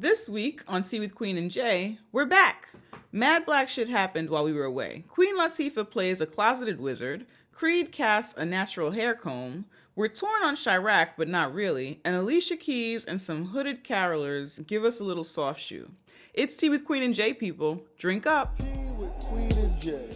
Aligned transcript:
This 0.00 0.28
week 0.28 0.62
on 0.68 0.84
Tea 0.84 1.00
with 1.00 1.16
Queen 1.16 1.36
and 1.36 1.50
Jay, 1.50 1.98
we're 2.12 2.24
back. 2.24 2.68
Mad 3.10 3.44
black 3.44 3.68
shit 3.68 3.88
happened 3.88 4.30
while 4.30 4.44
we 4.44 4.52
were 4.52 4.62
away. 4.62 5.02
Queen 5.08 5.36
Latifah 5.36 5.90
plays 5.90 6.20
a 6.20 6.26
closeted 6.26 6.80
wizard. 6.80 7.26
Creed 7.50 7.90
casts 7.90 8.32
a 8.36 8.44
natural 8.44 8.92
hair 8.92 9.16
comb. 9.16 9.64
We're 9.96 10.06
torn 10.06 10.44
on 10.44 10.54
Chi-Raq, 10.54 11.14
but 11.16 11.26
not 11.26 11.52
really. 11.52 11.98
And 12.04 12.14
Alicia 12.14 12.56
Keys 12.58 13.04
and 13.04 13.20
some 13.20 13.46
hooded 13.46 13.82
carolers 13.82 14.64
give 14.64 14.84
us 14.84 15.00
a 15.00 15.04
little 15.04 15.24
soft 15.24 15.60
shoe. 15.60 15.90
It's 16.32 16.56
Tea 16.56 16.70
with 16.70 16.84
Queen 16.84 17.02
and 17.02 17.12
Jay, 17.12 17.34
people. 17.34 17.82
Drink 17.98 18.24
up. 18.24 18.56
Tea 18.56 18.64
with 18.96 19.10
Queen 19.18 19.50
and 19.50 19.80
Jay. 19.80 20.10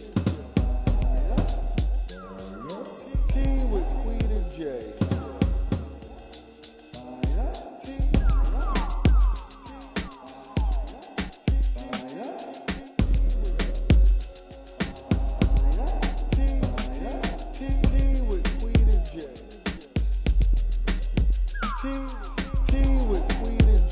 Tea 3.27 3.65
with 3.65 3.83
Queen 3.83 4.31
and 4.31 4.49
Jay. 4.53 4.82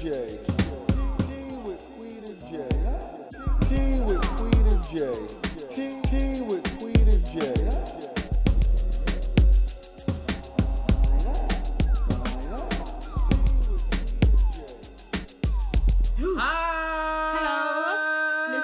Queen 0.02 0.14
and 0.14 0.40
Jay. 0.40 0.40
Tea 1.30 1.54
with 1.62 1.80
Queen 1.96 2.24
and 2.26 2.42
with 4.00 4.22
Queen 4.36 4.66
and 4.66 4.84
Jay. 4.90 5.28
Tea, 5.70 6.02
tea 6.06 6.42
with 6.42 6.80
Queen 6.80 7.08
and 7.08 7.24
Jay. 7.24 7.54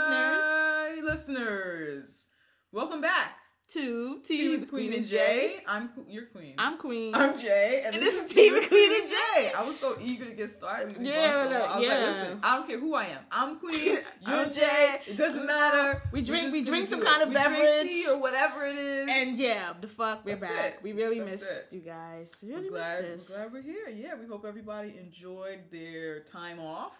Hi, 0.10 0.96
listeners. 1.04 2.30
Welcome 2.72 3.02
back. 3.02 3.37
To 3.78 4.20
Tea 4.24 4.58
with 4.58 4.70
Queen 4.70 4.92
and 4.94 5.06
Jay. 5.06 5.58
I'm 5.68 5.90
your 6.10 6.26
queen. 6.26 6.56
I'm 6.58 6.78
Queen. 6.78 7.14
I'm 7.14 7.38
Jay, 7.38 7.84
and, 7.86 7.96
And 7.96 8.04
this, 8.04 8.16
is 8.16 8.26
is 8.26 8.34
Tea 8.34 8.52
with 8.52 8.68
Queen 8.68 8.92
and 9.02 9.10
Jay. 9.10 9.52
I 9.56 9.64
was 9.64 9.80
so 9.80 9.96
eager 10.02 10.26
to 10.26 10.32
get 10.32 10.50
started. 10.50 10.98
Yeah, 11.00 11.44
so 11.44 11.50
no. 11.50 11.56
I 11.58 11.60
was 11.62 11.76
like, 11.76 11.84
yeah. 12.00 12.06
listen, 12.06 12.40
I 12.42 12.58
don't 12.58 12.68
care 12.68 12.80
who 12.80 12.96
I 12.96 13.06
am. 13.06 13.20
I'm 13.32 13.60
Queen. 13.60 14.00
You're 14.28 14.36
I'm 14.46 14.52
Jay. 14.52 14.98
It 15.08 15.16
doesn't 15.18 15.46
matter. 15.46 16.02
We 16.12 16.22
drink- 16.24 16.46
We're 16.48 16.52
we 16.54 16.64
drink 16.64 16.88
some 16.88 17.02
kind 17.04 17.22
of 17.22 17.30
we 17.30 17.36
beverage. 17.36 17.88
tea 17.88 18.06
or 18.10 18.20
whatever 18.20 18.66
it 18.66 18.78
is. 18.78 19.08
and 19.12 19.38
yeah, 19.38 19.74
the 19.80 19.88
fuck, 19.88 20.26
we're 20.26 20.38
That's 20.38 20.52
back. 20.52 20.74
it. 20.76 20.80
We 20.84 20.94
really 20.94 21.20
That's 21.20 21.32
missed 21.42 21.52
it. 21.72 21.76
you 21.76 21.82
guys. 21.82 22.32
We 22.42 22.50
we're 22.50 22.58
really 22.58 22.70
glad, 22.70 23.02
missed 23.04 23.12
we're 23.12 23.18
this. 23.18 23.28
glad 23.28 23.54
we're 23.54 23.62
here. 23.62 23.90
Yeah, 23.90 24.16
we 24.20 24.26
hope 24.26 24.44
everybody 24.46 24.96
enjoyed 25.00 25.60
their 25.72 26.22
time 26.22 26.60
off. 26.60 26.94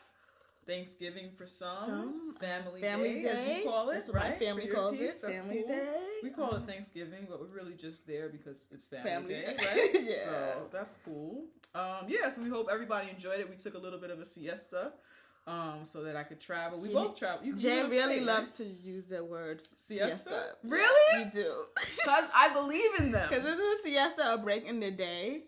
Thanksgiving 0.68 1.30
for 1.38 1.46
some, 1.48 1.76
Some, 1.78 2.36
family, 2.40 2.82
Family 2.82 3.24
day, 3.24 3.30
as 3.30 3.48
you 3.48 3.64
call 3.64 3.90
it, 3.90 3.94
That's 3.94 4.08
what 4.08 4.16
my 4.16 4.30
right? 4.30 4.40
family 4.40 4.68
calls 4.68 5.00
it. 5.00 5.18
that's 5.22 5.40
Family 5.40 5.64
cool. 5.66 5.68
Day. 5.76 6.00
We 6.24 6.30
call 6.30 6.56
it 6.56 6.64
Thanksgiving, 6.68 7.26
but 7.30 7.40
we're 7.40 7.48
really 7.56 7.74
just 7.74 8.06
there 8.06 8.30
because 8.30 8.68
it's 8.72 8.86
family, 8.86 9.10
Family 9.10 9.34
day, 9.34 9.56
day. 9.58 9.66
right? 9.66 9.90
Yeah. 10.04 10.14
So 10.26 10.68
that's 10.72 10.98
cool. 11.06 11.46
Um, 11.74 12.06
yeah, 12.08 12.30
so 12.30 12.42
we 12.42 12.50
hope 12.50 12.68
everybody 12.72 13.10
enjoyed 13.10 13.40
it. 13.40 13.50
We 13.50 13.56
took 13.56 13.76
a 13.76 13.80
little 13.80 14.00
bit 14.00 14.10
of 14.12 14.20
a 14.20 14.26
siesta, 14.26 14.92
um, 15.46 15.80
so 15.84 16.04
that 16.04 16.16
I 16.18 16.24
could 16.24 16.40
travel. 16.42 16.80
We 16.82 16.90
Jay- 16.90 16.94
both 16.94 17.16
travel. 17.18 17.46
You, 17.46 17.56
Jay 17.56 17.82
really 17.84 18.18
upstate, 18.20 18.24
loves 18.24 18.50
right? 18.50 18.54
to 18.58 18.66
use 18.66 19.06
the 19.08 19.24
word 19.24 19.62
Siesta? 19.76 20.08
siesta. 20.18 20.44
Really? 20.64 21.24
You 21.26 21.32
do. 21.32 21.54
Cause 22.06 22.26
I 22.36 22.50
believe 22.54 22.92
in 23.00 23.12
them. 23.12 23.28
Because 23.30 23.46
isn't 23.46 23.60
a 23.60 23.76
siesta 23.84 24.34
a 24.34 24.38
break 24.38 24.66
in 24.66 24.80
the 24.80 24.92
day? 24.92 25.44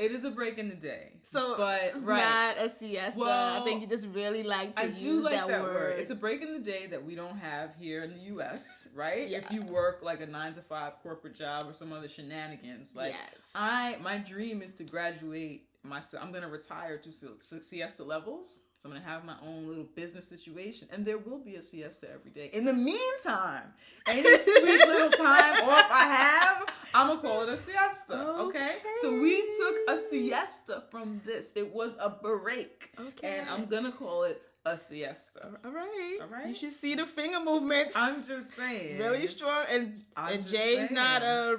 It 0.00 0.12
is 0.12 0.24
a 0.24 0.30
break 0.30 0.56
in 0.56 0.70
the 0.70 0.74
day. 0.74 1.12
So 1.24 1.56
but 1.58 1.82
it's 1.82 2.00
right. 2.00 2.56
not 2.56 2.64
a 2.64 2.68
siesta. 2.70 3.20
Well, 3.20 3.60
I 3.60 3.64
think 3.64 3.82
you 3.82 3.86
just 3.86 4.06
really 4.08 4.42
like 4.42 4.74
to 4.76 4.82
I 4.82 4.84
use 4.86 5.24
like 5.24 5.34
that, 5.34 5.48
that, 5.48 5.62
word. 5.62 5.74
word. 5.74 5.98
It's 5.98 6.10
a 6.10 6.14
break 6.14 6.40
in 6.40 6.54
the 6.54 6.58
day 6.58 6.86
that 6.86 7.04
we 7.04 7.14
don't 7.14 7.36
have 7.36 7.74
here 7.78 8.02
in 8.02 8.14
the 8.14 8.20
U.S. 8.34 8.88
Right? 8.94 9.28
Yeah. 9.28 9.38
If 9.38 9.52
you 9.52 9.62
work 9.62 10.00
like 10.02 10.22
a 10.22 10.26
nine 10.26 10.54
to 10.54 10.62
five 10.62 10.94
corporate 11.02 11.36
job 11.36 11.64
or 11.68 11.74
some 11.74 11.92
other 11.92 12.08
shenanigans, 12.08 12.96
like 12.96 13.12
yes. 13.12 13.50
I, 13.54 13.96
my 14.02 14.16
dream 14.16 14.62
is 14.62 14.72
to 14.74 14.84
graduate. 14.84 15.66
My, 15.82 16.00
I'm 16.18 16.32
gonna 16.32 16.48
retire 16.48 16.96
to 16.96 17.12
si- 17.12 17.26
si- 17.38 17.60
siesta 17.60 18.02
levels. 18.02 18.60
So 18.80 18.88
I'm 18.88 18.94
gonna 18.94 19.04
have 19.04 19.26
my 19.26 19.34
own 19.46 19.68
little 19.68 19.84
business 19.94 20.26
situation, 20.26 20.88
and 20.90 21.04
there 21.04 21.18
will 21.18 21.38
be 21.38 21.56
a 21.56 21.62
siesta 21.62 22.06
every 22.10 22.30
day. 22.30 22.48
In 22.54 22.64
the 22.64 22.72
meantime, 22.72 23.74
any 24.06 24.22
sweet 24.38 24.64
little 24.64 25.10
time 25.10 25.64
off 25.68 25.86
I 25.90 26.06
have, 26.06 26.66
I'm 26.94 27.08
gonna 27.08 27.20
call 27.20 27.42
it 27.42 27.50
a 27.50 27.58
siesta. 27.58 28.18
Okay. 28.48 28.76
So 29.02 29.12
we 29.20 29.42
took 29.58 29.76
a 29.86 29.98
siesta 30.08 30.84
from 30.90 31.20
this. 31.26 31.52
It 31.56 31.74
was 31.74 31.94
a 32.00 32.08
break, 32.08 32.88
Okay. 32.98 33.38
and 33.40 33.50
I'm 33.50 33.66
gonna 33.66 33.92
call 33.92 34.22
it 34.24 34.40
a 34.64 34.78
siesta. 34.78 35.50
All 35.62 35.72
right. 35.72 36.18
All 36.22 36.28
right. 36.28 36.48
You 36.48 36.54
should 36.54 36.72
see 36.72 36.94
the 36.94 37.04
finger 37.04 37.40
movements. 37.44 37.94
I'm 37.94 38.24
just 38.26 38.52
saying. 38.56 38.98
really 38.98 39.26
strong, 39.26 39.66
and 39.68 39.94
I'm 40.16 40.32
and 40.36 40.46
Jay's 40.46 40.90
not 40.90 41.20
a 41.22 41.58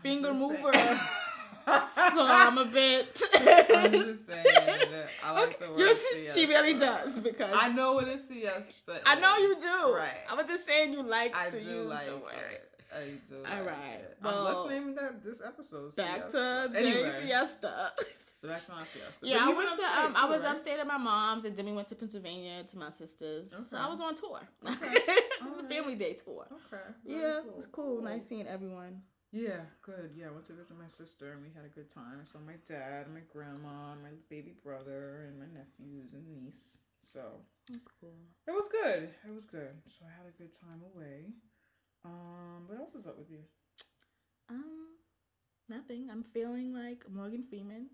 finger 0.00 0.32
mover, 0.32 0.72
so 0.74 2.24
I'm 2.24 2.58
a 2.58 2.66
bit. 2.66 3.20
I'm 3.34 3.90
just 3.92 4.26
saying. 4.28 4.46
I 5.24 5.32
like 5.32 5.58
the 5.58 5.68
word 5.70 5.78
You- 5.78 5.94
siesta. 5.94 6.38
she 6.38 6.46
really 6.46 6.74
does 6.78 7.18
because 7.20 7.54
I 7.54 7.68
know 7.68 7.92
what 7.94 8.08
a 8.08 8.18
siesta. 8.18 8.92
Is. 8.96 9.02
I 9.06 9.14
know 9.16 9.36
you 9.36 9.56
do. 9.60 9.94
Right. 9.94 10.20
I 10.30 10.34
was 10.34 10.46
just 10.46 10.66
saying 10.66 10.92
you 10.92 11.02
like 11.02 11.34
I 11.36 11.50
to 11.50 11.60
do 11.60 11.70
use 11.70 11.86
like 11.88 12.06
the 12.06 12.16
word. 12.16 12.34
it. 12.52 12.68
I 12.94 13.04
do. 13.28 13.36
All 13.36 13.42
like 13.42 13.66
right. 13.66 14.00
It. 14.00 14.18
Well, 14.22 14.38
um, 14.38 14.44
let's 14.44 14.68
name 14.68 14.94
that 14.96 15.24
this 15.24 15.42
episode. 15.44 15.94
Back 15.96 16.30
siesta. 16.30 16.70
to 16.72 16.78
anyway, 16.78 17.20
Siesta. 17.22 17.92
So 18.40 18.48
back 18.48 18.64
to 18.66 18.72
my 18.72 18.84
siesta. 18.84 19.18
Yeah, 19.22 19.38
But 19.46 19.54
I 19.54 19.56
went 19.56 19.70
to 19.78 19.84
um, 19.84 20.12
I 20.16 20.28
was 20.28 20.42
right? 20.42 20.50
upstate 20.50 20.78
at 20.80 20.86
my 20.86 20.98
mom's, 20.98 21.44
and 21.44 21.56
then 21.56 21.64
we 21.64 21.72
went 21.72 21.88
to 21.88 21.94
Pennsylvania 21.94 22.64
to 22.64 22.76
my 22.76 22.90
sister's. 22.90 23.50
So 23.70 23.76
I 23.76 23.88
was 23.88 24.00
on 24.00 24.14
tour, 24.16 24.40
Okay. 24.68 24.72
a 25.40 25.44
Alright. 25.44 25.68
family 25.70 25.94
day 25.94 26.14
tour. 26.14 26.46
Okay. 26.50 26.82
very 27.06 27.20
Yeah, 27.20 27.38
it 27.38 27.56
was 27.56 27.66
cool. 27.66 28.02
Nice 28.02 28.26
seeing 28.28 28.46
everyone. 28.46 29.00
Yeah, 29.32 29.60
good. 29.80 30.10
Yeah, 30.14 30.26
I 30.26 30.30
went 30.30 30.44
to 30.46 30.52
visit 30.52 30.78
my 30.78 30.86
sister 30.86 31.32
and 31.32 31.42
we 31.42 31.48
had 31.56 31.64
a 31.64 31.74
good 31.74 31.88
time. 31.88 32.18
I 32.20 32.24
saw 32.24 32.38
my 32.38 32.56
dad, 32.66 33.06
my 33.12 33.20
grandma, 33.32 33.94
my 34.02 34.12
baby 34.28 34.54
brother, 34.62 35.26
and 35.26 35.38
my 35.38 35.46
nephews 35.46 36.12
and 36.12 36.28
niece. 36.28 36.76
So 37.02 37.20
That's 37.70 37.88
cool. 37.98 38.14
it 38.46 38.52
was 38.52 38.68
good. 38.68 39.08
It 39.26 39.32
was 39.34 39.46
good. 39.46 39.72
So 39.86 40.04
I 40.04 40.10
had 40.22 40.28
a 40.28 40.36
good 40.36 40.52
time 40.52 40.82
away. 40.94 41.32
Um, 42.04 42.64
what 42.66 42.78
else 42.78 42.94
is 42.94 43.06
up 43.06 43.18
with 43.18 43.30
you? 43.30 43.38
Um, 44.50 44.88
nothing. 45.68 46.08
I'm 46.10 46.24
feeling 46.34 46.74
like 46.74 47.04
Morgan 47.10 47.44
Freeman 47.48 47.86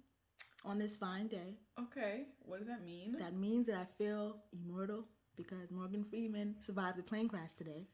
on 0.64 0.78
this 0.78 0.96
fine 0.96 1.28
day. 1.28 1.54
Okay, 1.80 2.24
what 2.44 2.58
does 2.58 2.68
that 2.68 2.84
mean? 2.84 3.16
That 3.18 3.34
means 3.34 3.66
that 3.68 3.76
I 3.76 3.86
feel 4.02 4.42
immortal 4.52 5.04
because 5.36 5.70
Morgan 5.70 6.04
Freeman 6.04 6.56
survived 6.62 6.98
a 6.98 7.02
plane 7.02 7.28
crash 7.28 7.52
today, 7.52 7.86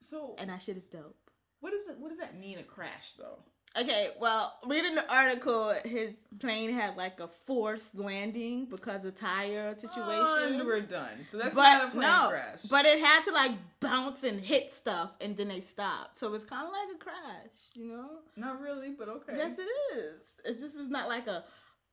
so, 0.00 0.36
and 0.38 0.50
that 0.50 0.62
shit 0.62 0.76
is 0.76 0.84
dope. 0.84 1.25
What 1.60 1.72
does 1.72 1.88
it? 1.88 1.98
What 1.98 2.10
does 2.10 2.18
that 2.18 2.38
mean? 2.38 2.58
A 2.58 2.62
crash, 2.62 3.12
though. 3.14 3.38
Okay, 3.78 4.08
well, 4.18 4.54
reading 4.66 4.94
the 4.94 5.12
article, 5.12 5.74
his 5.84 6.14
plane 6.38 6.72
had 6.72 6.96
like 6.96 7.20
a 7.20 7.28
forced 7.28 7.94
landing 7.94 8.64
because 8.70 9.04
of 9.04 9.14
tire 9.14 9.76
situation. 9.76 10.54
And 10.60 10.66
we're 10.66 10.80
done. 10.80 11.26
So 11.26 11.36
that's 11.36 11.54
but 11.54 11.62
not 11.62 11.88
a 11.88 11.90
plane 11.90 12.02
no, 12.02 12.28
crash. 12.30 12.62
but 12.70 12.86
it 12.86 12.98
had 13.00 13.22
to 13.24 13.32
like 13.32 13.52
bounce 13.80 14.24
and 14.24 14.40
hit 14.40 14.72
stuff, 14.72 15.10
and 15.20 15.36
then 15.36 15.48
they 15.48 15.60
stopped. 15.60 16.16
So 16.16 16.32
it's 16.32 16.44
kind 16.44 16.66
of 16.66 16.72
like 16.72 16.96
a 16.96 17.04
crash, 17.04 17.50
you 17.74 17.86
know? 17.88 18.08
not 18.36 18.62
really, 18.62 18.90
but 18.90 19.08
okay. 19.08 19.34
Yes, 19.36 19.58
it 19.58 19.96
is. 19.98 20.22
It's 20.46 20.60
just 20.62 20.80
it's 20.80 20.88
not 20.88 21.08
like 21.08 21.26
a 21.26 21.44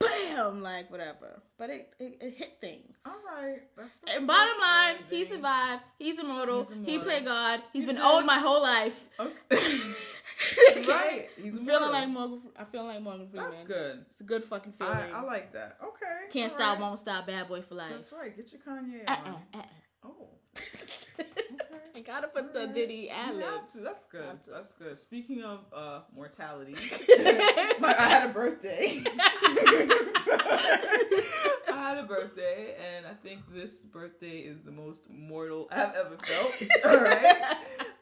bam, 0.07 0.61
like 0.61 0.91
whatever. 0.91 1.41
But 1.57 1.69
it 1.69 1.93
it, 1.99 2.17
it 2.21 2.33
hit 2.35 2.57
things. 2.61 2.95
All 3.05 3.13
right. 3.35 3.61
That's 3.77 3.95
the 4.01 4.11
And 4.13 4.27
bottom 4.27 4.53
line, 4.61 4.95
he 5.09 5.25
survived. 5.25 5.83
He's 5.99 6.19
immortal. 6.19 6.59
He's 6.63 6.69
He 6.69 6.75
immortal. 6.95 7.03
played 7.03 7.25
God. 7.25 7.61
He's 7.73 7.83
He 7.83 7.87
been 7.87 7.95
did. 7.95 8.05
old 8.05 8.25
my 8.25 8.37
whole 8.39 8.61
life. 8.61 9.05
Okay. 9.19 9.33
right. 10.87 11.29
He's 11.41 11.55
feeling 11.55 11.91
like 11.91 12.09
Morgan. 12.09 12.41
I 12.57 12.63
feel 12.65 12.83
like 12.85 13.01
Morgan 13.01 13.27
Freeman. 13.29 13.49
That's 13.49 13.63
good. 13.63 14.05
It's 14.09 14.21
a 14.21 14.23
good 14.23 14.43
fucking 14.45 14.73
feeling. 14.79 14.95
I, 15.13 15.19
I 15.19 15.21
like 15.21 15.53
that. 15.53 15.77
Okay. 15.83 16.29
Can't 16.31 16.51
all 16.51 16.57
stop, 16.57 16.79
right. 16.79 16.81
won't 16.87 16.99
stop. 16.99 17.27
Bad 17.27 17.47
boy 17.47 17.61
for 17.61 17.75
life. 17.75 17.91
That's 17.91 18.11
right. 18.13 18.35
Get 18.35 18.51
your 18.51 18.61
Kanye 18.61 19.03
Uh 19.07 19.11
on. 19.25 19.27
uh 19.27 19.31
uh. 19.31 19.35
Oh. 19.55 19.59
I 19.59 19.63
gotta 22.05 22.27
put 22.27 22.53
the 22.53 22.67
Diddy 22.67 23.09
ad 23.09 23.35
libs. 23.35 23.73
That's 23.73 24.05
good. 24.05 24.39
That's 24.49 24.73
good. 24.75 24.97
Speaking 24.97 25.43
of 25.43 25.59
uh, 25.73 26.01
mortality, 26.15 26.73
my, 27.79 27.95
I 27.97 28.07
had 28.07 28.29
a 28.29 28.33
birthday. 28.33 29.01
I 31.71 31.87
had 31.89 31.97
a 31.97 32.03
birthday, 32.03 32.75
and 32.79 33.05
I 33.05 33.13
think 33.13 33.41
this 33.53 33.81
birthday 33.83 34.39
is 34.39 34.61
the 34.61 34.71
most 34.71 35.09
mortal 35.09 35.67
I've 35.71 35.95
ever 35.95 36.17
felt. 36.17 36.63
All 36.85 37.03
right. 37.03 37.55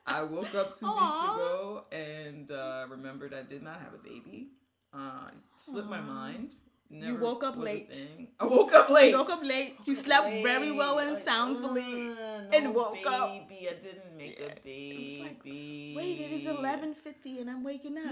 I 0.06 0.24
woke 0.24 0.56
up 0.56 0.76
two 0.76 0.88
weeks 0.88 1.18
ago 1.18 1.86
and 1.92 2.50
uh, 2.52 2.86
remembered 2.90 3.34
I 3.34 3.44
did 3.44 3.64
not 3.64 3.80
have 3.80 3.94
a 3.94 4.04
baby. 4.04 4.50
Uh, 4.94 5.30
slipped 5.58 5.90
my 5.90 6.00
Aw. 6.00 6.56
Mind. 6.92 7.06
You 7.06 7.16
woke 7.18 7.44
up 7.44 7.58
late. 7.58 8.08
I 8.40 8.46
woke 8.46 8.74
up 8.74 8.90
late. 8.90 9.12
You 9.12 9.18
woke 9.18 9.30
up 9.30 9.44
late. 9.44 9.76
You 9.86 9.96
slept 9.96 10.28
very 10.44 10.72
well 10.72 11.00
and 11.00 11.14
Like, 11.14 11.24
soundfully. 11.26 12.12
uh, 12.18 12.56
and 12.56 12.64
no 12.66 12.72
woke 12.72 13.06
up. 13.06 13.30
Baby, 13.50 13.70
I 13.70 13.74
didn't 13.74 14.18
make 14.18 14.40
Yeah. 14.40 14.46
a 14.46 14.50
It 14.50 14.64
baby. 14.64 15.18
was 15.20 15.28
like, 15.28 15.44
Wait, 15.46 16.20
it 16.22 16.32
is 16.32 16.46
eleven 16.48 16.94
fifty 16.96 17.40
and 17.40 17.50
I'm 17.50 17.64
waking 17.64 17.98
up. 17.98 18.06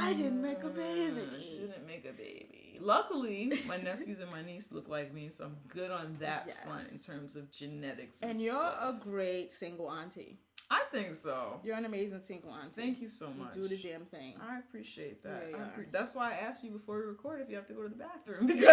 I 0.00 0.12
didn't 0.14 0.42
make 0.42 0.62
a 0.62 0.68
baby. 0.68 1.20
I 1.32 1.60
didn't 1.60 1.86
make 1.86 2.04
a 2.04 2.12
baby. 2.12 2.78
Luckily, 2.80 3.52
my 3.66 3.76
nephews 3.76 4.18
and 4.20 4.30
my 4.30 4.42
niece 4.42 4.72
look 4.72 4.88
like 4.88 5.14
me, 5.14 5.28
so 5.30 5.44
I'm 5.44 5.56
good 5.68 5.90
on 5.90 6.16
that 6.20 6.44
Yes. 6.46 6.56
front 6.66 6.90
in 6.90 6.98
terms 6.98 7.36
of 7.36 7.50
genetics. 7.50 8.20
And 8.22 8.38
you're 8.40 8.60
stuff. 8.60 8.76
a 8.82 8.92
great 9.02 9.52
single 9.52 9.90
auntie. 9.90 10.38
I 10.74 10.82
think 10.90 11.14
so. 11.14 11.60
You're 11.62 11.76
an 11.76 11.84
amazing 11.84 12.20
single 12.26 12.50
auntie. 12.52 12.80
Thank 12.80 13.00
you 13.00 13.08
so 13.08 13.28
You 13.28 13.44
much. 13.44 13.54
do 13.54 13.68
the 13.68 13.76
damn 13.76 14.04
thing. 14.06 14.34
I 14.40 14.58
appreciate 14.58 15.22
that. 15.22 15.46
Yeah, 15.50 15.56
you 15.56 15.62
I 15.62 15.66
appre- 15.68 15.92
that's 15.92 16.14
why 16.14 16.32
I 16.32 16.36
asked 16.48 16.64
you 16.64 16.70
before 16.70 16.98
we 16.98 17.04
record 17.04 17.40
if 17.40 17.48
you 17.48 17.54
have 17.56 17.66
to 17.68 17.74
go 17.74 17.82
to 17.82 17.88
the 17.88 17.94
bathroom 17.94 18.46
because 18.52 18.66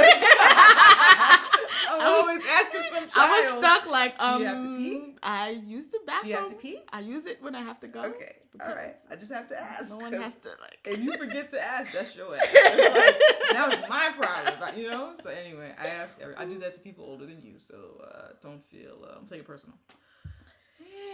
I'm 1.90 2.02
always 2.02 2.42
asking 2.50 2.82
some 2.90 3.10
child. 3.10 3.12
I 3.16 3.52
was 3.52 3.60
stuck 3.60 3.92
like, 3.92 4.18
Do 4.18 4.24
um, 4.24 4.42
you 4.42 4.48
have 4.48 4.62
to 4.64 4.78
pee? 4.78 5.16
I 5.22 5.50
use 5.66 5.88
the 5.88 6.00
bathroom. 6.08 6.24
Do 6.24 6.30
you 6.30 6.36
have 6.36 6.50
to 6.50 6.56
pee? 6.56 6.80
I 6.92 7.00
use 7.02 7.26
it 7.28 7.42
when 7.42 7.56
I 7.56 7.62
have 7.62 7.80
to 7.82 7.88
go. 7.88 8.02
Okay, 8.04 8.36
all 8.60 8.74
right. 8.74 8.96
I 9.10 9.16
just 9.16 9.32
have 9.32 9.48
to 9.50 9.60
ask. 9.62 9.90
No 9.92 9.98
one 9.98 10.14
has 10.14 10.36
to 10.38 10.50
like. 10.50 10.80
If 10.86 11.04
you 11.04 11.14
forget 11.14 11.50
to 11.52 11.64
ask, 11.64 11.92
that's 11.92 12.16
your 12.16 12.36
ass. 12.36 12.48
It's 12.52 12.96
like, 12.96 13.52
that 13.54 13.70
was 13.70 13.90
my 13.90 14.12
problem, 14.18 14.80
you 14.80 14.90
know. 14.90 15.14
So 15.16 15.30
anyway, 15.30 15.74
I 15.80 15.88
ask. 15.88 16.20
Every, 16.22 16.36
I 16.36 16.46
do 16.46 16.58
that 16.60 16.74
to 16.76 16.80
people 16.82 17.06
older 17.06 17.26
than 17.26 17.42
you, 17.42 17.54
so 17.60 17.76
uh, 18.04 18.30
don't 18.42 18.64
feel. 18.70 18.98
Uh, 19.04 19.18
I'm 19.20 19.26
taking 19.26 19.42
it 19.42 19.48
personal. 19.48 19.76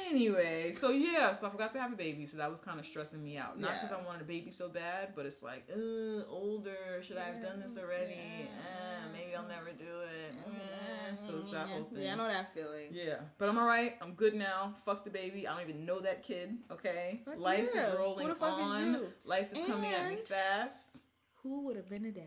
Anyway, 0.10 0.72
so 0.74 0.90
yeah, 0.92 1.34
so 1.34 1.48
I 1.48 1.50
forgot 1.50 1.72
to 1.74 1.80
have 1.80 1.92
a 1.92 1.96
baby, 1.96 2.26
so 2.26 2.38
that 2.38 2.50
was 2.50 2.62
kind 2.62 2.80
of 2.80 2.86
stressing 2.86 3.24
me 3.24 3.38
out. 3.38 3.60
Not 3.60 3.72
Yeah. 3.72 3.74
because 3.82 3.92
I 3.92 4.02
wanted 4.06 4.22
a 4.22 4.26
baby 4.26 4.52
so 4.52 4.70
bad, 4.70 5.14
but 5.16 5.26
it's 5.26 5.44
like, 5.44 5.68
uh, 5.70 6.24
older. 6.30 7.02
Should 7.02 7.18
I 7.18 7.26
have 7.26 7.42
done 7.42 7.60
this 7.60 7.78
already? 7.78 8.16
Yeah. 8.16 8.46
Uh, 8.46 9.12
maybe 9.12 9.36
I'll 9.36 9.48
never 9.48 9.72
do 9.72 10.02
it. 10.02 10.34
Uh, 10.48 11.16
so 11.16 11.38
it's 11.38 11.48
that 11.50 11.68
whole 11.68 11.84
thing. 11.86 12.04
Yeah, 12.04 12.14
I 12.14 12.16
know 12.16 12.28
that 12.28 12.54
feeling. 12.54 12.90
Yeah, 12.92 13.18
but 13.38 13.50
I'm 13.50 13.58
alright. 13.58 13.98
I'm 14.02 14.14
good 14.14 14.34
now. 14.34 14.76
Fuck 14.86 15.04
the 15.04 15.10
baby. 15.10 15.48
I 15.48 15.54
don't 15.60 15.70
even 15.70 15.86
know 15.86 16.00
that 16.00 16.24
kid. 16.24 16.58
Okay, 16.72 17.22
Fuck 17.26 17.40
life 17.40 17.70
yeah. 17.74 17.88
is 17.94 18.00
rolling 18.00 18.28
the 18.28 18.36
is 18.36 18.42
on. 18.42 18.94
you? 18.94 19.08
Life 19.26 19.52
is 19.54 19.66
coming 19.66 19.92
at 19.94 20.10
me 20.10 20.18
fast. 20.18 21.02
Who 21.44 21.66
would 21.66 21.76
have 21.76 21.90
been 21.90 22.06
a 22.06 22.12
dad? 22.12 22.24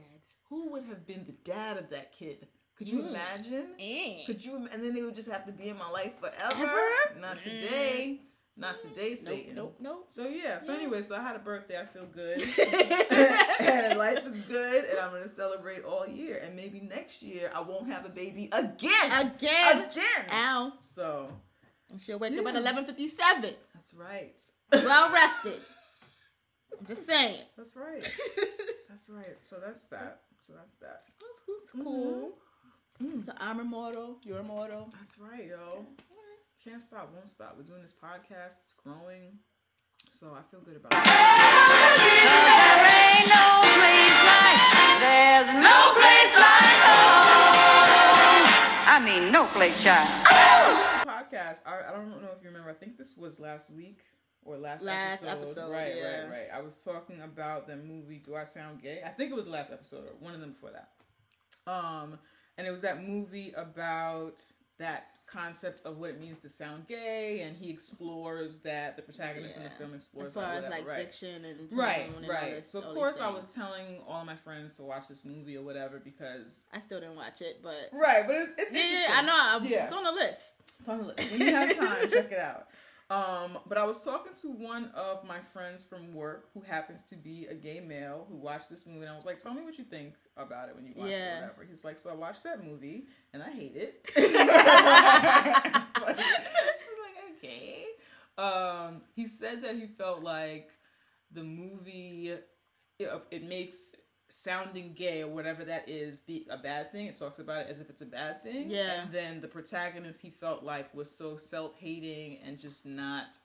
Who 0.49 0.71
would 0.73 0.85
have 0.85 1.07
been 1.07 1.25
the 1.27 1.33
dad 1.51 1.77
of 1.77 1.91
that 1.91 2.13
kid? 2.13 2.49
Could 2.81 2.89
you 2.89 3.01
Mm. 3.03 3.09
imagine? 3.11 3.75
Eh. 3.79 4.25
Could 4.25 4.43
you? 4.43 4.57
And 4.73 4.83
then 4.83 4.95
they 4.95 5.03
would 5.03 5.15
just 5.15 5.31
have 5.31 5.45
to 5.45 5.53
be 5.53 5.69
in 5.69 5.77
my 5.77 5.91
life 5.91 6.15
forever. 6.19 6.63
Ever? 6.63 7.21
Not 7.21 7.39
today. 7.39 8.23
Not 8.57 8.79
today, 8.79 9.11
Nope, 9.11 9.19
Satan. 9.19 9.55
nope, 9.55 9.77
nope. 9.81 10.05
So 10.09 10.27
yeah. 10.29 10.59
So 10.61 10.73
Yeah. 10.73 10.79
anyway, 10.81 11.03
so 11.03 11.15
I 11.15 11.21
had 11.23 11.37
a 11.37 11.41
birthday. 11.41 11.79
I 11.79 11.85
feel 11.85 12.07
good. 12.07 12.41
and 13.61 13.99
life 13.99 14.25
is 14.27 14.41
good, 14.41 14.85
and 14.87 14.99
I'm 14.99 15.13
gonna 15.13 15.29
celebrate 15.29 15.85
all 15.85 16.07
year. 16.07 16.41
And 16.43 16.57
maybe 16.57 16.81
next 16.81 17.23
year 17.23 17.51
I 17.55 17.61
won't 17.61 17.89
have 17.93 18.07
a 18.07 18.09
baby 18.09 18.49
again. 18.53 19.27
Again. 19.27 19.85
Again. 19.91 20.25
Ow. 20.33 20.73
So 20.81 21.29
And 21.91 22.01
she'll 22.01 22.19
wake 22.19 22.39
up 22.39 22.47
at 22.47 22.57
eleven 22.57 22.87
fifty 22.87 23.09
seven. 23.09 23.55
that's 23.75 23.93
right. 23.95 24.41
Well 24.73 25.13
rested. 25.13 25.61
I'm 26.79 26.87
just 26.87 27.05
saying. 27.07 27.43
That's 27.59 27.77
right. 27.77 28.03
That's 28.89 29.09
right. 29.11 29.37
So 29.43 29.57
that's 29.65 29.85
that. 29.85 30.23
So 30.41 30.55
that's 30.55 30.77
that. 30.79 31.05
That's 31.21 31.61
cool. 31.85 32.33
So 33.23 33.33
I'm 33.39 33.61
immortal. 33.61 34.17
You're 34.25 34.41
immortal. 34.41 34.89
That's 34.99 35.19
right, 35.19 35.47
yo. 35.47 35.87
Can't 36.63 36.83
stop, 36.83 37.11
won't 37.15 37.29
stop. 37.29 37.55
We're 37.57 37.65
doing 37.65 37.81
this 37.81 37.95
podcast. 37.95 38.61
It's 38.63 38.75
growing. 38.77 39.39
So 40.11 40.37
I 40.37 40.43
feel 40.51 40.61
good 40.61 40.77
about 40.77 40.93
it. 40.93 41.05
There 41.05 41.17
ain't 42.91 43.29
no 43.29 43.61
place 43.81 44.19
like, 44.29 44.61
there's 45.01 45.49
no 45.55 45.77
place 45.97 46.33
like 46.37 46.77
home. 46.85 48.47
I 48.87 49.01
mean, 49.03 49.33
no 49.33 49.45
place, 49.47 49.83
child. 49.83 50.07
Podcast. 51.07 51.63
I, 51.67 51.89
I 51.89 51.93
don't 51.93 52.11
know 52.11 52.29
if 52.37 52.43
you 52.43 52.49
remember. 52.51 52.69
I 52.71 52.75
think 52.75 52.99
this 52.99 53.17
was 53.17 53.41
last 53.41 53.73
week 53.75 54.01
or 54.45 54.59
last, 54.59 54.85
Last 54.85 55.25
episode. 55.25 55.49
episode, 55.49 55.73
Right, 55.73 55.95
yeah. 55.97 56.21
right, 56.23 56.31
right. 56.31 56.49
I 56.55 56.61
was 56.61 56.83
talking 56.83 57.23
about 57.23 57.67
the 57.67 57.77
movie 57.77 58.19
Do 58.19 58.35
I 58.35 58.45
Sound 58.45 58.83
Gay? 58.83 59.01
I 59.05 59.09
think 59.11 59.31
it 59.31 59.35
was 59.35 59.47
the 59.47 59.53
last 59.53 59.73
episode 59.73 60.05
or 60.07 60.13
one 60.19 60.35
of 60.35 60.41
them 60.41 60.53
before 60.53 60.71
that. 60.73 60.91
Um, 61.71 62.19
and 62.61 62.69
it 62.69 62.71
was 62.71 62.83
that 62.83 63.03
movie 63.03 63.55
about 63.57 64.45
that 64.79 65.07
concept 65.27 65.81
of 65.87 65.97
what 65.99 66.11
it 66.11 66.21
means 66.21 66.41
to 66.41 66.49
sound 66.51 66.87
gay, 66.89 67.41
and 67.41 67.57
he 67.57 67.71
explores 67.71 68.59
that 68.59 68.97
the 68.97 69.03
protagonist 69.03 69.57
in 69.57 69.65
the 69.65 69.71
film 69.71 69.95
explores 69.95 70.29
As 70.29 70.35
far 70.35 70.43
that, 70.43 70.57
as 70.57 70.65
whatever, 70.65 70.77
like 70.81 70.87
right. 70.89 71.05
diction 71.07 71.45
and 71.45 71.73
Right, 71.73 72.11
and 72.17 72.29
right. 72.29 72.57
this- 72.57 72.71
So 72.71 72.81
of 72.81 72.95
course 72.95 73.19
I 73.19 73.29
was 73.31 73.47
telling 73.47 74.01
all 74.07 74.25
my 74.27 74.37
friends 74.37 74.75
to 74.75 74.83
watch 74.83 75.09
this 75.09 75.25
movie 75.25 75.57
or 75.57 75.63
whatever 75.63 75.99
because 75.99 76.65
I 76.75 76.81
still 76.81 77.01
didn't 77.01 77.17
watch 77.17 77.41
it, 77.41 77.61
but 77.63 77.89
right, 77.93 78.27
but 78.27 78.37
it's 78.37 78.53
it's 78.59 78.73
yeah, 78.75 78.81
interesting. 78.81 79.11
yeah, 79.11 79.19
I 79.19 79.23
know. 79.23 79.67
I, 79.67 79.69
Yeah. 79.69 79.85
It's 79.85 79.93
on 79.93 80.05
the 80.05 80.13
list. 80.13 80.51
It's 80.79 80.89
on 80.89 80.99
the 80.99 81.05
list. 81.05 81.31
When 81.31 81.41
you 81.41 81.55
have 81.55 81.77
time, 81.77 82.11
check 82.11 82.33
it 82.33 82.39
out. 82.39 82.67
Um, 83.11 83.59
but 83.67 83.77
I 83.77 83.85
was 83.85 84.05
talking 84.05 84.33
to 84.43 84.49
one 84.53 84.93
of 84.95 85.25
my 85.25 85.41
friends 85.53 85.85
from 85.85 86.15
work 86.15 86.49
who 86.55 86.61
happens 86.61 87.03
to 87.05 87.17
be 87.17 87.47
a 87.51 87.55
gay 87.55 87.81
male 87.81 88.25
who 88.31 88.37
watched 88.37 88.71
this 88.71 88.87
movie, 88.87 89.01
and 89.01 89.11
I 89.11 89.17
was 89.17 89.27
like, 89.27 89.41
"Tell 89.41 89.53
me 89.53 89.63
what 89.63 89.77
you 89.79 89.85
think 89.85 90.15
about 90.37 90.69
it 90.69 90.77
when 90.77 90.87
you 90.87 90.93
watch 90.95 91.11
it, 91.11 91.15
or 91.15 91.35
whatever." 91.41 91.67
He's 91.69 91.85
like, 91.85 91.99
"So 91.99 92.11
I 92.11 92.15
watched 92.15 92.45
that 92.45 92.65
movie, 92.65 93.09
and 93.33 93.43
I 93.43 93.51
hate 93.51 93.75
it." 93.75 94.09
I 94.17 95.85
was 96.07 96.17
like, 96.17 97.37
"Okay." 97.37 97.85
Um, 98.39 99.03
he 99.17 99.27
said 99.27 99.63
that 99.65 99.75
he 99.75 99.89
felt 99.89 100.23
like 100.23 100.71
the 101.33 101.43
movie 101.43 102.39
it, 103.01 103.11
it 103.31 103.43
makes 103.49 103.95
sounding 104.31 104.93
gay 104.95 105.23
or 105.23 105.29
whatever 105.29 105.65
that 105.65 105.89
is 105.89 106.19
be 106.21 106.47
a 106.51 106.57
bad 106.57 106.93
thing. 106.93 107.07
It 107.07 107.17
talks 107.17 107.39
about 107.39 107.63
it 107.63 107.67
as 107.69 107.81
if 107.81 107.91
it's 107.91 108.03
a 108.03 108.07
bad 108.07 108.43
thing. 108.43 108.71
Yeah. 108.71 109.03
And 109.03 109.13
then 109.13 109.41
the 109.41 109.49
protagonist 109.49 110.23
he 110.23 110.31
felt 110.31 110.63
like 110.63 110.95
was 110.95 111.11
so 111.11 111.37
self 111.37 111.77
hating 111.79 112.39
and 112.45 112.59
just 112.59 112.87
not 112.87 113.39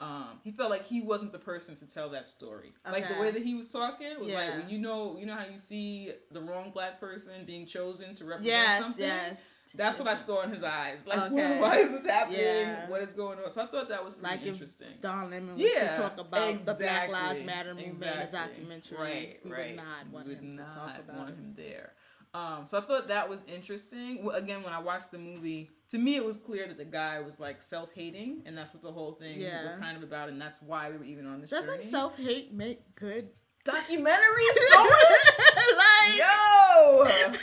um 0.00 0.38
he 0.44 0.52
felt 0.52 0.70
like 0.70 0.84
he 0.86 1.00
wasn't 1.00 1.32
the 1.32 1.38
person 1.40 1.74
to 1.76 1.86
tell 1.86 2.08
that 2.10 2.28
story. 2.28 2.72
Like 2.90 3.08
the 3.08 3.20
way 3.20 3.30
that 3.32 3.42
he 3.42 3.54
was 3.54 3.68
talking 3.68 4.08
was 4.20 4.30
like 4.32 4.46
Yeah. 4.48 4.58
when 4.58 4.68
you 4.68 4.78
know 4.78 5.16
you 5.18 5.26
know 5.26 5.34
how 5.34 5.46
you 5.46 5.58
see 5.58 6.12
the 6.30 6.40
wrong 6.40 6.70
black 6.70 7.00
person 7.00 7.32
being 7.44 7.66
chosen 7.66 8.14
to 8.14 8.24
represent 8.24 8.46
Yes, 8.46 8.80
something. 8.82 9.04
yes. 9.04 9.54
That's 9.74 9.98
what 9.98 10.08
I 10.08 10.14
saw 10.14 10.42
in 10.42 10.50
his 10.50 10.62
eyes. 10.62 11.06
Like, 11.06 11.30
Okay. 11.32 11.60
why 11.60 11.78
is 11.78 11.90
this 11.90 12.06
happening? 12.06 12.40
Yeah. 12.40 12.88
What 12.88 13.02
is 13.02 13.12
going 13.12 13.38
on? 13.38 13.50
So 13.50 13.62
I 13.62 13.66
thought 13.66 13.88
that 13.90 14.04
was 14.04 14.14
pretty 14.14 14.36
Like 14.36 14.46
interesting. 14.46 14.88
Don 15.00 15.30
Lemon 15.30 15.56
was 15.56 15.66
Yeah, 15.66 15.90
to 15.92 15.96
talk 15.98 16.18
about 16.18 16.64
the 16.64 16.74
Black 16.74 17.10
Lives 17.10 17.42
Matter 17.42 17.74
movement 17.74 18.02
in 18.02 18.20
exactly. 18.22 18.38
a 18.38 18.48
documentary, 18.48 18.98
Right, 18.98 19.40
we 19.44 19.50
right. 19.50 19.66
would 19.68 19.76
not 19.76 20.06
want 20.12 20.26
We 20.26 20.34
would 20.34 20.42
him 20.44 20.50
to 20.52 20.62
not 20.62 20.74
talk 20.74 20.98
about 20.98 21.16
want 21.16 21.30
it. 21.30 21.34
him 21.34 21.52
there. 21.56 21.92
Um, 22.34 22.66
so 22.66 22.76
I 22.76 22.82
thought 22.82 23.08
that 23.08 23.28
was 23.28 23.44
interesting. 23.46 24.22
Well, 24.22 24.36
Again, 24.36 24.62
when 24.62 24.72
I 24.74 24.78
watched 24.80 25.10
the 25.10 25.18
movie, 25.18 25.70
to 25.90 25.98
me 25.98 26.16
it 26.16 26.24
was 26.24 26.36
clear 26.36 26.68
that 26.68 26.76
the 26.76 26.84
guy 26.84 27.20
was 27.20 27.40
like 27.40 27.62
self-hating, 27.62 28.42
and 28.46 28.56
that's 28.56 28.74
what 28.74 28.82
the 28.82 28.92
whole 28.92 29.12
thing 29.12 29.40
Yeah. 29.40 29.62
was 29.62 29.72
kind 29.72 29.96
of 29.96 30.02
about, 30.02 30.28
and 30.28 30.40
that's 30.40 30.60
why 30.60 30.90
we 30.90 30.98
were 30.98 31.04
even 31.04 31.26
on 31.26 31.40
this 31.40 31.50
Doesn't 31.50 31.78
journey. 31.78 31.90
self 31.90 32.16
hate 32.18 32.52
make 32.52 32.94
good? 32.94 33.28
Documentaries 33.64 34.56
don't 34.72 34.90
like, 35.76 36.16
Yo, 36.16 36.98
like, 37.04 37.40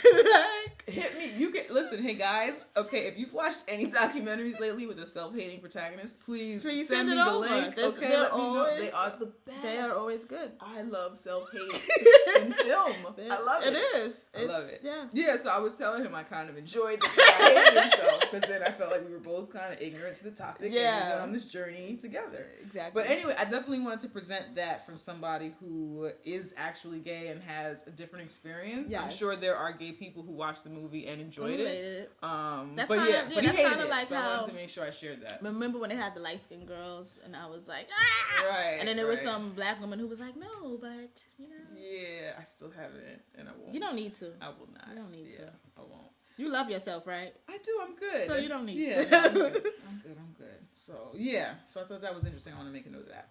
hit 0.86 1.18
me. 1.18 1.32
You 1.36 1.50
can 1.50 1.64
listen. 1.70 2.02
Hey 2.02 2.14
guys, 2.14 2.68
okay. 2.76 3.06
If 3.06 3.18
you've 3.18 3.32
watched 3.32 3.64
any 3.68 3.86
documentaries 3.90 4.60
lately 4.60 4.86
with 4.86 4.98
a 4.98 5.06
self-hating 5.06 5.60
protagonist, 5.60 6.20
please, 6.20 6.62
Please 6.62 6.88
send, 6.88 7.08
send 7.08 7.10
me 7.10 7.16
the 7.16 7.28
over. 7.30 7.38
link. 7.48 7.78
Okay, 7.78 8.16
let 8.16 8.32
me 8.32 8.38
know. 8.38 8.76
They 8.78 8.90
are 8.92 9.12
the 9.18 9.26
best. 9.46 9.62
they 9.62 9.78
are 9.78 9.92
always 9.96 10.24
good. 10.24 10.52
I 10.60 10.82
love 10.82 11.16
self-hate 11.18 11.60
in 12.42 12.52
film. 12.52 12.92
I 13.30 13.38
love 13.42 13.62
it. 13.64 13.74
It 13.74 13.96
is. 13.96 14.14
I 14.38 14.44
love 14.44 14.64
it. 14.68 14.80
Yeah. 14.84 15.06
Yeah, 15.12 15.36
so 15.36 15.48
I 15.50 15.58
was 15.58 15.74
telling 15.74 16.04
him 16.04 16.14
I 16.14 16.22
kind 16.22 16.48
of 16.48 16.56
enjoyed 16.56 17.00
the 17.00 17.08
hating 17.08 17.82
himself 17.82 18.20
because 18.20 18.42
then 18.48 18.62
I 18.62 18.70
felt 18.70 18.92
like 18.92 19.04
we 19.06 19.12
were 19.12 19.18
both 19.18 19.50
kind 19.50 19.72
of 19.72 19.80
ignorant 19.80 20.16
to 20.16 20.24
the 20.24 20.30
topic 20.30 20.62
and 20.66 20.72
we 20.72 20.78
Yeah. 20.80 21.10
went 21.10 21.20
on 21.22 21.32
this 21.32 21.44
journey 21.46 21.96
together. 21.96 22.46
Exactly. 22.62 23.02
But 23.02 23.10
anyway, 23.10 23.34
I 23.38 23.44
definitely 23.44 23.80
wanted 23.80 24.00
to 24.00 24.08
present 24.08 24.54
that 24.56 24.84
from 24.86 24.96
somebody 24.96 25.52
who 25.60 26.10
is 26.24 26.54
actually 26.56 26.98
gay 27.00 27.28
and 27.28 27.42
has 27.42 27.86
a 27.86 27.90
different 27.90 28.24
experience. 28.24 28.92
I'm 28.94 29.10
sure 29.10 29.36
there 29.36 29.56
are 29.56 29.72
gay 29.72 29.92
people 29.92 30.22
who 30.22 30.32
watch 30.32 30.62
the 30.62 30.70
movie 30.76 31.06
and 31.06 31.20
enjoyed 31.20 31.58
it. 31.60 32.12
Um, 32.22 32.72
That's 32.76 32.88
but 32.88 32.96
kinda- 32.98 33.10
yeah, 33.10 33.16
yeah, 33.16 33.24
but 33.34 33.40
he 33.42 33.46
that's 33.46 33.56
hated 33.56 33.70
kinda 33.70 33.84
it, 33.86 33.90
like 33.90 34.06
so 34.06 34.16
I 34.16 34.36
wanted 34.36 34.48
to 34.50 34.54
make 34.54 34.68
sure 34.68 34.84
I 34.84 34.90
shared 34.90 35.22
that. 35.22 35.42
Remember 35.42 35.78
when 35.78 35.90
they 35.90 35.96
had 35.96 36.14
the 36.14 36.20
light 36.20 36.42
skinned 36.42 36.66
girls, 36.68 37.18
and 37.24 37.34
I 37.34 37.46
was 37.46 37.66
like, 37.68 37.88
ah! 37.92 38.46
Right, 38.48 38.76
And 38.78 38.86
then 38.88 38.96
there 38.96 39.06
was 39.06 39.20
some 39.20 39.52
black 39.52 39.80
woman 39.80 39.98
who 39.98 40.06
was 40.06 40.20
like, 40.20 40.36
no, 40.36 40.76
but 40.80 41.22
you 41.38 41.48
know, 41.48 41.56
Yeah, 41.76 42.32
I 42.38 42.44
still 42.44 42.70
haven't, 42.70 43.22
and 43.38 43.48
I 43.48 43.52
won't. 43.58 43.72
you 43.74 43.80
don't 43.80 43.96
need 43.96 44.14
to. 44.14 44.32
I 44.40 44.48
will 44.48 44.68
not. 44.72 44.88
You 44.90 44.94
don't 44.96 45.10
need 45.10 45.28
yeah, 45.32 45.38
to. 45.46 45.52
I 45.78 45.80
won't. 45.80 46.02
You 46.38 46.50
love 46.50 46.68
yourself, 46.68 47.06
right? 47.06 47.32
I 47.48 47.56
do. 47.58 47.78
I'm 47.82 47.94
good. 47.96 48.26
So 48.26 48.36
you 48.36 48.48
don't 48.48 48.66
need 48.66 48.76
yeah, 48.78 49.04
no, 49.10 49.18
I'm 49.24 49.32
good. 49.32 49.54
I'm 49.88 50.00
good. 50.02 50.16
I'm 50.18 50.34
good. 50.36 50.60
So 50.74 51.12
yeah. 51.14 51.54
So 51.64 51.80
I 51.80 51.84
thought 51.84 52.02
that 52.02 52.14
was 52.14 52.24
interesting. 52.26 52.52
I 52.52 52.56
want 52.56 52.68
to 52.68 52.72
make 52.74 52.84
a 52.86 52.90
note 52.90 53.04
of 53.04 53.08
that. 53.08 53.30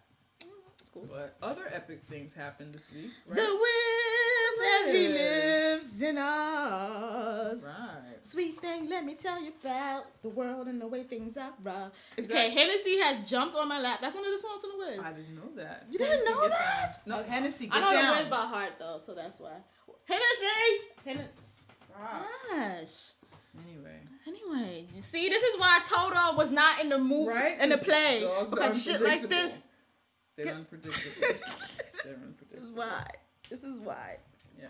It's 0.81 0.89
cool. 0.89 1.07
But 1.11 1.35
other 1.43 1.65
epic 1.71 2.01
things 2.03 2.33
happened 2.33 2.73
this 2.73 2.91
week, 2.91 3.11
The 3.29 3.35
right? 3.35 3.59
wills 3.63 4.87
and 4.87 4.95
he 4.97 5.07
lives 5.09 6.01
in 6.01 6.17
us. 6.17 7.24
Sweet 8.25 8.59
thing, 8.59 8.89
let 8.89 9.05
me 9.05 9.13
tell 9.13 9.39
you 9.39 9.51
about 9.63 10.05
the 10.23 10.29
world 10.29 10.67
and 10.67 10.81
the 10.81 10.87
way 10.87 11.03
things 11.03 11.37
are. 11.37 11.51
Raw. 11.61 11.89
Is 12.17 12.25
okay, 12.25 12.49
that- 12.49 12.57
Hennessy 12.57 12.97
has 12.97 13.29
jumped 13.29 13.55
on 13.55 13.67
my 13.67 13.79
lap. 13.79 13.99
That's 14.01 14.15
one 14.15 14.25
of 14.25 14.31
the 14.31 14.39
songs 14.39 14.63
on 14.63 14.71
the 14.79 14.85
Wiz. 14.85 14.99
I 15.03 15.11
didn't 15.13 15.35
know 15.35 15.51
that. 15.63 15.85
You 15.91 15.99
didn't 15.99 16.25
know 16.25 16.49
that? 16.49 17.01
Down. 17.05 17.19
No, 17.19 17.23
Hennessy, 17.23 17.67
get 17.67 17.75
I 17.75 17.79
know 17.81 17.91
down. 17.93 18.13
the 18.15 18.19
Wiz 18.21 18.29
by 18.29 18.37
heart 18.47 18.71
though, 18.79 18.99
so 19.05 19.13
that's 19.13 19.39
why. 19.39 19.51
Hennessy. 20.05 20.81
Hennessy. 21.05 21.29
Gosh. 22.49 23.11
Anyway, 23.69 23.99
Anyway, 24.27 24.85
you 24.93 25.01
see, 25.01 25.29
this 25.29 25.43
is 25.43 25.59
why 25.59 25.79
Toto 25.87 26.35
was 26.35 26.49
not 26.51 26.81
in 26.81 26.89
the 26.89 26.97
movie, 26.97 27.29
right? 27.29 27.59
in 27.61 27.69
the 27.69 27.77
play, 27.77 28.21
Dogs 28.21 28.53
because 28.53 28.83
shit 28.83 28.99
like 29.01 29.21
this. 29.21 29.63
They're 30.35 30.53
unpredictable. 30.53 31.27
They're 32.03 32.15
unpredictable. 32.15 32.63
This 32.65 32.69
is 32.69 32.75
why. 32.75 33.07
This 33.49 33.63
is 33.63 33.79
why. 33.79 34.17
Yeah. 34.59 34.65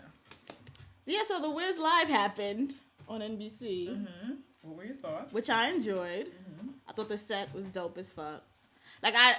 So 1.04 1.10
yeah, 1.10 1.22
so 1.26 1.40
the 1.40 1.50
Wiz 1.50 1.78
Live 1.78 2.08
happened 2.08 2.74
on 3.08 3.20
NBC, 3.20 3.88
Mm-hmm. 3.90 4.32
What 4.62 4.76
were 4.76 4.84
your 4.84 4.96
thoughts? 4.96 5.32
which 5.32 5.48
I 5.50 5.70
enjoyed. 5.70 6.26
Mm-hmm. 6.26 6.68
I 6.88 6.92
thought 6.92 7.08
the 7.08 7.18
set 7.18 7.54
was 7.54 7.66
dope 7.68 7.98
as 7.98 8.10
fuck. 8.10 8.42
Like 9.02 9.14
I, 9.16 9.34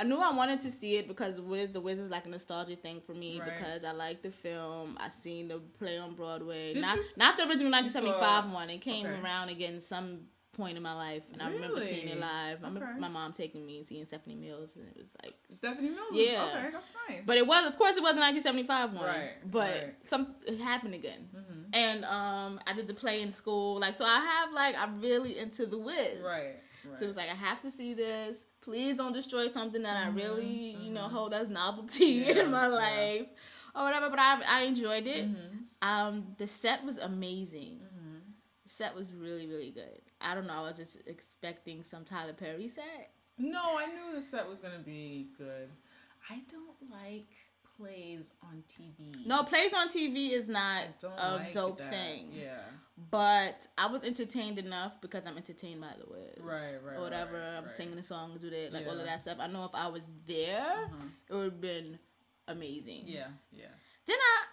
I 0.00 0.04
knew 0.04 0.18
I 0.18 0.32
wanted 0.32 0.58
to 0.60 0.70
see 0.72 0.96
it 0.96 1.06
because 1.06 1.40
Wiz, 1.40 1.70
the 1.70 1.80
Wiz 1.80 1.98
is 2.00 2.10
like 2.10 2.26
a 2.26 2.28
nostalgia 2.28 2.74
thing 2.74 3.00
for 3.06 3.14
me 3.14 3.38
Right. 3.38 3.50
because 3.56 3.84
I 3.84 3.92
like 3.92 4.22
the 4.22 4.30
film. 4.32 4.96
I 5.00 5.08
seen 5.10 5.46
the 5.48 5.60
play 5.78 5.98
on 5.98 6.14
Broadway, 6.14 6.74
Did 6.74 6.82
not 6.82 6.96
you? 6.96 7.04
not 7.16 7.36
the 7.36 7.44
original 7.44 7.70
1975 7.70 8.44
saw- 8.44 8.52
one. 8.54 8.70
It 8.70 8.78
came 8.80 9.06
okay. 9.06 9.20
around 9.22 9.50
again 9.50 9.80
some 9.80 10.22
point 10.54 10.76
in 10.76 10.82
my 10.82 10.94
life, 10.94 11.22
and 11.32 11.42
I 11.42 11.50
remember 11.50 11.80
seeing 11.80 12.08
it 12.08 12.16
Really? 12.16 12.20
live. 12.20 12.58
I 12.64 12.66
remember 12.66 12.94
my 12.98 13.08
mom 13.08 13.32
taking 13.32 13.66
me 13.66 13.78
and 13.78 13.86
seeing 13.86 14.06
Stephanie 14.06 14.36
Mills, 14.36 14.76
and 14.76 14.86
it 14.88 14.96
was 14.96 15.08
like 15.22 15.34
Stephanie 15.50 15.90
Mills. 15.90 16.12
Yeah. 16.12 16.48
Okay, 16.56 16.70
that's 16.72 16.92
nice. 17.08 17.22
But 17.26 17.36
it 17.36 17.46
was, 17.46 17.66
of 17.66 17.76
course, 17.76 17.96
it 17.96 18.02
was 18.02 18.16
a 18.16 18.20
1975 18.20 18.92
one. 18.94 19.04
Right, 19.04 19.30
But 19.50 19.58
right. 19.58 19.80
Mm-hmm. 19.82 20.06
some 20.08 20.34
it 20.46 20.58
happened 20.60 20.94
again, 20.94 21.28
and 21.72 22.04
um, 22.04 22.60
I 22.66 22.72
did 22.72 22.86
the 22.86 22.94
play 22.94 23.20
in 23.20 23.32
school. 23.32 23.78
Like, 23.80 23.94
so 23.96 24.04
I 24.04 24.20
have 24.20 24.52
like 24.52 24.74
I'm 24.78 25.00
really 25.00 25.38
into 25.38 25.66
the 25.66 25.78
Wiz. 25.78 26.20
right. 26.24 26.54
right. 26.88 26.98
So 26.98 27.04
it 27.04 27.08
was 27.08 27.16
like 27.16 27.28
I 27.30 27.34
have 27.34 27.60
to 27.62 27.70
see 27.70 27.94
this. 27.94 28.44
Please 28.60 28.94
don't 28.96 29.12
destroy 29.12 29.48
something 29.48 29.82
that 29.82 29.96
I 29.96 30.08
really, 30.08 30.76
you 30.80 30.90
know, 30.90 31.08
hold 31.08 31.34
as 31.34 31.48
novelty 31.48 32.20
Mm-hmm. 32.20 32.28
Yeah, 32.36 32.42
in 32.44 32.50
my 32.50 32.62
yeah. 32.62 32.68
life 32.68 33.26
or 33.76 33.84
whatever. 33.84 34.08
But 34.10 34.18
I 34.20 34.40
I 34.46 34.62
enjoyed 34.62 35.06
it. 35.06 35.26
Mm-hmm. 35.26 35.88
Um, 35.88 36.28
the 36.38 36.46
set 36.46 36.82
was 36.84 36.96
amazing. 36.96 37.80
The 38.62 38.70
set 38.70 38.94
was 38.94 39.12
really 39.12 39.46
really 39.46 39.70
good. 39.70 40.00
I 40.20 40.34
don't 40.34 40.46
know. 40.46 40.54
I 40.54 40.62
was 40.62 40.76
just 40.76 40.98
expecting 41.06 41.82
some 41.84 42.04
Tyler 42.04 42.32
Perry 42.32 42.68
set. 42.68 43.10
No, 43.38 43.76
I 43.78 43.86
knew 43.86 44.14
the 44.14 44.22
set 44.22 44.48
was 44.48 44.58
gonna 44.60 44.78
be 44.84 45.28
good. 45.36 45.68
I 46.30 46.40
don't 46.50 46.90
like 46.90 47.28
plays 47.76 48.32
on 48.42 48.62
TV. 48.68 49.26
No, 49.26 49.42
plays 49.42 49.74
on 49.74 49.88
TV 49.88 50.30
is 50.30 50.46
not 50.48 50.84
a 51.18 51.34
like 51.36 51.52
dope 51.52 51.78
that. 51.78 51.90
thing. 51.90 52.28
Yeah. 52.32 52.60
But 53.10 53.66
I 53.76 53.88
was 53.88 54.04
entertained 54.04 54.58
enough 54.60 55.00
because 55.00 55.26
I'm 55.26 55.36
entertained 55.36 55.80
by 55.80 55.88
the 55.98 56.08
Wiz. 56.08 56.38
Right, 56.40 56.76
right, 56.84 56.96
Or 56.96 57.00
whatever. 57.02 57.32
right, 57.40 57.56
I'm 57.56 57.64
right. 57.64 57.76
singing 57.76 57.96
the 57.96 58.04
songs 58.04 58.44
with 58.44 58.52
it, 58.52 58.72
like 58.72 58.86
all 58.86 58.96
of 58.98 59.04
that 59.04 59.22
stuff. 59.22 59.38
I 59.40 59.48
know 59.48 59.64
if 59.64 59.72
I 59.74 59.88
was 59.88 60.08
there, 60.28 60.88
it 61.28 61.34
would 61.34 61.44
have 61.44 61.60
been 61.60 61.98
amazing. 62.46 63.02
Yeah, 63.06 63.26
yeah. 63.50 63.66
Then 64.06 64.16
I 64.20 64.44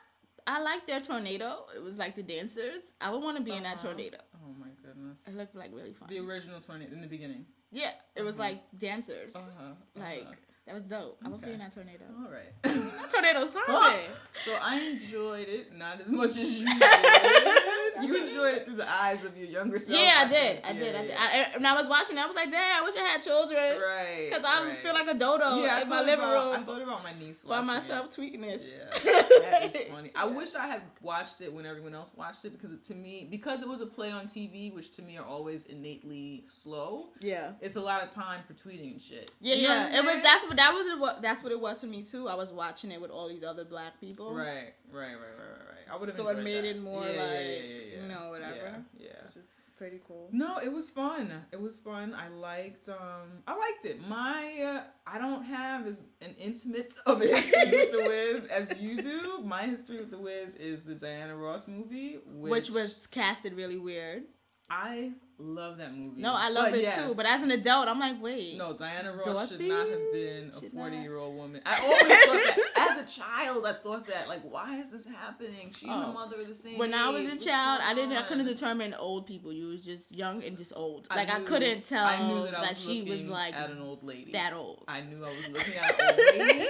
I 0.57 0.59
liked 0.63 0.87
their 0.87 0.99
tornado. 0.99 1.65
It 1.75 1.83
was 1.83 1.97
like 1.97 2.15
the 2.15 2.23
dancers. 2.23 2.81
I 2.99 3.11
would 3.11 3.21
want 3.21 3.37
to 3.37 3.43
be 3.43 3.51
in 3.51 3.61
that 3.63 3.75
Uh-huh. 3.77 3.89
tornado. 3.89 4.17
Oh 4.43 4.53
my 4.59 4.69
goodness. 4.93 5.27
It 5.27 5.35
looked 5.35 5.55
like 5.55 5.71
really 5.73 5.93
fun. 5.93 6.09
The 6.09 6.19
original 6.19 6.59
tornado 6.59 6.93
in 6.93 7.01
the 7.01 7.07
beginning. 7.07 7.45
Yeah, 7.71 7.91
it 8.15 8.23
was 8.23 8.37
like 8.37 8.61
dancers. 8.77 9.35
Uh-huh. 9.35 9.73
Like 9.95 10.23
uh-huh. 10.23 10.33
that 10.67 10.75
was 10.75 10.83
dope. 10.83 11.17
I 11.23 11.29
be 11.29 11.35
Okay. 11.35 11.53
in 11.53 11.59
that 11.59 11.73
tornado. 11.73 12.05
All 12.23 12.31
right. 12.31 12.51
That 12.63 13.09
tornado's 13.09 13.49
popping. 13.49 14.09
so 14.45 14.57
I 14.61 14.79
enjoyed 14.79 15.47
it, 15.47 15.75
not 15.75 16.01
as 16.01 16.11
much 16.11 16.31
as 16.37 16.59
you 16.59 16.65
did. 16.79 17.60
You 18.03 18.27
enjoyed 18.27 18.55
it 18.55 18.65
through 18.65 18.75
the 18.75 18.89
eyes 18.89 19.23
of 19.23 19.37
your 19.37 19.47
younger 19.47 19.77
self. 19.77 19.99
Yeah, 19.99 20.23
I 20.25 20.27
did. 20.27 20.61
I 20.63 20.73
did. 20.73 20.95
I 20.95 21.01
did. 21.01 21.15
I, 21.17 21.25
and 21.55 21.67
I 21.67 21.73
was 21.73 21.87
watching. 21.89 22.17
It, 22.17 22.21
I 22.21 22.27
was 22.27 22.35
like, 22.35 22.51
"Damn, 22.51 22.83
I 22.83 22.85
wish 22.85 22.95
I 22.95 23.01
had 23.01 23.21
children." 23.21 23.79
Right. 23.81 24.29
Because 24.29 24.43
I 24.45 24.65
right. 24.65 24.79
feel 24.83 24.93
like 24.93 25.07
a 25.07 25.13
dodo 25.13 25.61
yeah, 25.61 25.81
in 25.81 25.89
my 25.89 26.01
living 26.01 26.25
about, 26.25 26.53
I 26.53 26.55
room 26.55 26.65
thought 26.65 26.81
about 26.81 27.03
my 27.03 27.13
niece 27.19 27.43
by 27.43 27.59
watching 27.59 27.69
it. 27.69 27.73
myself 27.73 28.09
tweeting 28.09 28.41
this. 28.41 28.67
Yeah, 28.67 29.11
that 29.51 29.63
is 29.63 29.89
funny. 29.89 30.11
I 30.15 30.25
wish 30.25 30.55
I 30.55 30.67
had 30.67 30.81
watched 31.01 31.41
it 31.41 31.53
when 31.53 31.65
everyone 31.65 31.95
else 31.95 32.11
watched 32.15 32.45
it 32.45 32.51
because 32.51 32.71
it, 32.71 32.83
to 32.85 32.95
me, 32.95 33.27
because 33.29 33.61
it 33.61 33.67
was 33.67 33.81
a 33.81 33.85
play 33.85 34.11
on 34.11 34.25
TV, 34.25 34.73
which 34.73 34.91
to 34.91 35.01
me 35.01 35.17
are 35.17 35.25
always 35.25 35.65
innately 35.65 36.43
slow. 36.47 37.09
Yeah. 37.19 37.51
It's 37.61 37.75
a 37.75 37.81
lot 37.81 38.03
of 38.03 38.09
time 38.09 38.41
for 38.47 38.53
tweeting 38.53 38.91
and 38.93 39.01
shit. 39.01 39.31
Yeah, 39.39 39.55
You 39.55 39.61
yeah. 39.63 39.97
It 39.97 40.03
was 40.03 40.21
that's 40.21 40.45
what 40.45 40.55
that 40.57 40.73
was 40.73 40.99
what 40.99 41.21
that's 41.21 41.43
what 41.43 41.51
it 41.51 41.59
was 41.59 41.81
for 41.81 41.87
me 41.87 42.03
too. 42.03 42.27
I 42.27 42.35
was 42.35 42.51
watching 42.51 42.91
it 42.91 43.01
with 43.01 43.11
all 43.11 43.27
these 43.29 43.43
other 43.43 43.63
black 43.65 43.99
people. 43.99 44.33
right, 44.33 44.73
right, 44.91 44.93
right, 44.93 45.13
right, 45.13 45.13
right, 45.13 45.67
right. 45.69 45.80
I 45.91 45.97
would 45.97 46.09
have 46.09 46.17
So 46.17 46.27
it 46.29 46.39
made 46.39 46.63
it 46.65 46.81
more 46.81 47.01
like, 47.01 47.63
you 48.01 48.07
know, 48.07 48.29
whatever. 48.29 48.83
Yeah, 48.97 49.07
yeah. 49.07 49.41
Pretty 49.77 49.99
cool. 50.07 50.29
No, 50.31 50.59
it 50.59 50.71
was 50.71 50.91
fun. 50.91 51.33
It 51.51 51.59
was 51.59 51.79
fun. 51.79 52.13
I 52.13 52.27
liked. 52.27 52.87
Um, 52.87 53.41
I 53.47 53.57
liked 53.57 53.85
it. 53.85 54.07
My, 54.07 54.61
uh, 54.63 54.83
I 55.07 55.17
don't 55.17 55.41
have 55.43 55.87
as 55.87 56.03
an 56.21 56.35
intimate 56.37 56.93
of 57.07 57.19
a 57.19 57.25
history 57.25 57.71
with 57.71 57.91
the 57.91 58.03
Wiz 58.07 58.45
as 58.45 58.77
you 58.79 59.01
do. 59.11 59.41
My 59.43 59.63
history 59.63 59.97
with 59.97 60.11
the 60.11 60.19
Wiz 60.19 60.53
is 60.55 60.83
the 60.83 60.93
Diana 60.93 61.35
Ross 61.35 61.67
movie, 61.67 62.19
which, 62.27 62.51
Which 62.51 62.69
was 62.69 63.07
casted 63.07 63.53
really 63.55 63.79
weird. 63.79 64.25
I 64.73 65.11
love 65.37 65.77
that 65.79 65.93
movie. 65.93 66.21
No, 66.21 66.33
I 66.33 66.47
love 66.49 66.67
But 66.69 66.75
it 66.79 66.83
yes. 66.83 66.95
too. 66.95 67.13
But 67.13 67.25
as 67.25 67.41
an 67.41 67.51
adult, 67.51 67.89
I'm 67.89 67.99
like, 67.99 68.21
wait. 68.21 68.57
no, 68.57 68.71
Diana 68.73 69.11
Ross 69.13 69.49
should 69.49 69.59
not 69.59 69.89
have 69.89 70.11
been 70.13 70.49
a 70.49 70.53
should 70.53 70.73
not- 70.73 70.83
forty-year-old 70.83 71.35
woman. 71.35 71.61
I 71.65 71.77
always 71.81 71.99
thought 71.99 72.55
that. 72.77 72.97
As 72.97 73.01
a 73.17 73.19
child, 73.21 73.65
I 73.65 73.73
thought 73.73 74.07
that. 74.07 74.29
Like, 74.29 74.43
why 74.43 74.79
is 74.79 74.91
this 74.91 75.05
happening? 75.07 75.73
She 75.77 75.87
and 75.87 75.95
Oh. 75.95 76.07
her 76.07 76.13
mother 76.13 76.39
are 76.41 76.45
the 76.45 76.55
same. 76.55 76.77
When 76.77 76.93
I 76.93 77.09
was 77.09 77.25
a 77.25 77.29
What's 77.31 77.43
child, 77.45 77.81
I 77.83 77.93
didn't. 77.93 78.13
I 78.13 78.21
couldn't 78.21 78.45
determine 78.45 78.93
old 78.93 79.27
people. 79.27 79.51
You 79.51 79.67
was 79.67 79.81
just 79.81 80.15
young 80.15 80.41
and 80.43 80.57
just 80.57 80.71
old. 80.75 81.07
I 81.09 81.15
Like 81.17 81.29
I, 81.33 81.39
knew- 81.39 81.45
couldn't 81.45 81.83
tell 81.83 82.05
I 82.05 82.25
knew 82.27 82.43
that, 82.45 82.55
I 82.55 82.67
was 82.69 82.79
she 82.81 83.01
was 83.01 83.27
like 83.27 83.53
at 83.53 83.71
an 83.71 83.81
old 83.81 84.03
lady. 84.03 84.31
that 84.31 84.53
old. 84.53 84.85
I 84.87 85.01
knew 85.01 85.25
I 85.25 85.27
was 85.29 85.49
looking 85.49 85.73
at 85.75 85.99
an 85.99 86.07
old 86.07 86.47
lady. 86.47 86.67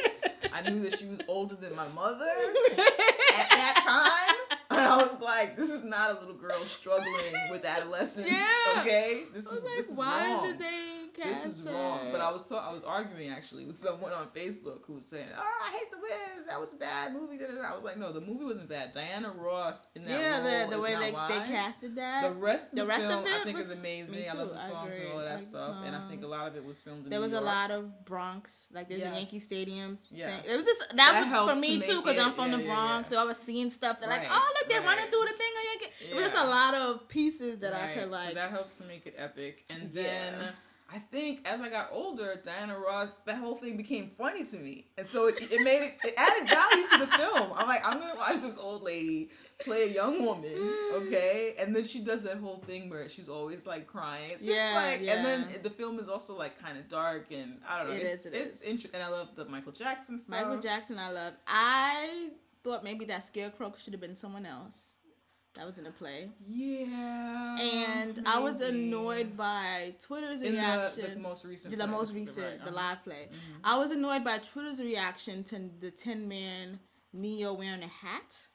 I 0.54 0.70
knew 0.70 0.82
that 0.90 0.98
she 0.98 1.06
was 1.06 1.22
older 1.28 1.56
than 1.56 1.76
my 1.76 1.88
mother 1.90 2.26
at 2.72 3.50
that 3.50 3.82
time. 3.86 4.36
I 5.00 5.04
was 5.04 5.22
like, 5.22 5.56
this 5.58 5.70
is 5.70 5.84
not 5.84 6.12
a 6.12 6.20
little 6.20 6.36
girl 6.36 6.60
struggling 6.66 7.14
with 7.52 7.66
adolescence. 7.66 8.28
Yeah. 8.32 8.82
Okay? 8.82 9.24
This 9.34 9.48
I 9.48 9.50
was 9.50 9.60
is 9.60 9.66
like, 9.66 9.76
this 9.76 9.90
is 9.90 9.98
why 9.98 10.34
wrong. 10.34 10.46
did 10.48 10.60
they 10.60 11.01
this 11.16 11.46
is 11.46 11.64
wrong. 11.64 12.10
But 12.12 12.22
I 12.22 12.32
was 12.32 12.48
ta- 12.48 12.68
I 12.70 12.72
was 12.74 12.84
arguing 12.84 13.30
actually 13.30 13.66
with 13.66 13.78
someone 13.88 14.12
on 14.14 14.28
Facebook 14.28 14.80
who 14.86 14.94
was 14.94 15.06
saying, 15.06 15.28
"Oh, 15.38 15.42
I 15.68 15.72
hate 15.72 15.92
the 15.92 15.98
Wiz. 15.98 16.46
That 16.48 16.60
was 16.60 16.74
a 16.74 16.78
bad 16.78 17.14
movie." 17.14 17.40
I 17.44 17.74
was 17.76 17.84
like, 17.84 17.98
"No, 17.98 18.12
the 18.12 18.22
movie 18.22 18.46
wasn't 18.46 18.70
bad. 18.70 18.92
Diana 18.92 19.32
Ross 19.36 19.88
in 19.96 20.06
that 20.06 20.20
yeah, 20.20 20.66
the 20.68 20.76
the 20.76 20.82
way 20.82 20.96
they, 20.96 21.12
wise. 21.12 21.30
they 21.30 21.40
casted 21.54 21.96
that. 21.96 22.24
The 22.24 22.32
rest, 22.40 22.66
of 22.66 22.72
the, 22.72 22.82
The 22.82 22.88
rest 22.88 23.02
film, 23.08 23.20
of 23.20 23.26
it 23.28 23.34
I 23.34 23.44
think 23.44 23.58
was- 23.58 23.68
is 23.68 23.72
amazing. 23.78 24.30
I 24.30 24.34
love 24.34 24.50
the 24.50 24.58
songs 24.58 24.98
and 24.98 25.12
all 25.12 25.20
that 25.20 25.32
like 25.32 25.40
stuff. 25.42 25.76
And 25.86 25.96
I 25.96 26.08
think 26.10 26.24
a 26.24 26.28
lot 26.28 26.48
of 26.48 26.56
it 26.56 26.64
was 26.66 26.80
filmed 26.80 27.06
in 27.06 27.10
There 27.10 27.20
was 27.22 27.34
a 27.34 27.42
lot 27.42 27.72
of 27.72 28.06
Bronx, 28.06 28.70
like 28.74 28.90
there's 28.90 29.02
Yes. 29.02 29.14
a 29.14 29.18
Yankee 29.18 29.40
Stadium 29.40 29.98
thing. 29.98 30.20
It 30.20 30.56
was 30.56 30.66
just 30.66 30.80
that, 30.90 30.96
That 30.98 31.46
was 31.46 31.56
for 31.56 31.60
me 31.60 31.80
to 31.80 31.86
too 31.88 32.02
because 32.02 32.18
I'm 32.18 32.34
from 32.34 32.52
yeah, 32.52 32.58
the 32.58 32.64
Bronx, 32.64 33.10
yeah. 33.12 33.18
so 33.18 33.22
I 33.22 33.26
was 33.26 33.38
seeing 33.38 33.70
stuff 33.72 34.00
that 34.00 34.10
like, 34.10 34.28
oh 34.30 34.54
look, 34.60 34.70
they're 34.70 34.80
right. 34.82 34.88
running 34.98 35.10
through 35.12 35.22
the 35.22 35.38
thing 35.38 35.54
on 35.60 35.64
Yankee. 35.72 36.12
It 36.12 36.16
was 36.16 36.34
a 36.34 36.46
lot 36.48 36.74
of 36.74 37.08
pieces 37.08 37.60
that 37.60 37.74
I 37.74 37.94
could 37.94 38.10
like. 38.12 38.30
So 38.30 38.34
that 38.36 38.52
helps 38.52 38.78
to 38.80 38.84
make 38.86 39.06
it 39.06 39.16
epic. 39.18 39.64
And 39.74 39.92
Yeah. 39.94 40.02
then 40.04 40.54
I 40.94 41.00
think 41.00 41.48
as 41.48 41.62
I 41.62 41.70
got 41.70 41.90
older, 41.92 42.40
Diana 42.44 42.78
Ross, 42.78 43.12
that 43.26 43.38
whole 43.38 43.56
thing 43.56 43.78
became 43.78 44.12
funny 44.18 44.44
to 44.46 44.58
me, 44.58 44.88
and 44.98 45.08
so 45.08 45.28
it, 45.28 45.42
it 45.52 45.62
made 45.64 45.84
it, 45.84 45.98
it 46.04 46.14
added 46.18 46.50
value 46.50 46.88
to 46.88 46.98
the 47.00 47.08
film. 47.08 47.52
I'm 47.56 47.68
like, 47.68 47.86
I'm 47.88 48.00
gonna 48.00 48.16
watch 48.16 48.38
this 48.42 48.58
old 48.58 48.84
lady 48.84 49.30
play 49.60 49.84
a 49.84 49.94
young 49.94 50.26
woman, 50.26 50.52
mm. 50.52 50.94
okay? 50.94 51.56
And 51.58 51.76
then 51.76 51.84
she 51.84 52.00
does 52.00 52.24
that 52.24 52.38
whole 52.38 52.58
thing 52.66 52.90
where 52.90 53.08
she's 53.08 53.30
always 53.30 53.66
like 53.66 53.88
crying. 53.88 54.26
It's 54.26 54.44
just 54.44 54.46
Yeah, 54.46 54.74
like, 54.76 55.08
and 55.08 55.26
then 55.26 55.48
the 55.64 55.70
film 55.70 56.00
is 56.00 56.10
also 56.10 56.38
like 56.38 56.62
kind 56.62 56.78
of 56.78 56.88
dark, 56.90 57.32
and 57.32 57.60
I 57.68 57.80
don't 57.80 57.90
know. 57.90 57.96
It 57.96 58.02
it's, 58.02 58.26
is, 58.26 58.34
it 58.34 58.36
it's 58.36 58.62
is. 58.62 58.90
and 58.94 59.02
I 59.02 59.08
love 59.08 59.30
the 59.36 59.46
Michael 59.46 59.72
Jackson 59.72 60.20
stuff. 60.20 60.42
Michael 60.42 60.60
Jackson, 60.60 61.00
I 61.00 61.12
loved. 61.12 61.38
I 61.48 62.30
thought 62.64 62.84
maybe 62.84 63.06
that 63.06 63.24
scarecrow 63.24 63.74
should 63.82 63.94
have 63.94 64.02
been 64.02 64.16
someone 64.16 64.46
else. 64.46 64.91
That 65.56 65.66
was 65.68 65.78
in 65.78 65.86
a 65.86 65.92
play, 65.92 66.30
Yeah. 66.48 67.58
and 67.60 68.24
I 68.26 68.40
was 68.40 68.62
annoyed 68.62 69.36
by 69.36 69.94
Twitter's 70.00 70.42
in 70.42 70.54
reaction. 70.54 71.14
the 71.16 71.20
most 71.20 71.44
recent. 71.44 71.72
the 71.72 71.78
play, 71.78 71.86
most 71.88 72.14
recent, 72.14 72.60
the 72.60 72.68
uh-huh. 72.68 72.72
live 72.76 73.04
play. 73.04 73.28
I 73.62 73.78
was 73.78 73.92
annoyed 73.92 74.24
by 74.24 74.38
Twitter's 74.38 74.80
reaction 74.80 75.44
to 75.46 75.70
the 75.82 75.92
Tin 75.92 76.30
Man 76.30 76.80
Ne-Yo 77.12 77.54
wearing 77.54 77.84
a 77.84 77.88
hat. 77.88 78.48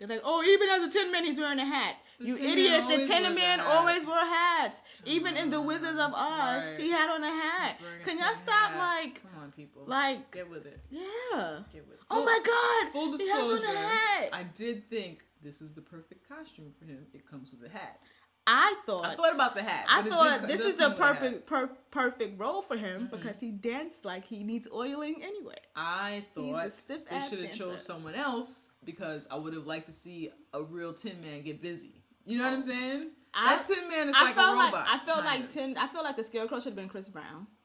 They're 0.00 0.08
like, 0.08 0.22
oh, 0.24 0.42
even 0.42 0.68
as 0.68 0.88
a 0.88 0.98
Tin 0.98 1.12
Man, 1.12 1.24
he's 1.24 1.38
wearing 1.38 1.60
a 1.60 1.64
hat. 1.64 1.94
The 2.18 2.26
you 2.26 2.36
idiots! 2.36 2.86
The 2.88 3.04
Tin 3.06 3.32
Man 3.32 3.60
always 3.60 4.04
wore 4.04 4.16
hats. 4.18 4.82
Even 5.04 5.36
in 5.36 5.48
the 5.50 5.60
Wizards 5.60 5.96
of 5.98 6.12
Oz, 6.12 6.66
Right. 6.66 6.74
he 6.80 6.90
had 6.90 7.08
on 7.08 7.22
a 7.22 7.30
hat. 7.30 7.78
Can 8.04 8.18
y'all 8.18 8.34
stop, 8.34 8.72
hat. 8.72 8.78
like, 8.78 9.22
Come 9.22 9.42
on, 9.44 9.52
people. 9.52 9.84
like, 9.86 10.32
get 10.32 10.50
with 10.50 10.66
it. 10.66 10.80
yeah. 10.90 11.60
Get 11.72 11.86
with 11.86 11.94
it. 11.94 12.00
Oh 12.10 12.16
Full- 12.16 12.24
my 12.24 12.40
God! 12.44 12.92
Full 12.92 13.16
he 13.16 13.28
has 13.30 13.44
on 13.44 13.50
disclosure, 13.60 13.78
a 13.78 13.88
hat. 13.88 14.28
I 14.32 14.42
did 14.42 14.90
think 14.90 15.24
this 15.44 15.60
is 15.60 15.74
the 15.74 15.82
perfect 15.82 16.28
costume 16.28 16.72
for 16.78 16.86
him. 16.86 17.06
It 17.12 17.28
comes 17.30 17.50
with 17.50 17.70
a 17.70 17.72
hat. 17.72 18.00
I 18.46 18.74
thought. 18.84 19.06
I 19.06 19.14
thought 19.14 19.34
about 19.34 19.54
the 19.54 19.62
hat. 19.62 19.86
I 19.88 20.02
thought 20.02 20.40
did- 20.42 20.50
this 20.50 20.60
is 20.60 20.76
the 20.76 20.90
come 20.90 20.92
with 20.92 21.00
a 21.00 21.36
perfect 21.36 21.46
per, 21.46 21.66
perfect 21.90 22.40
role 22.40 22.62
for 22.62 22.76
him 22.76 23.02
mm-hmm. 23.02 23.16
because 23.16 23.40
he 23.40 23.50
danced 23.50 24.04
like 24.04 24.24
he 24.24 24.42
needs 24.42 24.68
oiling 24.72 25.22
anyway. 25.22 25.56
I 25.76 26.24
thought 26.34 26.72
stiff 26.72 27.08
they 27.08 27.20
should 27.20 27.44
have 27.44 27.54
chose 27.54 27.84
someone 27.84 28.14
else 28.14 28.70
because 28.84 29.26
I 29.30 29.36
would 29.36 29.54
have 29.54 29.66
liked 29.66 29.86
to 29.86 29.92
see 29.92 30.30
a 30.52 30.62
real 30.62 30.92
Tin 30.92 31.20
Man 31.22 31.42
get 31.42 31.62
busy. 31.62 32.02
You 32.26 32.38
know 32.38 32.44
what 32.44 32.52
I'm 32.54 32.58
oh. 32.60 32.62
saying? 32.62 33.10
I- 33.32 33.56
that 33.56 33.66
Tin 33.66 33.88
Man 33.88 34.08
is 34.08 34.16
I 34.16 34.24
like 34.24 34.36
a 34.36 34.40
like 34.40 34.72
robot. 34.72 34.86
I 34.88 35.06
felt 35.06 35.24
like 35.24 35.44
of. 35.44 35.52
Tim. 35.52 35.74
I 35.78 35.88
felt 35.88 36.04
like 36.04 36.16
the 36.16 36.24
Scarecrow 36.24 36.58
should 36.58 36.66
have 36.66 36.76
been 36.76 36.88
Chris 36.88 37.08
Brown. 37.08 37.46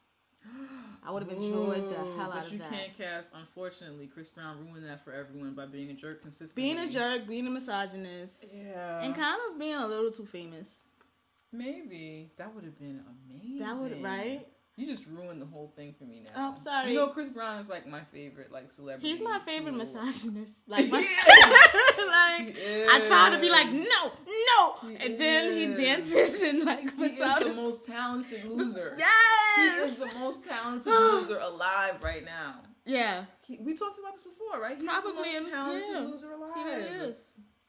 I 1.06 1.12
would 1.12 1.24
have 1.24 1.32
enjoyed 1.32 1.90
the 1.90 1.96
hell 1.96 2.32
out 2.32 2.44
of 2.44 2.44
that. 2.44 2.44
but 2.44 2.52
you 2.52 2.60
can't 2.60 2.98
cast. 2.98 3.34
Unfortunately, 3.34 4.08
Chris 4.08 4.30
Brown 4.30 4.58
ruined 4.66 4.86
that 4.86 5.04
for 5.04 5.14
everyone 5.14 5.54
by 5.54 5.66
being 5.66 5.90
a 5.90 5.94
jerk 5.94 6.22
consistently. 6.22 6.74
Being 6.74 6.88
a 6.88 6.92
jerk, 6.92 7.28
being 7.28 7.48
a 7.48 7.50
misogynist, 7.50 8.46
Yeah. 8.54 9.02
and 9.02 9.16
kind 9.16 9.40
of 9.50 9.60
being 9.60 9.76
a 9.76 9.88
little 9.88 10.12
too 10.12 10.26
famous. 10.26 10.84
Maybe 11.52 12.32
that 12.38 12.54
would 12.54 12.64
have 12.64 12.78
been 12.78 13.04
amazing. 13.28 13.60
That 13.60 13.76
would 13.78 14.04
right. 14.04 14.48
You 14.80 14.86
just 14.86 15.06
ruined 15.08 15.42
the 15.42 15.46
whole 15.46 15.74
thing 15.76 15.94
for 16.00 16.06
me 16.06 16.22
now. 16.24 16.32
Oh, 16.38 16.52
I'm 16.52 16.58
sorry. 16.58 16.92
You 16.94 17.00
know, 17.00 17.08
Chris 17.08 17.30
Brown 17.30 17.60
is 17.60 17.68
like 17.70 17.86
my 17.86 18.00
favorite, 18.14 18.50
like 18.50 18.72
celebrity. 18.72 19.10
He's 19.10 19.22
my 19.22 19.38
favorite 19.46 19.74
who- 19.74 19.78
misogynist. 19.80 20.64
Like, 20.70 20.90
my, 20.90 21.00
like 21.98 22.56
I 22.90 23.02
try 23.06 23.30
to 23.32 23.40
be 23.40 23.50
like, 23.50 23.68
no, 23.74 24.12
no, 24.48 24.90
He 24.90 24.96
and 24.96 25.18
then 25.18 25.58
he 25.58 25.84
dances 25.84 26.42
and 26.50 26.64
like 26.64 26.96
He 26.96 27.06
is 27.08 27.18
the 27.20 27.54
most 27.56 27.86
talented 27.86 28.46
loser. 28.46 28.96
Yes, 28.98 29.56
he 29.58 29.64
is 29.84 29.98
the 30.14 30.20
most 30.20 30.46
talented 30.46 30.94
loser 30.94 31.40
alive 31.40 31.96
right 32.02 32.24
now. 32.24 32.62
yeah. 32.86 33.26
He, 33.42 33.58
we 33.58 33.74
talked 33.74 33.98
about 34.00 34.14
this 34.14 34.24
before, 34.24 34.62
right? 34.62 34.78
He's 34.78 34.88
Probably, 34.88 35.12
the 35.34 35.42
most 35.42 35.50
talented 35.50 35.92
yeah. 35.92 36.00
loser 36.02 36.32
alive. 36.32 36.52
He 36.56 36.64
really 36.64 37.10
is. 37.10 37.18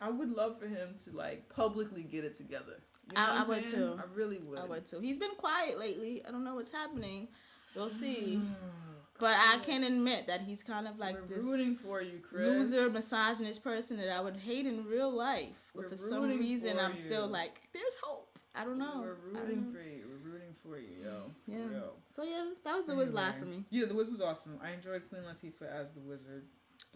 I 0.00 0.10
would 0.10 0.30
love 0.30 0.58
for 0.60 0.66
him 0.68 0.94
to 1.04 1.16
like 1.16 1.48
publicly 1.48 2.02
get 2.02 2.24
it 2.24 2.34
together. 2.36 2.76
You 3.10 3.16
know 3.16 3.20
I- 3.22 3.40
I 3.40 3.44
would 3.48 3.66
too. 3.66 3.98
I 3.98 4.04
really 4.14 4.38
would. 4.38 4.58
I 4.58 4.64
would 4.64 4.86
too. 4.86 5.00
He's 5.00 5.18
been 5.18 5.34
quiet 5.36 5.78
lately. 5.78 6.22
I 6.26 6.30
don't 6.30 6.44
know 6.44 6.54
what's 6.54 6.70
happening. 6.70 7.28
We'll 7.74 7.88
mm, 7.88 8.00
see. 8.00 8.40
Oh, 8.42 8.94
But 9.18 9.36
I 9.38 9.58
can 9.62 9.84
admit 9.84 10.26
that 10.28 10.40
he's 10.40 10.62
kind 10.62 10.88
of 10.88 10.98
like 10.98 11.14
We're 11.28 11.36
this 11.36 11.44
rooting 11.44 11.76
for 11.76 12.00
you, 12.02 12.20
Chris. 12.20 12.40
loser, 12.72 12.90
misogynist 12.90 13.62
person 13.62 13.96
that 13.98 14.08
I 14.08 14.20
would 14.20 14.36
hate 14.36 14.66
in 14.66 14.84
real 14.86 15.10
life. 15.10 15.48
But 15.74 15.84
We're 15.84 15.90
for 15.90 15.96
some 15.96 16.22
rooting 16.22 16.38
reason, 16.40 16.74
for 16.76 16.82
I'm 16.82 16.96
still 16.96 17.26
like, 17.28 17.60
there's 17.72 17.96
hope. 18.02 18.38
I 18.54 18.64
don't 18.64 18.78
know. 18.78 19.00
We're 19.00 19.38
I 19.38 19.42
rooting 19.42 19.62
don't- 19.64 19.72
for 19.72 19.82
you. 19.82 20.04
We're 20.08 20.32
rooting 20.32 20.54
for 20.62 20.78
you, 20.78 20.88
yo. 21.04 21.30
For 21.44 21.50
Yeah. 21.50 21.66
real. 21.68 21.92
So 22.10 22.22
yeah, 22.24 22.50
that 22.64 22.74
was 22.74 22.86
the 22.86 22.96
Wiz 22.96 23.12
live 23.12 23.34
for 23.34 23.42
Anyway. 23.42 23.56
me. 23.58 23.64
Yeah, 23.70 23.86
the 23.86 23.94
Wiz 23.94 24.08
was 24.08 24.20
awesome. 24.20 24.58
I 24.62 24.70
enjoyed 24.70 25.08
Queen 25.08 25.22
Latifah 25.22 25.70
as 25.70 25.92
the 25.92 26.00
wizard. 26.00 26.44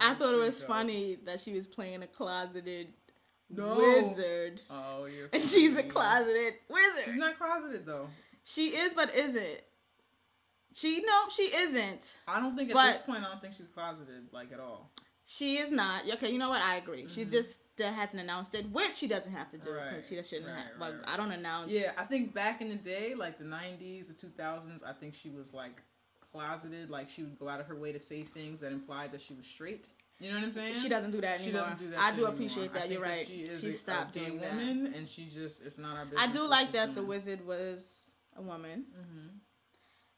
I 0.01 0.15
thought 0.15 0.15
it 0.15 0.19
pretty 0.31 0.39
was 0.47 0.59
dope. 0.61 0.69
funny 0.69 1.15
that 1.27 1.39
she 1.41 1.53
was 1.53 1.69
playing 1.69 2.03
a 2.03 2.07
closeted 2.09 2.89
No. 3.51 3.77
wizard. 3.77 4.61
Oh, 4.71 5.05
you're. 5.07 5.29
And 5.33 5.43
she's 5.43 5.77
a 5.77 5.83
closeted 5.83 6.55
wizard. 6.69 7.05
She's 7.05 7.17
not 7.17 7.39
closeted 7.39 7.87
though. 7.87 8.09
She 8.45 8.69
is, 8.69 8.95
but 8.95 9.15
isn't. 9.15 9.61
She 10.75 11.03
no, 11.07 11.29
she 11.31 11.43
isn't. 11.45 12.15
I 12.27 12.41
don't 12.41 12.57
think 12.57 12.71
at 12.71 12.75
But- 12.75 12.93
this 12.93 13.03
point 13.03 13.25
I 13.25 13.29
don't 13.29 13.41
think 13.41 13.55
she's 13.55 13.69
closeted 13.69 14.33
like 14.33 14.53
at 14.53 14.61
all. 14.61 14.91
She 15.27 15.57
is 15.57 15.71
not. 15.71 16.03
Okay, 16.15 16.31
you 16.31 16.39
know 16.39 16.51
what? 16.51 16.61
I 16.61 16.77
agree. 16.77 17.09
She 17.09 17.23
mm-hmm. 17.23 17.31
just 17.31 17.59
hasn't 17.79 18.21
announced 18.21 18.55
it, 18.55 18.71
which 18.71 18.95
she 18.95 19.09
doesn't 19.09 19.33
have 19.33 19.51
to 19.51 19.59
do 19.59 19.71
Right, 19.71 19.91
because 19.91 20.09
she 20.09 20.23
shouldn't 20.23 20.49
right, 20.49 20.59
have. 20.59 20.67
right, 20.79 20.91
Like 20.93 21.07
right. 21.07 21.15
I 21.15 21.17
don't 21.17 21.33
announce. 21.33 21.73
Yeah, 21.73 21.93
I 21.97 22.05
think 22.05 22.35
back 22.35 22.61
in 22.61 22.69
the 22.69 22.77
day, 22.77 23.15
like 23.15 23.39
the 23.39 23.45
'90s, 23.45 24.09
the 24.09 24.27
2000s, 24.27 24.83
I 24.85 24.93
think 24.93 25.15
she 25.15 25.31
was 25.31 25.55
like 25.55 25.83
closeted. 26.31 26.91
Like 26.91 27.09
she 27.09 27.23
would 27.23 27.39
go 27.39 27.49
out 27.49 27.61
of 27.61 27.67
her 27.67 27.77
way 27.77 27.93
to 27.93 27.99
say 27.99 28.23
things 28.23 28.61
that 28.61 28.73
implied 28.73 29.13
that 29.13 29.21
she 29.23 29.33
was 29.35 29.47
straight. 29.47 29.89
You 30.21 30.31
know 30.31 30.37
what 30.37 30.45
I'm 30.45 30.53
saying? 30.53 30.75
She 30.75 30.89
doesn't 30.89 31.11
do 31.11 31.21
that 31.21 31.39
She 31.41 31.45
anymore. 31.47 31.63
doesn't 31.63 31.79
do 31.79 31.91
that. 31.91 32.01
I 32.01 32.15
do 32.15 32.27
appreciate 32.27 32.71
I 32.71 32.79
that. 32.81 32.91
You're 32.91 33.01
right. 33.03 33.27
She 33.27 33.43
is 33.43 33.61
She 33.61 33.71
a, 33.71 33.73
stopped 33.73 34.17
a 34.17 34.21
gay 34.21 34.27
doing 34.27 34.41
that. 34.41 34.51
woman, 34.55 34.95
and 34.97 35.09
she 35.09 35.27
just 35.27 35.65
it's 35.67 35.79
not 35.79 35.97
our 35.97 36.05
business. 36.05 36.23
I 36.23 36.31
do 36.31 36.47
like 36.47 36.73
that 36.73 36.95
the 36.95 37.03
wizard 37.03 37.45
was 37.47 38.11
a 38.37 38.43
woman. 38.43 38.87
Mm-hmm. 38.97 39.29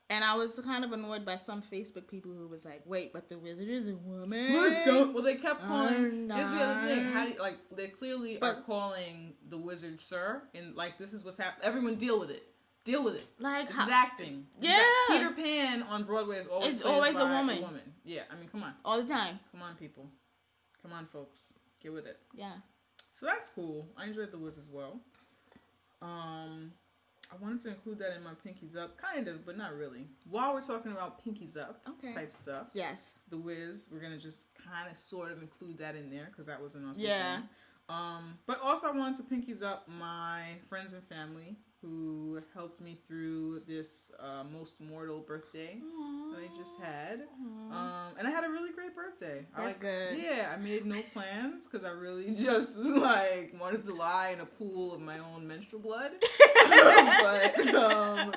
And 0.08 0.22
I 0.22 0.36
was 0.36 0.56
kind 0.60 0.84
of 0.84 0.92
annoyed 0.92 1.24
by 1.24 1.34
some 1.36 1.62
Facebook 1.62 2.06
people 2.06 2.30
who 2.32 2.46
was 2.46 2.64
like, 2.64 2.82
"Wait, 2.86 3.12
but 3.12 3.28
the 3.28 3.38
wizard 3.38 3.68
is 3.68 3.88
a 3.88 3.96
woman." 3.96 4.52
Let's 4.54 4.86
go. 4.86 5.10
Well, 5.10 5.22
they 5.24 5.34
kept 5.34 5.62
calling. 5.62 6.28
Here's 6.30 6.50
the 6.50 6.62
other 6.62 6.86
thing. 6.86 7.04
How 7.06 7.24
do 7.24 7.32
you, 7.32 7.38
like 7.40 7.56
they 7.74 7.88
clearly 7.88 8.40
are 8.40 8.60
calling 8.62 9.32
the 9.48 9.58
wizard 9.58 10.00
sir, 10.00 10.42
and 10.54 10.76
like 10.76 10.96
this 10.98 11.12
is 11.12 11.24
what's 11.24 11.38
happening. 11.38 11.66
Everyone 11.66 11.96
deal 11.96 12.20
with 12.20 12.30
it. 12.30 12.44
Deal 12.87 13.02
with 13.02 13.16
it. 13.16 13.26
Like, 13.40 13.69
how- 13.69 13.83
is 13.85 13.90
acting. 13.90 14.47
Yeah. 14.61 14.81
Peter 15.09 15.33
Pan 15.33 15.83
on 15.83 16.05
Broadway 16.05 16.38
is 16.38 16.47
always 16.47 16.76
It's 16.76 16.85
always 16.87 17.16
a 17.16 17.19
by 17.25 17.43
woman. 17.43 17.93
Yeah, 18.05 18.23
I 18.31 18.37
mean, 18.37 18.49
come 18.49 18.62
on, 18.62 18.75
all 18.85 19.02
the 19.02 19.09
time. 19.12 19.40
come 19.50 19.61
on, 19.61 19.75
people, 19.75 20.09
come 20.81 20.93
on, 20.93 21.07
folks, 21.07 21.52
get 21.83 21.93
with 21.93 22.07
it. 22.07 22.19
Yeah. 22.33 22.52
So 23.11 23.26
that's 23.26 23.49
cool. 23.50 23.88
I 23.97 24.05
enjoyed 24.07 24.31
the 24.31 24.38
Wiz 24.38 24.57
as 24.57 24.71
well. 24.71 25.00
Um, 26.00 26.73
I 27.33 27.37
wanted 27.43 27.61
to 27.62 27.69
include 27.71 27.99
that 27.99 28.14
in 28.16 28.23
my 28.23 28.35
pinkies 28.47 28.76
up, 28.76 28.97
kind 28.99 29.26
of, 29.26 29.45
but 29.45 29.57
not 29.59 29.75
really. 29.76 30.07
While 30.31 30.55
we're 30.55 30.61
talking 30.62 30.93
about 30.93 31.25
pinkies 31.25 31.57
up 31.57 31.83
Okay. 31.88 32.14
type 32.14 32.33
stuff, 32.33 32.69
Yes. 32.73 33.14
the 33.31 33.37
Wiz, 33.37 33.88
we're 33.90 33.99
gonna 34.00 34.16
just 34.19 34.47
kind 34.55 34.88
of 34.88 34.97
sort 34.97 35.33
of 35.33 35.43
include 35.43 35.78
that 35.78 35.97
in 35.97 36.09
there 36.09 36.26
because 36.26 36.47
that 36.47 36.62
was 36.62 36.76
an 36.76 36.88
awesome 36.88 37.05
Yeah. 37.05 37.38
thing. 37.40 37.49
Um, 37.88 38.38
but 38.47 38.61
also 38.61 38.87
I 38.88 38.93
wanted 38.93 39.16
to 39.16 39.23
pinkies 39.25 39.62
up 39.64 39.88
my 39.88 40.59
friends 40.69 40.93
and 40.93 41.02
family 41.09 41.57
who 41.87 42.40
helped 42.55 42.81
me 42.81 42.99
through 43.07 43.62
this 43.66 44.11
uh, 44.19 44.43
most 44.52 44.81
mortal 44.81 45.21
birthday 45.21 45.79
that 46.33 46.40
I 46.40 46.57
just 46.59 46.79
had. 46.81 47.20
Um, 47.70 48.14
and 48.18 48.27
I 48.27 48.31
had 48.31 48.44
a 48.44 48.49
really 48.49 48.72
great 48.72 48.94
birthday. 48.94 49.46
I 49.55 49.64
That's 49.64 49.77
like- 49.77 49.81
good. 49.81 50.18
Yeah, 50.18 50.53
I 50.53 50.57
made 50.61 50.85
no 50.85 51.01
plans 51.12 51.66
because 51.66 51.85
I 51.85 51.90
really 51.90 52.35
just 52.40 52.77
was 52.77 52.90
like 52.90 53.55
wanted 53.61 53.85
to 53.85 53.94
lie 53.94 54.31
in 54.31 54.40
a 54.40 54.46
pool 54.46 54.94
of 54.94 55.01
my 55.01 55.16
own 55.18 55.46
menstrual 55.46 55.83
blood. 55.83 56.12
but 56.68 57.75
um, 57.75 58.35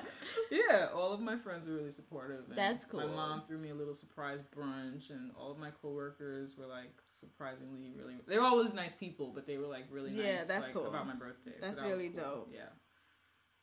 yeah, 0.52 0.88
all 0.94 1.12
of 1.12 1.20
my 1.20 1.38
friends 1.38 1.68
were 1.68 1.74
really 1.74 1.92
supportive. 1.92 2.44
That's 2.56 2.86
My 2.94 3.06
mom 3.06 3.44
threw 3.48 3.58
me 3.58 3.70
a 3.70 3.76
little 3.76 3.96
surprise 3.96 4.40
brunch, 4.56 5.10
and 5.10 5.32
all 5.40 5.52
of 5.52 5.58
my 5.58 5.72
coworkers 5.82 6.58
were 6.58 6.68
like 6.68 6.92
surprisingly 7.10 7.92
really. 7.98 8.16
They 8.28 8.38
were 8.38 8.46
always 8.46 8.74
nice 8.74 8.96
people, 8.96 9.32
but 9.34 9.48
they 9.48 9.58
were 9.58 9.68
like 9.68 9.86
really 9.90 10.12
nice. 10.12 10.26
Yeah, 10.26 10.44
that's 10.48 10.68
like, 10.68 10.74
cool. 10.74 10.88
about 10.88 11.08
my 11.08 11.16
birthday. 11.16 11.54
so 11.60 11.68
That's 11.68 11.82
that 11.82 11.88
really 11.88 12.10
cool. 12.10 12.24
dope. 12.24 12.52
Yeah. 12.54 12.70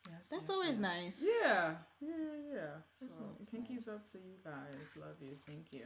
Yes, 0.09 0.29
That's 0.29 0.41
yes, 0.43 0.49
always 0.49 0.69
yes. 0.71 0.79
nice. 0.79 1.23
Yeah, 1.23 1.75
yeah, 2.01 2.53
yeah. 2.53 2.59
So 2.91 3.07
always 3.21 3.49
pinkies 3.49 3.87
nice. 3.87 3.95
up 3.95 4.03
to 4.11 4.17
you 4.17 4.35
guys. 4.43 4.95
Love 4.97 5.15
you. 5.21 5.35
Thank 5.45 5.71
you. 5.71 5.85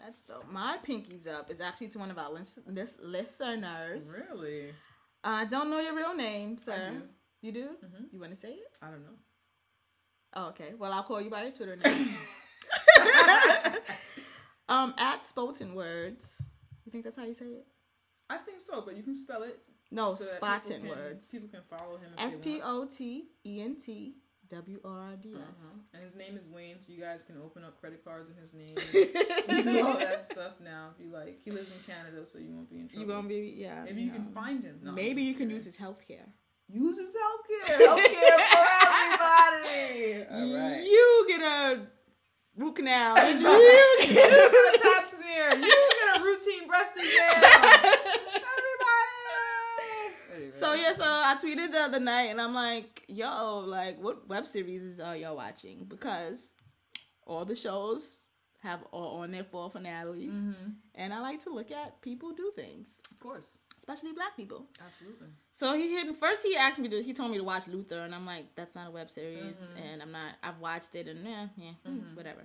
That's 0.00 0.22
dope. 0.22 0.50
My 0.50 0.78
pinkies 0.86 1.26
up 1.26 1.50
is 1.50 1.60
actually 1.60 1.88
to 1.88 1.98
one 1.98 2.10
of 2.10 2.18
our 2.18 2.32
lis- 2.32 2.58
lis- 2.66 2.96
listeners. 3.02 4.26
Really? 4.30 4.72
I 5.24 5.44
don't 5.44 5.70
know 5.70 5.78
your 5.80 5.94
real 5.94 6.14
name, 6.14 6.58
sir. 6.58 6.90
do. 6.92 7.02
You 7.46 7.52
do? 7.52 7.68
Mhm. 7.84 8.12
You 8.12 8.20
want 8.20 8.32
to 8.34 8.40
say 8.40 8.52
it? 8.52 8.72
I 8.80 8.90
don't 8.90 9.02
know. 9.02 9.16
Oh, 10.34 10.46
okay. 10.48 10.74
Well, 10.78 10.92
I'll 10.92 11.02
call 11.02 11.20
you 11.20 11.30
by 11.30 11.42
your 11.42 11.52
Twitter 11.52 11.76
name. 11.84 12.08
um, 14.68 14.94
at 14.98 15.22
Spoken 15.24 15.74
Words. 15.74 16.42
You 16.84 16.92
think 16.92 17.04
that's 17.04 17.16
how 17.18 17.24
you 17.24 17.34
say 17.34 17.46
it? 17.46 17.66
I 18.30 18.38
think 18.38 18.60
so, 18.60 18.82
but 18.84 18.96
you 18.96 19.02
can 19.02 19.14
spell 19.14 19.42
it. 19.42 19.58
No, 19.92 20.14
so 20.14 20.24
that 20.24 20.40
people 20.40 20.48
Spoken 20.62 20.80
can- 20.80 20.88
Words. 20.90 21.28
People 21.30 21.48
can 21.48 21.60
follow 21.70 21.96
him. 21.98 22.10
S 22.18 22.38
P. 22.38 22.60
O 22.62 22.84
T 22.86 23.26
E 23.46 23.60
N 23.60 23.76
T 23.76 24.14
W 24.48 24.80
R 24.84 24.90
R 25.00 25.16
D 25.22 25.34
Uh-huh. 25.34 25.42
S. 25.42 25.76
And 25.94 26.02
his 26.02 26.14
name 26.16 26.36
is 26.36 26.46
Wayne, 26.48 26.76
so 26.80 26.92
you 26.92 27.00
guys 27.00 27.22
can 27.22 27.36
open 27.44 27.62
up 27.64 27.78
credit 27.80 28.04
cards 28.04 28.28
in 28.30 28.36
his 28.36 28.52
name. 28.54 28.68
do 29.62 29.86
all 29.86 29.98
that 29.98 30.28
stuff 30.32 30.54
now 30.62 30.88
if 30.94 31.04
you 31.04 31.10
like. 31.12 31.40
He 31.44 31.50
lives 31.50 31.70
in 31.70 31.78
Canada, 31.86 32.26
so 32.26 32.38
you 32.38 32.50
won't 32.54 32.68
be 32.70 32.80
in 32.80 32.88
trouble. 32.88 33.06
You 33.06 33.12
won't 33.12 33.28
be, 33.28 33.54
yeah. 33.56 33.84
Maybe 33.84 34.02
you 34.02 34.10
can 34.10 34.26
find 34.32 34.62
him. 34.62 34.80
No, 34.82 34.92
Maybe 34.92 35.22
you 35.22 35.34
can 35.34 35.48
use 35.50 35.64
his 35.64 35.76
health 35.76 36.02
care. 36.06 36.26
use 36.68 36.98
his 36.98 37.14
health 37.14 37.40
care. 37.76 37.86
Health 37.86 38.00
care 38.00 38.38
for 38.52 38.66
everybody. 38.96 40.24
All 40.32 40.58
right. 40.58 40.82
You 40.84 41.24
get 41.28 41.40
a 41.42 41.80
root 42.56 42.76
canal. 42.76 43.16
you 43.28 43.40
get 44.02 44.74
a 44.74 44.78
pap 44.82 45.06
smear. 45.08 45.54
You 45.56 45.88
get 45.98 46.20
a 46.20 46.22
routine 46.22 46.66
breast 46.68 46.92
exam. 46.96 47.42
So 50.62 50.74
yeah, 50.74 50.92
so 50.92 51.04
I 51.04 51.36
tweeted 51.42 51.72
the 51.72 51.80
other 51.80 52.00
night 52.00 52.30
and 52.30 52.40
I'm 52.40 52.54
like, 52.54 53.04
yo, 53.08 53.60
like 53.66 54.00
what 54.00 54.28
web 54.28 54.46
series 54.46 55.00
are 55.00 55.16
y'all 55.16 55.36
watching? 55.36 55.84
Because 55.88 56.52
all 57.26 57.44
the 57.44 57.54
shows 57.54 58.24
have 58.62 58.80
all 58.92 59.22
on 59.22 59.32
their 59.32 59.42
fall 59.44 59.68
finales. 59.70 60.30
Mm-hmm. 60.32 60.70
And 60.94 61.12
I 61.12 61.20
like 61.20 61.42
to 61.44 61.50
look 61.50 61.70
at 61.72 62.00
people 62.00 62.30
do 62.32 62.52
things. 62.54 63.00
Of 63.10 63.18
course. 63.18 63.58
Especially 63.80 64.12
black 64.12 64.36
people. 64.36 64.66
Absolutely. 64.86 65.26
So 65.52 65.74
he 65.74 65.94
hit 65.96 66.16
first 66.16 66.46
he 66.46 66.56
asked 66.56 66.78
me 66.78 66.88
to 66.88 67.02
he 67.02 67.12
told 67.12 67.32
me 67.32 67.38
to 67.38 67.42
watch 67.44 67.66
Luther 67.66 67.98
and 68.02 68.14
I'm 68.14 68.24
like, 68.24 68.54
that's 68.54 68.76
not 68.76 68.86
a 68.86 68.90
web 68.92 69.10
series 69.10 69.56
Mm-hmm. 69.58 69.82
and 69.82 70.02
I'm 70.02 70.12
not 70.12 70.34
I've 70.44 70.60
watched 70.60 70.94
it 70.94 71.08
and 71.08 71.26
yeah, 71.26 71.48
yeah, 71.56 71.72
mm, 71.88 72.16
whatever. 72.16 72.42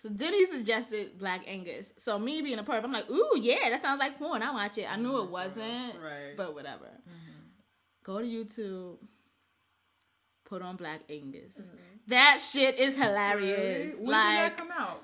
So 0.00 0.08
then 0.08 0.32
he 0.32 0.46
suggested 0.46 1.18
Black 1.18 1.42
Angus. 1.48 1.92
So 1.96 2.16
me 2.18 2.40
being 2.42 2.60
a 2.60 2.62
perp, 2.62 2.84
I'm 2.84 2.92
like, 2.92 3.10
ooh 3.10 3.36
yeah, 3.40 3.68
that 3.70 3.82
sounds 3.82 3.98
like 3.98 4.16
porn. 4.18 4.42
I 4.42 4.52
watch 4.52 4.78
it. 4.78 4.86
I 4.88 4.96
knew 4.96 5.20
it 5.20 5.30
wasn't. 5.30 5.94
Right. 6.00 6.36
But 6.36 6.54
whatever. 6.54 6.86
Go 8.06 8.20
to 8.20 8.24
YouTube. 8.24 8.98
Put 10.44 10.62
on 10.62 10.76
Black 10.76 11.00
Angus. 11.10 11.58
Mm-hmm. 11.58 11.76
That 12.06 12.38
shit 12.40 12.78
is 12.78 12.94
hilarious. 12.94 13.94
Really? 13.94 14.06
When 14.06 14.06
did 14.06 14.12
that 14.12 14.56
come 14.56 14.70
out? 14.70 15.02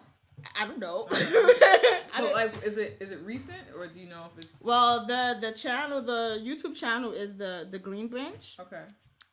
I 0.56 0.66
don't 0.68 0.78
know. 0.78 1.08
I 1.12 2.02
Well, 2.18 2.22
don't- 2.26 2.32
like, 2.34 2.62
is 2.64 2.78
it 2.78 2.96
is 3.00 3.10
it 3.10 3.20
recent 3.24 3.62
or 3.76 3.88
do 3.88 4.00
you 4.00 4.08
know 4.08 4.26
if 4.30 4.44
it's 4.44 4.64
well, 4.64 5.04
the 5.06 5.36
the 5.40 5.50
channel, 5.50 6.00
the 6.00 6.40
YouTube 6.44 6.76
channel 6.76 7.10
is 7.10 7.36
the 7.36 7.66
the 7.68 7.78
Green 7.78 8.06
Branch. 8.06 8.56
okay? 8.60 8.84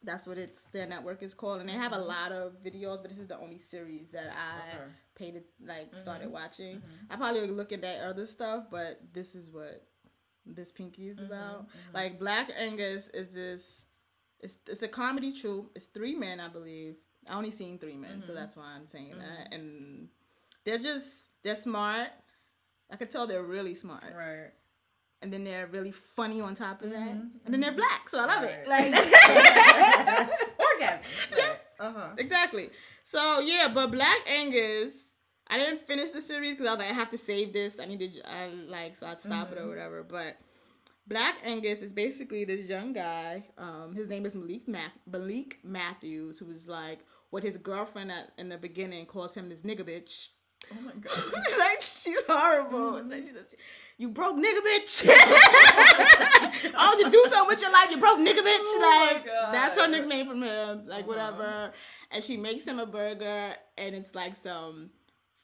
That's 0.02 0.26
what 0.26 0.38
it's 0.40 0.64
their 0.76 0.88
network 0.88 1.22
is 1.22 1.34
called, 1.36 1.60
and 1.60 1.70
they 1.70 1.74
have 1.74 1.92
a 1.92 1.98
mm-hmm. 1.98 2.08
lot 2.08 2.32
of 2.32 2.54
videos. 2.64 3.02
But 3.02 3.10
this 3.10 3.20
is 3.20 3.28
the 3.28 3.38
only 3.38 3.60
series 3.60 4.10
that 4.12 4.32
I 4.32 4.76
Okay. 4.78 4.86
paid 5.16 5.36
it 5.36 5.46
like 5.64 5.92
mm-hmm. 5.92 6.02
started 6.02 6.32
watching. 6.32 6.82
I 7.10 7.18
probably 7.18 7.46
look 7.48 7.72
at 7.72 7.82
that 7.82 8.02
other 8.02 8.26
stuff, 8.26 8.66
but 8.72 9.00
this 9.14 9.36
is 9.36 9.52
what 9.52 9.89
this 10.56 10.72
pinky 10.72 11.08
is 11.10 11.18
mm-hmm, 11.18 11.26
about. 11.28 11.68
Mm-hmm. 11.68 11.96
Like 11.96 12.20
Black 12.20 12.50
Angus 12.58 13.08
is 13.14 13.30
this. 13.34 13.62
It's 14.40 14.58
it's 14.68 14.84
a 14.84 14.88
comedy 14.88 15.34
troupe. 15.34 15.72
It's 15.76 15.86
three 15.86 16.16
men, 16.16 16.40
I 16.40 16.48
believe. 16.48 16.96
I 17.28 17.36
only 17.36 17.52
seen 17.52 17.78
three 17.78 17.98
men, 17.98 18.22
so 18.22 18.28
mm-hmm. 18.28 18.36
that's 18.36 18.56
why 18.58 18.74
I'm 18.76 18.86
saying 18.86 19.16
that. 19.18 19.54
And 19.54 20.08
they're 20.66 20.78
just 20.78 21.26
they're 21.44 21.56
smart. 21.56 22.08
I 22.92 22.96
could 22.96 23.10
tell 23.10 23.28
they're 23.28 23.44
really 23.44 23.76
smart, 23.76 24.04
Right. 24.16 24.50
and 25.22 25.32
then 25.32 25.44
they're 25.44 25.68
really 25.68 25.92
funny 25.92 26.42
on 26.42 26.56
top 26.56 26.82
of 26.82 26.90
that, 26.90 26.98
and 27.46 27.54
then 27.54 27.60
they're 27.62 27.72
black, 27.76 28.10
so 28.10 28.20
I 28.20 28.26
love 28.26 28.44
it. 28.44 28.68
Like 28.68 28.86
Orgasm. 30.60 31.06
Right. 31.38 31.60
Uh 31.80 31.94
huh. 31.94 32.10
exactly. 32.18 32.70
So 33.04 33.40
yeah, 33.40 33.70
but 33.74 33.92
Black 33.92 34.20
Angus, 34.28 34.92
I 35.50 35.58
didn't 35.58 35.82
finish 35.88 36.12
the 36.12 36.22
series 36.22 36.54
because 36.54 36.68
I 36.68 36.72
was 36.72 36.80
like, 36.80 36.92
I 36.92 36.94
have 36.94 37.10
to 37.10 37.18
save 37.18 37.54
this. 37.54 37.80
I 37.80 37.86
need 37.86 38.00
to, 38.00 38.30
I 38.30 38.48
like, 38.68 38.96
so 38.96 39.08
I'd 39.08 39.20
stop 39.20 39.52
it 39.52 39.58
or 39.58 39.62
mm-hmm. 39.62 39.70
whatever. 39.70 40.04
But 40.04 40.38
Black 41.08 41.38
Angus 41.44 41.82
is 41.82 41.92
basically 41.92 42.46
this 42.46 42.62
young 42.62 42.94
guy. 42.94 43.46
Um, 43.58 43.96
his 43.96 44.08
name 44.08 44.28
is 44.28 44.36
Malik 44.36 44.68
Math- 44.68 45.00
Malik 45.12 45.58
Matthews, 45.64 46.38
who 46.38 46.46
was 46.46 46.68
like 46.68 47.00
what 47.32 47.42
his 47.42 47.58
girlfriend 47.58 48.12
at, 48.12 48.32
in 48.38 48.48
the 48.50 48.58
beginning 48.58 49.08
calls 49.08 49.36
him 49.36 49.50
this 49.50 49.62
nigga 49.62 49.82
bitch. 49.82 50.28
Oh 50.72 50.82
my 50.82 50.92
god. 51.02 51.58
like 51.58 51.82
she's 51.82 52.24
horrible. 52.28 53.00
Mm-hmm. 53.00 53.10
Like, 53.10 53.24
she 53.26 53.32
just, 53.32 53.56
you 53.98 54.10
broke 54.10 54.38
nigga 54.38 54.60
bitch. 54.60 55.08
Don't 56.72 57.00
you 57.00 57.10
do 57.10 57.26
something 57.28 57.48
with 57.48 57.62
your 57.62 57.72
life? 57.72 57.90
You 57.90 57.98
broke 57.98 58.20
nigga 58.20 58.42
bitch. 58.42 58.60
Oh 58.62 59.08
like 59.12 59.26
that's 59.52 59.78
her 59.78 59.88
nickname 59.88 60.28
from 60.28 60.44
him. 60.44 60.86
Like 60.86 61.00
uh-huh. 61.00 61.08
whatever. 61.08 61.72
And 62.12 62.24
she 62.24 62.38
makes 62.38 62.68
him 62.68 62.78
a 62.78 62.86
burger, 62.86 63.56
and 63.80 63.96
it's 63.96 64.14
like 64.14 64.36
some 64.36 64.92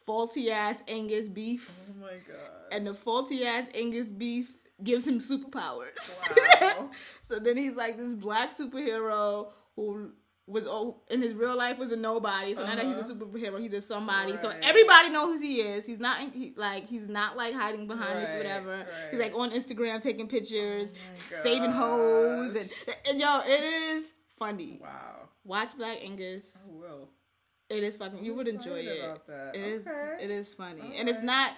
faulty 0.05 0.51
ass 0.51 0.81
Angus 0.87 1.27
beef, 1.27 1.71
Oh 1.89 2.01
my 2.01 2.13
god. 2.27 2.51
and 2.71 2.85
the 2.87 2.93
faulty 2.93 3.45
ass 3.45 3.65
Angus 3.73 4.07
beef 4.07 4.53
gives 4.83 5.07
him 5.07 5.19
superpowers. 5.19 6.19
Wow. 6.61 6.91
so 7.23 7.39
then 7.39 7.57
he's 7.57 7.75
like 7.75 7.97
this 7.97 8.13
black 8.13 8.55
superhero 8.55 9.47
who 9.75 10.11
was 10.47 10.67
oh, 10.67 11.01
in 11.09 11.21
his 11.23 11.33
real 11.33 11.55
life 11.57 11.79
was 11.79 11.91
a 11.91 11.95
nobody. 11.95 12.53
So 12.53 12.63
now 12.65 12.75
that 12.75 12.85
he's 12.85 12.97
a 13.09 13.13
superhero, 13.13 13.59
he's 13.59 13.73
a 13.73 13.81
somebody. 13.81 14.37
So 14.37 14.49
Uh-huh. 14.49 14.59
Everybody 14.61 15.09
knows 15.09 15.39
who 15.39 15.41
he 15.45 15.61
is. 15.61 15.85
He's 15.87 15.99
not 15.99 16.19
he, 16.33 16.53
like 16.55 16.87
he's 16.87 17.07
not 17.07 17.35
like 17.35 17.55
hiding 17.55 17.87
behind 17.87 18.19
this 18.23 18.35
whatever. 18.35 18.77
right. 18.77 18.85
Oh 18.87 19.07
He's 19.11 19.19
like 19.19 19.33
on 19.33 19.49
Instagram 19.51 20.01
taking 20.01 20.27
pictures, 20.27 20.93
my 20.93 21.39
saving 21.41 21.71
hoes, 21.71 22.55
and, 22.55 22.69
and 23.09 23.19
yo, 23.19 23.39
it 23.45 23.63
is 23.63 24.13
funny. 24.37 24.79
wow. 24.81 25.29
Watch 25.45 25.75
Black 25.77 25.97
Angus. 26.03 26.45
I 26.55 26.59
will. 26.67 27.09
It 27.69 27.83
is 27.83 27.97
fucking. 27.97 28.23
You 28.23 28.33
would 28.35 28.47
enjoy 28.47 28.79
it. 28.79 29.21
It 29.53 29.59
is. 29.59 29.87
It 30.21 30.29
is 30.31 30.53
funny, 30.53 30.97
and 30.97 31.09
it's 31.09 31.21
not. 31.23 31.51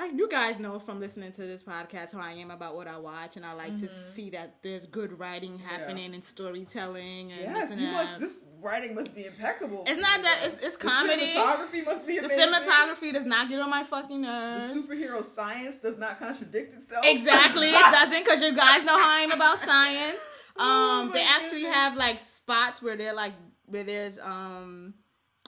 I, 0.00 0.06
you 0.14 0.28
guys 0.28 0.60
know 0.60 0.78
from 0.78 1.00
listening 1.00 1.32
to 1.32 1.40
this 1.40 1.64
podcast 1.64 2.12
how 2.12 2.20
I 2.20 2.30
am 2.34 2.52
about 2.52 2.76
what 2.76 2.86
I 2.86 2.98
watch, 2.98 3.36
and 3.36 3.44
I 3.44 3.52
like 3.54 3.78
to 3.78 3.88
see 3.88 4.30
that 4.30 4.62
there's 4.62 4.86
good 4.86 5.18
writing 5.18 5.58
happening 5.58 6.14
and 6.14 6.22
storytelling. 6.22 7.32
And 7.32 7.40
Yes, 7.40 7.76
you 7.76 7.86
and 7.86 7.96
must. 7.96 8.20
This 8.20 8.46
writing 8.60 8.94
must 8.94 9.12
be 9.16 9.24
impeccable. 9.26 9.82
It's 9.88 10.00
not 10.00 10.22
that- 10.22 10.38
it's- 10.44 10.60
it's 10.62 10.76
The 10.76 10.88
cinematography 10.88 11.84
must 11.84 12.06
be 12.06 12.20
the 12.20 12.28
cinematography 12.28 13.12
does 13.12 13.26
not 13.26 13.48
get 13.48 13.58
on 13.58 13.70
my 13.70 13.82
fucking 13.82 14.20
nerves. 14.20 14.72
The 14.72 14.80
superhero 14.80 15.24
science 15.24 15.80
does 15.80 15.98
not 15.98 16.20
contradict 16.20 16.74
itself. 16.74 17.04
Exactly, 17.04 17.70
it 17.70 17.72
doesn't 17.90 18.24
because 18.24 18.40
you 18.40 18.54
guys 18.54 18.84
know 18.84 18.96
how 18.96 19.08
I 19.10 19.22
am 19.22 19.32
about 19.32 19.58
science. 19.58 20.18
Oh 20.56 20.62
Um, 21.00 21.06
my 21.08 21.12
they 21.14 21.24
actually 21.24 21.62
goodness. 21.62 21.74
have 21.74 21.96
like 21.96 22.20
spots 22.20 22.80
where 22.80 22.96
they're 22.96 23.14
like 23.14 23.32
where 23.70 23.84
there's 23.84 24.18
um 24.18 24.94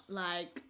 like 0.08 0.62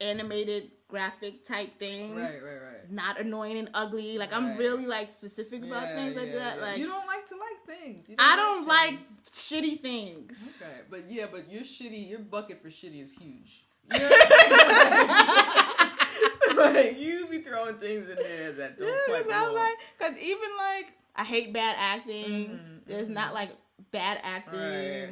animated 0.00 0.70
graphic 0.88 1.44
type 1.44 1.78
things. 1.78 2.20
Right, 2.20 2.42
right, 2.42 2.62
right. 2.62 2.90
Not 2.90 3.20
annoying 3.20 3.58
and 3.58 3.70
ugly. 3.74 4.18
Like 4.18 4.34
I'm 4.34 4.56
really 4.56 4.86
like 4.86 5.08
specific 5.08 5.64
about 5.64 5.88
Yeah, 5.88 5.94
things 5.94 6.16
like 6.16 6.32
yeah, 6.32 6.38
that. 6.38 6.56
yeah. 6.58 6.64
Like 6.64 6.78
you 6.78 6.86
don't 6.86 7.06
like 7.06 7.26
to 7.26 7.34
like 7.36 7.78
things. 7.80 8.08
You 8.08 8.16
I 8.18 8.36
don't 8.36 8.66
like 8.66 9.04
things. 9.06 9.22
shitty 9.32 9.80
things. 9.80 10.54
Okay, 10.60 10.80
but 10.90 11.10
yeah, 11.10 11.26
but 11.30 11.50
your 11.50 11.62
shitty, 11.62 12.08
your 12.08 12.18
bucket 12.18 12.60
for 12.62 12.68
shitty 12.68 13.02
is 13.02 13.12
huge. 13.12 13.64
like 16.56 16.98
you 17.00 17.26
be 17.28 17.40
throwing 17.42 17.76
things 17.76 18.08
in 18.08 18.16
there 18.16 18.52
that 18.52 18.78
don't 18.78 18.88
quite 19.06 19.18
Because 19.24 19.32
I'm 19.32 19.48
belong. 19.48 19.64
like, 19.64 19.78
because 19.98 20.18
even 20.22 20.48
like 20.58 20.92
I 21.16 21.24
hate 21.24 21.52
bad 21.52 21.76
acting. 21.78 22.50
Mhm, 22.50 22.80
There's 22.86 23.08
not 23.08 23.34
like 23.34 23.50
bad 23.90 24.20
acting. 24.22 24.58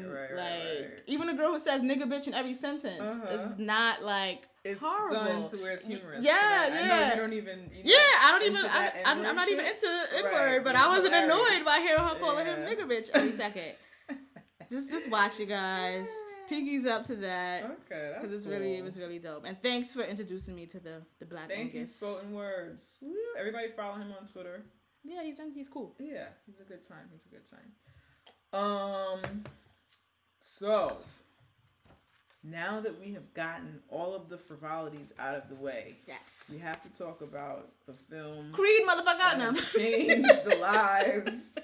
Right, 0.09 0.31
right, 0.31 0.37
like 0.37 0.91
right. 0.91 1.01
even 1.07 1.29
a 1.29 1.35
girl 1.35 1.53
who 1.53 1.59
says 1.61 1.83
nigga 1.83 2.03
bitch 2.03 2.27
in 2.29 2.35
every 2.35 2.55
sentence 2.55 3.01
Uh-huh. 3.01 3.35
is 3.35 3.59
not 3.59 4.03
like 4.05 4.47
it's 4.65 4.83
horrible. 4.83 5.15
done 5.15 5.49
to 5.49 5.57
where 5.57 5.73
it's 5.73 5.87
humorous. 5.87 6.25
Yeah, 6.25 6.33
Right? 6.35 6.73
I 6.73 6.81
yeah. 6.87 7.15
you 7.15 7.21
don't 7.21 7.33
even. 7.33 7.71
Yeah, 7.83 7.97
I 7.97 8.39
don't 8.39 8.51
even. 8.53 8.67
I, 8.67 8.93
I'm, 9.07 9.25
I'm 9.25 9.37
not 9.37 9.49
even 9.49 9.65
into 9.65 9.81
the 9.81 10.19
N 10.19 10.25
word, 10.25 10.65
but 10.65 10.75
but 10.75 10.77
I 10.77 10.89
wasn't 10.89 11.15
hilarious. 11.15 11.33
annoyed 11.59 11.65
by 11.65 11.79
hearing 11.79 12.03
her 12.03 12.15
calling 12.19 12.47
him 12.47 12.59
nigga 12.61 12.83
bitch 12.91 13.09
every 13.15 13.33
second. 13.33 13.73
just, 14.71 14.91
just 14.91 15.11
watch 15.11 15.39
you 15.39 15.47
guys. 15.47 16.07
Pinky's 16.49 16.85
up 16.85 17.05
to 17.05 17.15
that 17.17 17.63
Okay, 17.63 17.75
that's 17.91 18.15
because 18.17 18.33
it's 18.33 18.47
really, 18.49 18.75
it 18.77 18.83
was 18.83 18.99
really 18.99 19.21
dope. 19.21 19.45
And 19.47 19.57
thanks 19.63 19.93
for 19.95 20.03
introducing 20.03 20.57
me 20.57 20.67
to 20.67 20.81
the 20.81 21.01
the 21.21 21.25
Black 21.27 21.49
Thank 21.49 21.73
you, 21.75 21.81
Angus. 21.81 21.95
spoken 21.95 22.33
words. 22.35 22.99
Everybody 23.39 23.69
follow 23.77 23.95
him 23.95 24.13
on 24.21 24.27
Twitter. 24.27 24.65
Yeah, 25.05 25.23
he's 25.23 25.41
he's 25.55 25.69
cool. 25.69 25.95
Yeah, 26.01 26.27
he's 26.47 26.61
a 26.61 26.65
good 26.65 26.83
time. 26.83 27.09
He's 27.13 27.25
a 27.27 27.29
good 27.29 27.47
time. 27.47 27.73
Um, 28.53 29.21
so 30.41 30.97
now 32.43 32.81
that 32.81 32.99
we 33.01 33.13
have 33.13 33.33
gotten 33.35 33.81
all 33.89 34.15
of 34.15 34.29
the 34.29 34.39
frivolities 34.39 35.13
out 35.19 35.35
of 35.37 35.49
the 35.49 35.55
way, 35.55 35.99
Yes. 36.09 36.47
we 36.51 36.59
have 36.59 36.83
to 36.83 36.89
talk 36.89 37.21
about 37.21 37.71
the 37.87 37.93
film 37.93 38.51
Creed, 38.53 38.83
motherfucker. 38.89 39.39
No. 39.39 39.53
changed 39.79 40.45
the 40.45 40.57
lives 40.57 41.59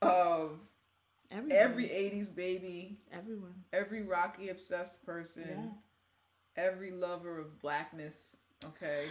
of 0.00 0.58
Everyone. 1.30 1.52
every 1.56 1.88
'80s 1.88 2.34
baby, 2.34 2.98
everyone. 3.12 3.54
every 3.72 4.02
Rocky 4.02 4.50
obsessed 4.50 5.04
person, 5.04 5.72
every 6.56 6.90
lover 6.90 7.38
of 7.40 7.58
blackness. 7.60 8.36
Okay, 8.64 9.06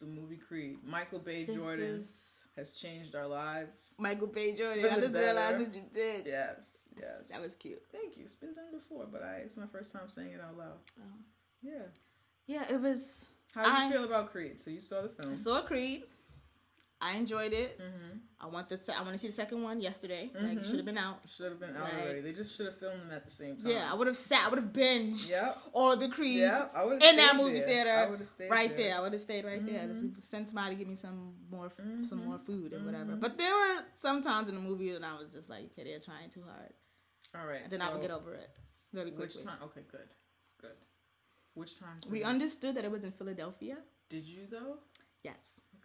the 0.00 0.06
movie 0.06 0.36
Creed. 0.36 0.78
Michael 0.86 1.18
Bay 1.18 1.44
This 1.44 1.56
Jordan 1.56 1.84
is 1.84 2.31
has 2.56 2.72
changed 2.72 3.14
our 3.14 3.26
lives. 3.26 3.94
Michael 3.98 4.26
Bay 4.26 4.54
Jordan. 4.54 4.84
I 4.84 5.00
just 5.00 5.16
realized 5.16 5.62
what 5.62 5.74
you 5.74 5.82
did. 5.92 6.26
Yes, 6.26 6.88
yes. 7.00 7.28
That 7.30 7.40
was 7.40 7.54
cute. 7.58 7.82
Thank 7.90 8.16
you. 8.16 8.24
It's 8.24 8.34
been 8.34 8.54
done 8.54 8.70
before, 8.72 9.06
but 9.10 9.22
I 9.22 9.36
it's 9.44 9.56
my 9.56 9.66
first 9.66 9.92
time 9.92 10.08
saying 10.08 10.32
it 10.32 10.40
out 10.40 10.56
loud. 10.56 10.78
Oh. 11.00 11.04
Yeah. 11.62 11.82
Yeah, 12.46 12.64
it 12.70 12.80
was. 12.80 13.26
How 13.54 13.64
did 13.64 13.72
I- 13.72 13.86
you 13.86 13.92
feel 13.92 14.04
about 14.04 14.30
Creed? 14.32 14.60
So 14.60 14.70
you 14.70 14.80
saw 14.80 15.02
the 15.02 15.08
film. 15.08 15.32
I 15.34 15.36
saw 15.36 15.62
Creed. 15.62 16.04
I 17.02 17.16
enjoyed 17.16 17.52
it. 17.52 17.78
Mm-hmm. 17.80 18.18
I 18.40 18.46
want 18.46 18.68
the. 18.68 18.76
se- 18.78 18.94
I 18.98 19.02
want 19.02 19.12
to 19.12 19.18
see 19.18 19.26
the 19.28 19.32
second 19.32 19.62
one 19.62 19.80
yesterday. 19.80 20.30
Like 20.40 20.58
it 20.58 20.64
should 20.66 20.76
have 20.76 20.84
been 20.84 20.98
out. 20.98 21.18
Should 21.36 21.50
have 21.52 21.60
been 21.60 21.76
out 21.76 21.84
Like- 21.84 21.94
already. 22.02 22.20
They 22.22 22.32
just 22.32 22.56
should 22.56 22.66
have 22.66 22.78
filmed 22.78 23.00
them 23.02 23.10
at 23.12 23.24
the 23.24 23.30
same 23.30 23.56
time. 23.56 23.70
Yeah, 23.72 23.88
I 23.90 23.94
would 23.94 24.06
have 24.06 24.16
sat. 24.16 24.46
I 24.46 24.48
would 24.50 24.58
have 24.58 24.72
binged 24.72 25.30
Yep. 25.30 25.58
all 25.74 25.96
the 25.96 26.08
Creed 26.08 26.40
Yeah, 26.40 26.68
I 26.74 26.84
would 26.84 27.02
in 27.02 27.16
that 27.16 27.36
movie 27.36 27.60
theater. 27.60 27.90
I 27.92 28.06
would 28.10 28.18
have 28.20 28.28
stayed 28.28 28.50
right 28.50 28.68
there. 28.76 28.88
there. 28.88 28.96
I 28.96 29.00
would 29.00 29.12
have 29.12 29.22
stayed 29.22 29.44
right 29.44 29.64
there. 29.64 29.82
Mhm. 29.88 30.14
Just 30.16 30.30
send 30.30 30.48
somebody 30.48 30.74
to 30.74 30.78
give 30.78 30.88
me 30.88 30.96
some 30.96 31.34
more, 31.50 31.66
f 31.66 31.76
Mm-hmm. 31.76 32.02
some 32.04 32.24
more 32.24 32.38
food 32.38 32.72
and 32.72 32.84
whatever. 32.86 33.16
But 33.16 33.36
there 33.38 33.54
were 33.54 33.84
some 33.96 34.22
times 34.22 34.48
in 34.48 34.54
the 34.56 34.60
movie 34.60 34.90
and 34.94 35.04
I 35.04 35.14
was 35.20 35.32
just 35.32 35.48
like, 35.48 35.64
okay, 35.72 35.84
they're 35.84 36.00
trying 36.00 36.30
too 36.30 36.42
hard, 36.42 36.72
All 37.36 37.46
right. 37.46 37.62
and 37.62 37.70
then 37.72 37.80
I 37.82 37.92
would 37.92 38.00
get 38.02 38.10
over 38.10 38.34
it 38.34 38.50
really 38.92 39.10
Which 39.12 39.42
time? 39.42 39.58
Okay, 39.62 39.82
good, 39.90 40.08
good. 40.60 40.76
Which 41.54 41.78
time? 41.78 41.98
We 42.10 42.22
understood 42.24 42.74
that 42.76 42.84
it 42.84 42.90
was 42.90 43.04
in 43.04 43.12
Philadelphia. 43.12 43.76
Did 44.08 44.24
you 44.24 44.46
though? 44.50 44.78
Yes. 45.22 45.36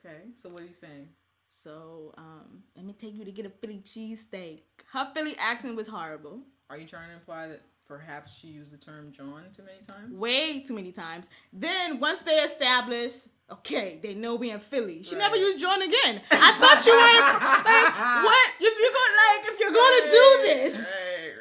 Okay. 0.06 0.18
So 0.36 0.50
what 0.50 0.62
are 0.62 0.66
you 0.66 0.74
saying? 0.74 1.08
So 1.50 2.14
um, 2.18 2.64
let 2.76 2.86
me 2.86 2.94
take 2.94 3.16
you 3.16 3.26
to 3.26 3.32
get 3.32 3.46
a 3.46 3.50
Philly 3.50 3.82
cheesesteak. 3.84 4.60
Her 4.92 5.10
Philly 5.14 5.36
accent 5.40 5.76
was 5.76 5.88
horrible. 5.88 6.40
Are 6.70 6.78
you 6.78 6.86
trying 6.88 7.10
to 7.10 7.16
imply 7.16 7.48
that 7.48 7.62
perhaps 7.88 8.36
she 8.38 8.48
used 8.48 8.72
the 8.74 8.78
term 8.78 9.12
John 9.12 9.44
too 9.56 9.64
many 9.64 9.80
times? 9.86 10.20
way 10.20 10.60
too 10.62 10.74
many 10.74 10.92
times. 10.92 11.30
Then 11.54 12.00
once 12.00 12.22
they 12.24 12.36
established, 12.40 13.22
okay, 13.52 13.98
they 14.04 14.14
know 14.14 14.36
we 14.36 14.52
in 14.52 14.60
Philly. 14.60 15.04
She 15.04 15.16
never 15.16 15.36
used 15.38 15.60
John 15.60 15.82
again. 15.82 16.22
I 16.32 16.52
thought 16.60 16.86
you 16.86 16.92
were 16.92 17.00
like, 17.00 18.24
what? 18.26 18.50
If 18.60 18.80
you're 18.82 18.92
going 18.92 19.16
like, 19.24 19.54
if 19.54 19.60
you're 19.60 19.72
gonna 19.72 20.12
do 20.12 20.44
this, 20.44 20.80
Right, 20.80 21.28
right. 21.28 21.37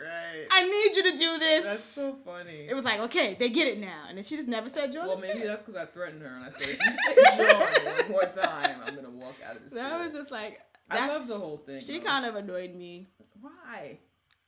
I 0.51 0.63
need 0.65 0.97
you 0.97 1.03
to 1.13 1.17
do 1.19 1.39
this. 1.39 1.65
That's 1.65 1.83
so 1.83 2.17
funny. 2.25 2.67
it 2.69 2.75
was 2.75 2.85
like, 2.85 3.01
okay, 3.01 3.37
they 3.39 3.49
get 3.49 3.69
it 3.69 3.79
now, 3.79 4.05
and 4.09 4.17
then 4.17 4.25
she 4.25 4.37
just 4.37 4.49
never 4.49 4.69
said 4.69 4.93
John. 4.93 5.07
Well, 5.07 5.19
again. 5.19 5.35
maybe 5.37 5.47
that's 5.47 5.63
because 5.63 5.77
I 5.81 5.87
threatened 5.87 6.23
her 6.23 6.29
and 6.37 6.45
I 6.45 6.51
said, 6.51 6.69
if 6.69 6.81
you 6.81 6.93
say 7.37 7.53
John 7.53 7.97
one 8.03 8.11
more 8.11 8.23
time, 8.25 8.77
I'm 8.87 8.95
gonna 8.95 9.11
walk 9.11 9.35
out 9.49 9.57
of 9.57 9.65
this. 9.65 9.75
that 9.75 9.99
was 10.03 10.13
just 10.13 10.31
like 10.31 10.61
I 10.91 11.09
love 11.09 11.27
the 11.29 11.39
whole 11.39 11.59
thing. 11.59 11.81
she 11.81 11.99
though. 11.99 12.05
kind 12.07 12.27
of 12.27 12.37
annoyed 12.37 12.75
me. 12.75 13.07
Why? 13.41 13.99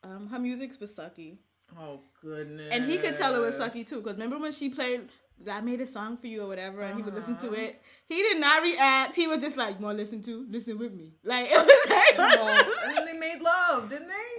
Um, 0.04 0.28
her 0.28 0.38
music 0.38 0.72
was 0.80 0.92
sucky, 0.92 1.38
Oh 1.78 2.00
goodness. 2.22 2.68
and 2.72 2.84
he 2.84 2.96
could 2.98 3.16
tell 3.16 3.34
it 3.34 3.40
was 3.40 3.58
sucky 3.58 3.88
too. 3.88 3.98
Because 4.00 4.14
remember 4.14 4.38
when 4.38 4.52
she 4.52 4.68
played. 4.70 5.08
I 5.48 5.60
made 5.60 5.80
a 5.80 5.86
song 5.86 6.16
for 6.16 6.26
you 6.26 6.42
or 6.42 6.48
whatever, 6.48 6.80
and 6.82 6.96
he 6.96 7.02
would 7.04 7.14
listen 7.14 7.36
to 7.36 7.46
Uh-huh. 7.46 7.54
it. 7.60 7.80
He 8.08 8.16
did 8.16 8.40
not 8.40 8.60
react. 8.60 9.14
He 9.14 9.28
was 9.28 9.38
just 9.38 9.56
like, 9.56 9.78
"You 9.78 9.84
want 9.84 9.96
to 9.96 10.02
listen 10.02 10.20
to? 10.22 10.44
Listen 10.50 10.76
with 10.78 10.92
me." 10.92 11.12
Like 11.22 11.46
it 11.52 11.54
was 11.56 11.86
like, 11.88 12.14
Oh, 12.18 12.74
and 12.88 12.96
then 12.96 13.06
they 13.06 13.12
made 13.16 13.40
love, 13.40 13.88
didn't 13.88 14.08
they? 14.08 14.37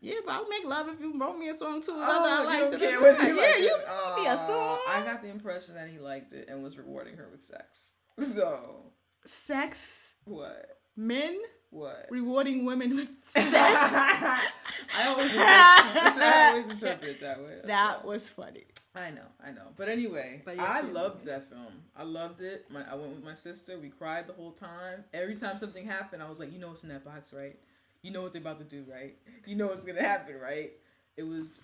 Yeah, 0.00 0.14
but 0.24 0.32
I 0.34 0.38
would 0.40 0.48
make 0.48 0.64
love 0.64 0.88
if 0.88 1.00
you 1.00 1.18
wrote 1.18 1.36
me 1.38 1.48
a 1.48 1.54
song 1.56 1.82
too. 1.82 1.92
Oh, 1.94 2.24
I 2.24 2.40
you 2.40 2.46
liked 2.46 2.70
don't 2.72 2.80
care 2.80 3.00
whether 3.00 3.26
you 3.26 3.36
like 3.36 3.46
yeah, 3.46 3.50
liked 3.50 3.58
you 3.60 3.76
it. 3.76 3.88
wrote 3.88 4.20
me 4.22 4.26
a 4.28 4.36
song. 4.36 4.78
Uh, 4.86 4.90
I 4.90 5.02
got 5.04 5.22
the 5.22 5.28
impression 5.28 5.74
that 5.74 5.88
he 5.88 5.98
liked 5.98 6.32
it 6.32 6.48
and 6.48 6.62
was 6.62 6.78
rewarding 6.78 7.16
her 7.16 7.28
with 7.30 7.42
sex. 7.42 7.94
So 8.20 8.92
Sex, 9.24 10.14
what? 10.24 10.78
men 10.96 11.38
What? 11.70 12.06
rewarding 12.10 12.64
women 12.64 12.96
with 12.96 13.08
sex. 13.26 13.46
I 13.52 15.06
always 15.06 15.26
interpret, 15.32 16.22
I 16.24 16.50
always 16.50 16.66
interpret 16.70 17.10
it 17.10 17.20
that 17.20 17.38
way. 17.40 17.54
that's 17.56 17.66
that 17.66 18.00
all. 18.02 18.08
was 18.10 18.28
funny. 18.28 18.64
I 18.94 19.10
know, 19.10 19.26
I 19.44 19.50
know. 19.52 19.68
But 19.76 19.88
anyway, 19.88 20.42
But 20.44 20.56
yes, 20.56 20.66
I 20.68 20.80
loved 20.80 21.20
did. 21.20 21.28
that 21.28 21.48
film. 21.50 21.66
I 21.96 22.02
loved 22.02 22.40
it. 22.40 22.66
My, 22.70 22.82
I 22.90 22.94
went 22.94 23.14
with 23.14 23.24
my 23.24 23.34
sister. 23.34 23.78
We 23.78 23.90
cried 23.90 24.26
the 24.26 24.32
whole 24.32 24.50
time. 24.52 25.04
Every 25.12 25.36
time 25.36 25.56
something 25.58 25.84
happened, 25.86 26.22
I 26.22 26.28
was 26.28 26.40
like, 26.40 26.52
you 26.52 26.58
know 26.58 26.68
what's 26.68 26.82
in 26.82 26.88
that 26.88 27.04
box, 27.04 27.32
right? 27.32 27.56
You 28.02 28.12
know 28.12 28.22
what 28.22 28.32
they're 28.32 28.40
about 28.40 28.58
to 28.58 28.64
do, 28.64 28.84
right? 28.90 29.16
You 29.46 29.56
know 29.56 29.68
what's 29.68 29.84
gonna 29.84 30.02
happen, 30.02 30.38
right? 30.40 30.72
It 31.16 31.24
was 31.24 31.60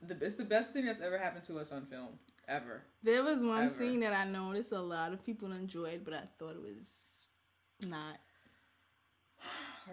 the 0.00 0.16
it's 0.24 0.36
the 0.36 0.44
best 0.44 0.72
thing 0.72 0.86
that's 0.86 1.00
ever 1.00 1.18
happened 1.18 1.44
to 1.46 1.58
us 1.58 1.72
on 1.72 1.86
film 1.86 2.10
ever. 2.48 2.82
There 3.02 3.22
was 3.24 3.42
one 3.42 3.64
Ever. 3.64 3.74
scene 3.74 4.00
that 4.00 4.12
I 4.12 4.24
noticed 4.24 4.72
a 4.72 4.80
lot 4.80 5.12
of 5.12 5.24
people 5.24 5.52
enjoyed, 5.52 6.02
but 6.04 6.14
I 6.14 6.22
thought 6.38 6.54
it 6.54 6.62
was 6.62 7.24
not 7.88 8.18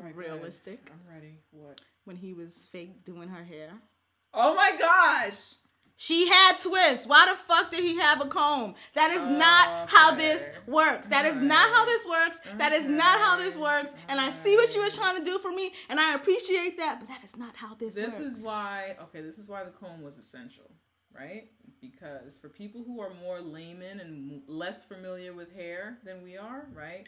right, 0.02 0.16
realistic 0.16 0.92
I'm 0.92 1.14
ready. 1.14 1.38
What? 1.52 1.82
when 2.06 2.16
he 2.16 2.34
was 2.34 2.66
fake 2.72 3.04
doing 3.06 3.30
her 3.30 3.44
hair. 3.44 3.72
Oh 4.34 4.56
my 4.56 4.76
gosh! 4.78 5.56
She 6.02 6.28
had 6.28 6.54
twists. 6.58 7.06
Why 7.06 7.28
the 7.30 7.36
fuck 7.38 7.70
did 7.70 7.84
he 7.84 7.96
have 8.00 8.22
a 8.22 8.26
comb? 8.26 8.74
That 8.96 9.12
is 9.12 9.22
not 9.38 9.88
how 9.88 10.16
this 10.16 10.50
works. 10.66 11.06
That 11.06 11.28
is 11.28 11.36
not 11.36 11.70
how 11.70 11.86
this 11.86 12.04
works. 12.08 12.40
That 12.58 12.74
is 12.74 12.88
not 12.88 13.20
how 13.20 13.38
this 13.38 13.56
works. 13.56 13.92
And 14.08 14.20
I 14.20 14.32
see 14.32 14.56
what 14.56 14.74
you 14.74 14.82
were 14.82 14.90
trying 14.90 15.20
to 15.20 15.24
do 15.24 15.38
for 15.38 15.52
me, 15.52 15.74
and 15.90 16.00
I 16.00 16.16
appreciate 16.16 16.76
that, 16.80 16.98
but 17.00 17.08
that 17.08 17.24
is 17.24 17.38
not 17.38 17.56
how 17.56 17.76
this, 17.76 17.94
This 17.94 18.20
works. 18.20 18.34
is 18.34 18.44
why. 18.44 18.96
Okay, 19.00 19.22
this 19.22 19.38
is 19.38 19.48
why 19.48 19.64
the 19.64 19.70
comb 19.70 20.02
was 20.02 20.18
essential, 20.18 20.72
right? 21.16 21.52
Because 21.80 22.36
for 22.36 22.50
people 22.50 22.84
who 22.84 23.00
are 23.00 23.14
more 23.22 23.40
layman 23.40 24.00
and 24.00 24.42
less 24.48 24.84
familiar 24.84 25.34
with 25.34 25.54
hair 25.54 26.00
than 26.04 26.24
we 26.24 26.36
are, 26.36 26.66
right? 26.74 27.08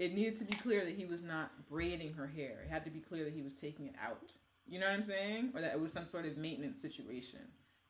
It 0.00 0.12
needed 0.12 0.34
to 0.38 0.44
be 0.44 0.54
clear 0.54 0.84
that 0.84 0.96
he 0.96 1.04
was 1.04 1.22
not 1.22 1.52
braiding 1.70 2.14
her 2.14 2.26
hair. 2.26 2.62
It 2.64 2.68
had 2.68 2.84
to 2.84 2.90
be 2.90 2.98
clear 2.98 3.22
that 3.22 3.32
he 3.32 3.42
was 3.42 3.54
taking 3.54 3.86
it 3.86 3.94
out. 4.04 4.32
You 4.66 4.80
know 4.80 4.86
what 4.86 4.96
I'm 4.96 5.04
saying? 5.04 5.52
Or 5.54 5.60
that 5.60 5.72
it 5.72 5.80
was 5.80 5.92
some 5.92 6.04
sort 6.04 6.26
of 6.26 6.36
maintenance 6.36 6.82
situation. 6.82 7.38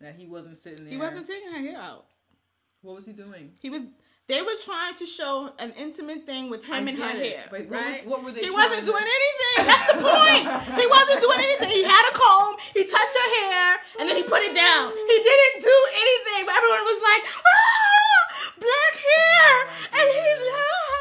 That 0.00 0.14
he 0.16 0.26
wasn't 0.26 0.56
sitting 0.56 0.84
there. 0.84 0.92
He 0.92 0.96
wasn't 0.98 1.26
taking 1.26 1.50
her 1.50 1.58
hair 1.58 1.76
out. 1.80 2.06
What 2.82 2.94
was 2.94 3.06
he 3.06 3.12
doing? 3.12 3.52
He 3.58 3.70
was. 3.70 3.82
They 4.28 4.42
were 4.42 4.54
trying 4.62 4.94
to 4.96 5.06
show 5.06 5.50
an 5.58 5.72
intimate 5.80 6.26
thing 6.26 6.50
with 6.50 6.62
him 6.62 6.74
I 6.86 6.90
and 6.90 6.98
her 6.98 7.10
it, 7.16 7.32
hair. 7.32 7.44
but 7.50 7.64
what 7.66 7.80
was- 7.82 7.96
right? 7.96 8.06
what 8.06 8.22
were 8.22 8.30
they 8.30 8.42
He 8.44 8.50
wasn't 8.50 8.84
to- 8.84 8.90
doing 8.92 9.02
anything. 9.02 9.66
That's 9.66 9.88
the 9.90 9.98
point. 10.04 10.44
he 10.78 10.86
wasn't 10.86 11.20
doing 11.24 11.40
anything. 11.40 11.70
He 11.70 11.82
had 11.82 12.04
a 12.10 12.14
comb. 12.14 12.56
He 12.76 12.84
touched 12.84 13.16
her 13.16 13.28
hair, 13.40 13.80
and 13.98 14.08
then 14.08 14.16
he 14.16 14.22
put 14.22 14.42
it 14.42 14.54
down. 14.54 14.92
He 14.92 15.16
didn't 15.24 15.64
do 15.64 15.76
anything. 15.96 16.44
But 16.46 16.54
everyone 16.60 16.84
was 16.84 17.00
like, 17.02 17.22
"Ah, 17.40 18.22
black 18.60 18.94
hair," 19.00 19.54
and 19.96 20.06
he's 20.12 20.38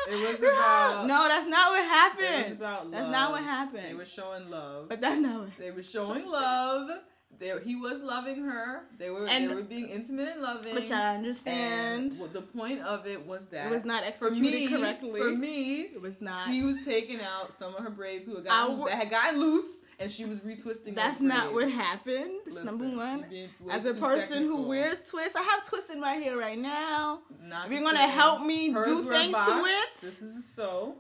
It 0.07 0.31
was 0.31 0.39
about- 0.39 1.05
No, 1.05 1.27
that's 1.27 1.47
not 1.47 1.71
what 1.71 1.83
happened. 1.83 2.36
It 2.36 2.43
was 2.47 2.51
about 2.51 2.91
That's 2.91 3.12
not 3.12 3.31
what 3.31 3.43
happened. 3.43 3.89
They 3.89 3.93
were 3.93 4.05
showing 4.05 4.49
love. 4.49 4.88
but 4.89 5.01
that's 5.01 5.19
not 5.19 5.41
what. 5.41 5.57
They 5.60 5.71
were 5.71 5.83
showing 5.83 6.25
love. 6.25 7.01
They, 7.40 7.54
he 7.63 7.76
was 7.76 8.02
loving 8.02 8.44
her. 8.46 8.82
They 8.98 9.12
were 9.12 9.28
And- 9.28 9.50
they 9.50 9.54
were 9.54 9.62
being 9.62 9.90
intimate 9.90 10.30
and 10.30 10.42
loving. 10.42 10.74
Which 10.74 10.90
I 10.92 11.16
understand. 11.16 12.12
And 12.13 12.20
well, 12.20 12.30
the 12.30 12.42
point 12.42 12.82
of 12.82 13.06
it 13.06 13.28
was 13.28 13.46
that 13.48 13.68
It 13.68 13.70
was 13.70 13.86
not 13.86 14.02
for 14.18 14.28
executed 14.30 14.42
me, 14.42 14.68
correctly. 14.70 15.22
For 15.22 15.30
me, 15.32 15.82
It 15.82 16.02
was 16.02 16.20
not. 16.20 16.50
he 16.50 16.63
was 16.63 16.84
taking 16.84 17.22
out 17.22 17.54
some 17.54 17.76
of 17.76 17.84
her 17.84 17.92
braids 17.92 18.26
who 18.26 18.36
had 18.38 18.46
gotten, 18.46 18.78
wo- 18.80 18.88
that 18.88 18.96
had 18.96 19.10
gotten 19.12 19.40
loose, 19.40 19.84
and 20.00 20.12
she 20.12 20.26
was 20.26 20.40
retwisting. 20.40 20.96
That's 20.96 21.22
not 21.22 21.54
what 21.54 21.70
happened. 21.70 22.40
That's 22.46 22.58
Listen, 22.58 22.66
number 22.66 22.98
one. 22.98 23.20
you're 23.20 23.30
being 23.30 23.50
way 23.62 23.74
As 23.74 23.86
a 23.86 23.94
person 23.94 24.44
who 24.44 24.63
wears 24.63 25.04
twists, 25.04 25.36
I 25.36 25.44
have 25.44 25.63
twists 25.63 25.92
in 25.92 26.00
my 26.00 26.13
hair 26.13 26.38
right 26.38 26.58
now. 26.58 27.20
Not 27.44 27.68
If 27.68 27.74
you're 27.74 27.82
gonna 27.84 28.08
help 28.08 28.42
me 28.42 28.72
Hers 28.72 28.88
do 28.88 29.04
things 29.04 29.36
to 29.36 29.63
it- 29.63 29.98
This 30.02 30.22
is 30.24 30.44
sew. 30.56 30.96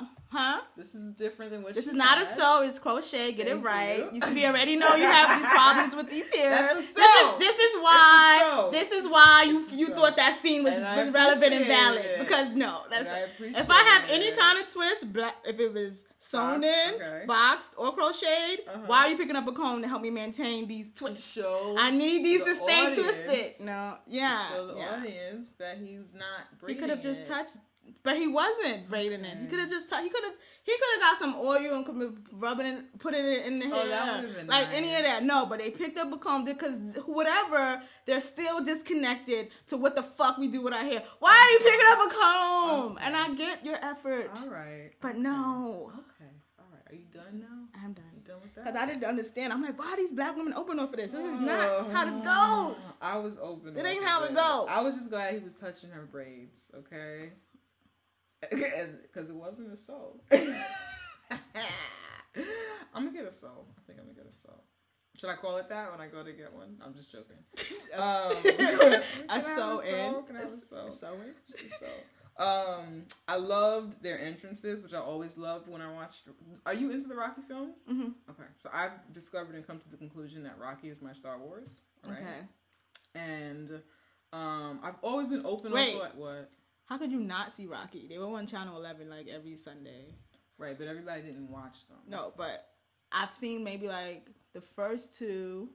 Oh, 0.00 0.08
huh? 0.30 0.60
This 0.76 0.94
is 0.94 1.12
different 1.14 1.50
than 1.52 1.62
what 1.62 1.74
This 1.74 1.86
is 1.86 1.92
not 1.92 2.20
a 2.22 2.24
sew. 2.24 2.62
It's 2.62 2.78
crochet. 2.78 3.32
Get 3.32 3.48
it 3.48 3.56
right. 3.56 3.98
you. 3.98 4.10
You. 4.14 4.20
see, 4.22 4.34
we 4.34 4.46
already 4.46 4.76
know 4.76 4.94
you 4.94 5.04
have 5.04 5.40
the 5.40 5.46
problems 5.46 5.94
with 5.94 6.08
these 6.10 6.28
hairs. 6.34 6.74
This 6.76 6.96
is 6.96 7.38
this 7.38 7.58
is 7.58 7.76
why 7.82 8.38
It's 8.40 8.52
a 8.52 8.56
sew. 8.56 8.70
this 8.72 8.92
is 8.92 9.08
why 9.08 9.44
you 9.46 9.66
you 9.76 9.86
sew. 9.88 9.94
thought 9.94 10.16
that 10.16 10.38
scene 10.38 10.64
was 10.64 10.74
And 10.78 10.96
was 10.96 11.10
relevant 11.10 11.52
and 11.52 11.66
valid 11.66 12.04
it. 12.04 12.18
because 12.20 12.54
no, 12.54 12.82
that's 12.90 13.06
not- 13.06 13.58
if 13.62 13.70
I 13.70 13.82
have 13.82 14.10
any 14.10 14.30
kind 14.32 14.58
of 14.58 14.72
twist, 14.72 15.12
black 15.12 15.34
if 15.44 15.58
it 15.60 15.72
was 15.72 16.04
sewn 16.18 16.60
Boxed, 16.60 16.72
in, 16.88 16.94
okay. 16.94 17.24
boxed, 17.26 17.72
or 17.76 17.92
crocheted, 17.92 18.60
Uh-huh. 18.68 18.78
why 18.86 18.98
are 18.98 19.08
you 19.08 19.16
picking 19.18 19.34
up 19.34 19.46
a 19.48 19.52
comb 19.52 19.82
to 19.82 19.88
help 19.88 20.00
me 20.02 20.10
maintain 20.10 20.68
these 20.68 20.92
twists? 20.92 21.36
I 21.36 21.90
need 21.90 22.24
these 22.24 22.44
the 22.44 22.50
to 22.50 22.54
stay 22.54 22.94
twisted. 22.94 23.66
No, 23.66 23.96
yeah, 24.06 24.38
to 24.48 24.54
show 24.54 24.66
the 24.68 24.74
yeah. 24.78 24.96
audience 25.00 25.50
that 25.58 25.78
he 25.78 25.98
was 25.98 26.14
not. 26.14 26.46
He 26.68 26.76
could 26.76 26.90
have 26.90 27.00
just 27.02 27.26
touched, 27.26 27.56
but 28.02 28.16
he 28.16 28.26
wasn't 28.26 28.88
braiding 28.88 29.24
it. 29.24 29.38
He 29.38 29.46
could 29.46 29.60
have 29.60 29.68
just 29.70 29.88
touched. 29.88 30.02
He 30.04 30.08
could 30.10 30.24
have. 30.24 30.34
He 30.64 30.70
could 30.72 31.02
have 31.02 31.10
got 31.10 31.18
some 31.18 31.34
oil 31.40 31.74
and 31.76 31.84
could 31.84 32.00
have 32.00 32.14
rubbing 32.34 32.66
it, 32.66 32.98
put 33.00 33.14
it 33.14 33.44
in 33.46 33.58
the 33.58 33.66
Oh, 33.66 33.84
hair, 33.90 34.24
like 34.46 34.68
any 34.72 34.94
of 34.94 35.02
that. 35.02 35.24
No, 35.24 35.44
but 35.44 35.58
they 35.58 35.70
picked 35.70 35.98
up 35.98 36.12
a 36.12 36.16
comb 36.18 36.44
because 36.44 36.74
whatever, 37.04 37.82
they're 38.06 38.20
still 38.20 38.62
disconnected 38.64 39.48
to 39.66 39.76
what 39.76 39.96
the 39.96 40.04
fuck 40.04 40.38
we 40.38 40.46
do 40.46 40.60
with 40.62 40.72
our 40.72 40.84
hair. 40.84 41.02
Why 41.18 41.30
are 41.30 41.50
you 41.50 41.58
picking 41.70 41.86
up 41.90 42.06
a 42.06 42.14
comb? 42.14 42.98
And 43.02 43.16
I 43.16 43.34
get 43.34 43.64
your 43.66 43.74
effort, 43.84 44.30
All 44.40 44.50
right. 44.50 44.92
but 45.00 45.16
no, 45.16 45.90
Okay. 45.94 46.30
All 46.60 46.66
right. 46.72 46.92
Are 46.92 46.94
you 46.94 47.06
done 47.12 47.40
now? 47.40 47.80
I'm 47.82 47.88
You 47.88 47.94
done. 47.96 48.04
done 48.24 48.40
with 48.42 48.54
that? 48.54 48.64
Because 48.66 48.80
I 48.80 48.86
didn't 48.86 49.04
understand. 49.04 49.52
I'm 49.52 49.62
like, 49.62 49.76
why 49.76 49.86
are 49.94 49.96
these 49.96 50.12
black 50.12 50.36
women 50.36 50.54
open 50.54 50.78
up 50.78 50.90
for 50.92 50.96
this? 50.96 51.10
This 51.10 51.24
is 51.24 51.34
Oh. 51.34 51.38
not 51.40 51.90
how 51.90 52.04
this 52.04 52.24
goes. 52.24 52.92
I 53.00 53.18
was 53.18 53.36
open. 53.42 53.76
It 53.76 53.84
ain't 53.84 54.04
how 54.04 54.22
it 54.26 54.28
goes. 54.34 54.66
I 54.70 54.80
was 54.80 54.94
just 54.94 55.10
glad 55.10 55.34
he 55.34 55.40
was 55.40 55.54
touching 55.54 55.90
her 55.90 56.02
braids. 56.06 56.70
Okay. 56.72 57.30
Because 58.50 59.30
it 59.30 59.36
wasn't 59.36 59.72
a 59.72 59.76
soul. 59.76 60.20
I'm 62.94 63.06
gonna 63.06 63.12
get 63.12 63.26
a 63.26 63.30
soul. 63.30 63.66
I 63.78 63.80
think 63.86 63.98
I'm 63.98 64.06
gonna 64.06 64.16
get 64.16 64.26
a 64.26 64.32
soul. 64.32 64.64
Should 65.16 65.28
I 65.28 65.36
call 65.36 65.58
it 65.58 65.68
that 65.68 65.90
when 65.90 66.00
I 66.00 66.06
go 66.08 66.24
to 66.24 66.32
get 66.32 66.52
one? 66.52 66.76
I'm 66.84 66.94
just 66.94 67.12
joking. 67.12 67.36
Um, 67.92 68.32
I 69.28 69.38
sew 69.38 69.80
in. 69.80 70.24
Can 70.24 70.36
I 70.36 70.40
have 70.40 70.52
a 70.52 70.58
sew? 70.58 70.86
A. 70.86 70.90
Just 71.46 71.62
a 71.62 71.68
sew. 71.68 71.86
Um, 72.38 73.04
I 73.28 73.36
loved 73.36 74.02
their 74.02 74.18
entrances, 74.18 74.82
which 74.82 74.94
I 74.94 74.98
always 74.98 75.36
loved 75.36 75.68
when 75.68 75.82
I 75.82 75.92
watched. 75.92 76.22
Are 76.64 76.72
you 76.72 76.90
into 76.90 77.06
the 77.06 77.14
Rocky 77.14 77.42
films? 77.42 77.84
Mm-hmm. 77.86 78.30
Okay, 78.30 78.48
so 78.56 78.70
I've 78.72 78.92
discovered 79.12 79.56
and 79.56 79.66
come 79.66 79.78
to 79.78 79.90
the 79.90 79.98
conclusion 79.98 80.42
that 80.44 80.58
Rocky 80.58 80.88
is 80.88 81.02
my 81.02 81.12
Star 81.12 81.38
Wars. 81.38 81.82
Right? 82.08 82.18
Okay. 82.18 82.46
And 83.14 83.82
um, 84.32 84.80
I've 84.82 84.96
always 85.02 85.26
been 85.26 85.44
open. 85.44 85.72
Wait. 85.72 85.92
on 85.92 86.00
what, 86.00 86.16
what? 86.16 86.50
How 86.92 86.98
could 86.98 87.10
you 87.10 87.20
not 87.20 87.54
see 87.54 87.64
Rocky? 87.66 88.06
They 88.06 88.18
were 88.18 88.26
on 88.26 88.46
Channel 88.46 88.76
11 88.76 89.08
like 89.08 89.26
every 89.26 89.56
Sunday. 89.56 90.12
Right, 90.58 90.76
but 90.76 90.88
everybody 90.88 91.22
didn't 91.22 91.50
watch 91.50 91.88
them. 91.88 91.96
No, 92.06 92.34
but 92.36 92.66
I've 93.10 93.34
seen 93.34 93.64
maybe 93.64 93.88
like 93.88 94.26
the 94.52 94.60
first 94.60 95.16
two 95.18 95.70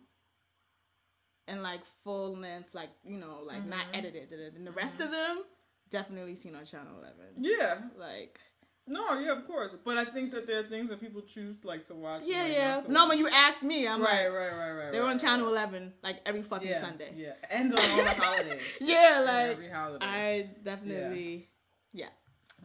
and 1.48 1.64
like 1.64 1.80
full 2.04 2.38
length, 2.38 2.76
like, 2.76 2.92
you 3.04 3.18
know, 3.18 3.40
like 3.44 3.66
not 3.66 3.80
Mm-hmm. 3.88 3.96
edited. 3.96 4.32
And 4.58 4.68
the 4.68 4.72
rest 4.72 5.02
of 5.02 5.10
them, 5.10 5.42
definitely 5.90 6.36
seen 6.36 6.54
on 6.54 6.66
Channel 6.66 6.94
11. 7.00 7.16
Yeah, 7.40 7.78
Like, 7.98 8.40
no, 8.88 9.19
yeah, 9.19 9.32
of 9.34 9.45
course. 9.47 9.71
But 9.84 9.97
I 9.97 10.06
think 10.06 10.32
that 10.32 10.47
there 10.47 10.60
are 10.60 10.63
things 10.63 10.89
that 10.89 11.00
people 11.00 11.21
choose 11.21 11.63
like 11.65 11.84
to 11.86 11.95
watch. 11.95 12.21
yeah, 12.23 12.43
and 12.43 12.54
yeah. 12.54 12.82
No, 12.88 13.02
watch. 13.02 13.10
when 13.10 13.19
you 13.19 13.30
ask 13.30 13.63
me, 13.63 13.88
I'm 13.88 14.02
right, 14.02 14.26
like, 14.26 14.34
right, 14.34 14.50
right, 14.50 14.58
right. 14.58 14.71
Right. 14.84 14.91
They 14.91 15.00
were 15.00 15.06
right, 15.06 15.12
on 15.13 15.19
Channel 15.19 15.45
right. 15.47 15.63
11 15.69 15.93
like 16.04 16.17
every 16.26 16.41
fucking 16.41 16.67
Yeah, 16.67 16.82
Sunday. 16.82 17.13
Yeah, 17.15 17.34
and 17.50 17.73
on 17.73 17.80
all 17.80 17.97
the 18.04 18.10
holidays. 18.21 18.78
Yeah, 18.82 19.21
like, 19.26 19.52
every 19.52 19.69
holiday. 19.69 20.06
I 20.06 20.50
definitely, 20.63 21.50
yeah. 21.93 22.08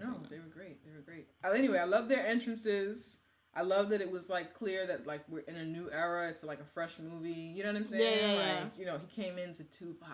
No, 0.00 0.14
they 0.30 0.36
were 0.38 0.50
great. 0.54 0.84
They 0.84 0.92
were 0.92 1.02
great. 1.02 1.26
Uh, 1.44 1.50
anyway, 1.50 1.78
I 1.78 1.84
love 1.84 2.08
their 2.08 2.26
entrances. 2.26 3.20
I 3.54 3.60
love 3.62 3.90
that 3.90 4.00
it 4.00 4.10
was 4.10 4.30
like 4.30 4.54
clear 4.54 4.86
that 4.86 5.06
like 5.06 5.20
we're 5.28 5.40
in 5.40 5.56
a 5.56 5.64
new 5.64 5.90
era. 5.92 6.28
It's 6.30 6.42
like 6.42 6.60
a 6.60 6.64
fresh 6.64 6.98
movie. 6.98 7.28
You 7.30 7.62
know 7.62 7.72
what 7.72 7.76
I'm 7.82 7.86
saying? 7.86 8.02
Yeah, 8.18 8.26
yeah, 8.26 8.32
yeah. 8.54 8.60
Like 8.62 8.78
you 8.78 8.86
know, 8.86 8.98
he 9.06 9.22
came 9.22 9.36
into 9.38 9.64
Tupac. 9.64 10.08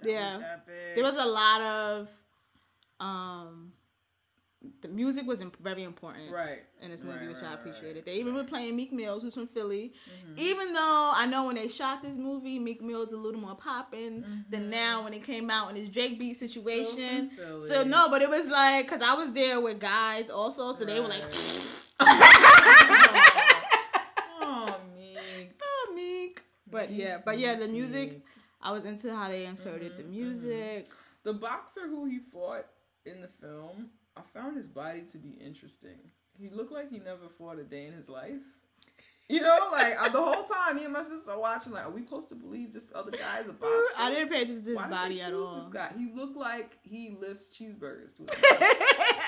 That 0.00 0.08
Yeah. 0.10 0.36
was 0.36 0.44
epic. 0.54 0.94
There 0.94 1.04
was 1.04 1.16
a 1.16 1.24
lot 1.26 1.60
of, 1.60 2.08
um, 3.00 3.72
the 4.82 4.88
music 4.88 5.26
was 5.26 5.40
imp- 5.40 5.56
very 5.62 5.84
important. 5.84 6.30
right 6.30 6.58
in 6.82 6.90
this 6.90 7.02
movie, 7.02 7.18
Right, 7.18 7.28
which 7.28 7.36
right, 7.42 7.52
I 7.52 7.54
appreciated. 7.54 7.94
right. 7.96 8.04
They 8.04 8.14
even 8.16 8.34
were 8.34 8.44
playing 8.44 8.76
Meek 8.76 8.92
Mills, 8.92 9.22
who's 9.22 9.32
from 9.34 9.46
Philly. 9.46 9.94
Mm-hmm. 10.08 10.34
Even 10.38 10.72
though 10.74 11.10
I 11.14 11.24
know 11.26 11.46
when 11.46 11.54
they 11.56 11.68
shot 11.68 12.02
this 12.02 12.16
movie, 12.16 12.58
Meek 12.58 12.82
Mill's 12.82 13.12
a 13.12 13.16
little 13.16 13.40
more 13.40 13.54
popping 13.54 14.44
than 14.50 14.68
now 14.68 15.04
when 15.04 15.14
it 15.14 15.22
came 15.24 15.48
out 15.50 15.70
in 15.70 15.76
his 15.76 15.88
Drake 15.88 16.18
beat 16.18 16.36
situation. 16.36 17.30
Mm-hmm. 17.38 17.66
So 17.68 17.84
no, 17.84 18.08
but 18.10 18.20
it 18.22 18.28
was 18.28 18.48
like 18.48 18.86
because 18.86 19.00
I 19.02 19.14
was 19.14 19.32
there 19.32 19.60
with 19.60 19.80
guys 19.80 20.28
also, 20.28 20.74
so 20.74 20.84
they 20.84 21.00
were 21.00 21.08
like, 21.08 21.24
oh, 22.00 22.06
Meek. 24.96 25.18
"Oh, 25.62 25.92
Meek." 25.94 26.42
But 26.70 26.90
yeah, 26.90 27.18
but 27.24 27.38
yeah, 27.38 27.54
the 27.56 27.68
music. 27.68 28.20
I 28.62 28.72
was 28.72 28.84
into 28.84 29.14
how 29.14 29.28
they 29.28 29.46
inserted 29.46 29.92
Mm-hmm, 29.92 30.02
the 30.02 30.08
music. 30.08 30.90
The 31.22 31.32
boxer 31.32 31.88
who 31.88 32.04
he 32.06 32.18
fought 32.30 32.66
in 33.06 33.22
the 33.22 33.28
film, 33.40 33.88
I 34.20 34.38
found 34.38 34.56
his 34.56 34.68
body 34.68 35.02
to 35.12 35.18
be 35.18 35.30
interesting. 35.30 35.98
He 36.38 36.48
looked 36.48 36.72
like 36.72 36.90
he 36.90 36.98
never 36.98 37.28
fought 37.38 37.58
a 37.58 37.64
day 37.64 37.86
in 37.86 37.92
his 37.92 38.08
life. 38.08 38.40
You 39.28 39.40
know, 39.40 39.68
like 39.72 39.94
uh, 40.00 40.08
the 40.10 40.20
whole 40.20 40.42
time, 40.42 40.76
me 40.76 40.84
and 40.84 40.92
my 40.92 41.02
sister 41.02 41.30
are 41.30 41.38
watching. 41.40 41.72
Like, 41.72 41.86
are 41.86 41.90
we 41.90 42.02
supposed 42.02 42.28
to 42.30 42.34
believe 42.34 42.72
this 42.72 42.86
other 42.94 43.12
guy's 43.12 43.48
a 43.48 43.52
boxer? 43.52 43.82
I 43.96 44.10
didn't 44.10 44.28
pay 44.28 44.42
attention 44.42 44.62
to 44.64 44.68
his 44.70 44.76
Why 44.76 44.88
body 44.90 45.20
at 45.22 45.32
all. 45.32 45.54
This 45.54 45.68
guy, 45.68 45.90
he 45.96 46.10
looked 46.14 46.36
like 46.36 46.76
he 46.82 47.16
lifts 47.18 47.48
cheeseburgers 47.48 48.12
to 48.16 48.22
his 48.24 48.42
mouth. 48.60 48.62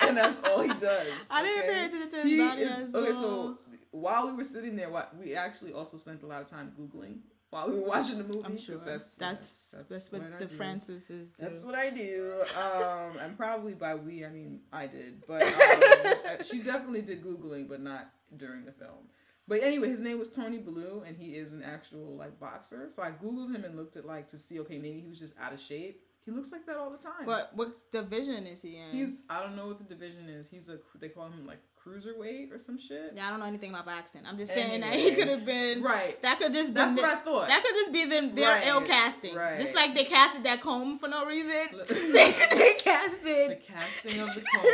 and 0.02 0.16
that's 0.16 0.40
all 0.44 0.60
he 0.60 0.74
does. 0.74 1.08
I 1.30 1.42
didn't 1.42 1.58
okay? 1.62 1.68
pay 1.72 1.84
attention 1.86 2.10
to 2.10 2.16
his 2.16 2.26
He 2.26 2.38
body 2.38 2.62
is- 2.62 2.72
as 2.72 2.94
okay, 2.94 3.12
well. 3.12 3.22
so 3.22 3.58
while 3.92 4.26
we 4.26 4.32
were 4.36 4.44
sitting 4.44 4.74
there, 4.76 4.90
we 5.18 5.34
actually 5.36 5.72
also 5.72 5.96
spent 5.96 6.22
a 6.22 6.26
lot 6.26 6.42
of 6.42 6.48
time 6.48 6.72
googling 6.78 7.18
while 7.52 7.68
we 7.68 7.74
were 7.74 7.86
watching 7.86 8.16
the 8.16 8.24
movie. 8.24 8.40
I'm 8.46 8.56
sure 8.56 8.78
that's 8.78 9.14
that's 9.14 9.68
that's, 9.70 9.88
that's, 9.88 10.10
what, 10.10 10.22
I 10.22 10.38
the 10.38 10.46
do. 10.46 10.54
Francis 10.54 11.10
is 11.10 11.28
do. 11.28 11.44
That's 11.44 11.64
what 11.64 11.74
I 11.74 11.90
do. 11.90 12.32
Um, 12.56 13.18
and 13.20 13.36
probably 13.36 13.74
by 13.74 13.94
we, 13.94 14.24
I 14.24 14.30
mean 14.30 14.60
I 14.72 14.86
did. 14.86 15.22
But 15.28 15.42
um, 15.46 16.42
she 16.50 16.62
definitely 16.62 17.02
did 17.02 17.22
googling, 17.22 17.68
but 17.68 17.82
not 17.82 18.08
during 18.38 18.64
the 18.64 18.72
film. 18.72 19.10
But 19.46 19.62
anyway, 19.62 19.88
his 19.88 20.00
name 20.00 20.18
was 20.18 20.30
Tony 20.30 20.58
Bellew, 20.58 21.02
and 21.06 21.14
he 21.14 21.36
is 21.36 21.52
an 21.52 21.62
actual 21.62 22.16
like 22.16 22.40
boxer. 22.40 22.86
So 22.88 23.02
I 23.02 23.10
googled 23.10 23.54
him 23.54 23.64
and 23.64 23.76
looked 23.76 23.98
at 23.98 24.06
like 24.06 24.28
to 24.28 24.38
see, 24.38 24.58
okay, 24.60 24.78
maybe 24.78 25.00
he 25.00 25.08
was 25.08 25.18
just 25.18 25.34
out 25.38 25.52
of 25.52 25.60
shape. 25.60 26.00
He 26.24 26.30
looks 26.30 26.52
like 26.52 26.64
that 26.66 26.76
all 26.76 26.90
the 26.90 26.96
time. 26.96 27.26
But 27.26 27.50
what 27.54 27.90
division 27.90 28.46
is 28.46 28.62
he 28.62 28.76
in? 28.78 28.96
he's 28.96 29.24
I 29.28 29.42
don't 29.42 29.56
know 29.56 29.66
what 29.66 29.76
the 29.76 29.84
division 29.84 30.30
is. 30.30 30.48
He's 30.48 30.70
a 30.70 30.78
they 30.98 31.10
call 31.10 31.26
him 31.26 31.46
like 31.46 31.60
cruiserweight 31.86 32.52
or 32.52 32.58
some 32.58 32.78
shit. 32.78 33.12
yeah, 33.14 33.26
I 33.26 33.30
don't 33.30 33.40
know 33.40 33.46
anything 33.46 33.70
about 33.70 33.86
boxing. 33.86 34.22
I'm 34.26 34.38
just 34.38 34.52
saying 34.54 34.80
that 34.82 34.94
he 34.94 35.14
could 35.14 35.28
have 35.28 35.44
been 35.44 35.82
Right. 35.82 36.20
That 36.22 36.38
could 36.38 36.52
just 36.52 36.72
That's 36.74 36.94
been 36.94 37.02
what 37.02 37.12
I 37.12 37.16
thought. 37.20 37.48
That 37.48 37.62
could 37.64 37.74
just 37.74 37.92
be 37.92 38.04
them 38.04 38.34
their 38.34 38.48
Right, 38.50 38.66
ill 38.68 38.82
casting. 38.82 39.34
right. 39.34 39.60
Just 39.60 39.74
like 39.74 39.94
they 39.94 40.04
casted 40.04 40.44
that 40.44 40.60
comb 40.60 40.98
for 40.98 41.08
no 41.08 41.24
reason. 41.26 41.68
They, 41.88 42.30
they 42.30 42.74
the 42.74 42.80
casted 42.82 43.62
casting 43.62 44.20
of 44.20 44.34
the 44.34 44.42
comb, 44.42 44.64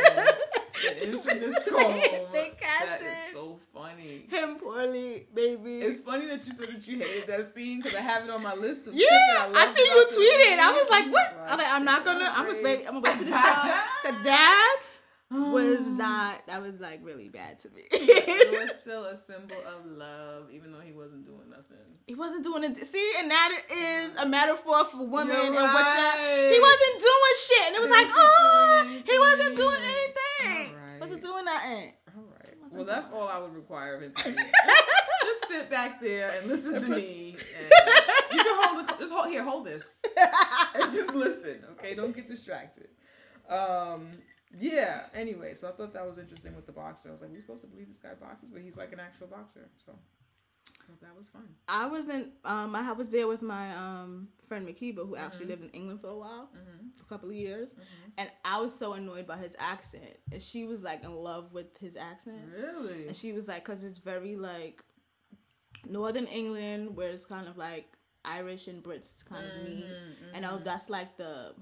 the 0.83 1.07
infamous 1.07 1.59
comb. 1.69 2.31
They 2.33 2.51
cast 2.59 2.85
That 2.85 3.01
is 3.01 3.33
so 3.33 3.59
funny. 3.73 4.25
him 4.29 4.55
poorly, 4.55 5.25
baby. 5.33 5.79
It's 5.81 5.99
funny 6.01 6.27
that 6.27 6.45
you 6.45 6.51
said 6.51 6.67
that 6.67 6.87
you 6.87 6.97
hated 6.97 7.27
that 7.27 7.53
scene 7.53 7.79
because 7.81 7.95
I 7.95 8.01
have 8.01 8.23
it 8.23 8.29
on 8.29 8.43
my 8.43 8.53
list 8.53 8.87
of 8.87 8.93
yeah, 8.93 9.01
shit 9.01 9.09
that 9.09 9.51
I, 9.55 9.69
I, 9.69 9.73
see 9.73 9.81
you 9.81 10.05
the 10.05 10.11
tweeted. 10.13 10.59
I 10.59 10.71
was 10.73 10.89
like, 10.89 11.11
what? 11.11 11.37
I'm 11.47 11.57
like, 11.57 11.67
I'm 11.71 11.85
not 11.85 12.05
gonna. 12.05 12.31
I'm 12.35 12.45
gonna 12.45 12.59
wait. 12.63 12.79
I'm 12.87 13.01
gonna 13.01 13.01
wait 13.01 13.17
to 13.19 13.25
the 13.25 13.31
show. 13.31 13.79
Cause 14.11 14.23
that 14.23 14.83
was 15.31 15.79
Oh. 15.79 15.89
not. 15.91 16.45
That 16.47 16.61
was 16.61 16.79
like 16.79 17.01
really 17.03 17.29
bad 17.29 17.59
to 17.59 17.69
me. 17.69 17.83
it 17.91 18.51
was 18.51 18.71
still 18.81 19.05
a 19.05 19.15
symbol 19.15 19.57
of 19.67 19.85
love, 19.85 20.49
even 20.51 20.71
though 20.71 20.79
he 20.79 20.91
wasn't 20.91 21.25
doing 21.25 21.49
nothing. 21.49 21.77
He 22.07 22.15
wasn't 22.15 22.43
doing 22.43 22.63
it. 22.63 22.77
See, 22.85 23.11
and 23.19 23.29
that 23.29 23.61
is 23.71 24.15
a 24.15 24.25
metaphor 24.27 24.85
for 24.85 25.05
women 25.05 25.35
You're 25.35 25.45
and 25.45 25.53
what 25.53 25.73
right. 25.73 26.49
he 26.51 26.59
wasn't 26.59 26.99
doing 26.99 27.35
shit. 27.37 27.67
And 27.67 27.75
it 27.75 27.81
was 27.81 27.91
like, 27.91 28.07
oh, 28.09 29.01
he 29.05 29.19
wasn't 29.19 29.55
doing 29.55 29.81
anything. 29.83 30.75
Alright. 30.75 31.01
Wasn't 31.01 31.21
doing 31.21 31.45
nothing. 31.45 31.93
All 32.17 32.23
right. 32.23 32.55
wasn't 32.61 32.73
Well, 32.73 32.85
that's 32.85 33.11
all 33.11 33.27
I 33.27 33.37
would 33.37 33.53
require 33.53 33.95
of 33.95 34.01
him 34.01 34.13
just, 34.17 34.35
just 35.23 35.47
sit 35.47 35.69
back 35.69 36.01
there 36.01 36.29
and 36.39 36.47
listen 36.47 36.73
to 36.81 36.89
me. 36.89 37.35
And 37.59 37.69
you 38.33 38.43
can 38.43 38.63
hold 38.63 38.87
the, 38.87 38.93
just 38.97 39.13
hold 39.13 39.27
here, 39.29 39.43
hold 39.43 39.65
this, 39.67 40.01
and 40.73 40.91
just 40.91 41.13
listen. 41.13 41.63
Okay, 41.73 41.93
don't 41.93 42.15
get 42.15 42.27
distracted. 42.27 42.87
Um, 43.47 44.09
yeah. 44.57 45.01
Anyway, 45.13 45.53
so 45.53 45.69
I 45.69 45.71
thought 45.71 45.93
that 45.93 46.07
was 46.07 46.17
interesting 46.17 46.55
with 46.55 46.65
the 46.65 46.71
boxer. 46.71 47.09
I 47.09 47.11
was 47.11 47.21
like, 47.21 47.29
we're 47.31 47.37
supposed 47.37 47.61
to 47.61 47.67
believe 47.67 47.87
this 47.87 47.97
guy 47.97 48.13
boxes, 48.19 48.51
but 48.51 48.61
he's 48.61 48.77
like 48.77 48.91
an 48.93 48.99
actual 48.99 49.27
boxer. 49.27 49.69
So 49.77 49.93
I 50.81 50.85
thought 50.87 51.01
that 51.01 51.15
was 51.17 51.27
fun. 51.27 51.47
I 51.67 51.87
wasn't. 51.87 52.29
Um, 52.45 52.75
I 52.75 52.91
was 52.93 53.09
there 53.09 53.27
with 53.27 53.41
my 53.41 53.75
um 53.75 54.29
friend 54.47 54.67
Makiba, 54.67 55.05
who 55.07 55.15
actually 55.15 55.45
Mm-hmm. 55.45 55.49
lived 55.49 55.63
in 55.63 55.69
England 55.71 56.01
for 56.01 56.07
a 56.07 56.17
while, 56.17 56.49
for 56.97 57.03
a 57.03 57.07
couple 57.07 57.29
of 57.29 57.35
years, 57.35 57.69
and 58.17 58.29
I 58.43 58.59
was 58.59 58.73
so 58.73 58.93
annoyed 58.93 59.27
by 59.27 59.37
his 59.37 59.55
accent, 59.59 60.17
and 60.31 60.41
she 60.41 60.65
was 60.65 60.81
like 60.81 61.03
in 61.03 61.13
love 61.13 61.53
with 61.53 61.77
his 61.79 61.95
accent, 61.95 62.41
Really? 62.55 63.05
and 63.07 63.15
she 63.15 63.31
was 63.31 63.47
like, 63.47 63.63
because 63.65 63.83
it's 63.83 63.99
very 63.99 64.35
like 64.35 64.83
Northern 65.87 66.25
England, 66.25 66.95
where 66.95 67.09
it's 67.09 67.25
kind 67.25 67.47
of 67.47 67.57
like 67.57 67.85
Irish 68.25 68.67
and 68.67 68.83
Brits 68.83 69.23
kind 69.23 69.45
of 69.45 69.63
meet, 69.63 69.85
Mm-hmm, 69.85 70.35
and 70.35 70.45
I 70.45 70.51
was, 70.53 70.61
that's 70.63 70.89
like 70.89 71.15
the 71.17 71.53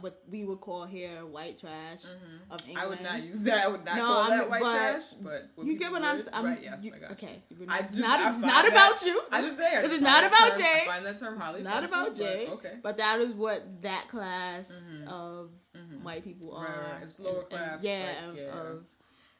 what 0.00 0.22
we 0.30 0.44
would 0.44 0.60
call 0.60 0.84
here 0.84 1.24
white 1.24 1.58
trash 1.58 2.04
of 2.50 2.60
England. 2.68 2.76
Mm-hmm. 2.76 2.78
I 2.78 2.86
would 2.86 3.00
not 3.00 3.22
use 3.22 3.42
that. 3.44 3.64
I 3.64 3.68
would 3.68 3.84
not 3.86 3.96
No, 3.96 4.04
call 4.04 4.16
I'm- 4.22 4.30
that 4.38 4.50
white 4.50 4.60
but 4.60 4.72
trash. 4.76 5.02
But 5.22 5.64
You 5.64 5.78
get 5.78 5.90
what 5.90 6.02
I'm, 6.02 6.20
saying. 6.20 6.44
Right? 6.44 6.62
Yes, 6.62 6.84
you- 6.84 6.92
I 6.94 6.98
got 6.98 7.10
okay. 7.12 7.42
you. 7.48 7.56
I 7.62 7.64
not- 7.64 7.80
It's 7.80 7.90
just- 7.96 8.02
not, 8.02 8.20
I 8.20 8.30
it's 8.30 8.38
not 8.40 8.62
that- 8.64 8.70
about 8.72 9.02
you. 9.02 9.22
I 9.32 9.40
just 9.40 9.56
say 9.56 9.76
I 9.76 9.82
just 9.82 9.94
is 9.94 10.00
not 10.02 10.24
about 10.24 10.50
term- 10.50 10.58
Jay. 10.60 10.80
I 10.82 10.86
find 10.86 11.06
that 11.06 11.18
term 11.18 11.38
highly 11.40 11.60
It's 11.60 11.64
not 11.64 11.84
about 11.84 12.14
Jay. 12.14 12.44
But 12.48 12.54
okay. 12.54 12.72
But 12.82 12.96
that 12.98 13.20
is 13.20 13.32
what 13.32 13.82
that 13.82 14.08
class 14.08 14.70
of 15.06 15.50
white 16.02 16.22
people 16.22 16.48
Mm-hmm. 16.52 16.62
Right, 16.64 16.70
are. 16.70 16.92
right. 16.92 17.02
It's 17.02 17.18
lower 17.18 17.30
and- 17.32 17.40
and- 17.40 17.48
class, 17.50 17.82
yeah, 17.84 18.12
like, 18.28 18.36
yeah. 18.36 18.42
of- 18.60 18.84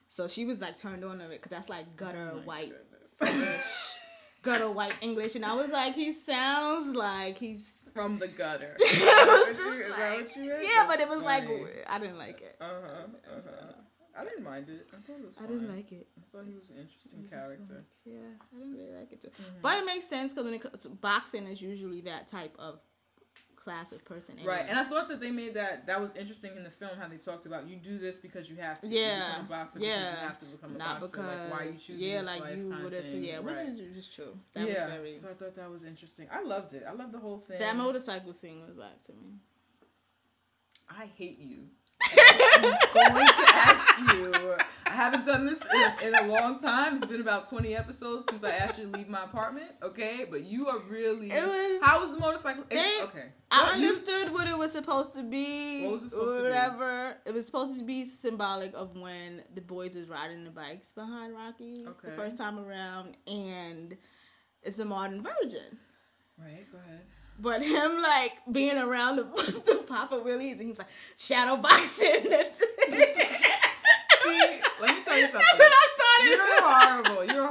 so 0.08 0.26
she 0.28 0.46
was 0.46 0.60
like 0.62 0.78
turned 0.78 1.04
on 1.04 1.18
to 1.18 1.26
it 1.26 1.28
because 1.42 1.50
that's 1.50 1.68
like 1.68 1.94
gutter 1.96 2.32
Oh 2.34 2.38
white. 2.46 2.72
English. 3.20 3.98
gutter 4.42 4.70
white 4.70 4.94
English. 5.02 5.34
And 5.34 5.44
I 5.44 5.54
was 5.54 5.70
like, 5.70 5.94
he 5.94 6.12
sounds 6.12 6.94
like 6.94 7.36
he's. 7.36 7.70
From 7.98 8.18
the 8.18 8.28
gutter. 8.28 8.76
it 8.78 9.48
was 9.48 9.56
just 9.56 9.60
you- 9.60 9.84
is 9.84 9.96
that 9.96 10.16
like, 10.18 10.36
yeah, 10.36 10.84
but 10.86 11.00
it 11.00 11.08
was 11.08 11.20
like. 11.22 11.48
I 11.88 11.98
didn't 11.98 12.18
like 12.18 12.40
it. 12.40 12.56
Uh-huh, 12.60 13.06
uh-huh. 13.34 13.72
I 14.18 14.24
didn't 14.24 14.44
mind 14.44 14.68
it. 14.68 14.88
I 14.92 14.96
thought 14.96 15.20
it 15.20 15.26
was 15.26 15.36
I 15.38 15.46
didn't 15.46 15.68
like 15.74 15.92
it. 15.92 16.08
I 16.18 16.22
thought 16.32 16.46
he 16.46 16.54
was 16.54 16.70
an 16.70 16.78
interesting 16.78 17.20
just 17.22 17.32
character. 17.32 17.74
like, 17.74 17.84
yeah, 18.04 18.34
I 18.52 18.58
didn't 18.58 18.74
really 18.74 18.98
like 18.98 19.12
it 19.12 19.22
too. 19.22 19.28
Mm-hmm. 19.28 19.60
But 19.62 19.78
it 19.78 19.86
makes 19.86 20.08
sense 20.08 20.32
because 20.32 20.44
when 20.44 20.54
it 20.54 20.60
comes 20.60 20.78
to 20.82 20.88
boxing, 20.88 21.46
is 21.46 21.62
usually 21.62 22.00
that 22.02 22.26
type 22.26 22.54
of 22.58 22.80
class 23.68 23.92
of 23.92 24.02
person. 24.06 24.34
Anyway. 24.38 24.54
Right, 24.54 24.66
and 24.66 24.78
I 24.78 24.84
thought 24.84 25.10
that 25.10 25.20
they 25.20 25.30
made 25.30 25.52
that 25.54 25.86
that 25.86 26.00
was 26.00 26.16
interesting 26.16 26.52
in 26.56 26.64
the 26.64 26.70
film 26.70 26.92
how 26.98 27.06
they 27.06 27.18
talked 27.18 27.44
about 27.44 27.68
you 27.68 27.76
do 27.76 27.98
this 27.98 28.18
because 28.18 28.48
you 28.48 28.56
have 28.56 28.80
to. 28.80 28.88
Yeah, 28.88 29.28
become 29.28 29.44
a 29.44 29.48
boxer 29.48 29.78
because 29.78 29.98
you 29.98 30.26
have 30.26 30.38
to 30.38 30.46
become 30.46 30.74
a 30.74 30.78
not 30.78 31.00
boxer. 31.00 31.16
because 31.18 31.38
like 31.38 31.52
why 31.52 31.64
you 31.66 31.72
choosing 31.72 32.08
yeah, 32.08 32.20
this 32.22 32.40
like 32.40 32.56
you 32.56 32.74
would 32.82 32.92
have 32.94 33.04
yeah, 33.04 33.38
which 33.40 33.56
right. 33.56 33.68
is 33.68 33.94
just 33.94 34.14
true. 34.14 34.38
That 34.54 34.66
yeah, 34.66 34.86
was 34.86 34.94
very 34.94 35.14
so 35.16 35.28
I 35.28 35.34
thought 35.34 35.54
that 35.56 35.70
was 35.70 35.84
interesting. 35.84 36.28
I 36.32 36.42
loved 36.42 36.72
it. 36.72 36.84
I 36.88 36.92
loved 36.92 37.12
the 37.12 37.18
whole 37.18 37.38
thing. 37.38 37.58
that 37.58 37.76
motorcycle 37.76 38.32
thing 38.32 38.62
was 38.66 38.74
whack 38.74 39.02
to 39.04 39.12
me. 39.12 39.34
I 40.88 41.04
hate 41.14 41.38
you. 41.38 41.64
I'm 42.56 43.12
going 43.12 43.27
ask 43.58 43.98
you. 44.14 44.54
I 44.86 44.90
haven't 44.92 45.24
done 45.24 45.46
this 45.46 45.62
in, 46.02 46.08
in 46.08 46.14
a 46.14 46.26
long 46.32 46.58
time. 46.58 46.96
It's 46.96 47.04
been 47.06 47.20
about 47.20 47.48
20 47.48 47.74
episodes 47.76 48.24
since 48.30 48.42
I 48.44 48.50
asked 48.50 48.78
you 48.78 48.90
to 48.90 48.96
leave 48.96 49.08
my 49.08 49.24
apartment. 49.24 49.70
Okay, 49.82 50.26
but 50.30 50.44
you 50.44 50.66
are 50.68 50.78
really. 50.88 51.30
It 51.30 51.46
was- 51.46 51.82
How 51.82 52.00
was 52.00 52.10
the 52.10 52.18
motorcycle? 52.18 52.64
it- 52.70 52.74
They- 52.74 53.00
okay. 53.04 53.26
I 53.50 53.62
What, 53.64 53.78
you- 53.78 53.86
understood 53.88 54.32
what 54.32 54.46
it 54.46 54.56
was 54.58 54.72
supposed 54.72 55.12
to 55.14 55.22
be. 55.22 55.84
What 55.84 55.92
was 55.92 56.04
it 56.04 56.10
supposed 56.10 56.32
or 56.34 56.36
to 56.38 56.42
be? 56.42 56.48
whatever. 56.48 57.16
It 57.26 57.32
was 57.34 57.46
supposed 57.46 57.78
to 57.78 57.84
be 57.84 58.04
symbolic 58.04 58.72
of 58.74 58.96
when 58.96 59.42
the 59.54 59.60
boys 59.62 59.94
was 59.94 60.08
riding 60.08 60.44
the 60.44 60.50
bikes 60.50 60.92
behind 60.92 61.34
Rocky 61.34 61.84
Okay. 61.86 62.10
the 62.10 62.16
first 62.16 62.36
time 62.36 62.58
around, 62.58 63.16
and 63.26 63.96
it's 64.62 64.78
a 64.78 64.84
modern 64.84 65.22
version. 65.22 65.78
Right. 66.38 66.66
Go 66.70 66.78
ahead. 66.78 67.00
But 67.40 67.62
him 67.62 68.02
like 68.02 68.32
being 68.50 68.76
around 68.76 69.16
the, 69.16 69.22
the 69.66 69.84
Papa 69.86 70.18
Willies, 70.18 70.54
and 70.58 70.62
he 70.62 70.68
was 70.70 70.78
like 70.78 70.88
shadow 71.16 71.56
boxing. 71.56 72.22
See, 72.22 72.30
let 74.80 74.96
me 74.96 75.02
tell 75.04 75.16
you 75.16 75.28
something. 75.28 75.40
That's 75.58 75.58
what 75.58 75.72
I 75.72 75.88
started. 75.96 76.30
You're 76.30 76.62
horrible. 76.62 77.24
You're 77.24 77.46
horrible 77.46 77.47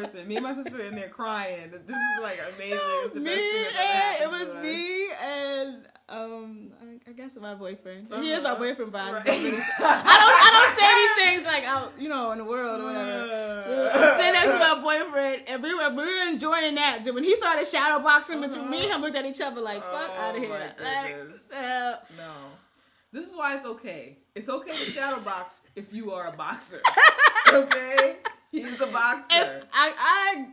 person. 0.00 0.28
Me 0.28 0.36
and 0.36 0.44
my 0.44 0.52
sister 0.52 0.80
in 0.80 0.94
there 0.94 1.08
crying. 1.08 1.70
This 1.70 1.96
is 1.96 2.22
like 2.22 2.38
amazing. 2.54 2.78
It's 3.04 3.14
the 3.14 3.20
me 3.20 3.24
best 3.26 3.40
thing 3.40 3.62
that's 3.62 3.76
ever 3.76 3.92
and 3.92 3.98
happened 3.98 4.22
it 4.22 4.30
was 4.30 4.48
us. 4.48 4.62
me 4.62 5.08
and 5.22 5.86
um 6.10 6.72
I, 7.06 7.10
I 7.10 7.12
guess 7.14 7.36
my 7.40 7.54
boyfriend. 7.54 8.08
He 8.10 8.30
is 8.30 8.42
my 8.42 8.50
Uh-huh. 8.50 8.58
boyfriend, 8.58 8.92
but 8.92 9.00
I 9.00 9.12
Right. 9.12 9.24
don't, 9.26 9.36
I 9.36 10.16
don't 10.20 10.36
I 10.46 10.50
don't 10.54 10.74
say 10.78 10.90
these 11.00 11.14
things 11.36 11.46
like 11.46 11.64
out 11.64 11.92
you 11.98 12.08
know 12.08 12.30
in 12.32 12.38
the 12.38 12.44
world 12.44 12.80
or 12.80 12.84
whatever. 12.84 13.26
So 13.66 13.90
I'm 13.92 14.16
sitting 14.18 14.32
next 14.32 14.52
to 14.52 14.58
my 14.58 14.80
boyfriend 14.82 15.42
and 15.48 15.62
we 15.62 15.74
were 15.74 15.90
we 15.90 16.04
were 16.04 16.28
enjoying 16.32 16.74
that. 16.76 17.04
So 17.04 17.12
when 17.12 17.24
he 17.24 17.34
started 17.36 17.66
shadow 17.66 18.02
boxing 18.02 18.40
between 18.40 18.70
me 18.70 18.84
and 18.84 18.92
him 18.94 19.00
looked 19.02 19.16
at 19.16 19.26
each 19.26 19.40
other 19.40 19.60
like 19.60 19.82
fuck 19.82 20.10
Oh, 20.16 20.20
out 20.20 20.36
of 20.36 20.42
here. 20.42 20.72
Like, 20.82 21.14
uh, 21.54 21.96
No. 22.16 22.32
This 23.10 23.26
is 23.30 23.34
why 23.36 23.54
it's 23.56 23.64
okay. 23.64 24.18
It's 24.34 24.48
okay 24.50 24.70
to 24.70 24.76
shadow 24.90 25.20
box 25.22 25.62
if 25.74 25.92
you 25.94 26.12
are 26.12 26.28
a 26.28 26.32
boxer. 26.32 26.82
Okay? 27.50 28.16
He's 28.50 28.80
a 28.80 28.86
boxer. 28.86 29.28
if 29.30 29.64
I, 29.72 29.92
I 29.98 30.46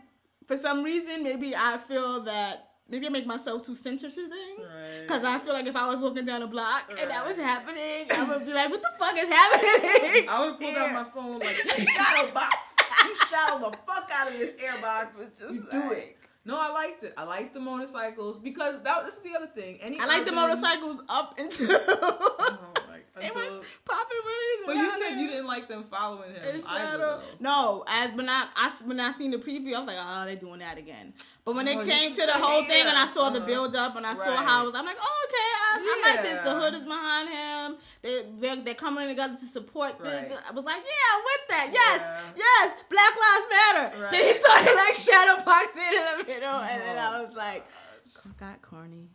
for 0.48 0.58
some 0.58 0.84
reason 0.84 1.24
maybe 1.24 1.56
I 1.56 1.78
feel 1.78 2.22
that 2.24 2.70
maybe 2.90 3.06
I 3.08 3.10
make 3.10 3.26
myself 3.26 3.64
too 3.64 3.76
sensitive 3.76 4.14
to 4.16 4.30
things. 4.30 4.60
Right. 4.62 5.08
Cause 5.08 5.24
I 5.24 5.40
feel 5.40 5.54
like 5.54 5.66
if 5.66 5.76
I 5.76 5.88
was 5.88 6.00
walking 6.00 6.26
down 6.26 6.42
a 6.42 6.48
block 6.48 6.84
and 6.90 7.10
that 7.10 7.26
was 7.26 7.38
happening, 7.38 8.08
I 8.12 8.26
would 8.30 8.46
be 8.46 8.54
like, 8.54 8.70
"What 8.70 8.82
the 8.82 8.92
fuck 9.00 9.16
is 9.18 9.30
happening?" 9.30 10.28
I 10.30 10.40
would 10.40 10.50
have 10.52 10.60
pulled 10.60 10.76
out 10.78 10.92
my 10.92 11.04
phone 11.14 11.40
like, 11.40 11.64
you 11.78 11.86
shadow 11.86 12.32
box. 12.34 12.76
You 13.06 13.16
shadow 13.28 13.60
the 13.60 13.78
fuck 13.88 14.10
out 14.14 14.28
of 14.30 14.38
this 14.38 14.56
air 14.62 14.74
box. 14.82 15.32
You 15.40 15.68
do 15.72 15.80
like- 15.90 15.98
it. 15.98 16.18
No, 16.48 16.60
I 16.60 16.70
liked 16.70 17.02
it. 17.02 17.12
I 17.18 17.24
liked 17.24 17.56
the 17.56 17.60
motorcycles 17.60 18.38
because 18.38 18.80
that. 18.84 19.04
This 19.06 19.18
is 19.18 19.24
the 19.24 19.36
other 19.36 19.48
thing. 19.48 19.80
Any 19.82 20.00
I 20.00 20.06
like 20.06 20.26
the 20.26 20.32
motorcycles 20.32 21.02
up 21.10 21.40
until 21.40 21.70
Oh, 21.88 22.36
uh-huh. 22.40 22.75
Like, 23.16 23.34
they 23.34 23.40
until, 23.46 23.64
popping 23.86 24.18
but 24.66 24.76
you 24.76 24.92
said 24.92 25.00
there. 25.00 25.20
you 25.20 25.28
didn't 25.28 25.46
like 25.48 25.68
them 25.68 25.84
following 25.84 26.32
him 26.34 26.62
either. 26.68 27.20
No, 27.40 27.84
as 27.88 28.12
when 28.14 28.28
I, 28.28 28.48
I 28.56 28.74
when 28.86 29.00
I 29.00 29.12
seen 29.12 29.32
the 29.32 29.38
preview, 29.38 29.76
I 29.76 29.80
was 29.80 29.88
like, 29.88 29.98
oh, 30.00 30.26
they 30.26 30.36
doing 30.36 30.60
that 30.60 30.78
again. 30.78 31.14
But 31.46 31.56
when 31.56 31.68
it 31.68 31.78
Oh, 31.78 31.86
came 31.86 32.12
to 32.14 32.26
the 32.26 32.34
whole 32.34 32.64
thing, 32.64 32.86
and 32.88 32.98
I 32.98 33.06
saw 33.06 33.30
the 33.30 33.38
Uh-huh. 33.40 33.46
build 33.48 33.76
up, 33.76 33.96
and 33.96 34.06
I 34.06 34.16
saw 34.16 34.36
how 34.36 34.64
it 34.64 34.66
was, 34.68 34.76
I'm 34.76 34.86
like, 34.86 34.98
oh, 35.00 35.28
okay, 35.28 35.50
I, 35.62 35.70
I 35.78 36.14
like 36.14 36.22
this. 36.24 36.40
The 36.44 36.56
hood 36.60 36.74
is 36.74 36.84
behind 36.84 37.30
him. 37.30 37.78
They 38.02 38.26
they're, 38.40 38.56
they're 38.64 38.74
coming 38.74 39.08
together 39.08 39.36
to 39.36 39.46
support 39.46 40.00
this. 40.04 40.32
I 40.32 40.52
was 40.52 40.66
like, 40.66 40.82
yeah, 40.84 41.14
I'm 41.14 41.24
with 41.24 41.48
that. 41.50 41.70
Yes, 41.72 42.02
Yeah. 42.36 42.44
yes, 42.48 42.74
Black 42.90 43.14
Lives 43.24 43.48
Matter. 43.52 44.02
Right. 44.04 44.12
Then 44.12 44.24
he 44.26 44.34
started 44.34 44.76
like 44.76 44.96
shadow 44.96 45.44
boxing 45.46 45.94
in 45.94 46.06
the 46.18 46.24
middle, 46.34 46.60
and 46.60 46.82
then 46.82 46.98
I 46.98 47.20
Oh, 47.20 47.26
was 47.26 47.36
like, 47.36 47.64
gosh. 47.64 48.34
Got 48.40 48.62
corny. 48.62 49.08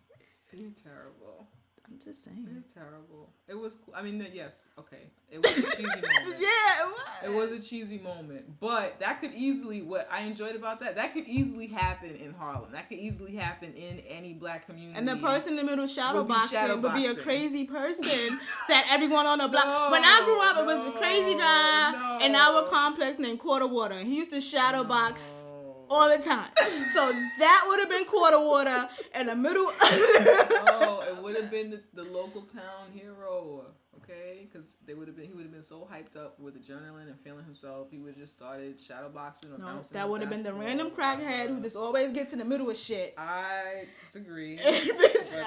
You're 0.53 0.70
terrible. 0.70 1.48
I'm 1.86 1.98
just 2.03 2.24
saying. 2.24 2.46
You're 2.48 2.62
terrible. 2.72 3.32
It 3.51 3.59
was. 3.59 3.74
cool. 3.74 3.94
I 3.96 4.03
mean, 4.03 4.24
yes, 4.32 4.66
okay. 4.78 5.11
It 5.28 5.42
was 5.42 5.59
a 5.59 5.76
cheesy 5.76 5.82
moment. 5.84 6.40
Yeah, 6.40 6.46
it 6.82 6.86
was. 6.86 7.24
It 7.24 7.32
was 7.32 7.51
a 7.51 7.61
cheesy 7.61 7.98
moment, 7.98 8.61
but 8.61 9.01
that 9.01 9.20
could 9.20 9.34
easily. 9.34 9.82
What 9.82 10.09
I 10.11 10.20
enjoyed 10.20 10.55
about 10.55 10.78
that, 10.80 10.94
that 10.94 11.14
could 11.14 11.26
easily 11.26 11.66
happen 11.66 12.14
in 12.14 12.32
Harlem. 12.32 12.70
That 12.70 12.88
could 12.88 12.98
easily 12.98 13.34
happen 13.34 13.74
in 13.74 14.01
any 14.09 14.34
black 14.34 14.66
community. 14.66 14.96
And 14.96 15.09
the 15.09 15.16
person 15.16 15.55
in 15.55 15.57
the 15.57 15.64
middle 15.64 15.88
shadow 15.88 16.18
Would 16.18 16.28
be 16.28 16.34
boxing 16.34 16.59
shadow 16.59 16.76
would 16.76 16.94
be 16.94 17.07
a 17.07 17.16
crazy 17.16 17.64
person 17.64 18.38
that 18.68 18.86
everyone 18.88 19.26
on 19.26 19.38
the 19.38 19.48
block. 19.48 19.64
No, 19.64 19.88
when 19.90 20.05
I 20.05 20.22
grew 20.24 20.40
up, 20.42 20.57
it 20.59 20.66
was 20.66 20.88
a 20.88 20.92
crazy 20.96 21.36
guy 21.36 22.18
no. 22.20 22.24
in 22.24 22.36
our 22.36 22.68
complex 22.68 23.18
named 23.18 23.40
Quarter 23.40 23.66
Water. 23.66 23.98
He 23.98 24.16
used 24.16 24.30
to 24.30 24.40
shadow 24.40 24.84
box. 24.84 25.49
All 25.91 26.09
the 26.09 26.22
time. 26.22 26.51
So 26.95 27.12
that 27.38 27.64
would 27.68 27.80
have 27.80 27.88
been 27.91 28.05
Quarter 28.05 28.41
Water 28.41 28.88
in 29.18 29.26
the 29.26 29.34
middle. 29.36 29.66
oh, 29.82 31.05
it 31.09 31.22
would 31.22 31.36
have 31.36 31.51
been 31.51 31.70
the, 31.70 31.80
the 31.95 32.05
local 32.05 32.43
town 32.43 32.91
hero, 32.93 33.64
okay? 33.97 34.49
Because 34.51 34.74
they 34.86 34.95
would 34.95 35.09
have 35.09 35.16
been. 35.16 35.26
He 35.26 35.32
would 35.32 35.43
have 35.45 35.53
been 35.53 35.62
so 35.62 35.86
hyped 35.93 36.16
up 36.16 36.38
with 36.41 36.55
adrenaline 36.57 37.09
and 37.09 37.18
feeling 37.20 37.45
himself. 37.45 37.88
He 37.91 37.99
would 37.99 38.11
have 38.11 38.18
just 38.18 38.32
started 38.36 38.80
shadow 38.80 39.09
boxing 39.09 39.53
or 39.53 39.59
no, 39.59 39.66
bouncing. 39.66 39.95
that 39.95 40.09
would 40.09 40.20
have 40.20 40.30
been 40.30 40.43
the 40.43 40.55
random 40.55 40.91
crackhead 40.91 41.49
who 41.49 41.61
just 41.61 41.76
always 41.76 42.11
gets 42.12 42.32
in 42.32 42.38
the 42.38 42.45
middle 42.45 42.70
of 42.70 42.76
shit. 42.76 43.14
I 43.18 43.84
disagree. 44.01 44.57
shadow 44.59 44.86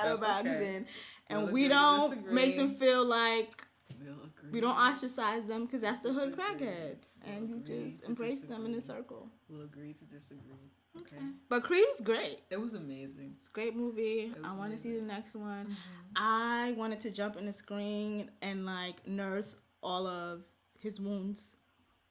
that's 0.10 0.22
boxing. 0.22 0.52
okay. 0.52 0.86
And 1.28 1.44
We'll 1.46 1.54
we 1.54 1.68
don't 1.70 2.10
disagree. 2.12 2.34
make 2.34 2.58
them 2.58 2.76
feel 2.76 3.06
like. 3.06 3.54
We 4.52 4.62
don't 4.62 4.78
ostracize 4.78 5.46
them 5.48 5.66
because 5.66 5.82
that's 5.82 6.00
the 6.00 6.14
hood 6.14 6.36
Disagree. 6.36 6.68
crackhead. 6.68 6.96
And 7.26 7.50
you 7.50 7.60
just 7.60 8.08
embrace 8.08 8.42
them 8.42 8.66
in 8.66 8.76
a 8.76 8.82
circle. 8.82 9.30
We'll 9.50 9.62
agree 9.64 9.94
to 9.94 10.06
disagree. 10.06 10.72
Okay. 11.00 11.24
But 11.50 11.64
Creed's 11.64 12.02
great. 12.02 12.42
It 12.52 12.60
was 12.62 12.74
amazing. 12.76 13.34
It's 13.38 13.48
a 13.48 13.52
great 13.52 13.76
movie. 13.76 14.32
I 14.44 14.56
want 14.56 14.72
to 14.76 14.78
see 14.78 14.94
the 14.96 15.02
next 15.02 15.36
one. 15.36 15.66
Mm-hmm. 15.66 15.74
I 16.18 16.74
wanted 16.78 17.00
to 17.02 17.12
jump 17.12 17.38
in 17.38 17.46
the 17.46 17.54
screen 17.54 18.30
and 18.42 18.66
like 18.66 19.08
nurse 19.08 19.56
all 19.82 20.06
of 20.06 20.44
his 20.78 21.00
wounds 21.00 21.52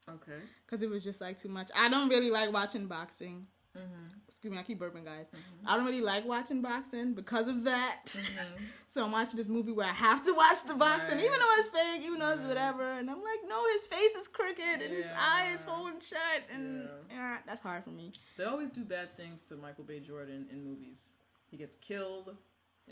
Okay. 0.08 0.40
because 0.66 0.82
it 0.82 0.90
was 0.90 1.04
just 1.04 1.20
like 1.20 1.36
too 1.36 1.48
much. 1.48 1.70
I 1.76 1.88
don't 1.88 2.08
really 2.08 2.30
like 2.30 2.52
watching 2.52 2.86
boxing. 2.86 3.46
Mm-hmm. 3.76 4.18
Excuse 4.28 4.52
me, 4.52 4.58
I 4.58 4.62
keep 4.62 4.80
burping, 4.80 5.04
guys. 5.04 5.26
I 5.66 5.76
don't 5.76 5.86
really 5.86 6.00
like 6.00 6.26
watching 6.26 6.60
boxing 6.62 7.14
because 7.14 7.48
of 7.48 7.64
that. 7.64 8.00
Mm-hmm. 8.06 8.64
so 8.88 9.04
I'm 9.04 9.12
watching 9.12 9.38
this 9.38 9.48
movie 9.48 9.72
where 9.72 9.86
I 9.86 9.92
have 9.92 10.22
to 10.24 10.32
watch 10.34 10.64
the 10.66 10.74
boxing, 10.74 11.16
Right. 11.16 11.24
even 11.24 11.38
though 11.38 11.52
it's 11.58 11.68
fake, 11.68 12.02
even 12.04 12.18
though 12.18 12.30
it's 12.32 12.42
whatever. 12.44 12.92
And 12.92 13.10
I'm 13.10 13.22
like, 13.22 13.40
no, 13.48 13.62
his 13.72 13.86
face 13.86 14.14
is 14.20 14.28
crooked 14.28 14.82
and 14.82 14.92
his 14.92 15.06
eyes 15.18 15.64
Yeah. 15.66 15.74
holding 15.74 16.00
shut, 16.00 16.42
and 16.52 16.82
Yeah. 17.10 17.14
yeah, 17.16 17.38
that's 17.46 17.60
hard 17.62 17.84
for 17.84 17.90
me. 17.90 18.12
They 18.36 18.44
always 18.44 18.68
do 18.70 18.84
bad 18.84 19.16
things 19.16 19.44
to 19.44 19.56
Michael 19.56 19.84
B. 19.84 20.00
Jordan 20.00 20.46
in 20.50 20.64
movies. 20.64 21.12
He 21.50 21.56
gets 21.56 21.76
killed. 21.76 22.34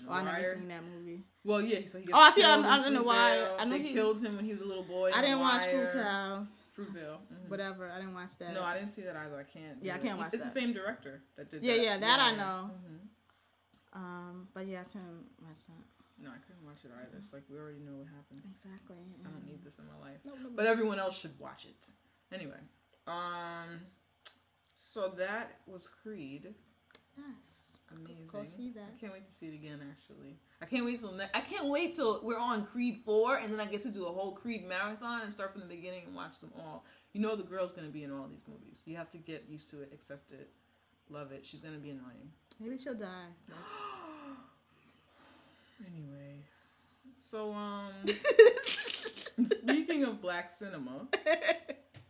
Oh, 0.08 0.12
I 0.12 0.22
never 0.22 0.54
seen 0.54 0.68
that 0.68 0.82
movie. 0.84 1.24
Well, 1.44 1.60
yeah. 1.60 1.80
So 1.86 1.98
he 1.98 2.06
gets 2.06 2.16
Oh, 2.16 2.20
I 2.22 2.30
see, 2.30 2.44
I'm- 2.44 2.64
I'm 2.64 2.84
in 2.84 2.94
The 2.94 3.02
Wire. 3.02 3.50
I 3.58 3.64
know 3.64 3.72
they 3.76 3.82
he- 3.82 3.92
killed 3.92 4.22
him 4.22 4.36
when 4.36 4.44
he 4.44 4.52
was 4.52 4.60
a 4.60 4.66
little 4.66 4.84
boy. 4.84 5.10
I 5.12 5.20
didn't 5.20 5.40
watch 5.40 5.62
Wire. 5.62 5.88
Fruitvale, 5.90 6.46
Fruitvale. 6.84 7.18
mhm. 7.32 7.48
whatever. 7.48 7.90
I 7.90 7.98
didn't 7.98 8.14
watch 8.14 8.36
that. 8.38 8.54
No, 8.54 8.62
I 8.62 8.74
didn't 8.76 8.90
see 8.90 9.02
that 9.02 9.16
either. 9.16 9.38
I 9.38 9.44
can't. 9.44 9.78
Yeah, 9.82 9.94
I 9.94 9.98
can't 9.98 10.18
it. 10.18 10.22
watch 10.22 10.32
It's 10.34 10.42
that. 10.42 10.52
the 10.54 10.60
same 10.60 10.72
director 10.72 11.22
that 11.36 11.50
did. 11.50 11.62
Yeah, 11.62 11.76
that. 11.76 11.82
yeah, 11.84 11.98
that 11.98 12.20
I 12.20 12.36
know. 12.36 12.70
Mhm. 12.72 12.98
Um, 13.92 14.48
but 14.54 14.66
yeah, 14.66 14.80
I 14.82 14.84
couldn't 14.84 15.26
watch 15.42 15.64
that. 15.66 16.22
No, 16.22 16.30
I 16.30 16.38
couldn't 16.46 16.64
watch 16.64 16.84
it 16.84 16.90
either. 16.96 17.16
It's 17.16 17.32
like 17.32 17.42
we 17.48 17.56
already 17.58 17.78
know 17.80 17.96
what 17.96 18.06
happens. 18.06 18.44
Exactly. 18.64 18.96
I 19.24 19.28
don't 19.30 19.46
need 19.46 19.64
this 19.64 19.78
in 19.78 19.86
my 19.86 19.98
life. 20.10 20.20
No, 20.24 20.34
no, 20.34 20.50
But 20.54 20.66
everyone 20.66 20.98
else 20.98 21.18
should 21.18 21.38
watch 21.40 21.64
it. 21.64 21.88
Anyway, 22.32 22.60
um, 23.06 23.80
so 24.74 25.08
that 25.16 25.60
was 25.66 25.88
Creed. 25.88 26.54
Yes. 27.16 27.59
Amazing. 27.94 28.26
Go 28.30 28.44
see 28.44 28.70
that. 28.72 28.84
I 28.96 29.00
can't 29.00 29.12
wait 29.12 29.24
to 29.26 29.32
see 29.32 29.46
it 29.46 29.54
again. 29.54 29.80
Actually, 29.90 30.36
I 30.62 30.66
can't 30.66 30.84
wait 30.84 31.00
till 31.00 31.12
ne- 31.12 31.30
I 31.34 31.40
can't 31.40 31.66
wait 31.66 31.94
till 31.96 32.20
we're 32.22 32.38
on 32.38 32.64
Creed 32.64 33.00
four, 33.04 33.36
and 33.36 33.52
then 33.52 33.58
I 33.60 33.66
get 33.66 33.82
to 33.82 33.90
do 33.90 34.06
a 34.06 34.12
whole 34.12 34.32
Creed 34.32 34.64
marathon 34.66 35.22
and 35.22 35.34
start 35.34 35.52
from 35.52 35.60
the 35.62 35.66
beginning 35.66 36.04
and 36.06 36.14
watch 36.14 36.40
them 36.40 36.52
all. 36.58 36.84
You 37.12 37.20
know 37.20 37.34
the 37.34 37.42
girl's 37.42 37.72
gonna 37.74 37.88
be 37.88 38.04
in 38.04 38.12
all 38.12 38.28
these 38.28 38.44
movies. 38.46 38.82
You 38.86 38.96
have 38.96 39.10
to 39.10 39.18
get 39.18 39.46
used 39.48 39.70
to 39.70 39.82
it, 39.82 39.90
accept 39.92 40.30
it, 40.30 40.50
love 41.08 41.32
it. 41.32 41.44
She's 41.44 41.60
gonna 41.60 41.78
be 41.78 41.90
annoying. 41.90 42.30
Maybe 42.60 42.78
she'll 42.78 42.94
die. 42.94 43.26
Anyway, 45.86 46.36
so 47.14 47.52
um, 47.54 47.92
speaking 49.44 50.04
of 50.04 50.20
black 50.20 50.50
cinema, 50.50 51.06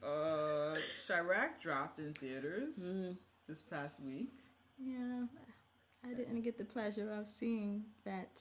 uh, 0.02 0.74
Chi-Raq 1.06 1.60
dropped 1.62 2.00
in 2.00 2.12
theaters 2.14 2.92
Mm. 2.92 3.16
this 3.46 3.62
past 3.62 4.02
week. 4.04 4.32
Yeah, 4.78 5.24
I 6.04 6.14
didn't 6.14 6.42
get 6.42 6.58
the 6.58 6.64
pleasure 6.64 7.10
of 7.12 7.28
seeing 7.28 7.84
that 8.04 8.40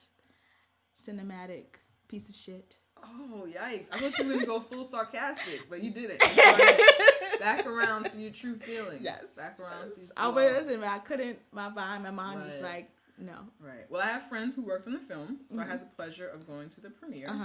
cinematic 1.06 1.64
piece 2.08 2.28
of 2.28 2.36
shit. 2.36 2.78
Oh 3.02 3.46
yikes! 3.46 3.88
I 3.92 3.98
thought 3.98 4.18
you 4.18 4.26
were 4.26 4.34
gonna 4.34 4.46
go 4.46 4.60
full 4.60 4.84
sarcastic, 4.84 5.68
but 5.70 5.82
you 5.82 5.90
didn't. 5.90 6.20
Back 7.40 7.66
around 7.66 8.06
to 8.10 8.20
your 8.20 8.30
true 8.30 8.58
feelings. 8.58 9.00
Yes. 9.02 9.30
back 9.30 9.58
around 9.58 9.92
to. 9.92 10.00
I 10.14 10.28
was 10.28 10.66
listen, 10.66 10.80
but 10.80 10.88
I 10.88 10.98
couldn't. 10.98 11.38
My 11.52 11.70
mind, 11.70 12.02
my 12.02 12.10
mind 12.10 12.44
was 12.44 12.58
like, 12.58 12.90
no. 13.18 13.32
Right. 13.58 13.86
Well, 13.88 14.02
I 14.02 14.06
have 14.08 14.28
friends 14.28 14.54
who 14.54 14.62
worked 14.62 14.86
on 14.86 14.92
the 14.92 14.98
film, 14.98 15.38
so 15.48 15.62
I 15.62 15.64
had 15.64 15.80
the 15.80 15.86
pleasure 15.96 16.28
of 16.28 16.46
going 16.46 16.68
to 16.70 16.82
the 16.82 16.90
premiere. 16.90 17.28
Uh 17.28 17.32
huh. 17.38 17.44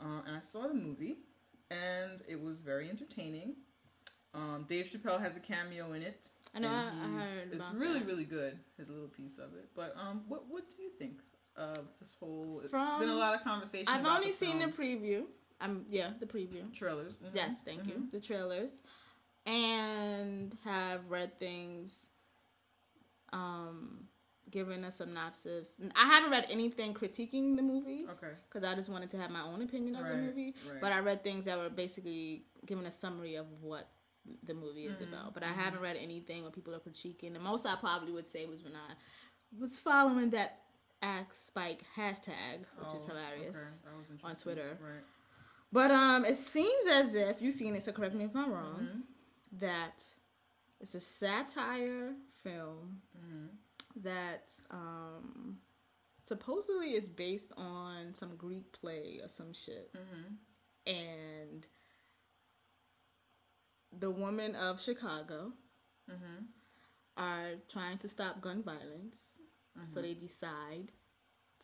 Uh, 0.00 0.22
and 0.26 0.36
I 0.36 0.40
saw 0.40 0.66
the 0.66 0.74
movie, 0.74 1.18
and 1.70 2.22
it 2.26 2.42
was 2.42 2.60
very 2.60 2.88
entertaining. 2.88 3.56
Um, 4.32 4.64
Dave 4.66 4.86
Chappelle 4.86 5.20
has 5.20 5.36
a 5.36 5.40
cameo 5.40 5.92
in 5.92 6.02
it. 6.02 6.28
I 6.54 6.58
know, 6.60 6.68
I- 6.68 6.88
I 6.88 7.08
heard 7.08 7.52
It's 7.52 7.64
really, 7.74 7.98
that. 8.00 8.06
really 8.06 8.24
good. 8.24 8.58
His 8.78 8.90
little 8.90 9.08
piece 9.08 9.38
of 9.38 9.54
it. 9.54 9.70
But 9.74 9.94
um, 9.96 10.24
what 10.28 10.46
what 10.48 10.68
do 10.70 10.82
you 10.82 10.90
think 10.98 11.20
of 11.56 11.78
this 12.00 12.14
whole? 12.14 12.60
It's 12.62 12.70
From- 12.70 13.00
been 13.00 13.08
a 13.08 13.14
lot 13.14 13.34
of 13.34 13.42
conversation. 13.42 13.88
I've 13.88 14.06
only 14.06 14.30
the 14.30 14.36
seen 14.36 14.58
the 14.58 14.66
preview. 14.66 15.24
Um, 15.60 15.86
yeah, 15.88 16.12
the 16.20 16.26
preview. 16.26 16.72
trailers. 16.72 17.16
Mhm, 17.16 17.30
Yes, 17.34 17.62
thank 17.62 17.86
you. 17.86 17.94
mhm. 17.94 18.10
The 18.10 18.20
trailers, 18.20 18.82
and 19.46 20.56
have 20.64 21.08
read 21.10 21.38
things. 21.38 22.06
Um, 23.32 24.08
given 24.50 24.84
a 24.84 24.92
synopsis. 24.92 25.80
I 25.96 26.06
haven't 26.06 26.30
read 26.30 26.46
anything 26.48 26.94
critiquing 26.94 27.56
the 27.56 27.62
movie. 27.62 28.06
Okay. 28.08 28.34
because 28.48 28.62
I 28.62 28.74
just 28.76 28.88
wanted 28.88 29.10
to 29.10 29.16
have 29.16 29.30
my 29.30 29.42
own 29.42 29.62
opinion 29.62 29.96
of 29.96 30.06
the 30.06 30.14
movie. 30.16 30.54
right. 30.70 30.80
But 30.80 30.92
I 30.92 31.00
read 31.00 31.24
things 31.24 31.46
that 31.46 31.58
were 31.58 31.70
basically 31.70 32.46
giving 32.64 32.86
a 32.86 32.92
summary 32.92 33.34
of 33.34 33.46
what 33.60 33.88
the 34.44 34.54
movie 34.54 34.86
is 34.86 34.92
Mm-hmm, 35.00 35.12
about. 35.14 35.34
But 35.34 35.42
I 35.42 35.52
haven't 35.52 35.80
read 35.80 35.96
anything 35.96 36.42
where 36.42 36.50
people 36.52 36.74
are 36.74 36.78
critiquing. 36.80 37.32
The 37.32 37.38
most 37.40 37.66
I 37.66 37.76
probably 37.76 38.12
would 38.12 38.26
say 38.26 38.46
was 38.46 38.62
when 38.62 38.74
I 38.74 38.94
was 39.60 39.78
following 39.78 40.30
that 40.30 40.60
Ask 41.02 41.34
Spike 41.46 41.84
hashtag, 41.96 42.60
which 42.78 42.94
is 42.96 43.02
Oh, 43.04 43.08
hilarious. 43.08 43.56
okay. 43.56 44.14
On. 44.24 44.34
Twitter. 44.36 44.78
Right. 44.80 45.02
But 45.72 45.90
um, 45.90 46.24
it 46.24 46.36
seems 46.38 46.86
as 46.90 47.14
if 47.14 47.42
you've 47.42 47.54
seen 47.54 47.74
it, 47.74 47.82
so 47.82 47.92
correct 47.92 48.14
me 48.14 48.24
if 48.24 48.34
I'm 48.34 48.50
wrong. 48.52 48.88
Mm-hmm. 48.88 49.58
That 49.60 50.02
it's 50.80 50.94
a 50.94 51.00
satire 51.00 52.12
film 52.42 53.00
Mm-hmm. 53.18 53.46
that 54.02 54.44
um 54.70 55.58
supposedly 56.22 56.94
is 56.94 57.08
based 57.08 57.52
on 57.56 58.14
some 58.14 58.34
Greek 58.36 58.72
play 58.72 59.20
or 59.22 59.28
some 59.28 59.52
shit. 59.52 59.90
Mm-hmm. 59.94 60.34
And 60.86 61.66
the 64.00 64.10
women 64.10 64.54
of 64.54 64.80
Chicago 64.80 65.52
Mm-hmm. 66.10 66.44
are 67.16 67.52
trying 67.68 67.96
to 67.98 68.08
stop 68.10 68.40
gun 68.42 68.62
violence. 68.62 69.16
Mm-hmm. 69.78 69.86
So 69.90 70.02
they 70.02 70.12
decide 70.14 70.92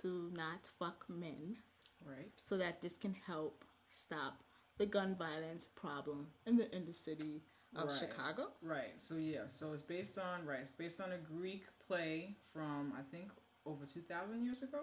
to 0.01 0.31
not 0.35 0.67
fuck 0.79 1.05
men 1.09 1.57
Right. 2.03 2.33
so 2.43 2.57
that 2.57 2.81
this 2.81 2.97
can 2.97 3.15
help 3.27 3.65
stop 3.91 4.43
the 4.79 4.87
gun 4.87 5.15
violence 5.15 5.67
problem 5.75 6.29
in 6.47 6.57
the 6.57 6.75
in 6.75 6.87
the 6.87 6.95
city 6.95 7.43
of 7.77 7.89
Right. 7.89 7.99
Chicago. 7.99 8.49
Right. 8.63 8.99
So 8.99 9.17
yeah. 9.17 9.47
So 9.47 9.75
it's 9.75 9.83
based 9.83 10.19
on 10.19 10.47
right. 10.47 10.61
It's 10.63 10.71
based 10.71 11.01
on 11.03 11.13
a 11.13 11.19
Greek 11.19 11.65
play 11.87 12.37
from 12.55 12.95
I 12.99 13.03
think 13.15 13.29
over 13.67 13.85
two 13.85 14.01
thousand 14.01 14.45
years 14.47 14.63
ago. 14.63 14.81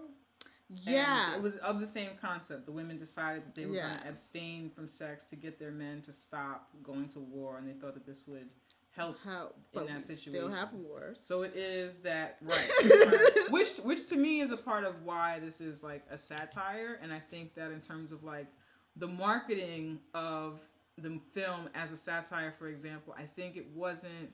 And 0.70 0.80
Yeah. 0.80 1.36
it 1.36 1.42
was 1.42 1.56
of 1.58 1.80
the 1.80 1.88
same 1.88 2.12
concept. 2.22 2.66
The 2.66 2.72
women 2.72 2.98
decided 2.98 3.46
that 3.46 3.56
they 3.56 3.66
were 3.66 3.76
going 3.76 4.00
to 4.00 4.08
abstain 4.10 4.70
from 4.70 4.88
sex 4.88 5.24
to 5.26 5.36
get 5.36 5.60
their 5.60 5.72
men 5.72 6.02
to 6.04 6.12
stop 6.14 6.70
going 6.84 7.08
to 7.10 7.20
war, 7.20 7.58
and 7.58 7.68
they 7.68 7.74
thought 7.74 7.94
that 7.94 8.06
this 8.06 8.28
would 8.28 8.50
help. 8.92 9.18
How, 9.24 9.54
but 9.74 9.88
that 9.88 9.96
we 9.96 10.02
still 10.02 10.16
situation. 10.18 10.52
have 10.52 10.74
wars. 10.74 11.20
So 11.22 11.44
it 11.44 11.56
is 11.56 12.00
that 12.00 12.38
right. 12.42 13.50
which 13.50 13.78
which 13.78 14.08
to 14.08 14.16
me 14.18 14.42
is 14.42 14.52
a 14.52 14.58
part 14.58 14.84
of 14.84 15.04
why 15.04 15.40
this 15.40 15.62
is 15.62 15.84
like 15.84 16.04
a 16.10 16.18
satire, 16.18 17.00
and 17.02 17.14
I 17.14 17.20
think 17.20 17.54
that 17.56 17.72
in 17.72 17.80
terms 17.80 18.12
of 18.12 18.24
like 18.24 18.48
the 18.96 19.08
marketing 19.08 20.00
of 20.14 20.60
the 20.98 21.20
film 21.34 21.70
as 21.76 21.92
a 21.92 21.98
satire, 21.98 22.52
for 22.58 22.68
example, 22.68 23.16
I 23.18 23.24
think 23.24 23.56
it 23.56 23.68
wasn't. 23.74 24.32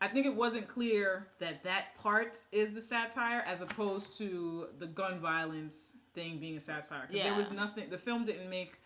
I 0.00 0.08
think 0.08 0.26
it 0.26 0.34
wasn't 0.34 0.66
clear 0.68 1.28
that 1.38 1.64
that 1.64 1.96
part 1.98 2.42
is 2.52 2.72
the 2.72 2.82
satire 2.82 3.42
as 3.46 3.60
opposed 3.62 4.18
to 4.18 4.66
the 4.78 4.86
gun 4.86 5.18
violence 5.20 5.94
thing 6.14 6.38
being 6.38 6.56
a 6.56 6.60
satire. 6.60 7.06
Because 7.08 7.24
there 7.24 7.38
was 7.38 7.50
nothing. 7.50 7.90
The 7.90 7.98
film 7.98 8.24
didn't 8.24 8.50
make 8.50 8.80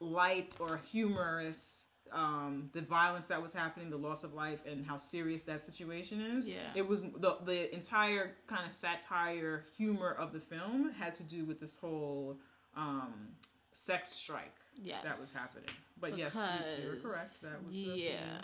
light 0.00 0.56
or 0.60 0.80
humorous 0.90 1.86
um, 2.12 2.68
the 2.74 2.82
violence 2.82 3.26
that 3.26 3.40
was 3.40 3.54
happening, 3.54 3.88
the 3.88 3.96
loss 3.96 4.22
of 4.22 4.34
life, 4.34 4.60
and 4.66 4.84
how 4.84 4.98
serious 4.98 5.42
that 5.44 5.62
situation 5.62 6.20
is. 6.20 6.46
Yeah. 6.46 6.56
it 6.74 6.86
was 6.86 7.02
the 7.02 7.38
the 7.44 7.74
entire 7.74 8.32
kind 8.46 8.66
of 8.66 8.72
satire 8.72 9.64
humor 9.78 10.10
of 10.12 10.32
the 10.32 10.40
film 10.40 10.92
had 10.92 11.14
to 11.16 11.22
do 11.22 11.44
with 11.46 11.58
this 11.58 11.74
whole 11.76 12.36
um, 12.76 13.12
sex 13.72 14.10
strike 14.10 14.54
Yes. 14.82 15.02
that 15.04 15.18
was 15.20 15.32
happening. 15.34 15.68
But 16.00 16.16
yes, 16.18 16.34
you, 16.34 16.84
you 16.84 16.90
were 16.90 16.96
correct. 16.96 17.40
That 17.42 17.64
was 17.64 17.74
the 17.74 17.80
yeah. 17.80 18.40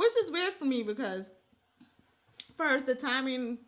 Which 0.00 0.16
is 0.24 0.30
weird 0.30 0.54
for 0.54 0.64
me 0.64 0.82
because 0.82 1.30
first 2.56 2.86
the 2.86 2.94
timing, 2.94 3.58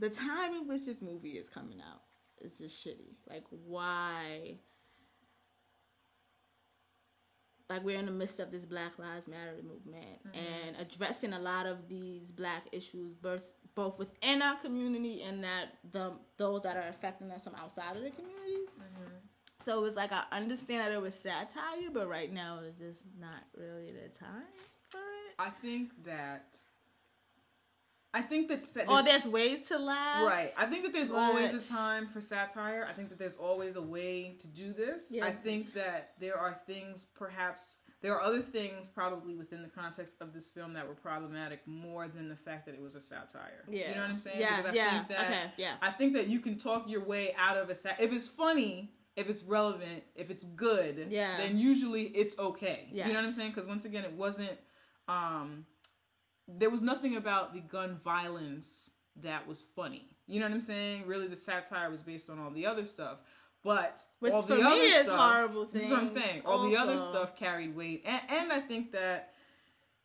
the 0.00 0.10
time 0.10 0.52
in 0.52 0.66
which 0.66 0.84
this 0.84 1.00
movie 1.00 1.38
is 1.38 1.48
coming 1.48 1.80
out 1.80 2.00
is 2.40 2.58
just 2.58 2.84
shitty. 2.84 3.14
Like 3.30 3.44
why? 3.48 4.56
Like 7.70 7.84
we're 7.84 8.00
in 8.00 8.06
the 8.06 8.12
midst 8.12 8.40
of 8.40 8.50
this 8.50 8.64
Black 8.64 8.98
Lives 8.98 9.28
Matter 9.28 9.54
movement 9.62 10.26
mm-hmm. 10.26 10.36
and 10.36 10.76
addressing 10.76 11.32
a 11.32 11.38
lot 11.38 11.66
of 11.66 11.88
these 11.88 12.32
black 12.32 12.64
issues, 12.72 13.14
both 13.14 13.52
both 13.76 13.96
within 13.96 14.42
our 14.42 14.56
community 14.56 15.22
and 15.22 15.44
that 15.44 15.66
the 15.92 16.14
those 16.36 16.62
that 16.62 16.76
are 16.76 16.88
affecting 16.88 17.30
us 17.30 17.44
from 17.44 17.54
outside 17.54 17.96
of 17.96 18.02
the 18.02 18.10
community. 18.10 18.66
Mm-hmm. 18.76 19.14
So 19.60 19.78
it 19.78 19.82
was 19.82 19.94
like 19.94 20.10
I 20.10 20.24
understand 20.32 20.80
that 20.80 20.90
it 20.90 21.00
was 21.00 21.14
satire, 21.14 21.90
but 21.92 22.08
right 22.08 22.32
now 22.32 22.58
it's 22.66 22.80
just 22.80 23.04
not 23.20 23.44
really 23.56 23.92
the 23.92 24.08
time 24.18 24.42
for 24.90 24.98
it. 24.98 25.23
I 25.38 25.50
think 25.50 26.04
that. 26.04 26.58
I 28.16 28.22
think 28.22 28.46
that 28.48 28.62
sa- 28.62 28.82
Or 28.82 29.02
there's- 29.02 29.22
there's 29.24 29.26
ways 29.26 29.62
to 29.68 29.78
laugh. 29.78 30.24
Right. 30.24 30.54
I 30.56 30.66
think 30.66 30.84
that 30.84 30.92
there's 30.92 31.10
always 31.10 31.52
a 31.52 31.60
time 31.74 32.06
for 32.06 32.20
satire. 32.20 32.86
I 32.88 32.92
think 32.92 33.08
that 33.08 33.18
there's 33.18 33.34
always 33.34 33.74
a 33.74 33.82
way 33.82 34.36
to 34.38 34.46
do 34.46 34.72
this. 34.72 35.10
Yes. 35.10 35.24
I 35.24 35.32
think 35.32 35.72
that 35.72 36.12
there 36.20 36.38
are 36.38 36.60
things, 36.64 37.06
perhaps, 37.06 37.78
there 38.02 38.14
are 38.14 38.20
other 38.20 38.40
things 38.40 38.88
probably 38.88 39.34
within 39.34 39.62
the 39.62 39.68
context 39.68 40.18
of 40.20 40.32
this 40.32 40.48
film 40.48 40.74
that 40.74 40.86
were 40.86 40.94
problematic 40.94 41.66
more 41.66 42.06
than 42.06 42.28
the 42.28 42.36
fact 42.36 42.66
that 42.66 42.76
it 42.76 42.80
was 42.80 42.94
a 42.94 43.00
satire. 43.00 43.64
Yeah. 43.68 43.88
You 43.88 43.94
know 43.96 44.02
what 44.02 44.10
I'm 44.10 44.18
saying? 44.20 44.38
Yeah, 44.38 44.56
Because 44.58 44.70
I 44.72 44.74
yeah, 44.76 44.90
think 44.92 45.08
that, 45.08 45.18
okay, 45.26 45.50
yeah. 45.56 45.76
I 45.82 45.90
think 45.90 46.12
that 46.12 46.28
you 46.28 46.38
can 46.38 46.56
talk 46.56 46.88
your 46.88 47.02
way 47.02 47.34
out 47.36 47.56
of 47.56 47.68
a 47.68 47.74
sat. 47.74 48.00
If 48.00 48.12
it's 48.12 48.28
funny, 48.28 48.92
if 49.16 49.28
it's 49.28 49.42
relevant, 49.42 50.04
if 50.14 50.30
it's 50.30 50.44
good, 50.44 51.08
Yeah. 51.10 51.36
then 51.38 51.58
usually 51.58 52.04
it's 52.16 52.38
okay. 52.38 52.90
You 52.92 53.02
know 53.06 53.14
what 53.14 53.24
I'm 53.24 53.32
saying? 53.32 53.50
Because 53.50 53.66
once 53.66 53.84
again, 53.84 54.04
it 54.04 54.12
wasn't. 54.12 54.56
Um 55.08 55.66
there 56.46 56.70
was 56.70 56.82
nothing 56.82 57.16
about 57.16 57.54
the 57.54 57.60
gun 57.60 57.98
violence 58.04 58.90
that 59.22 59.46
was 59.46 59.66
funny. 59.74 60.08
You 60.26 60.40
know 60.40 60.46
what 60.46 60.54
I'm 60.54 60.60
saying? 60.60 61.06
Really, 61.06 61.28
the 61.28 61.36
satire 61.36 61.90
was 61.90 62.02
based 62.02 62.28
on 62.28 62.38
all 62.38 62.50
the 62.50 62.66
other 62.66 62.84
stuff. 62.84 63.18
But 63.62 64.00
Which 64.20 64.32
all 64.32 64.42
for 64.42 64.48
the 64.48 64.56
me 64.56 64.62
other 64.62 64.74
is 64.82 65.06
stuff, 65.06 65.18
horrible 65.18 65.64
This 65.64 65.84
is 65.84 65.90
what 65.90 66.00
I'm 66.00 66.08
saying. 66.08 66.42
All 66.44 66.68
the 66.68 66.76
other 66.76 66.98
stuff 66.98 67.34
carried 67.34 67.74
weight, 67.74 68.02
and, 68.04 68.20
and 68.28 68.52
I 68.52 68.60
think 68.60 68.92
that 68.92 69.32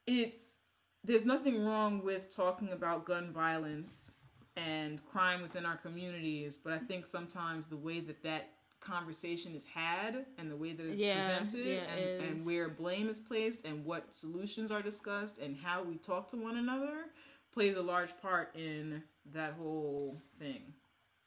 it's 0.07 0.55
there's 1.03 1.25
nothing 1.25 1.65
wrong 1.65 2.01
with 2.03 2.33
talking 2.33 2.71
about 2.71 3.05
gun 3.05 3.33
violence 3.33 4.13
and 4.55 5.05
crime 5.05 5.41
within 5.41 5.65
our 5.65 5.77
communities, 5.77 6.57
but 6.57 6.73
I 6.73 6.79
think 6.79 7.05
sometimes 7.05 7.67
the 7.67 7.77
way 7.77 7.99
that 8.01 8.23
that 8.23 8.49
conversation 8.79 9.53
is 9.55 9.65
had 9.65 10.25
and 10.37 10.49
the 10.49 10.55
way 10.55 10.73
that 10.73 10.85
it's 10.85 11.01
Yeah, 11.01 11.15
presented 11.19 11.65
yeah, 11.65 11.81
and, 11.91 11.99
it 11.99 12.21
and 12.21 12.45
where 12.45 12.69
blame 12.69 13.09
is 13.09 13.19
placed 13.19 13.65
and 13.65 13.85
what 13.85 14.13
solutions 14.13 14.71
are 14.71 14.81
discussed 14.81 15.39
and 15.39 15.57
how 15.57 15.83
we 15.83 15.97
talk 15.97 16.27
to 16.29 16.37
one 16.37 16.57
another 16.57 17.05
plays 17.51 17.75
a 17.75 17.81
large 17.81 18.17
part 18.21 18.55
in 18.55 19.03
that 19.33 19.53
whole 19.53 20.17
thing. 20.39 20.73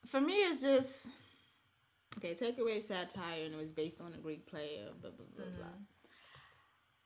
For 0.07 0.21
me, 0.21 0.35
it's 0.35 0.63
just 0.63 1.07
okay. 2.19 2.35
Take 2.35 2.59
away 2.59 2.81
satire, 2.81 3.45
and 3.45 3.55
it 3.55 3.61
was 3.61 3.73
based 3.73 4.01
on 4.01 4.13
a 4.15 4.19
Greek 4.19 4.47
play. 4.47 4.81
Blah 5.01 5.11
blah 5.11 5.27
blah 5.37 5.45
blah. 5.57 5.67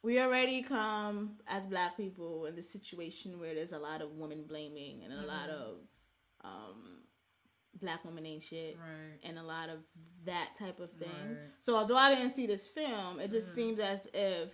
We 0.02 0.20
already 0.20 0.62
come 0.62 1.38
as 1.48 1.66
Black 1.66 1.96
people 1.96 2.46
in 2.46 2.54
the 2.54 2.62
situation 2.62 3.40
where 3.40 3.54
there's 3.54 3.72
a 3.72 3.78
lot 3.78 4.02
of 4.02 4.12
woman 4.12 4.44
blaming 4.46 5.02
and 5.02 5.12
a 5.12 5.26
lot 5.26 5.50
of 5.50 5.78
um, 6.44 7.00
Black 7.80 8.04
women 8.04 8.26
ain't 8.26 8.42
shit. 8.42 8.76
Right. 8.78 9.28
and 9.28 9.38
a 9.38 9.42
lot 9.42 9.68
of 9.68 9.78
that 10.24 10.50
type 10.58 10.80
of 10.80 10.90
thing. 10.92 11.08
Right. 11.08 11.36
So 11.60 11.76
although 11.76 11.96
I 11.96 12.14
didn't 12.14 12.30
see 12.30 12.46
this 12.46 12.68
film, 12.68 13.20
it 13.20 13.30
just 13.30 13.48
mm-hmm. 13.48 13.56
seems 13.56 13.80
as 13.80 14.08
if 14.12 14.50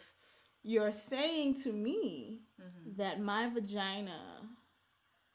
you're 0.62 0.92
saying 0.92 1.54
to 1.62 1.72
me 1.72 2.42
mm-hmm. 2.60 2.96
that 2.96 3.20
my 3.20 3.48
vagina 3.48 4.20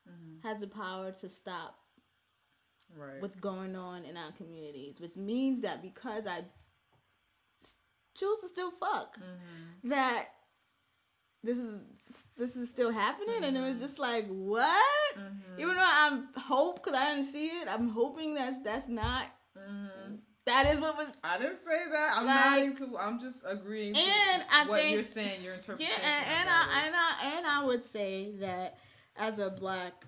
mm-hmm. 0.08 0.48
has 0.48 0.62
the 0.62 0.68
power 0.68 1.12
to 1.12 1.30
stop 1.30 1.76
Right. 2.96 3.22
what's 3.22 3.36
going 3.36 3.76
on 3.76 4.06
in 4.06 4.16
our 4.16 4.32
communities, 4.32 5.02
which 5.02 5.18
means 5.18 5.60
that 5.62 5.82
because 5.82 6.26
i 6.26 6.42
choose 8.18 8.40
to 8.40 8.48
still 8.48 8.72
fuck, 8.72 9.18
that 9.84 10.28
this 11.44 11.58
is 11.58 11.86
this 12.38 12.56
is 12.56 12.70
still 12.70 12.92
happening, 12.92 13.44
and 13.44 13.58
it 13.58 13.62
was 13.62 13.76
mm-hmm. 13.76 13.86
just 13.86 14.00
like 14.00 14.28
what? 14.28 15.16
Mm-hmm. 15.18 15.62
Even 15.62 15.76
though 15.76 15.84
I'm 15.84 16.28
hope 16.36 16.84
because 16.84 16.98
I 16.98 17.14
didn't 17.14 17.28
see 17.28 17.48
it, 17.48 17.68
I'm 17.70 17.90
hoping 17.90 18.34
that's 18.36 18.58
that's 18.64 18.88
not. 18.88 19.28
Mm-hmm. 19.58 20.16
that 20.46 20.68
is 20.68 20.80
what 20.80 20.98
was. 20.98 21.08
I 21.24 21.38
didn't 21.38 21.58
say 21.58 21.84
that. 21.92 22.14
I'm 22.16 22.26
Like- 22.26 22.76
nodding 22.76 22.76
to. 22.92 22.98
I'm 22.98 23.20
just 23.20 23.44
agreeing 23.48 23.94
to 23.94 24.00
And 24.00 24.44
I 24.52 24.66
what 24.68 24.80
think- 24.82 24.94
you're 24.94 25.04
saying. 25.04 25.44
Your 25.44 25.54
Yeah, 25.54 25.60
interpretation. 25.60 26.02
and, 26.04 26.26
of 26.26 26.32
and 26.40 26.50
I 26.50 26.86
and 26.86 26.96
I 26.96 27.38
and 27.38 27.48
I 27.48 27.64
would 27.66 27.84
say 27.84 28.32
that 28.40 28.78
as 29.16 29.40
a 29.40 29.50
black 29.50 30.06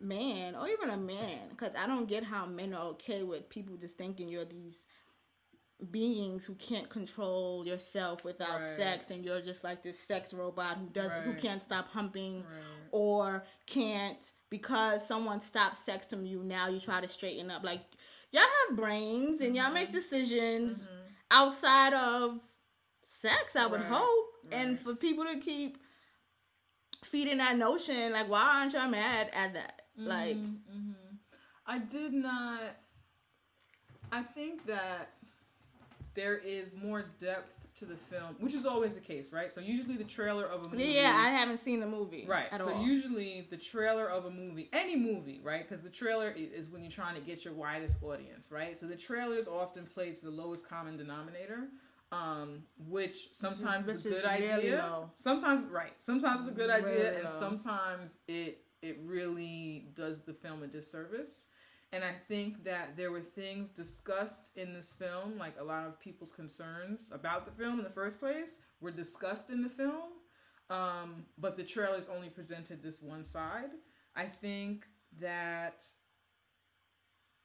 man 0.00 0.56
or 0.56 0.66
even 0.68 0.90
a 0.90 0.96
man, 0.96 1.48
because 1.50 1.74
I 1.74 1.86
don't 1.86 2.08
get 2.08 2.24
how 2.24 2.46
men 2.46 2.74
are 2.74 2.86
okay 2.88 3.22
with 3.22 3.48
people 3.48 3.76
just 3.76 3.96
thinking 3.98 4.28
you're 4.28 4.44
these 4.44 4.86
beings 5.90 6.44
who 6.44 6.54
can't 6.54 6.88
control 6.90 7.66
yourself 7.66 8.24
without 8.24 8.60
Right. 8.60 8.76
sex 8.76 9.10
and 9.10 9.24
you're 9.24 9.40
just 9.40 9.64
like 9.64 9.82
this 9.82 9.98
sex 9.98 10.34
robot 10.34 10.76
who 10.76 10.86
doesn't 10.88 11.22
who 11.24 11.34
can't 11.34 11.62
stop 11.62 11.88
humping 11.88 12.42
Right. 12.42 12.88
or 12.92 13.44
can't 13.66 14.32
because 14.50 15.06
someone 15.06 15.40
stopped 15.40 15.78
sex 15.78 16.10
from 16.10 16.26
you 16.26 16.42
now 16.42 16.68
you 16.68 16.80
try 16.80 17.00
to 17.00 17.08
straighten 17.08 17.50
up 17.50 17.62
like 17.64 17.82
y'all 18.32 18.42
have 18.68 18.76
brains 18.76 19.40
and 19.40 19.54
y'all 19.56 19.66
Mm-hmm. 19.66 19.74
make 19.74 19.92
decisions 19.92 20.88
outside 21.30 21.94
of 21.94 22.40
sex 23.06 23.56
i 23.56 23.66
would 23.66 23.80
Right. 23.80 23.88
hope 23.90 24.26
and 24.52 24.78
for 24.78 24.94
people 24.94 25.24
to 25.24 25.38
keep 25.38 25.78
feeding 27.04 27.38
that 27.38 27.56
notion 27.56 28.12
like 28.12 28.28
why 28.28 28.60
aren't 28.60 28.72
y'all 28.72 28.88
mad 28.88 29.30
at 29.32 29.54
that 29.54 29.82
like 29.96 30.36
Mm-hmm. 30.36 30.92
I 31.66 31.78
did 31.78 32.12
not. 32.12 32.60
I 34.10 34.22
think 34.22 34.66
that 34.66 35.10
there 36.20 36.36
is 36.36 36.72
more 36.74 37.04
depth 37.18 37.54
to 37.76 37.84
the 37.86 37.96
film, 37.96 38.36
which 38.40 38.52
is 38.52 38.66
always 38.66 38.92
the 38.92 39.00
case, 39.00 39.32
right? 39.32 39.50
So 39.50 39.60
usually 39.60 39.96
the 39.96 40.04
trailer 40.04 40.44
of 40.44 40.66
a 40.66 40.68
movie. 40.70 40.84
yeah 40.84 41.14
i 41.26 41.30
haven't 41.30 41.58
seen 41.58 41.80
the 41.80 41.86
movie 41.86 42.24
Right. 42.28 42.48
so 42.58 42.68
all 42.74 42.82
usually 42.84 43.46
the 43.48 43.56
trailer 43.56 44.06
of 44.16 44.26
a 44.26 44.30
movie, 44.30 44.68
any 44.72 44.96
movie, 44.96 45.40
right? 45.42 45.62
Because 45.66 45.80
the 45.82 45.88
trailer 46.02 46.28
is 46.58 46.68
when 46.68 46.82
you're 46.82 46.90
trying 46.90 47.14
to 47.14 47.20
get 47.30 47.44
your 47.44 47.54
widest 47.54 47.96
audience, 48.02 48.50
right? 48.52 48.76
So 48.76 48.84
the 48.86 48.96
trailers 48.96 49.46
often 49.48 49.86
play 49.86 50.12
to 50.12 50.22
the 50.28 50.30
lowest 50.42 50.68
common 50.68 50.96
denominator, 50.98 51.68
um, 52.12 52.64
which 52.88 53.28
sometimes 53.32 53.88
is, 53.88 54.04
which 54.04 54.12
a 54.12 54.16
is 54.16 54.22
good 54.24 54.30
really 54.30 54.52
idea. 54.52 54.76
low. 54.90 55.10
Sometimes, 55.14 55.68
right? 55.80 55.92
Sometimes 55.98 56.40
it's 56.40 56.50
a 56.50 56.58
good 56.62 56.70
idea, 56.70 57.04
Really 57.10 57.16
and 57.20 57.28
sometimes 57.28 58.16
it 58.28 58.52
it 58.82 58.98
really 59.04 59.88
does 59.94 60.22
the 60.22 60.34
film 60.34 60.62
a 60.62 60.66
disservice. 60.66 61.46
And 61.92 62.04
I 62.04 62.12
think 62.12 62.62
that 62.64 62.96
there 62.96 63.10
were 63.10 63.20
things 63.20 63.70
discussed 63.70 64.56
in 64.56 64.72
this 64.72 64.92
film, 64.92 65.36
like 65.38 65.54
a 65.58 65.64
lot 65.64 65.86
of 65.86 65.98
people's 65.98 66.30
concerns 66.30 67.10
about 67.12 67.46
the 67.46 67.52
film 67.52 67.78
in 67.78 67.84
the 67.84 67.90
first 67.90 68.20
place, 68.20 68.60
were 68.80 68.92
discussed 68.92 69.50
in 69.50 69.62
the 69.62 69.68
film. 69.68 70.12
Um, 70.70 71.24
but 71.36 71.56
the 71.56 71.64
trailers 71.64 72.06
only 72.14 72.28
presented 72.28 72.80
this 72.80 73.02
one 73.02 73.24
side. 73.24 73.70
I 74.14 74.24
think 74.24 74.84
that 75.18 75.84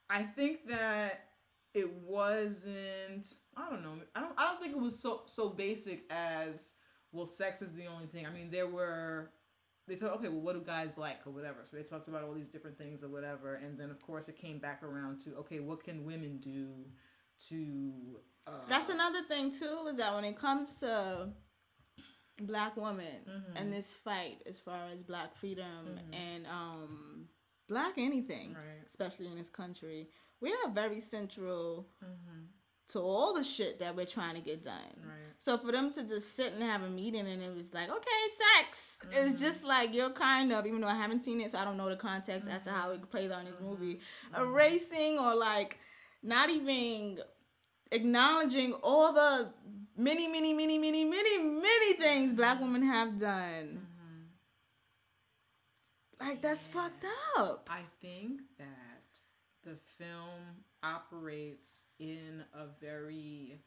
I 0.10 0.22
think 0.22 0.68
that 0.68 1.26
it 1.74 1.92
wasn't 1.92 3.34
I 3.58 3.70
don't 3.70 3.84
know. 3.84 3.96
I 4.16 4.22
don't 4.22 4.34
I 4.38 4.48
don't 4.48 4.62
think 4.62 4.76
it 4.76 4.82
was 4.82 5.02
so 5.02 5.24
so 5.26 5.50
basic 5.50 6.04
as 6.12 6.76
well 7.12 7.26
sex 7.26 7.64
is 7.64 7.74
the 7.74 7.88
only 7.88 8.06
thing. 8.06 8.28
I 8.28 8.30
mean 8.30 8.52
there 8.52 8.68
were 8.68 9.32
they 9.88 9.96
thought, 9.96 10.14
okay, 10.16 10.30
well, 10.30 10.42
what 10.42 10.54
do 10.56 10.62
guys 10.62 10.98
like 10.98 11.20
or 11.26 11.32
whatever? 11.32 11.60
So 11.64 11.78
they 11.78 11.84
talked 11.84 12.08
about 12.08 12.24
all 12.24 12.34
these 12.34 12.50
different 12.50 12.78
things 12.78 13.04
or 13.04 13.08
whatever, 13.10 13.56
and 13.56 13.78
then 13.78 13.90
of 13.92 14.02
course 14.02 14.28
it 14.30 14.38
came 14.38 14.58
back 14.60 14.82
around 14.84 15.20
to, 15.22 15.36
okay, 15.38 15.60
what 15.60 15.84
can 15.84 16.06
women 16.06 16.38
do 16.40 16.68
to? 17.50 18.20
Uh, 18.48 18.52
That's 18.70 18.90
another 18.90 19.22
thing 19.24 19.52
too, 19.52 19.88
is 19.92 19.98
that 19.98 20.14
when 20.16 20.24
it 20.26 20.38
comes 20.40 20.76
to 20.78 21.30
black 22.42 22.76
women 22.76 23.22
Mm-hmm. 23.30 23.58
and 23.58 23.72
this 23.72 23.94
fight 23.94 24.42
as 24.46 24.60
far 24.60 24.88
as 24.94 25.02
black 25.04 25.36
freedom 25.38 26.00
and 26.12 26.46
um 26.48 27.26
black 27.70 27.94
anything, 27.98 28.54
Right. 28.54 28.86
especially 28.88 29.28
in 29.28 29.38
this 29.38 29.50
country, 29.50 30.10
we 30.42 30.52
are 30.52 30.72
very 30.72 31.00
central 31.00 31.88
Mm-hmm. 32.04 32.42
To 32.90 33.00
all 33.00 33.34
the 33.34 33.44
shit 33.44 33.80
that 33.80 33.96
we're 33.96 34.06
trying 34.06 34.36
to 34.36 34.42
get 34.42 34.64
done. 34.64 34.74
Right. 35.04 35.34
So 35.38 35.58
for 35.58 35.72
them 35.72 35.92
to 35.94 36.04
just 36.04 36.36
sit 36.36 36.54
and 36.54 36.62
have 36.64 36.84
a 36.84 36.90
meeting 36.90 37.28
and 37.28 37.42
it 37.42 37.56
was 37.56 37.74
like, 37.74 37.90
okay, 37.90 38.12
sex. 38.58 38.98
Mm-hmm. 39.02 39.28
It's 39.28 39.40
just 39.40 39.64
like 39.64 39.94
you're 39.94 40.12
kind 40.12 40.54
of, 40.54 40.66
even 40.66 40.82
though 40.82 40.88
I 40.88 40.96
haven't 40.96 41.22
seen 41.22 41.42
it, 41.42 41.52
so 41.52 41.58
I 41.58 41.66
don't 41.66 41.78
know 41.78 41.90
the 41.90 41.96
context 41.96 42.50
as 42.50 42.62
to 42.64 42.72
how 42.72 42.92
it 42.92 43.10
plays 43.10 43.32
out 43.32 43.40
in 43.42 43.48
this 43.48 43.60
movie, 43.60 44.00
Mm-hmm. 44.34 44.42
erasing 44.42 45.20
or 45.20 45.36
like 45.36 45.80
not 46.22 46.50
even 46.50 47.20
acknowledging 47.92 48.74
all 48.74 49.14
the 49.14 49.50
many, 49.98 50.28
many, 50.28 50.54
many, 50.54 50.78
many, 50.78 51.06
many, 51.06 51.38
many 51.44 51.94
things 51.94 52.34
black 52.34 52.60
women 52.62 52.84
have 52.84 53.20
done. 53.20 53.88
Like 56.20 56.42
that's 56.42 56.68
fucked 56.68 57.06
up. 57.38 57.68
I 57.72 57.82
think 58.02 58.42
that 58.58 58.95
the 59.66 59.76
film 59.98 60.64
operates 60.84 61.82
in 62.00 62.44
a 62.54 62.68
very 62.80 63.60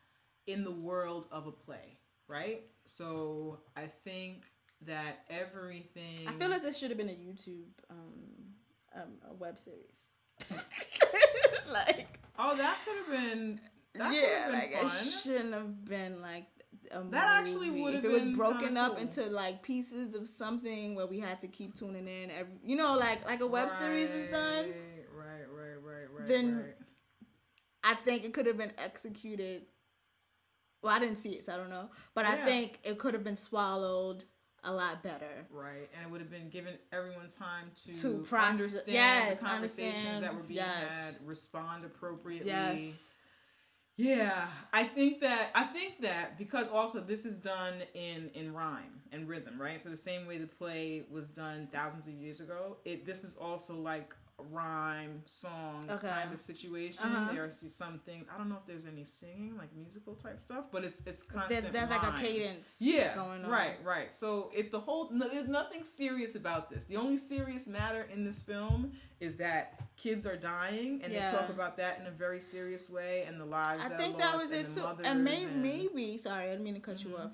in 0.47 0.65
the 0.65 0.71
world 0.71 1.27
of 1.31 1.47
a 1.47 1.53
play, 1.53 1.99
right? 2.29 2.63
So 2.87 3.59
I 3.77 3.87
think 4.05 4.45
that 4.87 5.25
everything 5.29 6.17
I 6.27 6.33
feel 6.33 6.49
like 6.51 6.63
this 6.63 6.79
should 6.79 6.91
have 6.91 6.99
been 6.99 7.09
a 7.09 7.13
YouTube 7.13 7.67
um, 7.91 8.55
um 8.95 9.13
a 9.31 9.35
web 9.35 9.59
series. 9.59 10.07
like 11.73 12.21
Oh, 12.39 12.57
that 12.57 12.79
could 12.85 12.97
have 12.97 13.25
been 13.25 13.61
that 13.95 14.13
yeah, 14.15 14.53
like 14.53 14.71
been 14.73 14.87
it 14.87 14.91
shouldn't 14.91 15.55
have 15.55 15.85
been 15.85 16.21
like 16.23 16.45
a 16.93 17.03
That 17.11 17.41
actually 17.43 17.69
movie. 17.71 17.83
would 17.83 17.95
if 17.97 18.05
it 18.05 18.11
was 18.11 18.27
broken 18.29 18.77
up 18.77 18.93
cool. 18.93 19.03
into 19.03 19.25
like 19.27 19.63
pieces 19.63 20.15
of 20.15 20.29
something 20.29 20.95
where 20.95 21.07
we 21.07 21.19
had 21.19 21.41
to 21.41 21.49
keep 21.49 21.75
tuning 21.75 22.07
in 22.07 22.31
every 22.31 22.53
you 22.65 22.77
know 22.77 22.95
like 22.95 23.25
like 23.27 23.41
a 23.41 23.47
web 23.47 23.71
series 23.71 24.09
is 24.11 24.31
done 24.31 24.67
Then- 26.29 26.75
i 27.85 27.95
think 27.95 28.25
it 28.25 28.33
could 28.35 28.47
have 28.47 28.57
been 28.59 28.73
executed 28.79 29.63
well 30.83 30.95
i 30.95 30.99
didn't 30.99 31.17
see 31.19 31.31
it 31.31 31.45
so 31.47 31.55
i 31.55 31.57
don't 31.57 31.71
know 31.71 31.89
but 32.15 32.25
i 32.25 32.45
think 32.45 32.81
it 32.85 32.99
could 32.99 33.15
have 33.15 33.23
been 33.25 33.37
swallowed 33.37 34.25
a 34.65 34.73
lot 34.73 35.03
better 35.05 35.47
Right, 35.51 35.89
and 35.95 36.05
it 36.05 36.11
would 36.11 36.21
have 36.21 36.31
been 36.31 36.51
given 36.51 36.75
everyone 36.93 37.29
time 37.31 37.71
to, 37.85 37.93
To 38.03 38.19
process- 38.25 38.51
understand 38.61 38.95
yes, 38.95 39.39
the 39.39 39.45
conversations 39.47 39.97
understand, 39.99 40.25
that 40.25 40.35
were 40.35 40.43
being 40.43 40.57
yes. 40.59 40.91
had, 40.91 41.15
respond 41.25 41.85
appropriately. 41.85 42.49
yes 42.51 43.15
Yeah, 43.97 44.47
I 44.73 44.85
think 44.85 45.21
that 45.21 45.51
I 45.55 45.65
think 45.65 46.01
that 46.03 46.39
because 46.39 46.69
also 46.69 47.01
this 47.01 47.25
is 47.25 47.37
done 47.37 47.75
in 47.95 48.31
in 48.35 48.53
rhyme 48.53 49.01
and 49.13 49.29
rhythm, 49.29 49.61
right? 49.61 49.81
So 49.81 49.89
the 49.91 49.97
same 49.97 50.27
way 50.27 50.39
the 50.39 50.47
play 50.47 51.05
was 51.11 51.27
done 51.29 51.69
thousands 51.73 52.07
of 52.09 52.15
years 52.15 52.41
ago, 52.41 52.77
it 52.85 53.05
this 53.07 53.23
is 53.25 53.37
also 53.37 53.75
like 53.75 54.15
rhyme 54.51 55.21
song 55.25 55.85
Okay. 55.91 56.09
kind 56.09 56.33
of 56.33 56.41
situation. 56.41 57.03
Uh-huh. 57.05 57.33
There 57.33 57.45
are 57.45 57.51
something 57.51 58.25
I 58.33 58.39
don't 58.39 58.49
know 58.49 58.57
if 58.57 58.67
there's 58.67 58.87
any 58.87 59.05
singing 59.05 59.57
like 59.59 59.75
musical 59.77 60.15
type 60.15 60.41
stuff, 60.41 60.67
but 60.71 60.85
it's 60.85 61.03
it's 61.07 61.23
constant. 61.23 61.49
there's, 61.49 61.73
there's 61.73 61.91
like 61.91 62.03
a 62.03 62.13
cadence 62.21 62.77
Yeah, 62.79 63.15
going 63.17 63.45
on 63.45 63.51
right, 63.51 63.77
right. 63.85 64.15
So 64.15 64.51
if 64.55 64.71
the 64.71 64.79
whole 64.81 65.11
no, 65.11 65.29
there's 65.29 65.49
nothing 65.49 65.85
serious 65.85 66.37
about 66.37 66.71
this. 66.71 66.85
The 66.85 66.97
only 66.97 67.17
serious 67.17 67.67
matter 67.67 68.07
in 68.13 68.25
this 68.25 68.41
film 68.41 68.93
is 69.21 69.37
that 69.37 69.81
kids 69.97 70.25
are 70.27 70.37
dying, 70.37 71.01
and 71.03 71.13
Yeah. 71.13 71.29
they 71.29 71.37
talk 71.37 71.49
about 71.49 71.77
that 71.79 71.99
in 72.01 72.07
a 72.07 72.11
very 72.13 72.41
serious 72.41 72.89
way, 72.89 73.25
and 73.27 73.41
the 73.41 73.45
lives. 73.45 73.83
I 73.85 73.89
that 73.89 73.99
think 73.99 74.15
are 74.15 74.19
that 74.19 74.37
was 74.37 74.53
it 74.53 74.69
too. 74.69 74.87
And 75.03 75.25
maybe, 75.25 75.43
and- 75.43 75.51
Mm-hmm. 75.55 75.63
maybe, 75.63 76.19
sorry, 76.19 76.45
I 76.47 76.51
didn't 76.51 76.63
mean 76.65 76.75
to 76.75 76.81
cut 76.81 77.03
you 77.03 77.17
off. 77.17 77.33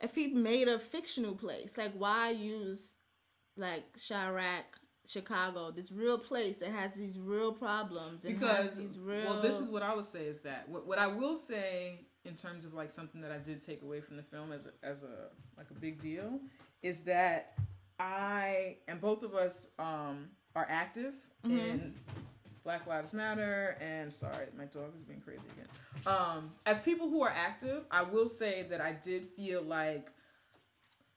If 0.00 0.14
he 0.14 0.28
made 0.28 0.68
a 0.68 0.78
fictional 0.78 1.34
place, 1.34 1.76
like 1.76 1.92
why 1.92 2.30
use 2.30 2.92
like 3.58 3.84
Chi-Raq, 4.08 4.64
Chicago, 5.06 5.70
this 5.70 5.90
real 5.90 6.18
place 6.18 6.58
that 6.58 6.70
has 6.70 6.94
these 6.94 7.18
real 7.18 7.52
problems 7.52 8.22
because 8.22 8.76
these 8.76 8.98
real. 8.98 9.24
well, 9.24 9.40
this 9.42 9.58
is 9.58 9.68
what 9.68 9.82
I 9.82 9.94
would 9.94 10.04
say 10.04 10.24
is 10.26 10.40
that 10.40 10.68
what, 10.68 10.86
what 10.86 10.98
I 10.98 11.06
will 11.08 11.36
say 11.36 12.00
in 12.24 12.34
terms 12.34 12.64
of 12.64 12.72
like 12.72 12.90
something 12.90 13.20
that 13.20 13.32
I 13.32 13.38
did 13.38 13.60
take 13.60 13.82
away 13.82 14.00
from 14.00 14.16
the 14.16 14.22
film 14.22 14.52
as 14.52 14.66
a, 14.66 14.86
as 14.86 15.02
a 15.02 15.28
like 15.58 15.70
a 15.70 15.74
big 15.74 16.00
deal 16.00 16.38
is 16.82 17.00
that 17.00 17.54
I 17.98 18.76
and 18.88 19.00
both 19.00 19.22
of 19.22 19.34
us 19.34 19.70
um, 19.78 20.28
are 20.54 20.66
active 20.68 21.14
Mm-hmm. 21.44 21.58
in 21.58 21.94
Black 22.62 22.86
Lives 22.86 23.12
Matter 23.12 23.76
and 23.80 24.12
sorry, 24.12 24.46
my 24.56 24.66
dog 24.66 24.94
is 24.96 25.02
being 25.02 25.20
crazy 25.20 25.42
again. 25.56 25.66
Um, 26.06 26.52
as 26.66 26.80
people 26.80 27.08
who 27.10 27.20
are 27.24 27.32
active, 27.34 27.82
I 27.90 28.04
will 28.04 28.28
say 28.28 28.64
that 28.70 28.80
I 28.80 28.92
did 28.92 29.26
feel 29.34 29.60
like 29.62 30.06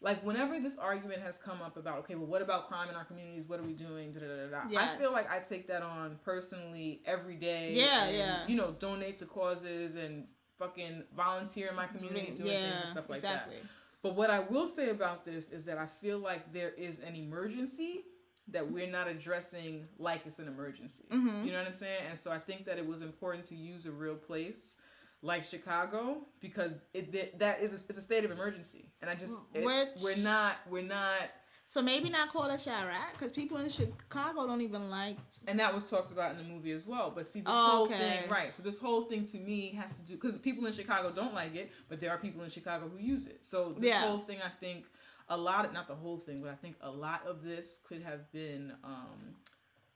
like 0.06 0.24
whenever 0.24 0.60
this 0.60 0.78
argument 0.78 1.24
has 1.24 1.40
come 1.40 1.64
up 1.64 1.78
about 1.78 1.98
okay, 2.00 2.14
well, 2.14 2.28
what 2.28 2.44
about 2.44 2.68
crime 2.68 2.90
in 2.90 2.96
our 2.96 3.04
communities? 3.04 3.48
What 3.48 3.60
are 3.60 3.64
we 3.64 3.74
doing? 3.74 4.12
Da, 4.12 4.20
da, 4.20 4.28
da. 4.52 4.62
Yes. 4.70 4.92
I 4.94 5.00
feel 5.00 5.12
like 5.12 5.30
I 5.32 5.40
take 5.40 5.68
that 5.68 5.82
on 5.82 6.20
personally 6.24 7.02
every 7.06 7.36
day. 7.36 7.74
Yeah, 7.74 8.06
and, 8.06 8.16
yeah. 8.16 8.48
You 8.48 8.56
know, 8.56 8.76
donate 8.78 9.18
to 9.18 9.26
causes 9.26 9.96
and 9.96 10.26
fucking 10.60 11.06
volunteer 11.18 11.70
in 11.70 11.76
my 11.76 11.88
community 11.88 12.32
doing 12.36 12.52
things 12.52 12.80
and 12.82 12.88
stuff 12.88 13.10
like 13.10 13.18
exactly. 13.18 13.56
that. 13.56 13.70
But 14.04 14.16
what 14.16 14.30
I 14.30 14.42
will 14.42 14.68
say 14.68 14.92
about 14.92 15.26
this 15.26 15.52
is 15.52 15.66
that 15.66 15.80
I 15.80 15.88
feel 15.88 16.20
like 16.20 16.54
there 16.54 16.70
is 16.70 17.00
an 17.00 17.16
emergency 17.16 18.04
that 18.50 18.72
we're 18.72 18.86
not 18.86 19.08
addressing 19.08 19.88
like 19.98 20.22
it's 20.28 20.38
an 20.38 20.48
emergency. 20.48 21.06
Mm-hmm. 21.12 21.46
You 21.46 21.52
know 21.52 21.58
what 21.58 21.68
I'm 21.68 21.74
saying? 21.74 22.04
And 22.10 22.20
so 22.20 22.32
I 22.32 22.38
think 22.38 22.66
that 22.66 22.78
it 22.78 22.86
was 22.88 23.02
important 23.02 23.48
to 23.48 23.56
use 23.56 23.88
a 23.88 23.92
real 23.92 24.14
place 24.14 24.78
like 25.22 25.44
Chicago 25.44 26.18
because 26.40 26.74
it 26.94 27.12
that- 27.12 27.40
that 27.40 27.62
is 27.62 27.72
a, 27.72 27.76
it's 27.90 27.98
a 27.98 28.02
state 28.02 28.26
of 28.26 28.32
emergency. 28.32 28.92
And 29.02 29.10
I 29.10 29.16
just 29.16 29.44
it- 29.56 29.64
Which- 29.64 30.02
we're 30.04 30.18
not 30.24 30.58
we're 30.70 30.84
not 30.84 31.30
So 31.68 31.82
maybe 31.82 32.10
not 32.12 32.30
call 32.32 32.46
it 32.52 32.62
Chi-Raq 32.64 33.14
because 33.14 33.32
people 33.32 33.58
in 33.58 33.70
Chicago 33.70 34.46
don't 34.46 34.62
even 34.62 34.90
like. 34.92 35.18
and 35.48 35.60
that 35.60 35.74
was 35.74 35.90
talked 35.90 36.12
about 36.12 36.32
in 36.32 36.38
the 36.38 36.44
movie 36.44 36.72
as 36.72 36.86
well. 36.86 37.10
But 37.10 37.26
see, 37.28 37.40
this 37.40 37.50
Oh, 37.50 37.70
whole 37.78 37.86
okay. 37.86 37.98
thing, 37.98 38.30
right? 38.30 38.54
So 38.54 38.62
this 38.62 38.78
whole 38.78 39.06
thing 39.06 39.26
to 39.26 39.38
me 39.40 39.72
has 39.72 39.96
to 39.96 40.04
do 40.04 40.14
because 40.14 40.38
people 40.38 40.66
in 40.68 40.74
Chicago 40.74 41.12
don't 41.12 41.34
like 41.34 41.56
it, 41.56 41.72
but 41.90 42.00
there 42.00 42.12
are 42.12 42.20
people 42.20 42.44
in 42.44 42.50
Chicago 42.52 42.88
who 42.88 43.00
use 43.00 43.26
it. 43.26 43.44
So 43.46 43.74
this 43.74 43.90
Yeah. 43.90 44.02
whole 44.08 44.20
thing, 44.20 44.40
I 44.44 44.50
think, 44.50 44.86
a 45.28 45.36
lot 45.36 45.66
of 45.66 45.74
not 45.74 45.88
the 45.88 45.96
whole 45.96 46.20
thing, 46.20 46.38
but 46.40 46.52
I 46.52 46.56
think 46.56 46.76
a 46.82 46.92
lot 46.92 47.26
of 47.26 47.42
this 47.44 47.82
could 47.88 48.04
have 48.04 48.32
been 48.32 48.72
um, 48.84 49.36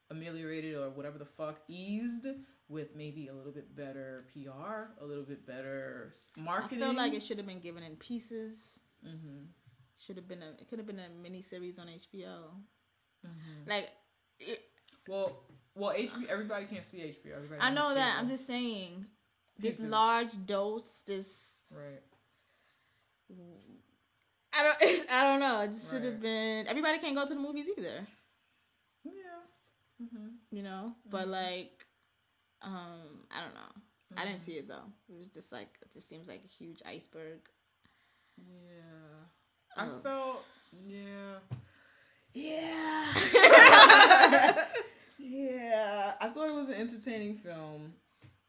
ameliorated 0.09 0.73
or 0.75 0.89
whatever 0.89 1.19
the 1.19 1.25
fuck 1.25 1.59
eased 1.67 2.25
with 2.69 2.95
maybe 2.95 3.27
a 3.27 3.33
little 3.33 3.51
bit 3.51 3.75
better 3.75 4.25
PR, 4.31 4.93
a 5.01 5.05
little 5.05 5.23
bit 5.23 5.45
better 5.45 6.11
marketing. 6.37 6.83
I 6.83 6.87
feel 6.87 6.95
like 6.95 7.13
it 7.13 7.23
should 7.23 7.37
have 7.37 7.47
been 7.47 7.59
given 7.59 7.83
in 7.83 7.95
pieces. 7.95 8.55
hmm 9.03 9.45
Should 9.99 10.15
have 10.17 10.27
been 10.27 10.43
a. 10.43 10.49
It 10.61 10.69
could 10.69 10.79
have 10.79 10.87
been 10.87 10.99
a 10.99 11.09
mini 11.21 11.41
series 11.41 11.79
on 11.79 11.87
HBO. 11.87 12.51
Mm-hmm. 13.25 13.69
Like, 13.69 13.89
it, 14.39 14.61
Well, 15.07 15.43
well, 15.75 15.91
HBO, 15.93 16.27
everybody 16.27 16.65
can't 16.65 16.85
see 16.85 16.99
HBO. 16.99 17.35
Everybody 17.35 17.59
I 17.61 17.73
know 17.73 17.93
that. 17.93 18.17
I'm 18.19 18.29
just 18.29 18.45
saying. 18.47 19.05
This 19.57 19.81
large 19.81 20.31
dose. 20.45 21.01
This 21.05 21.63
right. 21.69 22.01
I 24.53 24.63
don't. 24.63 25.09
I 25.11 25.23
don't 25.23 25.39
know. 25.39 25.59
It 25.61 25.71
should 25.89 26.03
have 26.03 26.13
Right. 26.13 26.21
been. 26.21 26.67
Everybody 26.67 26.99
can't 26.99 27.15
go 27.15 27.25
to 27.25 27.33
the 27.33 27.39
movies 27.39 27.67
either. 27.77 28.07
Yeah. 29.03 29.11
hmm 29.99 30.27
You 30.51 30.63
know. 30.63 30.93
But 31.09 31.27
like, 31.27 31.85
um, 32.61 33.25
I 33.31 33.41
don't 33.41 33.53
know. 33.53 33.81
I 34.17 34.25
didn't 34.25 34.43
see 34.43 34.53
it 34.53 34.67
though. 34.67 34.85
It 35.07 35.17
was 35.17 35.27
just 35.27 35.51
like 35.51 35.69
it 35.81 35.93
just 35.93 36.09
seems 36.09 36.27
like 36.27 36.41
a 36.43 36.47
huge 36.47 36.81
iceberg. 36.85 37.39
Yeah. 38.37 39.25
I 39.77 39.85
Oh. 39.87 39.99
felt 40.01 40.45
yeah. 40.85 41.39
Yeah. 42.33 43.13
yeah. 45.17 46.13
I 46.21 46.27
thought 46.29 46.47
it 46.49 46.53
was 46.53 46.69
an 46.69 46.75
entertaining 46.75 47.35
film. 47.37 47.93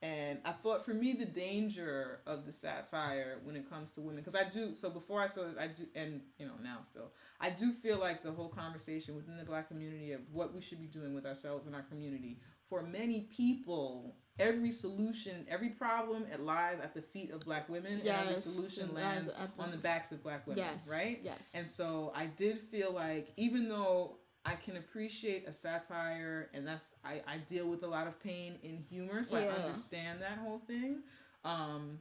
And 0.03 0.39
I 0.47 0.53
thought 0.53 0.85
for 0.85 0.95
me 0.95 1.13
the 1.13 1.27
danger 1.27 2.21
of 2.27 2.47
the 2.47 2.53
satire 2.55 3.39
when 3.45 3.55
it 3.55 3.69
comes 3.69 3.91
to 3.93 4.01
women 4.01 4.17
because 4.17 4.35
I 4.35 4.45
do 4.49 4.75
so 4.75 4.89
before 4.89 5.21
I 5.21 5.27
saw 5.27 5.43
this 5.43 5.57
I 5.61 5.67
do 5.67 5.85
and 5.95 6.23
you 6.39 6.47
know 6.47 6.55
now 6.63 6.79
still 6.85 7.13
I 7.39 7.51
do 7.51 7.73
feel 7.75 7.99
like 7.99 8.23
the 8.23 8.33
whole 8.33 8.49
conversation 8.49 9.15
within 9.15 9.37
the 9.37 9.45
black 9.45 9.69
community 9.69 10.13
of 10.13 10.21
what 10.33 10.55
we 10.55 10.63
should 10.63 10.81
be 10.81 10.87
doing 10.87 11.15
with 11.15 11.27
ourselves 11.27 11.67
and 11.67 11.75
our 11.75 11.83
community 11.83 12.39
for 12.71 12.83
many 12.83 13.29
people 13.37 14.17
every 14.39 14.71
solution 14.73 15.45
every 15.51 15.69
problem 15.69 16.25
it 16.33 16.41
lies 16.41 16.79
at 16.81 16.95
the 16.95 17.03
feet 17.03 17.31
of 17.31 17.41
black 17.41 17.69
women 17.69 17.99
and 17.99 18.07
every 18.09 18.37
solution 18.37 18.95
lands 18.95 19.35
the- 19.35 19.63
on 19.63 19.71
the 19.71 19.77
backs 19.77 20.13
of 20.13 20.23
black 20.23 20.47
women 20.47 20.65
Yes. 20.65 20.89
right 20.91 21.21
Yes. 21.23 21.51
and 21.53 21.69
so 21.69 22.11
I 22.17 22.25
did 22.27 22.59
feel 22.59 22.93
like 22.93 23.29
even 23.37 23.69
though 23.69 24.17
I 24.47 24.55
can 24.55 24.79
appreciate 24.79 25.47
a 25.47 25.53
satire 25.53 26.49
and 26.55 26.67
that's 26.67 26.95
I, 27.05 27.21
I 27.27 27.37
deal 27.39 27.69
with 27.69 27.83
a 27.83 27.87
lot 27.87 28.07
of 28.07 28.19
pain 28.23 28.55
in 28.63 28.79
humor, 28.89 29.23
so 29.23 29.37
I 29.37 29.43
understand 29.49 30.23
that 30.23 30.39
whole 30.39 30.61
thing. 30.67 31.03
Um 31.45 31.99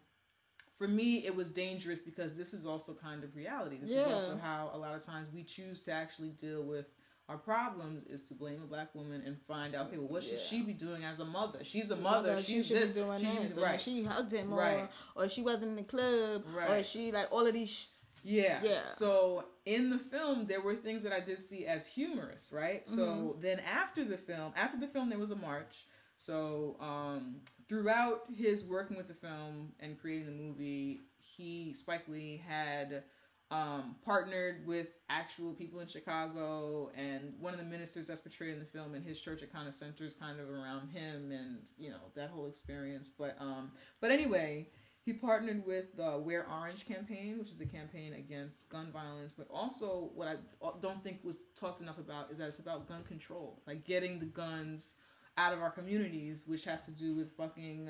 for 0.77 0.87
me 0.87 1.25
it 1.25 1.35
was 1.35 1.51
dangerous 1.51 1.99
because 1.99 2.37
this 2.37 2.53
is 2.53 2.65
also 2.65 2.93
kind 2.93 3.25
of 3.25 3.35
reality. 3.35 3.77
This 3.81 3.91
is 3.91 4.07
also 4.13 4.37
how 4.37 4.71
a 4.73 4.77
lot 4.77 4.95
of 4.95 5.03
times 5.03 5.27
we 5.33 5.43
choose 5.43 5.81
to 5.81 5.91
actually 5.91 6.29
deal 6.29 6.63
with 6.63 6.85
our 7.29 7.37
problems 7.37 8.03
is 8.05 8.23
to 8.25 8.33
blame 8.33 8.59
a 8.63 8.67
black 8.67 8.93
woman 8.95 9.21
and 9.25 9.37
find 9.47 9.75
out, 9.75 9.87
okay, 9.87 9.97
well, 9.97 10.07
what 10.07 10.23
should 10.23 10.39
she 10.39 10.61
be 10.63 10.73
doing 10.73 11.03
as 11.05 11.19
a 11.19 11.25
mother? 11.25 11.59
She's 11.63 11.91
a 11.91 11.95
mother. 11.95 12.29
Mother, 12.31 12.41
she's 12.43 12.65
she 12.67 12.73
this. 12.73 12.91
doing 12.93 13.19
she 13.19 13.25
this, 13.37 13.55
be, 13.55 13.61
right. 13.61 13.79
she 13.79 14.03
hugged 14.03 14.31
him, 14.33 14.51
or 14.53 14.57
Right. 14.57 14.89
or 15.15 15.29
she 15.29 15.41
wasn't 15.43 15.69
in 15.71 15.75
the 15.75 15.83
club, 15.83 16.43
or 16.67 16.81
she 16.83 17.11
like 17.11 17.27
all 17.31 17.45
of 17.45 17.53
these. 17.53 17.69
Sh- 17.69 18.05
Yeah. 18.23 18.59
Yeah. 18.63 18.85
So 18.87 19.45
in 19.65 19.89
the 19.91 19.99
film, 19.99 20.45
there 20.47 20.59
were 20.61 20.75
things 20.75 21.03
that 21.03 21.13
I 21.13 21.19
did 21.21 21.41
see 21.41 21.65
as 21.67 21.87
humorous, 21.87 22.51
right? 22.51 22.81
So 22.89 23.01
Mm-hmm. 23.05 23.41
then 23.41 23.59
after 23.61 24.03
the 24.03 24.17
film, 24.17 24.51
after 24.57 24.77
the 24.79 24.87
film, 24.87 25.09
there 25.09 25.19
was 25.19 25.31
a 25.31 25.35
march. 25.37 25.85
So 26.15 26.75
um, 26.81 27.35
throughout 27.69 28.23
his 28.35 28.65
working 28.65 28.97
with 28.97 29.07
the 29.07 29.13
film 29.13 29.71
and 29.79 29.97
creating 30.01 30.25
the 30.25 30.33
movie, 30.43 31.01
he 31.19 31.73
Spike 31.73 32.07
Lee 32.09 32.41
had 32.45 33.03
um, 33.51 33.95
partnered 34.05 34.65
with 34.67 34.89
actual 35.09 35.53
people 35.53 35.79
in 35.79 35.87
Chicago, 35.87 36.91
and 36.95 37.33
one 37.39 37.53
of 37.53 37.59
the 37.59 37.65
ministers 37.65 38.07
that's 38.07 38.21
portrayed 38.21 38.53
in 38.53 38.59
the 38.59 38.65
film 38.65 38.93
in 38.93 39.03
his 39.03 39.19
church, 39.19 39.41
it 39.41 39.51
kind 39.51 39.67
of 39.67 39.73
centers 39.73 40.13
kind 40.13 40.39
of 40.39 40.49
around 40.49 40.89
him 40.89 41.31
and 41.31 41.59
you 41.77 41.89
know 41.89 42.11
that 42.15 42.29
whole 42.29 42.45
experience. 42.45 43.09
But 43.09 43.35
um, 43.39 43.71
but 44.01 44.11
anyway, 44.11 44.67
he 45.03 45.13
partnered 45.13 45.65
with 45.65 45.95
the 45.97 46.19
Wear 46.19 46.45
Orange 46.47 46.85
campaign, 46.85 47.39
which 47.39 47.47
is 47.47 47.57
the 47.57 47.65
campaign 47.65 48.13
against 48.13 48.69
gun 48.69 48.91
violence, 48.91 49.33
but 49.33 49.47
also 49.51 50.11
what 50.13 50.27
I 50.27 50.35
don't 50.79 51.03
think 51.03 51.21
was 51.23 51.39
talked 51.55 51.81
enough 51.81 51.97
about 51.97 52.31
is 52.31 52.37
that 52.37 52.49
it's 52.49 52.59
about 52.59 52.87
gun 52.87 53.03
control, 53.03 53.63
like 53.65 53.83
getting 53.83 54.19
the 54.19 54.25
guns 54.25 54.97
out 55.37 55.53
of 55.53 55.61
our 55.61 55.71
communities, 55.71 56.43
which 56.45 56.65
has 56.65 56.83
to 56.83 56.91
do 56.91 57.15
with 57.15 57.31
fucking, 57.31 57.89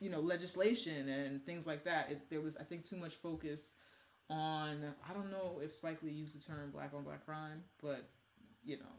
you 0.00 0.10
know, 0.10 0.20
legislation 0.20 1.08
and 1.08 1.42
things 1.46 1.66
like 1.66 1.84
that. 1.84 2.10
It, 2.10 2.28
there 2.28 2.42
was, 2.42 2.58
I 2.58 2.64
think, 2.64 2.84
too 2.84 2.96
much 2.96 3.14
focus 3.14 3.74
on. 4.30 4.94
I 5.08 5.12
don't 5.12 5.30
know 5.30 5.60
if 5.62 5.74
Spike 5.74 6.02
Lee 6.02 6.12
used 6.12 6.38
the 6.38 6.44
term 6.44 6.70
"black 6.70 6.92
on 6.94 7.02
black 7.04 7.24
crime," 7.26 7.62
but 7.82 8.08
you 8.64 8.76
know, 8.78 8.96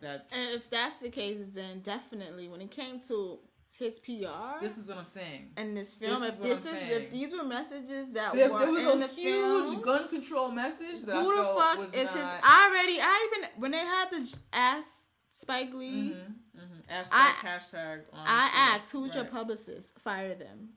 that's 0.00 0.32
And 0.34 0.54
if 0.54 0.70
that's 0.70 0.96
the 0.98 1.10
case, 1.10 1.38
then 1.50 1.80
definitely 1.80 2.48
when 2.48 2.60
it 2.60 2.70
came 2.70 2.98
to 3.08 3.38
his 3.70 3.98
PR 3.98 4.60
this 4.60 4.76
is 4.78 4.86
what 4.86 4.98
I'm 4.98 5.06
saying. 5.06 5.50
and 5.56 5.76
this 5.76 5.94
film, 5.94 6.20
this 6.20 6.34
is 6.34 6.36
if 6.36 6.42
this 6.42 6.66
I'm 6.66 6.74
is 6.74 6.80
saying. 6.82 7.02
if 7.04 7.10
these 7.10 7.32
were 7.32 7.42
messages 7.42 8.12
that 8.12 8.34
There, 8.34 8.52
were 8.52 8.58
there 8.60 8.70
was 8.70 8.82
in 8.82 9.02
a 9.02 9.06
the 9.06 9.12
huge 9.14 9.70
film, 9.70 9.82
gun 9.82 10.08
control 10.08 10.50
message 10.50 11.02
that 11.02 11.16
who 11.16 11.36
the 11.36 11.42
fuck 11.58 11.78
is 11.80 11.92
his? 11.94 12.14
not, 12.14 12.40
I 12.44 12.68
already, 12.70 13.00
I 13.00 13.28
even 13.32 13.48
when 13.60 13.70
they 13.72 13.78
had 13.78 14.10
to 14.10 14.26
j- 14.26 14.34
ask 14.52 14.88
Spike 15.30 15.72
Lee, 15.72 16.10
Mhm, 16.14 16.34
mhm. 16.56 16.82
Hashtag, 16.90 17.08
I- 17.12 17.34
hashtag 17.42 18.02
on 18.12 18.26
I 18.26 18.48
Twitter. 18.48 18.56
asked, 18.82 18.92
"Who's 18.92 19.14
your 19.14 19.24
publicist? 19.24 19.98
Fire 20.00 20.34
them." 20.34 20.74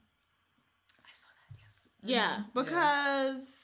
I 1.06 1.12
saw 1.12 1.28
that. 1.28 1.58
Yes. 1.62 1.90
Yeah, 2.02 2.38
Mhm. 2.38 2.54
because 2.54 3.36
Yeah. 3.50 3.55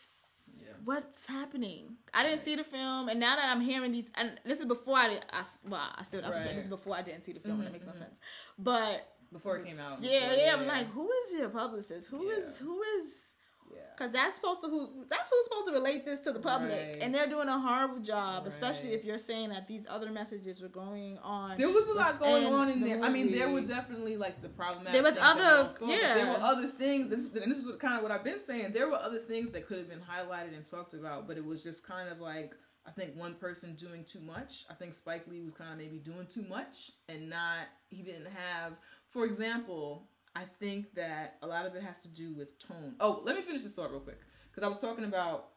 What's 0.83 1.27
happening? 1.27 1.95
I 2.13 2.23
didn't 2.23 2.43
see 2.43 2.55
the 2.55 2.63
film, 2.63 3.09
and 3.09 3.19
now 3.19 3.35
that 3.35 3.45
I'm 3.45 3.61
hearing 3.61 3.91
these, 3.91 4.11
and 4.15 4.39
this 4.45 4.59
is 4.59 4.65
before 4.65 4.97
I, 4.97 5.19
I 5.31 5.43
well, 5.67 5.81
I 5.95 6.03
still 6.03 6.21
Right. 6.21 6.43
this 6.55 6.63
is 6.65 6.67
before 6.69 6.95
I 6.95 7.01
didn't 7.01 7.23
see 7.23 7.33
the 7.33 7.39
film, 7.39 7.59
and 7.59 7.67
it 7.67 7.71
makes 7.73 7.85
no 7.85 7.91
mhm. 7.93 7.97
sense. 7.99 8.19
But 8.57 9.07
before 9.31 9.57
it 9.57 9.65
came 9.65 9.79
out. 9.79 10.01
yeah, 10.01 10.29
before- 10.29 10.43
yeah, 10.43 10.55
I'm 10.55 10.67
like, 10.67 10.87
who 10.91 11.09
is 11.09 11.33
your 11.39 11.49
publicist? 11.49 12.09
Who 12.09 12.29
is 12.29 12.59
Yeah. 12.59 12.65
who 12.65 12.81
is? 12.99 13.30
Yeah. 13.73 13.81
Because 13.97 14.13
that's 14.13 14.35
supposed 14.35 14.61
to 14.61 14.67
who 14.67 15.05
that's 15.09 15.29
who's 15.29 15.43
supposed 15.45 15.65
to 15.67 15.73
relate 15.73 16.05
this 16.05 16.19
to 16.21 16.31
the 16.31 16.39
public, 16.39 16.71
Right. 16.71 16.97
and 17.01 17.13
they're 17.13 17.27
doing 17.27 17.47
a 17.47 17.59
horrible 17.59 17.99
job, 17.99 18.47
especially 18.47 18.93
if 18.93 19.05
you're 19.05 19.17
saying 19.19 19.49
that 19.49 19.67
these 19.67 19.85
other 19.89 20.09
messages 20.09 20.59
were 20.61 20.69
going 20.69 21.17
on. 21.19 21.57
There 21.57 21.69
was 21.69 21.87
a 21.87 21.93
lot 21.93 22.19
going 22.19 22.45
on 22.47 22.69
in 22.69 22.81
the 22.81 22.87
there. 22.87 23.03
I 23.03 23.09
mean, 23.09 23.31
there 23.31 23.49
were 23.49 23.61
definitely 23.61 24.17
like 24.17 24.41
the 24.41 24.49
problematic. 24.49 24.93
There 24.93 25.03
was 25.03 25.15
things 25.17 25.35
that 25.37 25.81
we 25.87 25.93
other- 25.93 26.01
yeah. 26.03 26.13
There 26.15 26.27
were 26.27 26.39
other 26.43 26.67
things. 26.67 27.09
This 27.09 27.19
is, 27.19 27.35
and 27.35 27.51
this 27.51 27.59
is 27.59 27.65
what, 27.65 27.79
kind 27.79 27.95
of 27.97 28.03
what 28.03 28.11
I've 28.11 28.23
been 28.23 28.39
saying. 28.39 28.71
There 28.73 28.89
were 28.89 28.95
other 28.97 29.19
things 29.19 29.51
that 29.51 29.67
could 29.67 29.77
have 29.77 29.89
been 29.89 30.01
highlighted 30.01 30.55
and 30.55 30.65
talked 30.65 30.93
about, 30.93 31.27
but 31.27 31.37
it 31.37 31.45
was 31.45 31.63
just 31.63 31.85
kind 31.85 32.09
of 32.09 32.19
like 32.19 32.55
I 32.87 32.89
think 32.89 33.15
one 33.15 33.35
person 33.35 33.75
doing 33.75 34.03
too 34.05 34.21
much. 34.21 34.65
I 34.67 34.73
think 34.73 34.95
Spike 34.95 35.27
Lee 35.27 35.41
was 35.41 35.53
kind 35.53 35.71
of 35.71 35.77
maybe 35.77 35.99
doing 35.99 36.25
too 36.27 36.41
much 36.49 36.91
and 37.07 37.29
not. 37.29 37.67
He 37.89 38.01
didn't 38.01 38.25
have, 38.25 38.73
for 39.09 39.25
example. 39.25 40.07
I 40.35 40.43
think 40.59 40.93
that 40.95 41.37
a 41.41 41.47
lot 41.47 41.65
of 41.65 41.75
it 41.75 41.83
has 41.83 41.99
to 41.99 42.07
do 42.07 42.33
with 42.33 42.57
tone. 42.59 42.95
Oh, 42.99 43.21
let 43.25 43.35
me 43.35 43.41
finish 43.41 43.63
this 43.63 43.73
thought 43.73 43.91
real 43.91 43.99
quick 43.99 44.19
because 44.49 44.63
I 44.63 44.67
was 44.67 44.79
talking 44.79 45.05
about 45.05 45.49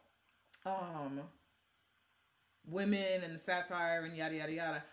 um 0.65 1.21
women 2.67 3.23
and 3.23 3.33
the 3.33 3.39
satire 3.39 4.03
and 4.05 4.15
yada 4.15 4.35
yada 4.35 4.51
yada. 4.51 4.83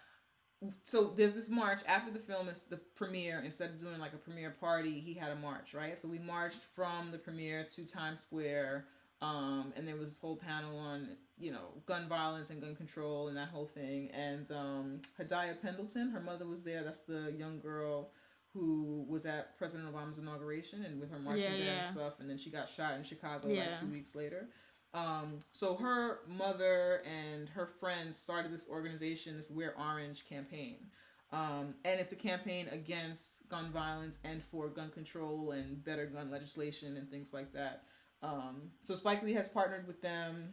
So 0.84 1.12
there's 1.16 1.32
this 1.32 1.50
march 1.50 1.80
after 1.88 2.12
the 2.12 2.20
film 2.20 2.48
is 2.48 2.62
the 2.62 2.76
premiere. 2.94 3.40
Instead 3.44 3.70
of 3.70 3.80
doing 3.80 3.98
like 3.98 4.12
a 4.12 4.18
premiere 4.18 4.54
party, 4.60 5.00
he 5.00 5.14
had 5.14 5.30
a 5.32 5.36
march, 5.36 5.74
right? 5.74 5.98
So 5.98 6.06
we 6.06 6.20
marched 6.20 6.62
from 6.76 7.10
the 7.10 7.18
premiere 7.18 7.66
to 7.74 7.84
Times 7.84 8.20
Square, 8.20 8.86
um, 9.20 9.72
and 9.76 9.88
there 9.88 9.96
was 9.96 10.10
this 10.10 10.18
whole 10.18 10.36
panel 10.36 10.78
on 10.78 11.16
you 11.38 11.50
know 11.50 11.82
gun 11.86 12.08
violence 12.08 12.50
and 12.50 12.60
gun 12.60 12.76
control 12.76 13.26
and 13.26 13.36
that 13.36 13.48
whole 13.48 13.66
thing. 13.66 14.10
And 14.12 14.48
um, 14.52 15.00
Hadiya 15.20 15.60
Pendleton, 15.60 16.10
her 16.10 16.20
mother 16.20 16.46
was 16.46 16.62
there. 16.62 16.84
That's 16.84 17.00
the 17.00 17.34
young 17.36 17.58
girl 17.58 18.12
who 18.52 19.04
was 19.08 19.24
at 19.26 19.56
President 19.56 19.92
Obama's 19.94 20.18
inauguration 20.18 20.84
and 20.84 21.00
with 21.00 21.10
her 21.10 21.18
marching 21.18 21.42
Yeah, 21.44 21.48
band 21.50 21.64
yeah. 21.64 21.84
and 21.86 21.94
stuff. 21.94 22.20
And 22.20 22.28
then 22.28 22.36
she 22.36 22.50
got 22.50 22.68
shot 22.68 22.94
in 22.94 23.02
Chicago 23.02 23.48
Yeah. 23.48 23.66
like 23.66 23.80
two 23.80 23.86
weeks 23.86 24.14
later. 24.14 24.48
Um, 24.94 25.38
so 25.50 25.74
her 25.76 26.18
mother 26.28 27.02
and 27.06 27.48
her 27.50 27.66
friends 27.66 28.18
started 28.18 28.52
this 28.52 28.68
organization, 28.68 29.36
this 29.36 29.48
Wear 29.50 29.74
Orange 29.78 30.26
campaign. 30.28 30.90
Um, 31.30 31.76
and 31.86 31.98
it's 31.98 32.12
a 32.12 32.16
campaign 32.16 32.68
against 32.70 33.48
gun 33.48 33.72
violence 33.72 34.18
and 34.22 34.42
for 34.44 34.68
gun 34.68 34.90
control 34.90 35.52
and 35.52 35.82
better 35.82 36.04
gun 36.04 36.30
legislation 36.30 36.98
and 36.98 37.08
things 37.10 37.32
like 37.32 37.54
that. 37.54 37.84
Um, 38.22 38.70
so 38.82 38.94
Spike 38.94 39.22
Lee 39.22 39.32
has 39.32 39.48
partnered 39.48 39.86
with 39.86 40.02
them 40.02 40.52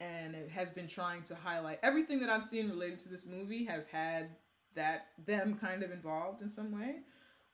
and 0.00 0.34
it 0.34 0.50
has 0.50 0.70
been 0.70 0.86
trying 0.86 1.22
to 1.24 1.34
highlight 1.34 1.78
everything 1.82 2.20
that 2.20 2.28
I've 2.28 2.44
seen 2.44 2.68
related 2.68 2.98
to 3.00 3.08
this 3.08 3.24
movie 3.24 3.64
has 3.64 3.86
had 3.86 4.36
that 4.74 5.06
them 5.26 5.58
kind 5.58 5.82
of 5.82 5.90
involved 5.92 6.42
in 6.42 6.50
some 6.50 6.72
way. 6.78 6.96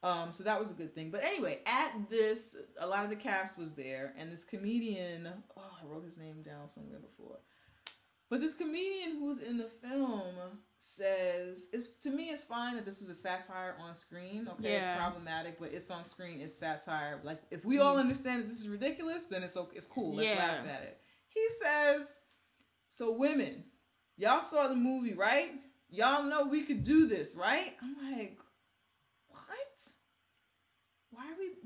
Um, 0.03 0.33
so 0.33 0.45
that 0.45 0.59
was 0.59 0.71
a 0.71 0.75
good 0.75 0.95
thing. 0.95 1.11
But 1.11 1.25
anyway, 1.25 1.59
at 1.67 1.93
this, 2.09 2.57
a 2.79 2.87
lot 2.87 3.05
of 3.05 3.11
the 3.11 3.17
cast 3.17 3.59
was 3.59 3.75
there, 3.75 4.15
and 4.17 4.31
this 4.31 4.45
comedian, 4.45 5.29
oh, 5.57 5.63
I 5.83 5.87
wrote 5.87 6.05
his 6.05 6.19
name 6.19 6.43
down 6.43 6.69
somewhere 6.69 7.01
before. 7.01 7.39
But 8.31 8.41
this 8.41 8.55
comedian 8.55 9.19
who's 9.19 9.39
in 9.39 9.57
the 9.57 9.69
film 9.83 10.23
says, 10.77 11.69
it's, 11.73 11.89
to 12.03 12.11
me, 12.11 12.29
it's 12.29 12.45
fine 12.45 12.77
that 12.77 12.85
this 12.85 13.01
was 13.01 13.09
a 13.09 13.15
satire 13.15 13.75
on 13.81 13.95
screen. 13.95 14.47
Okay, 14.53 14.77
it's 14.77 14.87
problematic, 14.99 15.59
but 15.59 15.73
it's 15.73 15.91
on 15.91 16.05
screen, 16.05 16.41
it's 16.43 16.55
satire. 16.57 17.21
Like, 17.25 17.41
if 17.51 17.65
we 17.65 17.79
all 17.79 17.97
understand 17.97 18.43
that 18.43 18.49
this 18.49 18.61
is 18.61 18.69
ridiculous, 18.69 19.25
then 19.25 19.43
it's 19.43 19.57
okay, 19.57 19.77
it's 19.77 19.87
cool. 19.87 20.15
Let's 20.15 20.29
Yeah. 20.29 20.37
laugh 20.39 20.67
at 20.67 20.83
it. 20.83 21.01
He 21.31 21.45
says, 21.63 22.21
so 22.89 23.13
women, 23.13 23.65
y'all 24.17 24.43
saw 24.43 24.69
the 24.69 24.77
movie, 24.77 25.15
right? 25.15 25.51
Y'all 25.89 26.23
know 26.25 26.47
we 26.47 26.63
could 26.63 26.83
do 26.83 27.07
this, 27.07 27.35
right? 27.35 27.75
I'm 27.83 27.97
like, 28.13 28.39
what? 29.29 29.81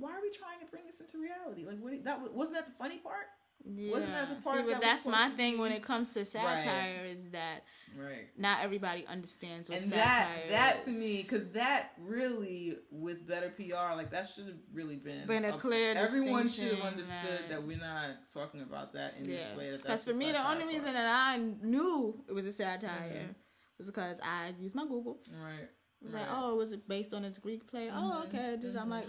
Why 0.03 0.11
are 0.11 0.13
we 0.15 0.19
why 0.19 0.19
are 0.19 0.23
we 0.23 0.31
trying 0.31 0.61
to 0.61 0.67
bring 0.71 0.85
this 0.87 1.01
into 1.01 1.19
reality? 1.19 1.65
Like 1.65 1.79
what 1.79 2.05
that 2.05 2.35
wasn't 2.35 2.57
that 2.57 2.67
the 2.67 2.73
funny 2.73 2.99
part? 2.99 3.27
Wasn't 3.65 4.13
that 4.13 4.29
the 4.29 4.35
Yeah. 4.35 4.41
part 4.41 4.57
See, 4.57 4.63
that 4.63 4.67
but 4.73 4.81
was 4.81 4.81
that's 4.81 5.07
my 5.07 5.29
thing 5.37 5.59
when 5.59 5.71
it 5.71 5.85
comes 5.85 6.13
to 6.15 6.25
satire 6.25 7.05
is 7.05 7.31
that 7.31 7.63
Right. 7.97 8.27
not 8.37 8.65
everybody 8.65 9.07
understands 9.07 9.69
what 9.71 9.79
And 9.79 9.91
satire 9.91 10.49
that 10.49 10.49
that 10.49 10.79
is. 10.79 10.85
to 10.87 10.91
me 10.91 11.23
cuz 11.23 11.47
that 11.53 11.93
really 11.99 12.79
with 12.91 13.25
better 13.27 13.51
PR 13.51 13.95
like 13.95 14.11
that 14.11 14.27
should 14.27 14.47
have 14.47 14.59
really 14.73 14.97
been 14.97 15.29
Been 15.29 15.45
a 15.45 15.57
clear 15.57 15.93
Everyone 15.95 16.49
should 16.49 16.73
have 16.73 16.81
understood 16.81 17.41
right. 17.43 17.49
that 17.51 17.63
we're 17.63 17.77
not 17.79 18.29
talking 18.29 18.63
about 18.63 18.95
that 18.95 19.17
in 19.19 19.29
this 19.29 19.55
way 19.55 19.71
that 19.71 19.83
Because 19.83 20.05
that's 20.05 20.17
for 20.17 20.19
me, 20.19 20.33
the 20.33 20.39
only 20.45 20.63
part. 20.63 20.73
reason 20.75 20.93
that 20.95 21.07
I 21.07 21.37
knew 21.37 22.25
it 22.29 22.33
was 22.33 22.47
a 22.47 22.53
satire 22.53 23.29
Mhm. 23.29 23.35
was 23.79 23.87
because 23.89 24.19
I 24.21 24.55
used 24.59 24.75
my 24.75 24.85
Googles. 24.87 25.31
Right. 25.47 25.69
It 26.01 26.07
was 26.07 26.15
right. 26.15 26.23
like, 26.23 26.31
oh, 26.33 26.57
was 26.57 26.73
it 26.73 26.89
based 26.89 27.15
on 27.15 27.23
this 27.23 27.39
Greek 27.39 27.65
play? 27.69 27.89
Oh, 27.89 27.95
Mhm, 27.95 28.27
okay. 28.27 28.57
Dude, 28.61 28.75
I'm 28.77 28.89
mhm. 28.89 28.91
like, 28.91 29.07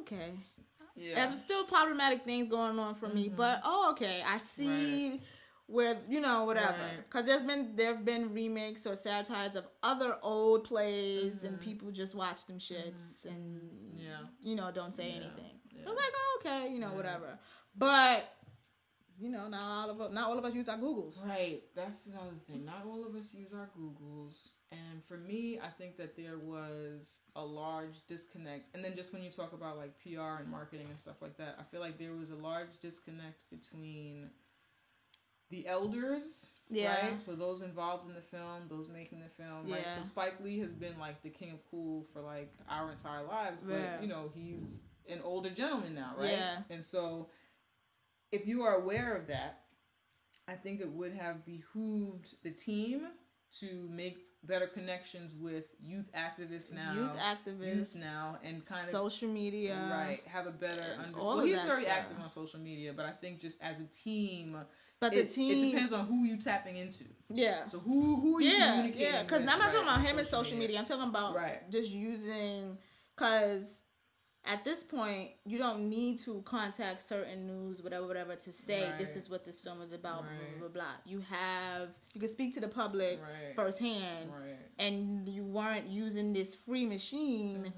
okay. 0.00 0.32
yeah. 0.96 1.30
Was 1.30 1.40
still 1.40 1.64
problematic 1.64 2.24
things 2.24 2.48
going 2.50 2.78
on 2.78 2.94
for 2.94 3.08
me, 3.08 3.28
Mhm. 3.28 3.36
but 3.36 3.60
oh, 3.64 3.90
okay. 3.92 4.22
I 4.26 4.36
see 4.38 5.20
where 5.66 5.98
you 6.08 6.20
know 6.20 6.44
whatever. 6.44 6.72
Right. 6.82 6.96
Because 7.04 7.26
there's 7.26 7.42
been 7.42 7.76
there've 7.76 8.04
been 8.04 8.32
remakes 8.34 8.86
or 8.86 8.96
satires 8.96 9.54
of 9.56 9.66
other 9.82 10.18
old 10.22 10.64
plays, 10.64 11.44
and 11.44 11.58
Mhm. 11.58 11.62
people 11.62 11.90
just 11.90 12.14
watch 12.14 12.46
them 12.46 12.58
shits 12.58 13.24
and 13.26 13.92
Yeah. 13.94 14.20
you 14.40 14.54
know 14.56 14.70
don't 14.72 14.92
say 14.92 15.10
Yeah, 15.10 15.16
anything. 15.16 15.60
yeah. 15.72 15.82
I 15.86 15.88
was 15.90 15.96
like, 15.96 16.12
oh, 16.16 16.40
okay, 16.40 16.72
you 16.72 16.78
know 16.78 16.92
whatever. 16.94 17.38
But 17.76 18.24
you 19.20 19.28
know, 19.28 19.48
not 19.48 19.62
all 19.62 19.90
of 19.90 20.00
us, 20.00 20.12
not 20.12 20.28
all 20.28 20.38
of 20.38 20.44
us 20.44 20.54
use 20.54 20.68
our 20.68 20.78
Googles. 20.78 21.26
Right. 21.26 21.62
That's 21.74 22.02
the 22.02 22.16
other 22.16 22.36
thing. 22.46 22.64
Not 22.64 22.84
all 22.86 23.04
of 23.06 23.14
us 23.16 23.34
use 23.34 23.52
our 23.52 23.68
Googles. 23.78 24.50
And 24.70 25.02
for 25.06 25.16
me, 25.16 25.58
I 25.62 25.68
think 25.68 25.96
that 25.96 26.16
there 26.16 26.38
was 26.38 27.20
a 27.34 27.44
large 27.44 28.06
disconnect. 28.06 28.68
And 28.74 28.84
then 28.84 28.94
just 28.94 29.12
when 29.12 29.22
you 29.22 29.30
talk 29.30 29.52
about 29.52 29.76
like 29.76 29.92
PR 30.02 30.40
and 30.40 30.48
marketing 30.48 30.86
and 30.88 30.98
stuff 30.98 31.20
like 31.20 31.36
that, 31.38 31.56
I 31.58 31.64
feel 31.64 31.80
like 31.80 31.98
there 31.98 32.14
was 32.14 32.30
a 32.30 32.36
large 32.36 32.78
disconnect 32.80 33.42
between 33.50 34.30
the 35.50 35.66
elders. 35.66 36.50
Yeah. 36.70 37.08
Right? 37.08 37.20
So 37.20 37.34
those 37.34 37.62
involved 37.62 38.08
in 38.08 38.14
the 38.14 38.20
film, 38.20 38.68
those 38.68 38.90
making 38.90 39.20
the 39.20 39.42
film. 39.42 39.70
Right. 39.70 39.88
So 39.96 40.02
Spike 40.02 40.34
Lee 40.44 40.58
has 40.60 40.72
been 40.72 40.98
like 41.00 41.22
the 41.22 41.30
king 41.30 41.50
of 41.52 41.58
cool 41.70 42.04
for 42.12 42.20
like 42.20 42.52
our 42.68 42.92
entire 42.92 43.24
lives. 43.24 43.62
But 43.62 43.80
Yeah. 43.80 44.00
you 44.00 44.06
know, 44.06 44.30
he's 44.34 44.80
an 45.08 45.20
older 45.24 45.50
gentleman 45.50 45.94
now, 45.94 46.14
right? 46.18 46.32
Yeah. 46.32 46.58
And 46.70 46.84
so 46.84 47.30
if 48.32 48.46
you 48.46 48.62
are 48.62 48.76
aware 48.76 49.14
of 49.16 49.26
that, 49.28 49.60
I 50.48 50.52
think 50.54 50.80
it 50.80 50.90
would 50.90 51.12
have 51.14 51.44
behooved 51.44 52.34
the 52.42 52.50
team 52.50 53.02
to 53.50 53.88
make 53.90 54.18
better 54.44 54.66
connections 54.66 55.34
with 55.34 55.64
youth 55.80 56.10
activists 56.14 56.74
now, 56.74 56.92
Youth 56.94 57.16
activists, 57.16 57.74
youth 57.74 57.96
now, 57.96 58.38
and 58.44 58.64
kind 58.66 58.84
of 58.84 58.90
social 58.90 59.28
media, 59.28 59.88
right 59.90 60.20
have 60.26 60.46
a 60.46 60.50
better 60.50 60.82
understanding. 60.98 61.14
Well, 61.26 61.40
he's 61.40 61.62
very 61.62 61.84
stuff. 61.84 61.96
active 61.98 62.18
on 62.20 62.28
social 62.28 62.60
media, 62.60 62.92
but 62.94 63.06
I 63.06 63.12
think 63.12 63.40
just 63.40 63.60
as 63.62 63.80
a 63.80 63.86
team, 63.86 64.56
But 65.00 65.14
the 65.14 65.20
it, 65.20 65.32
team, 65.32 65.52
it 65.52 65.70
depends 65.70 65.92
on 65.94 66.04
who 66.06 66.24
you 66.24 66.36
tapping 66.36 66.76
into. 66.76 67.04
yeah, 67.30 67.64
So 67.64 67.78
who 67.78 68.20
who 68.20 68.36
are 68.36 68.40
you 68.42 68.50
yeah, 68.50 68.74
communicating? 68.74 69.12
yeah. 69.14 69.22
Because 69.22 69.40
I'm 69.40 69.46
not 69.46 69.60
right, 69.60 69.70
talking 69.72 69.82
about 69.88 70.06
him 70.06 70.18
and 70.18 70.26
social 70.28 70.58
media. 70.58 70.78
I'm 70.78 70.84
talking 70.84 71.08
about 71.08 71.34
Right. 71.34 71.70
just 71.70 71.88
using 71.90 72.76
because 73.16 73.80
at 74.48 74.64
this 74.64 74.82
point, 74.82 75.30
you 75.44 75.58
don't 75.58 75.88
need 75.88 76.18
to 76.20 76.40
contact 76.46 77.02
certain 77.02 77.46
news, 77.46 77.82
whatever, 77.82 78.06
whatever, 78.06 78.34
to 78.34 78.50
say 78.52 78.90
this 78.98 79.14
is 79.14 79.28
what 79.28 79.44
this 79.44 79.60
film 79.60 79.80
is 79.82 79.92
about. 79.92 80.22
Blah, 80.22 80.30
Right. 80.32 80.58
blah 80.58 80.68
blah 80.68 80.82
blah. 80.82 80.94
You 81.04 81.20
have 81.20 81.90
you 82.14 82.20
can 82.20 82.28
speak 82.30 82.54
to 82.54 82.60
the 82.60 82.68
public 82.68 83.20
Right. 83.20 83.54
firsthand, 83.54 84.30
Right. 84.32 84.56
and 84.78 85.28
you 85.28 85.44
weren't 85.44 85.86
using 85.88 86.32
this 86.32 86.54
free 86.54 86.86
machine 86.86 87.72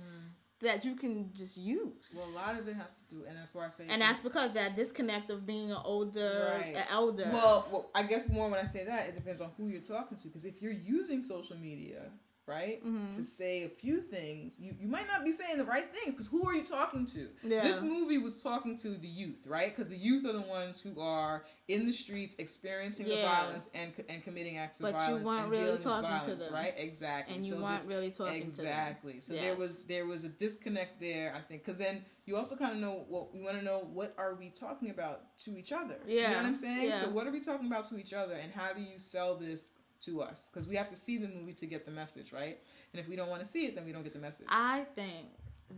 that 0.61 0.85
you 0.85 0.95
can 0.95 1.33
just 1.35 1.57
use. 1.57 2.09
Mm-hmm. 2.15 2.19
Well, 2.19 2.29
a 2.31 2.37
lot 2.53 2.61
of 2.61 2.69
it 2.69 2.77
has 2.77 2.93
to 3.03 3.15
do, 3.15 3.25
and 3.27 3.37
that's 3.37 3.55
why 3.55 3.67
I 3.67 3.69
say. 3.71 3.87
and 3.89 4.01
that's 4.03 4.21
because 4.21 4.53
that 4.55 4.77
disconnect 4.77 5.31
of 5.31 5.47
being 5.47 5.71
an 5.73 5.79
older, 5.85 6.59
Right. 6.61 6.77
an 6.77 6.85
elder. 6.91 7.31
Well, 7.33 7.67
well, 7.73 7.91
I 7.95 8.03
guess 8.05 8.29
more 8.29 8.49
when 8.51 8.61
I 8.61 8.65
say 8.65 8.85
that, 8.85 9.09
it 9.09 9.15
depends 9.15 9.41
on 9.41 9.51
who 9.57 9.69
you're 9.69 9.81
talking 9.81 10.17
to. 10.19 10.29
Because 10.29 10.45
if 10.45 10.61
you're 10.63 10.71
using 10.99 11.23
social 11.23 11.57
media, 11.57 12.13
right, 12.51 12.85
Mm-hmm. 12.85 13.11
to 13.17 13.23
say 13.23 13.65
a 13.65 13.69
few 13.69 14.01
things, 14.01 14.59
you, 14.61 14.75
you 14.81 14.89
might 14.89 15.07
not 15.07 15.25
be 15.25 15.33
saying 15.33 15.59
the 15.59 15.65
right 15.65 15.87
things. 15.95 16.11
Because 16.15 16.27
who 16.27 16.47
are 16.49 16.55
you 16.55 16.65
talking 16.65 17.07
to? 17.07 17.29
Yeah. 17.45 17.63
This 17.63 17.81
movie 17.81 18.19
was 18.19 18.43
talking 18.43 18.77
to 18.79 18.89
the 18.91 19.09
youth, 19.09 19.47
right? 19.47 19.75
Because 19.75 19.89
the 19.89 19.97
youth 19.97 20.25
are 20.27 20.33
the 20.33 20.41
ones 20.43 20.81
who 20.81 21.01
are 21.01 21.45
in 21.69 21.87
the 21.87 21.93
streets 21.93 22.35
experiencing 22.39 23.07
the 23.09 23.23
violence 23.23 23.69
and 23.75 23.93
and 24.09 24.25
committing 24.25 24.59
acts 24.59 24.81
But 24.81 24.95
of 24.97 25.09
you 25.09 25.17
weren't 25.25 25.43
and 25.45 25.51
really 25.53 25.79
talking 25.79 26.11
to 26.11 26.19
violence, 26.19 26.45
them. 26.47 26.55
right? 26.55 26.75
Exactly. 26.77 27.35
And 27.37 27.45
you 27.45 27.53
So 27.55 27.61
weren't 27.63 27.77
this- 27.79 27.87
really 27.87 28.11
talking 28.11 28.51
to 28.51 28.57
them. 28.57 28.67
exactly. 28.67 29.21
So 29.21 29.33
there 29.35 29.55
was 29.57 29.85
there 29.85 30.07
was 30.07 30.25
a 30.25 30.29
disconnect 30.29 31.01
there, 31.01 31.35
I 31.37 31.41
think, 31.41 31.63
because 31.65 31.79
then 31.79 32.05
you 32.27 32.37
also 32.37 32.55
kind 32.57 32.73
of 32.73 32.79
know 32.79 33.05
what 33.09 33.29
you 33.35 33.43
want 33.43 33.59
to 33.59 33.65
know. 33.65 33.79
What 33.93 34.15
are 34.19 34.35
we 34.35 34.51
talking 34.51 34.91
about 34.91 35.37
to 35.45 35.57
each 35.59 35.73
other? 35.73 35.97
you 36.07 36.17
know 36.17 36.21
Yeah. 36.23 36.37
what 36.37 36.47
I'm 36.47 36.57
saying. 36.57 36.89
Yeah. 36.89 37.01
So 37.03 37.09
what 37.11 37.27
are 37.27 37.33
we 37.33 37.41
talking 37.41 37.67
about 37.67 37.85
to 37.91 37.99
each 37.99 38.13
other, 38.13 38.35
and 38.35 38.53
how 38.53 38.73
do 38.73 38.81
you 38.83 38.99
sell 38.99 39.37
this 39.37 39.73
to 40.03 40.23
us? 40.23 40.51
Because 40.53 40.69
we 40.69 40.77
have 40.77 40.89
to 40.91 40.97
see 40.97 41.19
the 41.19 41.29
movie 41.29 41.53
to 41.55 41.67
get 41.67 41.85
the 41.85 41.91
message, 41.91 42.33
right? 42.33 42.59
And 42.93 43.01
if 43.01 43.09
we 43.09 43.17
don't 43.17 43.29
want 43.29 43.43
to 43.43 43.49
see 43.49 43.67
it, 43.67 43.75
then 43.75 43.85
we 43.85 43.93
don't 43.93 44.03
get 44.03 44.13
the 44.13 44.19
message. 44.19 44.47
I 44.49 44.85
think 44.95 45.27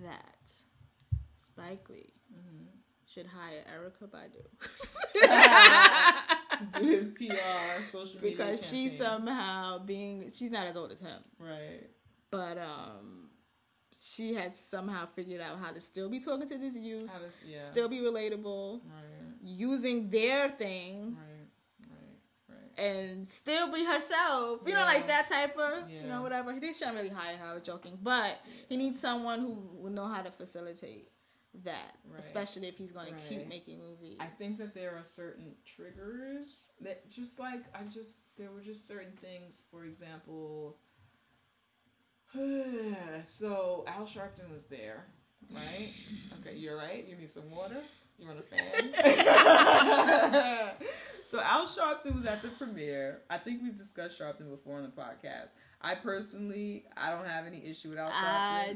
that 0.05 0.39
Spike 1.37 1.89
Lee 1.91 2.13
Mm-hmm. 2.33 2.65
should 3.07 3.27
hire 3.27 3.63
Erykah 3.77 4.09
Badu 4.09 4.43
to 6.73 6.81
do 6.81 6.87
his 6.89 7.11
PR, 7.11 7.85
social 7.85 8.17
media, 8.23 8.31
because 8.31 8.61
campaign. 8.63 8.91
somehow 8.97 9.79
being 9.85 10.31
she's 10.35 10.51
not 10.51 10.67
as 10.67 10.77
old 10.77 10.93
as 10.93 11.01
him, 11.01 11.23
right. 11.39 11.91
but 12.31 12.57
um, 12.57 13.29
she 13.97 14.33
has 14.35 14.59
somehow 14.59 15.07
figured 15.15 15.41
out 15.43 15.59
how 15.59 15.71
to 15.73 15.81
still 15.81 16.09
be 16.09 16.21
talking 16.21 16.49
to 16.49 16.57
this 16.57 16.75
youth, 16.75 17.09
How 17.13 17.19
does 17.19 17.37
yeah? 17.47 17.61
still 17.61 17.89
be 17.89 17.99
relatable, 17.99 18.81
right, 18.85 19.35
using 19.45 20.09
their 20.09 20.49
thing. 20.49 21.17
right. 21.19 21.32
And 22.79 23.29
still 23.29 23.71
be 23.73 23.85
herself, 23.85 24.61
you 24.67 24.73
know, 24.75 24.85
like 24.85 25.07
that 25.09 25.27
type 25.29 25.57
of, 25.59 25.91
you 25.91 26.03
know, 26.09 26.23
whatever. 26.23 26.53
He 26.55 26.73
shouldn't 26.73 26.97
really 26.97 27.09
hire 27.11 27.37
her. 27.37 27.47
I 27.47 27.55
was 27.55 27.63
joking, 27.63 27.99
but 28.03 28.39
he 28.69 28.77
needs 28.77 29.01
someone 29.01 29.41
who 29.41 29.57
will 29.81 29.91
know 29.91 30.07
how 30.07 30.23
to 30.23 30.31
facilitate 30.31 31.09
that, 31.65 31.97
Right. 32.11 32.19
especially 32.19 32.67
if 32.69 32.79
he's 32.79 32.93
going 32.93 33.15
to 33.15 33.21
keep 33.29 33.47
making 33.47 33.79
movies. 33.81 34.17
I 34.21 34.27
think 34.27 34.57
that 34.59 34.73
there 34.75 34.97
are 34.97 35.05
certain 35.05 35.55
triggers 35.67 36.73
that 36.81 37.11
just 37.11 37.39
like 37.39 37.63
I 37.75 37.83
just 37.91 38.35
there 38.37 38.51
were 38.51 38.63
just 38.63 38.89
certain 38.89 39.13
things. 39.21 39.65
For 39.71 39.85
example, 39.85 40.79
so 43.27 43.85
Al 43.87 44.07
Sharpton 44.07 44.51
was 44.53 44.65
there, 44.65 45.05
right? 45.55 45.91
Okay, 46.41 46.57
you're 46.57 46.77
right. 46.77 47.07
You 47.09 47.15
need 47.17 47.31
some 47.31 47.49
water. 47.51 47.77
You 48.19 48.27
want 48.27 48.41
a 48.41 48.43
fan? 48.43 48.93
so 51.33 51.41
Al 51.41 51.67
Sharpton 51.67 52.15
was 52.15 52.27
at 52.27 52.43
the 52.43 52.49
premiere. 52.49 53.23
I 53.31 53.39
think 53.39 53.63
we've 53.63 53.75
discussed 53.75 54.21
Sharpton 54.21 54.51
before 54.51 54.77
on 54.77 54.83
the 54.83 54.91
podcast. 54.91 55.53
I 55.81 55.95
personally, 55.95 56.85
I 56.95 57.09
don't 57.09 57.27
have 57.27 57.47
any 57.47 57.65
issue 57.65 57.89
with 57.89 57.97
Al 57.97 58.11
Sharpton. 58.11 58.21
I 58.21 58.75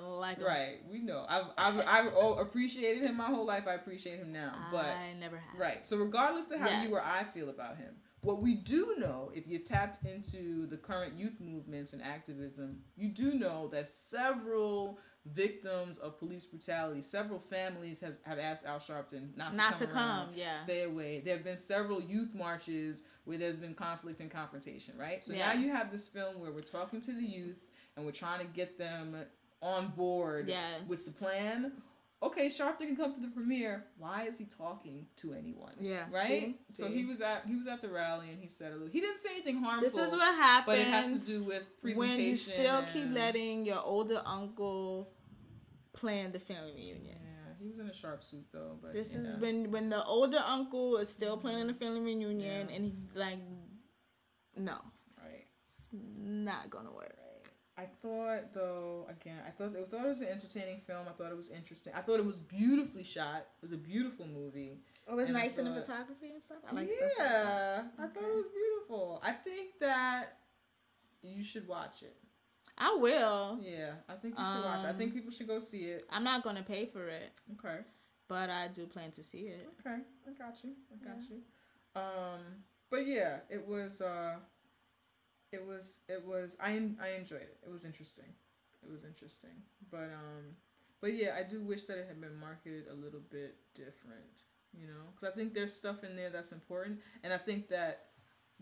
don't 0.00 0.18
like 0.18 0.38
him. 0.38 0.44
Right, 0.44 0.78
we 0.90 0.98
know. 0.98 1.24
I've 1.28 1.44
I've, 1.56 1.86
I've 1.86 2.12
oh, 2.16 2.34
appreciated 2.34 3.04
him 3.04 3.16
my 3.16 3.26
whole 3.26 3.46
life. 3.46 3.68
I 3.68 3.74
appreciate 3.74 4.18
him 4.18 4.32
now, 4.32 4.52
but 4.72 4.84
I 4.86 5.12
never 5.20 5.36
have. 5.36 5.60
right. 5.60 5.84
So 5.86 5.96
regardless 5.96 6.50
of 6.50 6.58
how 6.58 6.70
Yes. 6.70 6.88
you 6.88 6.92
or 6.96 7.00
I 7.00 7.22
feel 7.22 7.50
about 7.50 7.76
him, 7.76 7.94
what 8.22 8.42
we 8.42 8.56
do 8.56 8.96
know, 8.98 9.30
if 9.32 9.46
you 9.46 9.60
tapped 9.60 10.04
into 10.04 10.66
the 10.66 10.78
current 10.78 11.16
youth 11.16 11.40
movements 11.40 11.92
and 11.92 12.02
activism, 12.02 12.80
you 12.96 13.10
do 13.10 13.34
know 13.34 13.68
that 13.68 13.86
several 13.86 14.98
victims 15.26 15.98
of 15.98 16.18
police 16.18 16.44
brutality, 16.46 17.00
several 17.00 17.38
families 17.38 18.00
has 18.00 18.18
have 18.24 18.38
asked 18.38 18.66
Al 18.66 18.78
Sharpton 18.78 19.36
not 19.36 19.52
to 19.52 19.56
Not 19.56 19.76
come 19.78 19.88
to 19.88 19.94
around, 19.94 20.26
come, 20.26 20.34
yeah. 20.36 20.54
stay 20.56 20.82
away. 20.82 21.20
There 21.24 21.34
have 21.36 21.44
been 21.44 21.56
several 21.56 22.02
youth 22.02 22.34
marches 22.34 23.04
where 23.24 23.38
there's 23.38 23.58
been 23.58 23.74
conflict 23.74 24.20
and 24.20 24.30
confrontation, 24.30 24.94
right? 24.98 25.22
So 25.22 25.32
Yeah. 25.32 25.52
now 25.54 25.60
you 25.60 25.70
have 25.70 25.92
this 25.92 26.08
film 26.08 26.40
where 26.40 26.50
we're 26.50 26.60
talking 26.62 27.00
to 27.02 27.12
the 27.12 27.22
youth 27.24 27.58
and 27.96 28.04
we're 28.04 28.12
trying 28.12 28.40
to 28.40 28.52
get 28.52 28.78
them 28.78 29.16
on 29.60 29.88
board 29.88 30.48
Yes. 30.48 30.88
with 30.88 31.06
the 31.06 31.12
plan. 31.12 31.72
Okay, 32.22 32.46
Sharpton 32.46 32.86
can 32.86 32.96
come 32.96 33.12
to 33.14 33.20
the 33.20 33.28
premiere. 33.28 33.84
Why 33.98 34.24
is 34.24 34.38
he 34.38 34.44
talking 34.44 35.06
to 35.16 35.32
anyone? 35.32 35.72
Yeah, 35.80 36.04
right. 36.12 36.28
see? 36.28 36.58
So 36.72 36.86
See? 36.86 36.94
he 36.94 37.04
was 37.04 37.20
at 37.20 37.42
he 37.46 37.56
was 37.56 37.66
at 37.66 37.82
the 37.82 37.88
rally 37.88 38.30
and 38.30 38.38
he 38.40 38.48
said 38.48 38.70
a 38.70 38.74
little. 38.74 38.88
He 38.88 39.00
didn't 39.00 39.18
say 39.18 39.30
anything 39.32 39.60
harmful. 39.60 39.88
This 39.88 39.98
is 39.98 40.12
what 40.12 40.34
happens 40.34 40.66
but 40.66 40.78
it 40.78 40.86
has 40.86 41.24
to 41.24 41.32
do 41.32 41.42
with 41.42 41.64
presentation. 41.82 42.18
when 42.18 42.28
you 42.28 42.36
still 42.36 42.84
keep 42.92 43.12
letting 43.12 43.66
your 43.66 43.80
older 43.82 44.22
uncle 44.24 45.10
plan 45.92 46.30
the 46.30 46.38
family 46.38 46.72
reunion. 46.76 47.16
Yeah, 47.20 47.54
he 47.60 47.66
was 47.66 47.80
in 47.80 47.88
a 47.88 47.94
sharp 47.94 48.22
suit 48.22 48.46
though. 48.52 48.78
But 48.80 48.92
This 48.92 49.16
is 49.16 49.32
when 49.40 49.72
when 49.72 49.88
the 49.88 50.04
older 50.04 50.42
uncle 50.46 50.98
is 50.98 51.08
still 51.08 51.32
mm-hmm. 51.32 51.46
planning 51.48 51.66
the 51.66 51.74
family 51.74 52.00
reunion 52.00 52.40
Yeah. 52.68 52.74
and 52.74 52.84
he's 52.84 53.08
like, 53.16 53.38
no, 54.56 54.78
right. 55.18 55.46
not 55.90 56.70
gonna 56.70 56.92
work. 56.92 57.16
I 57.82 57.86
thought 58.02 58.54
though 58.54 59.06
again, 59.10 59.38
I 59.46 59.50
thought 59.50 59.72
I 59.76 59.84
thought 59.84 60.04
it 60.04 60.08
was 60.08 60.20
an 60.20 60.28
entertaining 60.28 60.80
film. 60.86 61.06
I 61.08 61.12
thought 61.12 61.30
it 61.30 61.36
was 61.36 61.50
interesting. 61.50 61.92
I 61.96 62.00
thought 62.00 62.18
it 62.20 62.24
was 62.26 62.38
beautifully 62.38 63.02
shot. 63.04 63.38
It 63.58 63.62
was 63.62 63.72
a 63.72 63.76
beautiful 63.76 64.26
movie. 64.26 64.78
Oh, 65.08 65.18
it's 65.18 65.28
And 65.28 65.36
I 65.36 65.42
nice 65.42 65.58
in 65.58 65.64
the 65.64 65.74
thought- 65.74 65.86
photography 65.86 66.30
and 66.34 66.42
stuff. 66.42 66.58
I 66.70 66.74
like 66.74 66.88
stuff. 66.90 67.00
like 67.08 67.18
that. 67.18 67.84
yeah, 67.98 68.04
I 68.04 68.06
thought 68.06 68.22
it 68.22 68.34
was 68.34 68.46
beautiful. 68.54 69.20
I 69.24 69.32
think 69.32 69.78
that 69.80 70.38
you 71.22 71.42
should 71.42 71.66
watch 71.66 72.02
it. 72.02 72.16
I 72.78 72.94
will. 72.94 73.58
Yeah, 73.60 73.94
I 74.08 74.14
think 74.14 74.38
you 74.38 74.44
should 74.44 74.64
watch 74.64 74.80
it. 74.80 74.86
I 74.86 74.90
Um, 74.90 74.96
think 74.98 75.12
people 75.14 75.30
should 75.32 75.46
go 75.48 75.58
see 75.60 75.84
it. 75.86 76.04
I'm 76.10 76.24
not 76.24 76.42
gonna 76.44 76.62
pay 76.62 76.86
for 76.86 77.06
it, 77.08 77.30
Okay. 77.54 77.80
but 78.28 78.48
I 78.48 78.68
do 78.68 78.86
plan 78.86 79.10
to 79.12 79.24
see 79.24 79.48
it. 79.48 79.68
Okay, 79.80 79.98
I 80.28 80.30
got 80.32 80.62
you. 80.64 80.72
I 80.92 81.04
got 81.04 81.20
you. 81.28 81.42
Um, 82.00 82.64
but 82.90 83.06
yeah, 83.06 83.40
it 83.50 83.66
was. 83.66 84.00
uh 84.00 84.36
It 85.52 85.66
was. 85.66 85.98
It 86.08 86.24
was. 86.26 86.56
I 86.60 86.70
I 87.00 87.10
enjoyed 87.18 87.42
it. 87.42 87.58
It 87.64 87.70
was 87.70 87.84
interesting. 87.84 88.32
It 88.82 88.90
was 88.90 89.04
interesting. 89.04 89.50
But 89.90 90.10
um, 90.14 90.56
but 91.00 91.14
yeah, 91.14 91.36
I 91.38 91.42
do 91.42 91.60
wish 91.62 91.84
that 91.84 91.98
it 91.98 92.06
had 92.08 92.20
been 92.20 92.38
marketed 92.40 92.86
a 92.90 92.94
little 92.94 93.20
bit 93.30 93.56
different. 93.74 94.44
You 94.72 94.86
know, 94.86 95.10
because 95.14 95.30
I 95.30 95.36
think 95.36 95.52
there's 95.52 95.74
stuff 95.74 96.02
in 96.02 96.16
there 96.16 96.30
that's 96.30 96.52
important, 96.52 97.00
and 97.22 97.32
I 97.32 97.38
think 97.38 97.68
that 97.68 98.06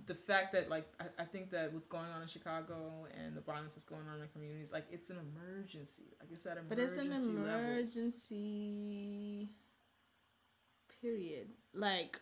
the 0.07 0.15
fact 0.15 0.53
that 0.53 0.69
like 0.69 0.87
I, 1.01 1.23
I 1.23 1.25
think 1.25 1.51
that 1.51 1.73
what's 1.73 1.87
going 1.87 2.11
on 2.11 2.23
in 2.23 2.29
Chicago 2.29 3.07
and 3.17 3.37
the 3.37 3.41
violence 3.41 3.75
that's 3.75 3.85
going 3.85 4.09
on 4.09 4.15
in 4.17 4.21
the 4.23 4.27
communities, 4.29 4.73
like 4.73 4.87
it's 4.91 5.11
an 5.11 5.19
emergency. 5.19 6.15
Like 6.21 6.31
it's 6.33 6.43
that 6.45 6.59
But 6.69 6.79
it's 6.81 6.99
an 6.99 7.11
levels. 7.11 7.29
emergency. 7.29 9.49
Period. 11.01 11.49
Like 11.73 12.21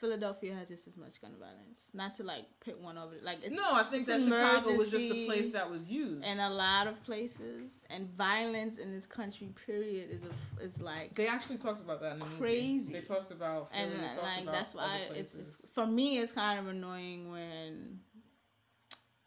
Philadelphia 0.00 0.54
has 0.54 0.68
just 0.68 0.88
as 0.88 0.96
much 0.96 1.20
gun 1.20 1.32
violence. 1.38 1.78
Not 1.92 2.14
to 2.14 2.22
like 2.22 2.44
pit 2.64 2.80
one 2.80 2.96
over. 2.96 3.14
Like 3.22 3.38
it's 3.44 3.54
No, 3.54 3.74
I 3.74 3.82
think 3.84 4.06
that 4.06 4.20
Chicago 4.22 4.72
was 4.72 4.90
just 4.90 5.04
a 5.10 5.26
place 5.26 5.50
that 5.50 5.70
was 5.70 5.90
used. 5.90 6.24
and 6.26 6.40
a 6.40 6.48
lot 6.48 6.86
of 6.86 7.02
places, 7.04 7.72
and 7.90 8.08
violence 8.16 8.78
in 8.78 8.92
this 8.94 9.04
country, 9.04 9.50
period, 9.66 10.08
is 10.10 10.20
a 10.22 10.64
is 10.64 10.80
like 10.80 11.14
they 11.14 11.26
actually 11.28 11.58
talked 11.58 11.82
about 11.82 12.00
that 12.00 12.14
in 12.14 12.18
the 12.20 12.24
movie. 12.24 12.38
Crazy. 12.38 12.92
They 12.94 13.00
talked 13.02 13.30
about 13.30 13.70
Philly, 13.72 13.82
and 13.92 14.02
talked 14.10 14.22
like 14.22 14.42
about 14.42 14.52
that's 14.54 14.74
why 14.74 15.00
it's, 15.14 15.34
it's 15.34 15.70
for 15.74 15.86
me 15.86 16.18
it's 16.18 16.32
kind 16.32 16.58
of 16.58 16.66
annoying 16.68 17.30
when 17.30 18.00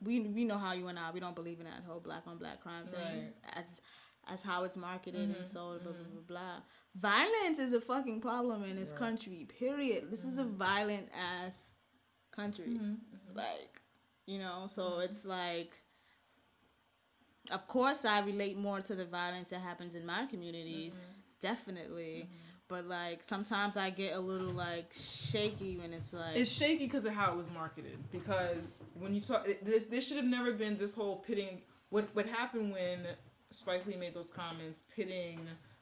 we 0.02 0.22
we 0.22 0.44
know 0.44 0.58
how 0.58 0.74
you 0.74 0.88
and 0.88 0.98
I 1.00 1.12
we 1.12 1.20
don't 1.20 1.36
believe 1.36 1.60
in 1.60 1.66
that 1.66 1.84
whole 1.88 2.00
black 2.00 2.24
on 2.28 2.38
black 2.38 2.62
crime 2.62 2.86
thing 2.88 3.00
Right. 3.00 3.34
as 3.54 3.66
as 4.32 4.42
how 4.44 4.64
it's 4.64 4.78
marketed 4.78 5.30
Mm-hmm, 5.30 5.42
and 5.42 5.52
sold 5.52 5.84
blah 5.84 5.94
blah 5.94 6.06
blah 6.12 6.22
blah. 6.28 6.60
Violence 6.96 7.60
is 7.60 7.74
a 7.74 7.82
fucking 7.82 8.22
problem 8.22 8.64
in 8.64 8.76
this 8.76 8.90
Right. 8.92 9.00
country. 9.00 9.48
Period. 9.60 10.10
This 10.12 10.24
is 10.24 10.38
a 10.38 10.44
violent 10.44 11.10
ass 11.14 11.58
country. 12.32 12.70
Mm-hmm, 12.80 13.36
Like 13.36 13.82
you 14.26 14.40
know, 14.40 14.66
so 14.68 15.00
it's 15.00 15.26
like. 15.26 15.78
Of 17.52 17.68
course, 17.68 18.06
I 18.06 18.22
relate 18.22 18.58
more 18.58 18.80
to 18.80 18.96
the 18.96 19.04
violence 19.06 19.50
that 19.50 19.60
happens 19.60 19.96
in 19.96 20.06
my 20.06 20.26
communities, 20.28 20.94
Mm-hmm. 20.94 21.12
definitely. 21.42 22.30
But 22.70 22.88
like 22.88 23.22
sometimes 23.24 23.76
I 23.76 23.90
get 23.90 24.16
a 24.16 24.20
little 24.20 24.54
like 24.54 24.94
shaky 24.94 25.78
when 25.78 25.92
it's 25.94 26.14
like 26.14 26.38
It's 26.38 26.50
shaky 26.52 26.86
because 26.86 27.04
of 27.06 27.14
how 27.14 27.34
it 27.34 27.38
was 27.38 27.50
marketed. 27.52 27.98
Because 28.12 28.84
when 28.94 29.14
you 29.14 29.20
talk, 29.20 29.46
it, 29.48 29.64
this, 29.66 29.84
this 29.86 30.08
should 30.08 30.16
have 30.18 30.26
never 30.26 30.54
been 30.54 30.78
this 30.78 30.96
whole 30.96 31.18
pitting. 31.18 31.62
What 31.90 32.08
what 32.16 32.26
happened 32.28 32.72
when 32.72 33.00
Spike 33.54 33.86
Lee 33.86 33.96
made 33.96 34.14
those 34.14 34.32
comments 34.32 34.84
pitting 34.96 35.40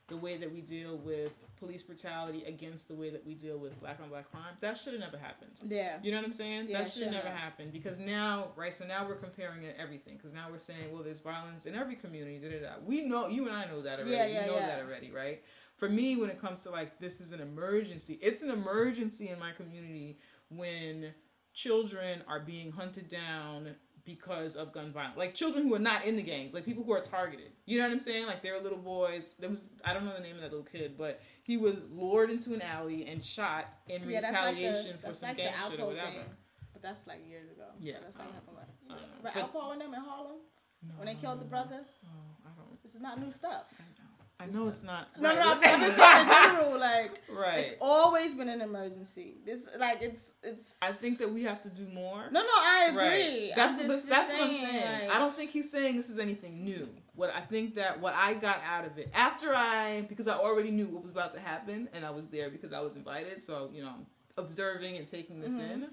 the 0.07 0.17
way 0.17 0.38
that 0.38 0.51
we 0.51 0.61
deal 0.61 0.97
with 0.97 1.32
police 1.57 1.84
brutality 1.84 2.43
against 2.45 2.88
the 2.88 2.95
way 2.95 3.09
that 3.09 3.26
we 3.26 3.34
deal 3.34 3.57
with 3.57 3.80
black 3.80 3.99
on 4.03 4.09
black 4.09 4.30
crime. 4.30 4.55
That 4.59 4.78
should 4.78 4.93
have 4.93 4.99
never 4.99 5.17
happened. 5.17 5.51
Yeah. 5.65 5.97
You 6.03 6.11
know 6.11 6.17
what 6.17 6.26
I'm 6.26 6.34
saying? 6.34 6.65
Yeah, 6.67 6.80
that 6.80 6.91
should 6.91 7.03
have 7.03 7.13
never 7.13 7.30
happened 7.30 7.72
because 7.72 7.97
now, 7.97 8.49
right? 8.55 8.74
So 8.74 8.86
now 8.86 9.07
we're 9.07 9.15
comparing 9.15 9.63
it 9.63 9.78
everything 9.80 10.17
because 10.17 10.34
now 10.34 10.47
we're 10.51 10.57
saying, 10.57 10.91
well, 10.91 11.01
there's 11.01 11.22
violence 11.22 11.65
in 11.65 11.76
every 11.76 11.95
community. 11.95 12.39
Da, 12.39 12.49
da, 12.49 12.59
da. 12.59 12.74
We 12.86 13.07
know, 13.07 13.28
you 13.28 13.47
and 13.47 13.55
I 13.55 13.65
know 13.65 13.82
that 13.84 13.99
already. 13.99 14.11
Yeah, 14.11 14.26
yeah, 14.26 14.41
we 14.41 14.47
know 14.47 14.57
yeah. 14.57 14.67
that 14.67 14.80
already, 14.82 15.11
right? 15.11 15.43
For 15.78 15.88
me, 15.88 16.17
when 16.17 16.30
it 16.30 16.41
comes 16.41 16.61
to 16.63 16.72
like 16.72 16.99
this 16.99 17.22
is 17.22 17.32
an 17.32 17.39
emergency, 17.39 18.19
it's 18.22 18.41
an 18.41 18.49
emergency 18.49 19.30
in 19.30 19.39
my 19.39 19.51
community 19.53 20.19
when 20.49 21.13
children 21.53 22.22
are 22.28 22.39
being 22.39 22.72
hunted 22.72 23.07
down 23.07 23.76
because 24.03 24.55
of 24.55 24.72
gun 24.74 24.91
violence. 24.91 25.17
Like 25.17 25.34
children 25.34 25.67
who 25.67 25.74
are 25.76 25.80
not 25.80 26.05
in 26.05 26.15
the 26.15 26.22
gangs, 26.22 26.53
like 26.53 26.65
people 26.65 26.84
who 26.84 26.91
are 26.91 27.01
targeted. 27.01 27.51
You 27.72 27.78
know 27.78 27.86
what 27.86 27.93
I'm 27.93 27.99
saying? 28.01 28.26
Like 28.28 28.41
there 28.43 28.53
were 28.55 28.59
little 28.59 28.78
boys. 28.78 29.36
There 29.39 29.47
was 29.49 29.69
I 29.86 29.93
don't 29.93 30.03
know 30.03 30.13
the 30.13 30.19
name 30.19 30.36
of 30.36 30.41
that 30.41 30.51
little 30.51 30.65
kid, 30.69 30.97
but 30.97 31.22
he 31.43 31.55
was 31.55 31.82
lured 31.89 32.30
into 32.30 32.53
an 32.53 32.61
alley 32.61 33.07
and 33.07 33.24
shot 33.24 33.65
in 33.88 34.09
Yeah, 34.09 34.19
that's 34.19 34.34
like 34.34 34.55
retaliation 34.57 34.97
the 35.01 35.07
for 35.07 35.13
some 35.13 35.30
like 35.30 35.38
gang 35.38 35.53
shit 35.69 35.80
or 35.80 35.86
whatever. 35.88 36.11
thing. 36.11 36.19
But 36.74 36.82
that's 36.82 37.07
like 37.07 37.26
years 37.30 37.49
ago. 37.49 37.63
Yeah, 37.80 37.93
that's 38.03 38.17
not 38.17 38.26
don't- 38.26 38.34
happened. 38.34 38.57
Like, 38.57 38.67
I 38.89 38.93
don't 38.99 39.24
right, 39.24 39.34
But- 39.53 39.53
Alpo 39.53 39.72
and 39.72 39.80
them 39.80 39.93
in 39.93 40.01
Harlem 40.01 40.39
No, 40.84 40.93
when 40.97 41.05
they 41.07 41.15
killed 41.15 41.39
the 41.39 41.45
brother. 41.45 41.80
Oh, 42.03 42.09
I 42.45 42.49
don't. 42.59 42.84
This 42.84 42.93
is 42.95 42.99
not 43.01 43.22
new 43.22 43.32
stuff. 43.32 43.63
I 44.41 44.45
know 44.47 44.67
it's 44.67 44.83
not. 44.83 45.07
No, 45.19 45.29
right. 45.29 45.37
no, 45.39 45.51
I'm 45.53 45.81
just 45.81 45.95
saying 45.97 46.21
in 46.21 46.27
general. 46.29 46.79
Like, 46.79 47.21
Right. 47.29 47.59
it's 47.59 47.73
always 47.79 48.33
been 48.35 48.49
an 48.49 48.61
emergency. 48.61 49.35
This, 49.45 49.59
like, 49.79 50.01
it's, 50.01 50.23
it's. 50.43 50.77
I 50.81 50.91
think 50.91 51.19
that 51.19 51.29
we 51.31 51.43
have 51.43 51.61
to 51.63 51.69
do 51.69 51.87
more. 51.87 52.25
No, 52.31 52.41
no, 52.41 52.47
I 52.49 52.87
agree. 52.89 53.01
Right. 53.01 53.51
That's 53.55 53.75
I'm 53.75 53.87
what, 53.87 53.93
just 53.95 54.09
that's 54.09 54.29
what 54.31 54.41
I'm 54.41 54.53
saying, 54.53 55.01
like- 55.07 55.11
I 55.15 55.19
don't 55.19 55.35
think 55.35 55.51
he's 55.51 55.69
saying 55.69 55.97
this 55.97 56.09
is 56.09 56.17
anything 56.17 56.63
new. 56.63 56.89
What 57.15 57.29
I 57.35 57.41
think 57.41 57.75
that 57.75 57.99
what 57.99 58.13
I 58.15 58.33
got 58.33 58.61
out 58.65 58.85
of 58.85 58.97
it 58.97 59.09
after 59.13 59.53
I 59.53 60.05
because 60.07 60.27
I 60.27 60.35
already 60.37 60.71
knew 60.71 60.87
what 60.87 61.03
was 61.03 61.11
about 61.11 61.33
to 61.33 61.39
happen 61.39 61.89
and 61.93 62.05
I 62.05 62.09
was 62.09 62.27
there 62.27 62.49
because 62.49 62.71
I 62.73 62.79
was 62.79 62.95
invited. 62.95 63.43
So 63.43 63.69
you 63.73 63.83
know, 63.83 63.89
I'm 63.89 64.05
observing 64.37 64.95
and 64.97 65.07
taking 65.07 65.41
this 65.41 65.53
Mm-hmm. 65.53 65.71
in. 65.83 65.87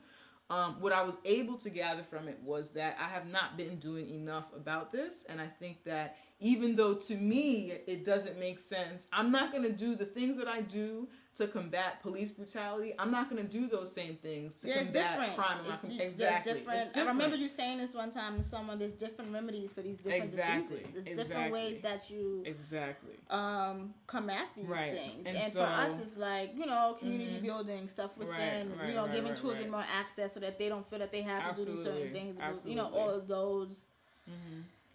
Um, 0.51 0.77
what 0.81 0.95
I 0.95 1.03
was 1.03 1.19
able 1.27 1.59
to 1.59 1.69
gather 1.69 2.03
from 2.03 2.27
it 2.27 2.39
was 2.43 2.71
that 2.71 2.97
I 2.99 3.09
have 3.09 3.27
not 3.27 3.59
been 3.59 3.77
doing 3.77 4.09
enough 4.09 4.47
about 4.57 4.91
this, 4.93 5.27
and 5.29 5.43
I 5.43 5.47
think 5.47 5.85
that 5.85 6.17
even 6.41 6.77
though 6.77 6.95
to 6.95 7.15
me 7.17 7.73
it 7.87 8.05
doesn't 8.05 8.39
make 8.39 8.59
sense, 8.59 9.07
I'm 9.13 9.31
not 9.33 9.51
going 9.53 9.65
to 9.65 9.73
do 9.73 9.95
the 9.97 10.05
things 10.07 10.37
that 10.37 10.47
I 10.49 10.61
do 10.61 11.09
to 11.35 11.47
combat 11.47 12.03
police 12.03 12.33
brutality. 12.33 12.95
I'm 12.99 13.13
not 13.13 13.31
going 13.31 13.41
to 13.41 13.49
do 13.49 13.69
those 13.69 13.93
same 13.93 14.17
things 14.17 14.57
to 14.57 14.69
Yeah, 14.69 14.75
it's 14.75 14.85
combat 14.87 15.11
different. 15.19 15.37
crime. 15.37 15.59
It's, 15.69 15.77
com- 15.79 15.97
there's 15.97 16.15
exactly. 16.15 16.53
different, 16.55 16.81
It's 16.89 16.97
I 16.97 17.05
remember 17.05 17.37
you 17.37 17.49
saying 17.49 17.79
this 17.79 17.95
one 17.95 18.11
time 18.11 18.39
to 18.39 18.43
someone. 18.45 18.79
There's 18.81 18.93
different 18.95 19.33
remedies 19.33 19.73
for 19.73 19.83
these 19.83 19.99
different 19.99 20.25
Exactly, 20.25 20.79
diseases. 20.79 20.95
There's 20.95 21.07
exactly. 21.07 21.35
different 21.35 21.53
ways 21.53 21.81
that 21.83 22.11
you 22.11 22.43
Exactly. 22.45 23.15
um 23.31 23.95
combat 24.09 24.47
these 24.57 24.65
Right. 24.67 24.93
things. 24.93 25.23
And 25.27 25.37
And, 25.37 25.53
so- 25.53 25.61
for 25.61 25.67
us, 25.67 26.01
it's 26.01 26.17
like 26.17 26.55
you 26.57 26.67
know 26.67 26.97
community 26.99 27.39
Mhm. 27.39 27.43
building 27.43 27.89
stuff 27.89 28.17
within. 28.17 28.77
right, 28.77 28.89
you 28.89 28.95
know, 28.95 29.05
right, 29.07 29.13
giving 29.15 29.31
right, 29.31 29.41
children 29.41 29.63
right. 29.65 29.71
more 29.71 29.85
access 29.93 30.33
so 30.35 30.41
that 30.41 30.59
they 30.59 30.69
don't 30.69 30.89
feel 30.89 30.99
that 31.01 31.13
they 31.13 31.23
have 31.23 31.55
to 31.57 31.65
do 31.65 31.71
these 31.73 31.85
certain 31.85 32.03
Absolutely, 32.09 32.33
things. 32.43 32.67
You 32.67 32.75
know, 32.77 32.87
all 32.93 33.11
of 33.11 33.29
those. 33.29 33.87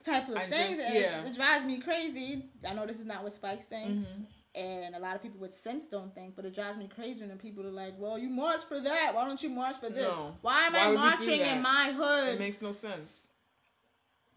Type 0.03 0.27
of 0.29 0.35
I 0.35 0.43
things, 0.43 0.77
just- 0.77 0.93
yeah. 0.93 1.21
it, 1.21 1.27
it 1.27 1.35
drives 1.35 1.65
me 1.65 1.79
crazy. 1.79 2.45
I 2.67 2.73
know 2.73 2.85
this 2.85 2.99
is 2.99 3.05
not 3.05 3.23
what 3.23 3.33
Spike 3.33 3.63
thinks, 3.63 4.05
Mm-hmm. 4.05 4.23
and 4.55 4.95
a 4.95 4.99
lot 4.99 5.15
of 5.15 5.21
people 5.21 5.39
with 5.39 5.53
sense 5.53 5.87
don't 5.87 6.13
think, 6.13 6.35
but 6.35 6.45
it 6.45 6.53
drives 6.53 6.77
me 6.77 6.87
crazy 6.93 7.25
when 7.25 7.37
people 7.37 7.65
are 7.65 7.71
like, 7.71 7.93
"Well, 7.97 8.17
you 8.17 8.29
march 8.29 8.63
for 8.63 8.79
that. 8.81 9.11
Why 9.15 9.25
don't 9.25 9.41
you 9.41 9.49
march 9.49 9.77
for 9.77 9.89
this? 9.89 10.07
No. 10.09 10.35
Why 10.41 10.65
am 10.67 10.73
Why 10.73 10.79
I 10.79 10.87
would 10.87 10.91
we 10.91 10.97
do 10.97 11.09
marching 11.09 11.41
in 11.41 11.61
my 11.61 11.91
hood? 11.95 12.33
It 12.35 12.39
makes 12.39 12.61
no 12.61 12.71
sense. 12.71 13.29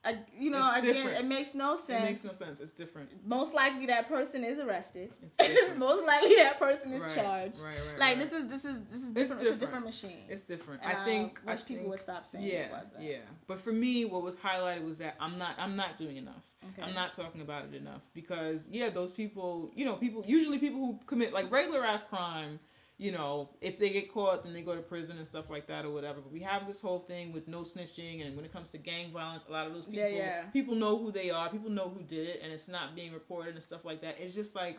Uh, 0.07 0.13
you 0.39 0.51
know, 0.51 0.65
It's 0.75 0.85
again, 0.85 0.95
different. 0.95 1.25
it 1.25 1.29
makes 1.29 1.55
no 1.55 1.75
sense. 1.75 2.03
It 2.03 2.07
makes 2.07 2.25
no 2.25 2.33
sense. 2.33 2.61
It's 2.61 2.71
different. 2.71 3.11
Most 3.27 3.53
likely, 3.55 3.87
that 3.87 4.09
person 4.09 4.45
is 4.45 4.59
arrested. 4.59 5.13
It's 5.23 5.37
different. 5.49 5.79
Most 5.79 6.05
likely, 6.07 6.37
that 6.37 6.59
person 6.59 6.93
is 6.93 7.03
Right, 7.03 7.15
charged. 7.15 7.59
right, 7.65 7.75
right, 7.91 7.99
like 7.99 8.17
right. 8.17 8.19
this 8.21 8.33
is 8.33 8.47
this 8.47 8.65
is 8.65 8.81
this 8.91 9.03
is 9.03 9.11
different. 9.11 9.19
It's, 9.19 9.31
a 9.31 9.35
different. 9.45 9.61
different 9.61 9.85
machine. 9.85 10.25
It's 10.29 10.43
different. 10.43 10.83
And 10.85 10.97
I 10.97 11.05
think. 11.05 11.41
I 11.47 11.51
wish 11.53 11.61
I 11.61 11.65
people 11.65 11.77
think- 11.83 11.91
would 11.91 12.01
stop 12.01 12.27
saying 12.27 12.45
yeah, 12.45 12.53
it 12.53 12.71
wasn't. 12.73 13.03
Yeah, 13.03 13.17
but 13.47 13.59
for 13.59 13.73
me, 13.73 14.05
what 14.05 14.23
was 14.23 14.37
highlighted 14.39 14.85
was 14.85 14.99
that 14.99 15.17
I'm 15.21 15.39
not. 15.39 15.57
I'm 15.59 15.77
not 15.77 15.97
doing 15.97 16.17
enough. 16.17 16.45
Okay. 16.71 16.83
I'm 16.83 16.95
not 16.95 17.13
talking 17.13 17.41
about 17.41 17.65
it 17.67 17.75
enough 17.75 18.03
because 18.15 18.69
yeah, 18.71 18.91
those 18.91 19.13
people. 19.13 19.71
You 19.75 19.85
know, 19.87 19.95
people 19.95 20.25
usually 20.27 20.59
people 20.59 20.79
who 20.81 20.99
commit 21.07 21.33
like 21.33 21.51
regular 21.51 21.85
ass 21.85 22.05
crime. 22.05 22.61
You 22.99 23.13
know, 23.13 23.51
if 23.61 23.79
they 23.79 23.91
get 23.91 24.11
caught, 24.11 24.43
then 24.43 24.55
they 24.55 24.63
go 24.63 24.75
to 24.75 24.81
prison 24.81 25.19
and 25.19 25.27
stuff 25.27 25.51
like 25.51 25.67
that 25.67 25.85
or 25.85 25.91
whatever. 25.91 26.21
But 26.23 26.33
we 26.33 26.41
have 26.41 26.67
this 26.67 26.81
whole 26.81 26.99
thing 26.99 27.31
with 27.31 27.47
no 27.47 27.61
snitching, 27.61 28.25
and 28.27 28.35
when 28.37 28.45
it 28.47 28.53
comes 28.53 28.71
to 28.71 28.79
gang 28.79 29.13
violence, 29.13 29.45
a 29.49 29.53
lot 29.53 29.67
of 29.67 29.75
those 29.75 29.85
people, 29.85 30.01
Yeah, 30.19 30.25
yeah. 30.25 30.43
people 30.53 30.75
know 30.75 30.97
who 30.97 31.13
they 31.13 31.29
are, 31.31 31.51
people 31.51 31.69
know 31.69 31.91
who 31.91 32.03
did 32.03 32.27
it, 32.27 32.41
and 32.43 32.51
it's 32.53 32.69
not 32.71 32.95
being 32.95 33.13
reported 33.13 33.55
and 33.55 33.63
stuff 33.63 33.85
like 33.85 34.01
that. 34.01 34.17
It's 34.19 34.35
just 34.35 34.55
like 34.55 34.79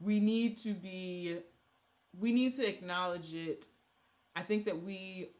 we 0.00 0.18
need 0.18 0.58
to 0.58 0.74
be, 0.74 1.38
we 2.18 2.32
need 2.32 2.52
to 2.54 2.66
acknowledge 2.68 3.32
it. 3.32 3.68
I 4.34 4.42
think 4.42 4.64
that 4.64 4.82
we, 4.82 5.30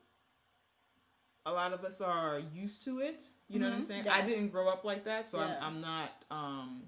a 1.45 1.51
lot 1.51 1.73
of 1.73 1.85
us 1.85 2.01
are 2.01 2.41
used 2.55 2.85
to 2.85 3.01
it. 3.01 3.25
You 3.49 3.59
know 3.59 3.66
what 3.66 3.75
I'm 3.75 3.83
Mhm, 3.83 3.87
saying? 3.87 4.09
I 4.09 4.23
didn't 4.23 4.51
grow 4.51 4.68
up 4.68 4.85
like 4.85 5.05
that, 5.07 5.27
so 5.27 5.39
Yeah. 5.41 5.57
I'm, 5.61 5.77
I'm 5.77 5.81
not. 5.81 6.25
um 6.31 6.83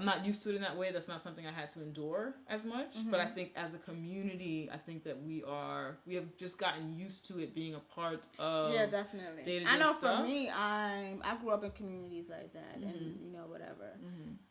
I'm 0.00 0.06
not 0.06 0.24
used 0.24 0.42
to 0.44 0.50
it 0.50 0.56
in 0.56 0.62
that 0.62 0.76
way. 0.76 0.90
That's 0.92 1.08
not 1.08 1.20
something 1.20 1.46
I 1.46 1.52
had 1.52 1.70
to 1.72 1.82
endure 1.82 2.34
as 2.48 2.64
much. 2.64 2.96
Mm-hmm. 2.96 3.10
But 3.10 3.20
I 3.20 3.26
think 3.26 3.52
as 3.56 3.74
a 3.74 3.78
community, 3.78 4.68
I 4.72 4.78
think 4.78 5.04
that 5.04 5.22
we 5.22 5.42
are 5.44 5.98
we 6.06 6.14
have 6.14 6.36
just 6.38 6.58
gotten 6.58 6.96
used 6.96 7.26
to 7.26 7.38
it 7.40 7.54
being 7.54 7.74
a 7.74 7.80
part 7.80 8.26
of 8.38 8.72
yeah, 8.72 8.86
definitely. 8.86 9.42
day-to-day 9.44 9.70
I 9.70 9.76
know 9.78 9.92
stuff. 9.92 10.20
for 10.22 10.26
me, 10.26 10.50
I'm 10.50 11.20
I 11.22 11.36
grew 11.36 11.50
up 11.50 11.62
in 11.64 11.70
communities 11.72 12.30
like 12.30 12.52
that, 12.54 12.78
Mm-hmm. 12.80 12.88
and 12.88 13.20
you 13.24 13.30
know 13.32 13.44
whatever. 13.48 13.88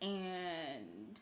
And 0.00 1.18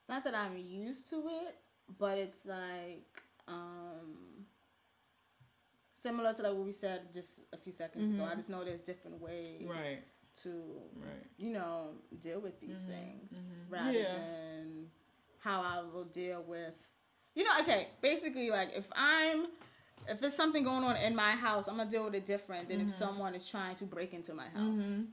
it's 0.00 0.08
not 0.08 0.24
that 0.24 0.34
I'm 0.34 0.56
used 0.58 1.08
to 1.10 1.16
it, 1.28 1.54
but 1.98 2.18
it's 2.18 2.44
like 2.44 3.22
um 3.46 4.44
similar 5.94 6.32
to 6.32 6.42
like 6.42 6.52
what 6.54 6.64
we 6.66 6.72
said 6.72 7.12
just 7.12 7.40
a 7.52 7.56
few 7.56 7.72
seconds 7.72 8.10
ago. 8.10 8.24
I 8.30 8.34
just 8.34 8.48
know 8.50 8.64
there's 8.64 8.80
different 8.82 9.20
ways 9.20 9.62
Mm-hmm. 9.62 9.70
right, 9.70 9.98
to 10.42 10.48
right. 10.96 11.26
you 11.36 11.50
know 11.50 11.92
deal 12.20 12.40
with 12.40 12.60
these 12.60 12.78
mm-hmm. 12.78 12.90
things 12.90 13.32
mm-hmm. 13.32 13.74
rather 13.74 13.92
Yeah. 13.92 14.14
than 14.14 14.86
how 15.38 15.60
I 15.60 15.82
will 15.92 16.04
deal 16.04 16.44
with 16.46 16.74
you 17.34 17.44
know 17.44 17.52
okay 17.60 17.88
basically 18.00 18.50
like 18.50 18.70
if 18.74 18.86
I'm 18.94 19.46
if 20.08 20.20
there's 20.20 20.34
something 20.34 20.64
going 20.64 20.84
on 20.84 20.96
in 20.96 21.14
my 21.14 21.32
house 21.32 21.68
I'm 21.68 21.76
gonna 21.76 21.90
deal 21.90 22.04
with 22.04 22.14
it 22.14 22.26
different 22.26 22.68
than 22.68 22.80
if 22.80 22.88
mm-hmm. 22.88 22.98
someone 22.98 23.34
is 23.34 23.46
trying 23.46 23.76
to 23.76 23.84
break 23.84 24.14
into 24.14 24.34
my 24.34 24.48
house 24.48 25.06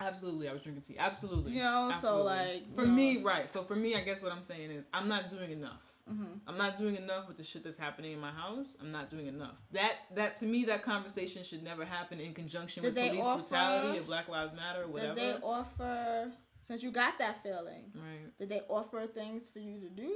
Absolutely, 0.00 0.48
I 0.48 0.52
was 0.52 0.62
drinking 0.62 0.82
tea. 0.82 0.96
Absolutely, 0.96 1.52
You 1.52 1.62
know, 1.62 1.90
so, 2.00 2.22
like, 2.22 2.72
for 2.74 2.86
know- 2.86 2.92
me, 2.92 3.20
right? 3.20 3.50
So 3.50 3.64
for 3.64 3.74
me, 3.74 3.96
I 3.96 4.00
guess 4.00 4.22
what 4.22 4.30
I'm 4.30 4.42
saying 4.42 4.70
is 4.70 4.86
I'm 4.92 5.08
not 5.08 5.28
doing 5.28 5.50
enough. 5.50 5.82
Mm-hmm. 6.10 6.48
I'm 6.48 6.56
not 6.56 6.76
doing 6.76 6.96
enough 6.96 7.28
with 7.28 7.36
the 7.36 7.42
shit 7.42 7.64
that's 7.64 7.76
happening 7.76 8.12
in 8.12 8.20
my 8.20 8.30
house. 8.30 8.76
I'm 8.80 8.90
not 8.92 9.10
doing 9.10 9.26
enough. 9.26 9.60
That 9.72 9.92
that 10.14 10.36
to 10.36 10.46
me, 10.46 10.64
that 10.64 10.82
conversation 10.82 11.42
should 11.44 11.62
never 11.62 11.84
happen 11.84 12.20
in 12.20 12.34
conjunction 12.34 12.82
Did 12.82 12.94
with 12.96 13.08
police 13.10 13.24
offer- 13.26 13.42
brutality 13.42 13.98
or 13.98 14.02
Black 14.02 14.28
Lives 14.28 14.52
Matter 14.54 14.84
or 14.84 14.98
did 14.98 15.16
they 15.16 15.34
offer 15.42 16.30
since 16.62 16.82
you 16.82 16.90
got 16.90 17.18
that 17.18 17.42
feeling 17.42 17.84
right. 17.94 18.36
did 18.38 18.48
they 18.48 18.60
offer 18.68 19.06
things 19.06 19.48
for 19.48 19.58
you 19.60 19.80
to 19.80 19.88
do 19.88 20.14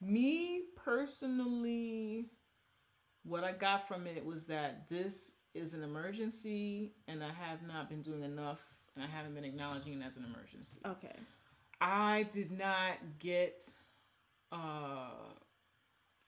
Me 0.00 0.62
personally, 0.76 2.26
what 3.24 3.44
I 3.44 3.52
got 3.52 3.88
from 3.88 4.06
it 4.06 4.24
was 4.24 4.44
that 4.44 4.88
this 4.88 5.32
is 5.54 5.72
an 5.72 5.82
emergency, 5.82 6.92
and 7.08 7.22
I 7.22 7.30
have 7.32 7.62
not 7.66 7.88
been 7.88 8.02
doing 8.02 8.22
enough, 8.22 8.60
and 8.94 9.04
I 9.04 9.06
haven't 9.06 9.34
been 9.34 9.44
acknowledging 9.44 9.94
it 10.00 10.04
as 10.04 10.16
an 10.16 10.24
emergency. 10.24 10.80
okay 10.86 11.16
I 11.80 12.24
did 12.30 12.50
not 12.50 12.98
get 13.18 13.68
uh 14.54 15.32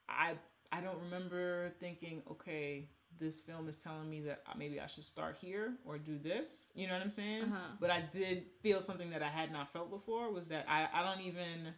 I 0.09 0.35
I 0.73 0.81
don't 0.81 0.99
remember 1.05 1.71
thinking, 1.81 2.23
okay, 2.31 2.89
this 3.19 3.41
film 3.41 3.69
is 3.69 3.79
telling 3.83 4.11
me 4.11 4.21
that 4.23 4.43
maybe 4.59 4.81
I 4.81 4.87
should 4.87 5.05
start 5.05 5.37
here 5.41 5.75
or 5.85 5.97
do 5.99 6.19
this. 6.19 6.71
You 6.75 6.87
know 6.87 6.95
what 6.95 7.03
I'm 7.03 7.11
saying? 7.11 7.45
Uh-huh. 7.45 7.77
But 7.81 7.91
I 7.91 8.01
did 8.03 8.45
feel 8.63 8.81
something 8.81 9.11
that 9.11 9.23
I 9.23 9.29
had 9.29 9.53
not 9.53 9.73
felt 9.73 9.91
before 9.91 10.33
was 10.33 10.49
that 10.49 10.67
I, 10.69 10.89
I 10.93 11.05
don't 11.05 11.23
even 11.25 11.73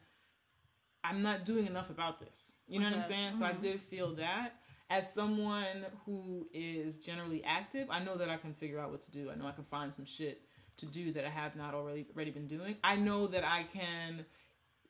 I'm 1.05 1.23
not 1.23 1.45
doing 1.45 1.67
enough 1.67 1.91
about 1.91 2.19
this. 2.21 2.55
You 2.67 2.81
know 2.81 2.87
what 2.87 2.95
I'm 2.95 2.99
Okay. 3.01 3.09
saying? 3.09 3.33
So 3.35 3.45
I 3.47 3.53
did 3.53 3.81
feel 3.81 4.15
that. 4.17 4.55
As 4.91 5.13
someone 5.13 5.85
who 6.07 6.49
is 6.53 6.99
generally 6.99 7.45
active, 7.45 7.89
I 7.91 8.01
know 8.03 8.17
that 8.17 8.31
I 8.31 8.39
can 8.39 8.55
figure 8.55 8.81
out 8.81 8.91
what 8.91 9.03
to 9.03 9.13
do. 9.13 9.31
I 9.31 9.35
know 9.35 9.47
I 9.47 9.53
can 9.53 9.65
find 9.65 9.93
some 9.93 10.07
shit 10.07 10.43
to 10.79 10.87
do 10.87 11.13
that 11.13 11.27
I 11.27 11.29
have 11.29 11.57
not 11.57 11.75
already 11.75 12.07
already 12.17 12.31
been 12.31 12.47
doing. 12.47 12.77
I 12.83 12.97
know 12.97 13.27
that 13.27 13.45
I 13.45 13.65
can 13.65 14.25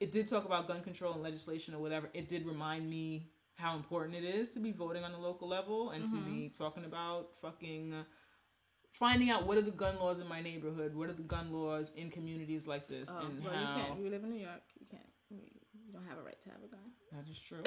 it 0.01 0.12
did 0.12 0.26
talk 0.26 0.44
about 0.44 0.68
gun 0.68 0.82
control 0.82 1.12
and 1.14 1.22
legislation 1.22 1.74
or 1.74 1.78
whatever. 1.78 2.09
It 2.14 2.28
did 2.28 2.46
remind 2.46 2.88
me 2.88 3.30
how 3.57 3.74
important 3.76 4.16
it 4.16 4.24
is 4.24 4.51
to 4.51 4.61
be 4.61 4.70
voting 4.70 5.03
on 5.03 5.12
the 5.12 5.18
local 5.18 5.49
level 5.49 5.90
and 5.90 6.07
to 6.07 6.16
be 6.16 6.49
talking 6.57 6.84
about 6.84 7.30
fucking 7.42 7.92
uh, 7.92 8.05
finding 8.92 9.30
out 9.30 9.46
what 9.46 9.59
are 9.59 9.62
the 9.62 9.72
gun 9.72 9.99
laws 9.99 10.20
in 10.20 10.28
my 10.28 10.40
neighborhood, 10.40 10.94
what 10.94 11.09
are 11.09 11.14
the 11.14 11.22
gun 11.22 11.53
laws 11.53 11.90
in 11.96 12.11
communities 12.11 12.66
like 12.68 12.86
this, 12.86 13.11
oh, 13.12 13.26
and 13.26 13.42
well 13.42 13.53
how 13.53 13.61
you 13.61 13.82
can't 13.82 14.01
you 14.01 14.11
live 14.11 14.22
in 14.22 14.30
New 14.30 14.40
York 14.40 14.62
you 14.78 14.86
can't 14.88 15.03
You 15.30 15.92
don't 15.92 16.07
have 16.07 16.18
a 16.18 16.22
right 16.22 16.40
to 16.42 16.49
have 16.51 16.62
a 16.64 16.68
gun. 16.68 16.90
That 17.13 17.29
is 17.31 17.39
true. 17.41 17.63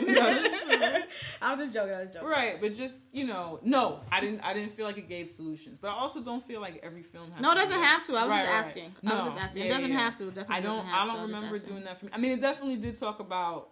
That 0.00 0.42
is 0.42 0.78
true. 0.78 1.02
I 1.42 1.54
was 1.54 1.60
just 1.64 1.74
joking. 1.74 1.94
I 1.94 2.00
was 2.04 2.12
joking. 2.12 2.28
Right, 2.28 2.60
but 2.60 2.74
just 2.74 3.04
you 3.12 3.26
know, 3.26 3.60
no, 3.62 4.00
I 4.10 4.20
didn't. 4.20 4.40
I 4.40 4.52
didn't 4.54 4.72
feel 4.72 4.86
like 4.86 4.98
it 4.98 5.08
gave 5.08 5.30
solutions, 5.30 5.78
but 5.78 5.88
I 5.88 5.92
also 5.92 6.20
don't 6.20 6.44
feel 6.44 6.60
like 6.60 6.80
every 6.82 7.02
film 7.02 7.30
has. 7.32 7.40
No, 7.40 7.52
it 7.52 7.54
to 7.54 7.60
doesn't 7.60 7.76
be 7.78 7.84
have 7.84 8.06
to. 8.06 8.16
I 8.16 8.22
was 8.24 8.30
Right, 8.30 8.44
just 8.44 8.50
right. 8.50 8.64
asking. 8.66 8.94
No, 9.02 9.14
I 9.14 9.18
was 9.18 9.34
just 9.34 9.44
asking. 9.46 9.62
It 9.62 9.68
doesn't 9.68 9.90
yeah. 9.90 9.98
have 9.98 10.18
to. 10.18 10.24
It 10.28 10.34
definitely 10.34 10.56
I 10.56 10.60
don't. 10.60 10.76
doesn't 10.76 10.90
have 10.90 10.94
I 10.94 11.06
don't 11.06 11.28
just 11.28 11.34
remember 11.42 11.58
doing 11.58 11.84
that 11.84 11.98
for 12.00 12.06
me. 12.06 12.12
I 12.14 12.18
mean, 12.18 12.32
it 12.32 12.40
definitely 12.40 12.76
did 12.76 12.96
talk 12.96 13.20
about 13.20 13.68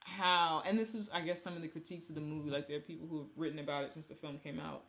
how, 0.00 0.62
and 0.66 0.78
this 0.78 0.94
is, 0.94 1.08
I 1.14 1.20
guess, 1.20 1.40
some 1.42 1.54
of 1.56 1.62
the 1.62 1.68
critiques 1.68 2.08
of 2.08 2.14
the 2.14 2.20
movie. 2.20 2.50
Like 2.50 2.68
there 2.68 2.76
are 2.76 2.80
people 2.80 3.06
who 3.08 3.18
have 3.18 3.28
written 3.36 3.58
about 3.58 3.84
it 3.84 3.92
since 3.92 4.06
the 4.06 4.14
film 4.14 4.38
came 4.38 4.58
out, 4.60 4.84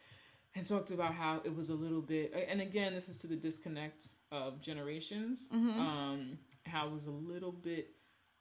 and 0.56 0.66
talked 0.66 0.92
about 0.92 1.14
how 1.14 1.42
it 1.44 1.56
was 1.56 1.70
a 1.70 1.76
little 1.76 2.02
bit. 2.02 2.34
And 2.50 2.62
again, 2.62 2.94
this 2.94 3.08
is 3.10 3.18
to 3.20 3.28
the 3.28 3.36
disconnect 3.38 4.10
of 4.32 4.60
generations. 4.62 5.50
Mm-hmm. 5.54 5.80
Um, 5.80 6.38
how 6.66 6.88
it 6.88 6.92
was 6.92 7.08
a 7.08 7.12
little 7.12 7.52
bit 7.52 7.88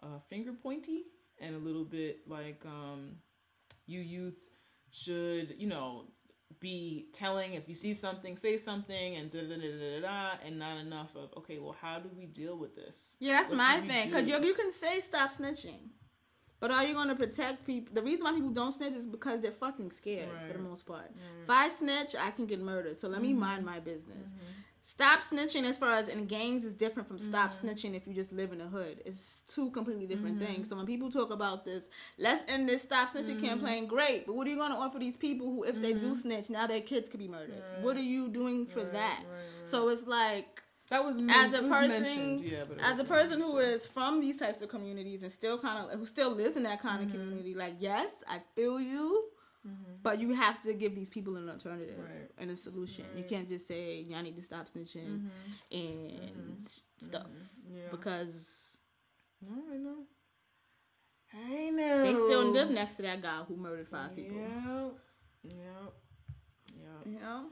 uh, 0.02 0.18
finger 0.28 0.52
pointy 0.52 1.02
and 1.40 1.54
a 1.54 1.58
little 1.58 1.84
bit 1.84 2.28
like 2.28 2.62
um, 2.66 3.16
you 3.86 4.00
youth 4.00 4.38
should, 4.90 5.54
you 5.58 5.66
know, 5.68 6.04
be 6.60 7.06
telling 7.12 7.54
if 7.54 7.68
you 7.68 7.74
see 7.74 7.94
something, 7.94 8.36
say 8.36 8.56
something, 8.56 9.16
and 9.16 9.30
da 9.30 9.40
da 9.42 9.56
da 9.56 9.70
da 9.78 10.00
da, 10.00 10.30
and 10.44 10.58
not 10.58 10.78
enough 10.78 11.14
of 11.16 11.30
okay. 11.38 11.58
Well, 11.58 11.76
how 11.80 11.98
do 12.00 12.10
we 12.16 12.26
deal 12.26 12.56
with 12.58 12.74
this? 12.74 13.16
Yeah, 13.20 13.34
that's 13.34 13.50
What 13.50 13.58
my 13.58 13.80
thing. 13.80 14.08
Because 14.10 14.28
you, 14.28 14.42
you 14.44 14.54
can 14.54 14.70
say 14.72 15.00
stop 15.00 15.32
snitching. 15.32 15.90
But 16.60 16.70
are 16.72 16.84
you 16.84 16.92
going 16.92 17.08
to 17.08 17.14
protect 17.14 17.64
people? 17.66 17.94
The 17.94 18.02
reason 18.02 18.24
why 18.24 18.32
people 18.34 18.50
don't 18.50 18.72
snitch 18.72 18.92
is 18.92 19.06
because 19.06 19.40
they're 19.40 19.50
fucking 19.50 19.92
scared 19.92 20.28
for 20.46 20.52
the 20.52 20.58
most 20.58 20.84
part. 20.86 21.10
If 21.42 21.48
I 21.48 21.70
snitch, 21.70 22.14
I 22.20 22.30
can 22.32 22.44
get 22.44 22.60
murdered. 22.60 22.98
So 22.98 23.08
let 23.08 23.22
me 23.22 23.30
Mm-hmm. 23.30 23.40
mind 23.40 23.64
my 23.64 23.80
business. 23.80 24.34
Stop 24.94 25.20
snitching, 25.20 25.64
as 25.64 25.76
far 25.78 25.92
as 25.94 26.08
in 26.08 26.26
gangs, 26.26 26.64
is 26.64 26.74
different 26.74 27.06
from 27.08 27.18
stop 27.18 27.52
Mm-hmm. 27.52 27.66
snitching 27.68 27.94
if 27.96 28.06
you 28.06 28.12
just 28.12 28.32
live 28.32 28.50
in 28.52 28.58
the 28.58 28.66
hood. 28.66 29.02
It's 29.06 29.42
two 29.46 29.70
completely 29.70 30.06
different 30.06 30.38
things. 30.38 30.68
So 30.68 30.76
when 30.76 30.84
people 30.86 31.10
talk 31.10 31.30
about 31.30 31.64
this, 31.64 31.88
let's 32.18 32.42
end 32.48 32.68
this 32.68 32.82
stop 32.82 33.08
snitching 33.10 33.36
Mm-hmm. 33.36 33.46
campaign, 33.46 33.86
great. 33.86 34.26
But 34.26 34.34
what 34.34 34.46
are 34.46 34.50
you 34.50 34.56
going 34.56 34.72
to 34.72 34.76
offer 34.78 34.98
these 34.98 35.16
people 35.16 35.46
who, 35.46 35.62
if 35.64 35.80
they 35.80 35.92
do 35.92 36.14
snitch, 36.14 36.50
now 36.50 36.66
their 36.66 36.80
kids 36.80 37.08
could 37.08 37.20
be 37.20 37.28
murdered? 37.28 37.62
What 37.80 37.96
are 37.96 38.02
you 38.02 38.28
doing 38.30 38.66
for 38.66 38.82
that? 38.84 39.24
So 39.64 39.88
it's 39.90 40.06
like 40.06 40.62
That 40.90 41.04
was 41.04 41.16
as 41.28 41.52
a 41.52 41.62
person, 41.62 42.40
yeah, 42.42 42.64
as 42.82 42.98
a 42.98 43.04
person 43.04 43.38
who 43.40 43.58
is 43.58 43.86
from 43.86 44.20
these 44.20 44.38
types 44.38 44.60
of 44.60 44.68
communities 44.68 45.22
and 45.22 45.30
still 45.30 45.58
kind 45.58 45.78
of 45.90 45.98
who 45.98 46.06
still 46.06 46.32
lives 46.34 46.56
in 46.56 46.64
that 46.64 46.80
kind 46.82 47.02
of 47.02 47.08
Mm-hmm. 47.08 47.28
community, 47.28 47.54
like 47.54 47.74
yes, 47.78 48.10
I 48.28 48.40
feel 48.56 48.80
you, 48.80 49.24
but 50.02 50.18
you 50.18 50.32
have 50.34 50.62
to 50.62 50.72
give 50.74 50.94
these 50.94 51.08
people 51.10 51.36
an 51.36 51.48
alternative 51.48 51.98
Right. 51.98 52.30
and 52.38 52.50
a 52.50 52.56
solution. 52.56 53.04
You 53.16 53.24
can't 53.24 53.48
just 53.48 53.66
say 53.68 54.00
y'all 54.00 54.22
need 54.22 54.36
to 54.36 54.42
stop 54.42 54.68
snitching 54.68 55.28
and 55.70 56.56
s- 56.56 56.82
stuff 56.98 57.26
Mm-hmm. 57.26 57.76
Yeah. 57.76 57.82
because 57.90 58.76
I 59.44 59.76
know. 59.76 60.04
I 61.32 61.70
know. 61.70 62.02
they 62.04 62.12
still 62.14 62.44
live 62.50 62.70
next 62.70 62.94
to 62.94 63.02
that 63.02 63.22
guy 63.22 63.42
who 63.46 63.56
murdered 63.56 63.88
five 63.88 64.14
people. 64.16 64.36
Yep. 64.38 64.94
Yep. 65.44 65.94
Yep. 66.76 67.06
You 67.06 67.18
know? 67.20 67.46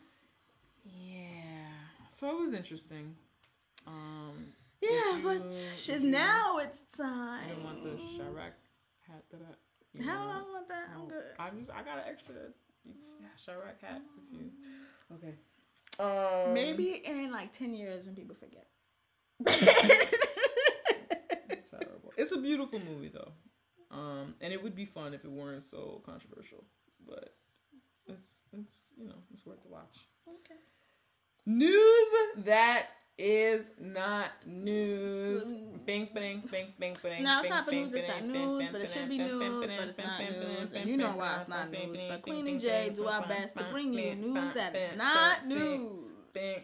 Yeah. 0.84 1.68
So 2.10 2.30
it 2.36 2.40
was 2.40 2.52
interesting. 2.54 3.14
Um, 3.86 4.52
Yeah, 4.80 5.20
but 5.22 5.54
you- 5.88 5.94
you- 5.94 6.10
now 6.10 6.58
it's 6.58 6.82
I 7.00 7.02
time. 7.04 7.48
didn't 7.48 7.64
want 7.64 7.82
the 7.84 7.90
Chi-Raq 8.18 8.52
hat 9.06 9.24
that 9.30 9.40
I. 9.42 9.54
you 9.94 10.02
How 10.04 10.18
know, 10.18 10.26
long 10.26 10.44
want 10.52 10.68
that? 10.68 10.88
I'm 10.94 11.02
Oh, 11.02 11.06
good. 11.06 11.24
I'm 11.38 11.58
just 11.58 11.70
I 11.70 11.82
got 11.82 11.98
an 11.98 12.04
extra 12.08 12.34
yeah, 12.84 13.26
Chi-Raq 13.44 13.80
hat 13.86 14.02
if 14.16 14.38
you. 14.38 14.50
Okay. 15.16 15.34
Um, 16.00 16.54
Maybe 16.54 17.02
in 17.04 17.30
like 17.32 17.52
ten 17.52 17.74
years 17.74 18.06
when 18.06 18.14
people 18.14 18.36
forget. 18.36 18.66
terrible. 21.70 22.12
It's 22.16 22.32
a 22.32 22.38
beautiful 22.38 22.80
movie 22.80 23.08
though, 23.12 23.32
um, 23.90 24.34
and 24.40 24.52
it 24.52 24.62
would 24.62 24.74
be 24.74 24.84
fun 24.84 25.14
if 25.14 25.24
it 25.24 25.30
weren't 25.30 25.62
so 25.62 26.02
controversial. 26.04 26.64
But 27.06 27.34
it's 28.06 28.38
it's 28.52 28.88
you 28.96 29.06
know 29.06 29.16
it's 29.32 29.46
worth 29.46 29.62
the 29.62 29.68
watch. 29.68 30.06
Okay. 30.28 30.60
News 31.46 32.08
that 32.44 32.86
is 33.18 33.72
not 33.80 34.30
news. 34.46 35.52
Bing, 35.84 36.08
bing, 36.14 36.42
bing, 36.50 36.72
bing, 36.78 36.96
bing. 37.02 37.14
So 37.16 37.22
now 37.22 37.42
type 37.42 37.66
of 37.66 37.74
news 37.74 37.92
It's 37.92 38.08
not 38.08 38.24
news, 38.24 38.68
but 38.70 38.80
it 38.80 38.88
should 38.88 39.08
be 39.08 39.18
news, 39.18 39.70
but 39.70 39.88
it's 39.88 39.98
not 39.98 40.20
news. 40.20 40.72
And 40.72 40.88
you 40.88 40.96
know 40.96 41.16
why 41.16 41.38
it's 41.40 41.48
not 41.48 41.70
news. 41.70 41.98
But 42.08 42.22
Queen 42.22 42.46
and 42.46 42.60
Jay 42.60 42.92
do 42.94 43.06
our 43.06 43.26
best 43.26 43.56
to 43.56 43.64
bring 43.64 43.92
you 43.92 44.14
news 44.14 44.54
that 44.54 44.74
is 44.76 44.96
not 44.96 45.46
news. 45.46 45.90
bing. 46.32 46.60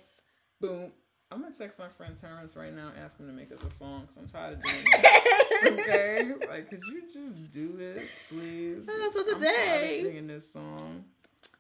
Boom. 0.61 0.93
I'm 1.33 1.41
gonna 1.43 1.53
text 1.53 1.81
my 1.81 1.89
friend 1.89 2.17
Terrence 2.17 2.55
right 2.55 2.73
now, 2.73 2.93
ask 3.03 3.19
him 3.19 3.27
to 3.27 3.33
make 3.33 3.51
us 3.51 3.65
a 3.65 3.71
song 3.71 4.03
because 4.03 4.17
I'm 4.19 4.27
tired 4.27 4.55
of 4.55 4.63
doing 4.63 4.75
it. 4.87 5.81
okay, 5.81 6.47
like, 6.49 6.71
could 6.71 6.83
you 6.85 7.03
just 7.13 7.51
do 7.51 7.77
this, 7.77 8.23
please? 8.29 8.87
So 8.87 8.93
I'm 8.93 9.41
tired 9.41 9.85
of 9.85 9.91
singing 9.91 10.27
this 10.29 10.53
song. 10.53 11.05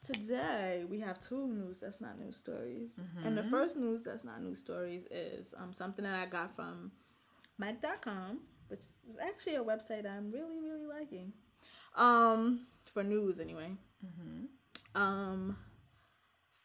Today 0.04 0.84
we 0.88 1.00
have 1.00 1.18
two 1.18 1.46
news 1.46 1.78
that's 1.80 2.00
not 2.00 2.18
news 2.20 2.36
stories, 2.36 2.90
and 3.24 3.36
the 3.36 3.42
Mm-hmm. 3.42 3.50
first 3.50 3.76
news 3.76 4.02
that's 4.04 4.22
not 4.24 4.42
news 4.42 4.58
stories 4.60 5.04
is 5.10 5.54
um 5.56 5.72
something 5.72 6.04
that 6.04 6.14
I 6.14 6.26
got 6.26 6.54
from 6.54 6.92
Mic.com, 7.58 8.40
which 8.68 8.80
is 9.08 9.16
actually 9.22 9.54
a 9.56 9.64
website 9.64 10.06
I'm 10.06 10.30
really 10.30 10.60
really 10.60 10.86
liking, 10.86 11.32
um 11.96 12.66
for 12.92 13.02
news 13.02 13.40
anyway. 13.40 13.70
Mm-hmm. 14.04 15.00
Um, 15.00 15.56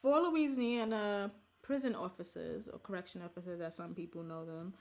four 0.01 0.19
Louisiana 0.19 1.31
prison 1.61 1.95
officers 1.95 2.67
or 2.67 2.79
correction 2.79 3.21
officers, 3.23 3.61
as 3.61 3.75
some 3.75 3.95
people 3.95 4.21
know 4.23 4.45
them, 4.45 4.73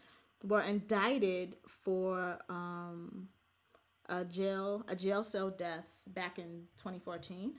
were 0.44 0.62
indicted 0.62 1.56
for 1.66 2.38
um 2.48 3.28
a 4.08 4.24
jail 4.24 4.84
a 4.88 4.96
jail 4.96 5.22
cell 5.22 5.50
death 5.50 5.86
back 6.08 6.38
in 6.38 6.62
2014. 6.78 7.52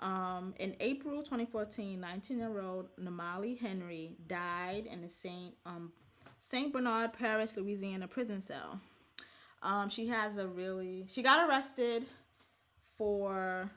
Um, 0.00 0.54
in 0.58 0.74
April 0.80 1.22
2014, 1.22 2.00
19 2.00 2.38
year 2.38 2.60
old 2.60 2.88
Namali 3.00 3.58
Henry 3.58 4.16
died 4.26 4.86
in 4.86 5.00
the 5.00 5.08
Saint 5.08 5.54
um 5.64 5.92
Saint 6.40 6.72
Bernard 6.72 7.12
Parish, 7.12 7.56
Louisiana 7.56 8.06
prison 8.06 8.40
cell. 8.40 8.80
Um, 9.62 9.88
she 9.88 10.06
has 10.08 10.36
a 10.36 10.46
really 10.46 11.06
she 11.08 11.22
got 11.22 11.48
arrested 11.48 12.06
for 12.96 13.70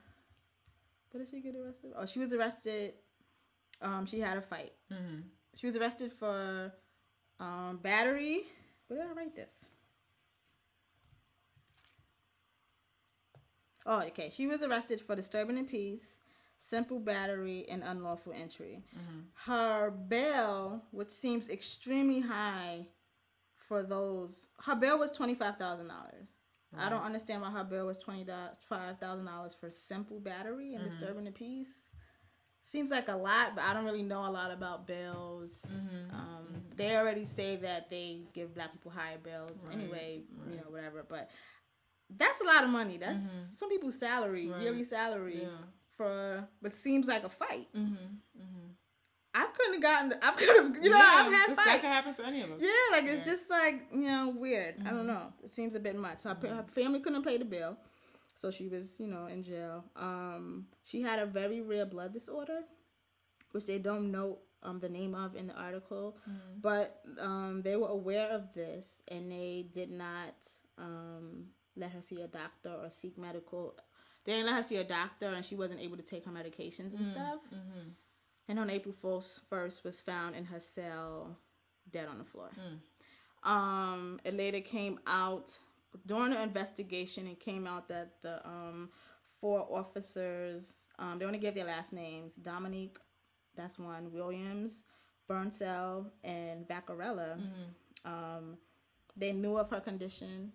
what 1.11 1.19
did 1.19 1.29
she 1.29 1.41
get 1.41 1.55
arrested? 1.55 1.91
Oh, 1.97 2.05
she 2.05 2.19
was 2.19 2.33
arrested. 2.33 2.93
Um, 3.81 4.05
she 4.05 4.19
had 4.19 4.37
a 4.37 4.41
fight. 4.41 4.73
Mm-hmm. 4.91 5.21
She 5.55 5.65
was 5.65 5.75
arrested 5.75 6.11
for 6.13 6.71
um, 7.39 7.79
battery. 7.81 8.43
Where 8.87 8.99
did 8.99 9.09
I 9.09 9.13
write 9.13 9.35
this? 9.35 9.65
Oh, 13.85 14.01
okay. 14.01 14.29
She 14.29 14.47
was 14.47 14.61
arrested 14.63 15.01
for 15.01 15.15
disturbing 15.15 15.55
the 15.55 15.63
peace, 15.63 16.17
simple 16.57 16.99
battery, 16.99 17.65
and 17.69 17.83
unlawful 17.83 18.33
entry. 18.35 18.83
Mm-hmm. 18.95 19.51
Her 19.51 19.91
bail, 19.91 20.83
which 20.91 21.09
seems 21.09 21.49
extremely 21.49 22.19
high 22.19 22.87
for 23.57 23.83
those, 23.83 24.47
her 24.63 24.75
bail 24.75 24.99
was 24.99 25.11
twenty 25.11 25.35
five 25.35 25.57
thousand 25.57 25.87
dollars. 25.87 26.27
I 26.77 26.87
don't 26.89 27.01
understand 27.01 27.41
why 27.41 27.49
her 27.49 27.63
bill 27.63 27.87
was 27.87 27.97
twenty 27.97 28.25
five 28.67 28.99
thousand 28.99 29.25
dollars 29.25 29.55
for 29.59 29.71
simple 29.71 30.19
battery 30.19 30.75
and 30.75 30.83
mm-hmm. 30.83 30.91
disturbing 30.91 31.23
the 31.23 31.31
peace. 31.31 31.69
Seems 32.61 32.91
like 32.91 33.07
a 33.07 33.15
lot, 33.15 33.55
but 33.55 33.63
I 33.63 33.73
don't 33.73 33.85
really 33.85 34.03
know 34.03 34.27
a 34.27 34.29
lot 34.29 34.51
about 34.51 34.85
bills. 34.85 35.65
Mm-hmm. 35.67 36.15
Um, 36.15 36.45
They 36.75 36.95
already 36.95 37.25
say 37.25 37.55
that 37.55 37.89
they 37.89 38.21
give 38.33 38.53
black 38.53 38.71
people 38.71 38.91
higher 38.91 39.17
bills 39.17 39.65
anyway, 39.71 40.21
you 40.47 40.57
know, 40.57 40.69
whatever. 40.69 41.03
But 41.07 41.31
that's 42.17 42.41
a 42.41 42.43
lot 42.45 42.63
of 42.63 42.69
money. 42.69 42.97
That's 42.97 43.19
some 43.55 43.69
people's 43.69 43.97
salary, 43.99 44.49
Right. 44.49 44.61
yearly 44.61 44.83
salary 44.83 45.41
Yeah. 45.43 45.47
for. 45.95 46.47
But 46.61 46.73
seems 46.73 47.07
like 47.07 47.23
a 47.23 47.29
fight. 47.29 47.67
Mm-hmm. 47.75 48.15
I 49.35 49.45
couldn't 49.55 49.73
have 49.75 49.81
gotten. 49.83 50.13
I 50.23 50.31
could 50.31 50.49
have. 50.75 50.83
You 50.83 50.89
know, 50.89 50.97
I've 50.99 51.31
had 51.31 51.45
fights. 51.55 51.65
That 51.65 51.81
can 51.81 51.91
happen 51.93 52.13
to 52.15 52.25
any 52.25 52.41
of 52.41 52.51
us. 52.51 52.61
Yeah, 52.61 52.69
like 52.97 53.05
it's 53.05 53.23
just 53.25 53.49
like 53.49 53.83
you 53.91 54.01
know 54.01 54.33
weird. 54.35 54.75
I 54.85 54.89
don't 54.89 55.05
know. 55.07 55.31
It 55.43 55.51
seems 55.51 55.75
a 55.75 55.79
bit 55.79 55.95
much. 55.95 56.19
So 56.19 56.29
her, 56.33 56.47
her 56.47 56.65
family 56.73 56.99
couldn't 56.99 57.23
pay 57.23 57.37
the 57.37 57.45
bill, 57.45 57.77
so 58.35 58.49
she 58.49 58.67
was 58.67 58.99
you 58.99 59.07
know 59.07 59.27
in 59.27 59.43
jail. 59.43 59.85
Um, 59.95 60.65
she 60.83 61.01
had 61.01 61.19
a 61.19 61.25
very 61.27 61.61
rare 61.61 61.85
blood 61.85 62.11
disorder, 62.11 62.61
which 63.51 63.67
they 63.67 63.77
don't 63.77 64.11
know 64.11 64.39
um 64.63 64.79
the 64.79 64.89
name 64.89 65.13
of 65.13 65.35
in 65.35 65.47
the 65.47 65.53
article, 65.53 66.17
but 66.59 66.99
um 67.19 67.61
they 67.61 67.75
were 67.75 67.87
aware 67.89 68.29
of 68.29 68.51
this 68.53 69.03
and 69.09 69.31
they 69.31 69.67
did 69.71 69.91
not 69.91 70.35
um 70.79 71.45
let 71.79 71.91
her 71.91 72.01
see 72.01 72.21
a 72.21 72.27
doctor 72.27 72.69
or 72.83 72.89
seek 72.89 73.17
medical. 73.17 73.75
They 74.25 74.33
didn't 74.33 74.47
let 74.47 74.55
her 74.55 74.63
see 74.63 74.75
a 74.77 74.83
doctor, 74.83 75.27
and 75.27 75.43
she 75.43 75.55
wasn't 75.55 75.79
able 75.79 75.97
to 75.97 76.03
take 76.03 76.25
her 76.25 76.31
medications 76.31 76.93
and 76.93 77.05
stuff. 77.13 77.39
And 78.47 78.59
on 78.59 78.69
April 78.69 78.93
1st, 79.03 79.39
first 79.49 79.83
was 79.83 80.01
found 80.01 80.35
in 80.35 80.45
her 80.45 80.59
cell, 80.59 81.37
dead 81.91 82.07
on 82.07 82.17
the 82.17 82.23
floor. 82.25 82.49
Um, 83.43 84.19
it 84.25 84.33
later 84.33 84.59
came 84.59 84.99
out 85.07 85.57
during 86.05 86.31
the 86.31 86.41
investigation. 86.41 87.27
It 87.27 87.39
came 87.39 87.65
out 87.65 87.87
that 87.87 88.13
the 88.21 88.45
um, 88.47 88.89
four 89.39 89.65
officers, 89.71 90.73
um, 90.99 91.19
they 91.19 91.25
only 91.25 91.39
gave 91.39 91.55
their 91.55 91.65
last 91.65 91.93
names: 91.93 92.35
Dominique, 92.35 92.97
that's 93.55 93.79
one, 93.79 94.11
Williams, 94.11 94.83
Burnsell, 95.27 96.11
and 96.23 96.67
Baccarella. 96.67 97.39
Um, 98.05 98.57
they 99.15 99.31
knew 99.31 99.57
of 99.57 99.69
her 99.69 99.79
condition 99.79 100.51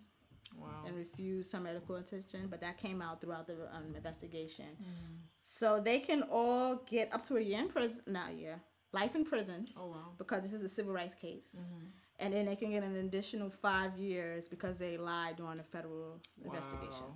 Wow. 0.57 0.83
and 0.87 0.95
refused 0.95 1.51
her 1.51 1.59
medical 1.59 1.95
attention, 1.97 2.47
but 2.49 2.61
that 2.61 2.77
came 2.77 3.01
out 3.01 3.19
throughout 3.19 3.47
the 3.47 3.53
um, 3.73 3.93
investigation. 3.95 4.65
Mm-hmm. 4.81 5.13
So 5.35 5.81
they 5.83 5.99
can 5.99 6.23
all 6.23 6.77
get 6.85 7.13
up 7.13 7.23
to 7.25 7.37
a 7.37 7.41
year 7.41 7.59
in 7.59 7.67
prison, 7.69 8.01
not 8.07 8.29
a 8.31 8.33
year, 8.33 8.61
life 8.93 9.15
in 9.15 9.25
prison, 9.25 9.67
Oh 9.77 9.87
wow. 9.87 10.13
because 10.17 10.43
this 10.43 10.53
is 10.53 10.63
a 10.63 10.69
civil 10.69 10.93
rights 10.93 11.13
case. 11.13 11.47
Mm-hmm. 11.57 11.85
And 12.19 12.33
then 12.33 12.45
they 12.45 12.55
can 12.55 12.71
get 12.71 12.83
an 12.83 12.95
additional 12.95 13.49
five 13.49 13.97
years 13.97 14.47
because 14.47 14.77
they 14.77 14.97
lied 14.97 15.35
during 15.35 15.59
a 15.59 15.63
federal 15.63 16.21
investigation. 16.43 17.07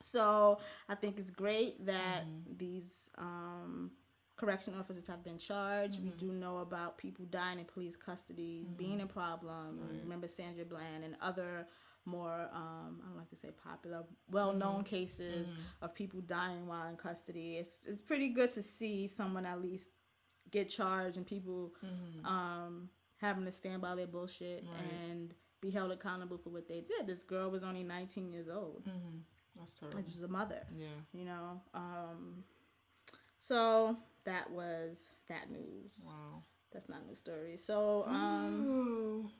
So 0.00 0.58
I 0.88 0.94
think 0.94 1.18
it's 1.18 1.30
great 1.30 1.84
that 1.86 2.24
Mm-hmm. 2.24 2.56
these 2.58 3.08
um, 3.18 3.92
correction 4.36 4.74
officers 4.78 5.06
have 5.06 5.22
been 5.22 5.38
charged. 5.38 5.94
Mm-hmm. 6.00 6.04
We 6.10 6.16
do 6.16 6.32
know 6.32 6.58
about 6.58 6.98
people 6.98 7.24
dying 7.26 7.58
in 7.60 7.64
police 7.64 7.94
custody 7.96 8.66
being 8.76 9.00
a 9.00 9.06
problem. 9.06 9.78
Remember 10.02 10.26
Sandra 10.26 10.64
Bland 10.64 11.04
and 11.04 11.14
other 11.20 11.66
more 12.04 12.48
um, 12.52 13.00
I 13.02 13.08
don't 13.08 13.16
like 13.18 13.30
to 13.30 13.36
say 13.36 13.50
popular, 13.64 14.02
well 14.30 14.52
known 14.52 14.80
Mm-hmm. 14.84 14.96
cases 14.96 15.54
of 15.80 15.94
people 15.94 16.20
dying 16.20 16.66
while 16.66 16.88
in 16.88 16.96
custody. 16.96 17.56
It's 17.58 17.84
it's 17.86 18.00
pretty 18.00 18.28
good 18.30 18.52
to 18.52 18.62
see 18.62 19.08
someone 19.08 19.46
at 19.46 19.60
least 19.62 19.86
get 20.50 20.68
charged 20.68 21.16
and 21.16 21.26
people 21.26 21.72
um, 22.24 22.88
having 23.20 23.44
to 23.44 23.52
stand 23.52 23.80
by 23.82 23.94
their 23.94 24.06
bullshit 24.06 24.64
Mm-hmm. 24.64 24.72
Right. 24.72 25.10
and 25.10 25.34
be 25.60 25.70
held 25.70 25.92
accountable 25.92 26.38
for 26.38 26.50
what 26.50 26.66
they 26.66 26.80
did. 26.80 27.06
This 27.06 27.22
girl 27.22 27.48
was 27.48 27.62
only 27.62 27.84
19 27.84 28.32
years 28.32 28.48
old. 28.48 28.82
That's 29.56 29.72
terrible. 29.74 29.98
Which 29.98 30.08
was 30.14 30.22
a 30.22 30.28
mother, 30.28 30.60
Yeah. 30.76 30.86
you 31.12 31.24
know. 31.24 31.60
Um, 31.72 32.42
so 33.38 33.96
that 34.24 34.50
was 34.50 35.10
that 35.28 35.50
news. 35.50 35.92
Wow. 36.04 36.42
That's 36.72 36.88
not 36.88 37.06
news 37.06 37.18
story. 37.18 37.56
So 37.56 38.04
um. 38.08 39.30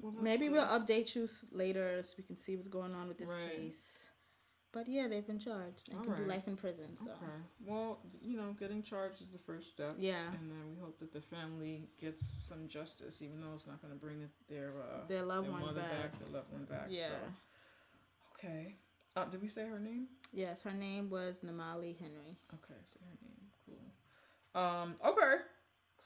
Well, 0.00 0.12
maybe 0.20 0.46
good. 0.46 0.52
we'll 0.54 0.66
update 0.66 1.14
you 1.14 1.28
later 1.52 2.00
so 2.02 2.14
we 2.18 2.24
can 2.24 2.36
see 2.36 2.56
what's 2.56 2.68
going 2.68 2.94
on 2.94 3.08
with 3.08 3.18
this 3.18 3.30
Right. 3.30 3.56
case. 3.56 3.94
But 4.70 4.86
yeah, 4.86 5.08
they've 5.08 5.26
been 5.26 5.38
charged 5.38 5.88
and 5.90 5.98
can 6.00 6.10
Alright. 6.10 6.24
do 6.24 6.28
life 6.30 6.46
in 6.46 6.56
prison. 6.56 6.96
So 6.98 7.10
Okay. 7.10 7.32
Well, 7.64 8.00
you 8.20 8.36
know, 8.36 8.54
getting 8.60 8.82
charged 8.82 9.22
is 9.22 9.28
the 9.28 9.38
first 9.38 9.70
step. 9.70 9.96
Yeah. 9.98 10.26
And 10.28 10.50
then 10.50 10.68
we 10.68 10.76
hope 10.80 10.98
that 11.00 11.10
the 11.12 11.22
family 11.22 11.88
gets 11.98 12.26
some 12.26 12.68
justice, 12.68 13.22
even 13.22 13.40
though 13.40 13.54
it's 13.54 13.66
not 13.66 13.80
going 13.80 13.94
to 13.94 13.98
bring 13.98 14.28
their 14.48 14.72
uh, 14.82 15.06
Their 15.08 15.22
loved 15.22 15.48
one 15.48 15.62
mother 15.62 15.80
back. 15.80 16.18
their 16.18 16.28
loved 16.28 16.52
one 16.52 16.64
back. 16.64 16.86
yeah. 16.90 17.06
So. 17.08 17.14
Okay. 18.34 18.74
Uh, 19.16 19.24
did 19.24 19.40
we 19.42 19.48
say 19.48 19.66
her 19.66 19.80
name? 19.80 20.06
Yes, 20.32 20.62
her 20.62 20.72
name 20.72 21.08
was 21.10 21.38
Namali 21.44 21.98
Henry. 21.98 22.36
Okay, 22.54 22.78
so 22.84 23.00
her 23.00 23.16
name. 23.22 23.50
Cool. 23.66 24.62
Um. 24.62 24.94
Okay. 25.04 25.42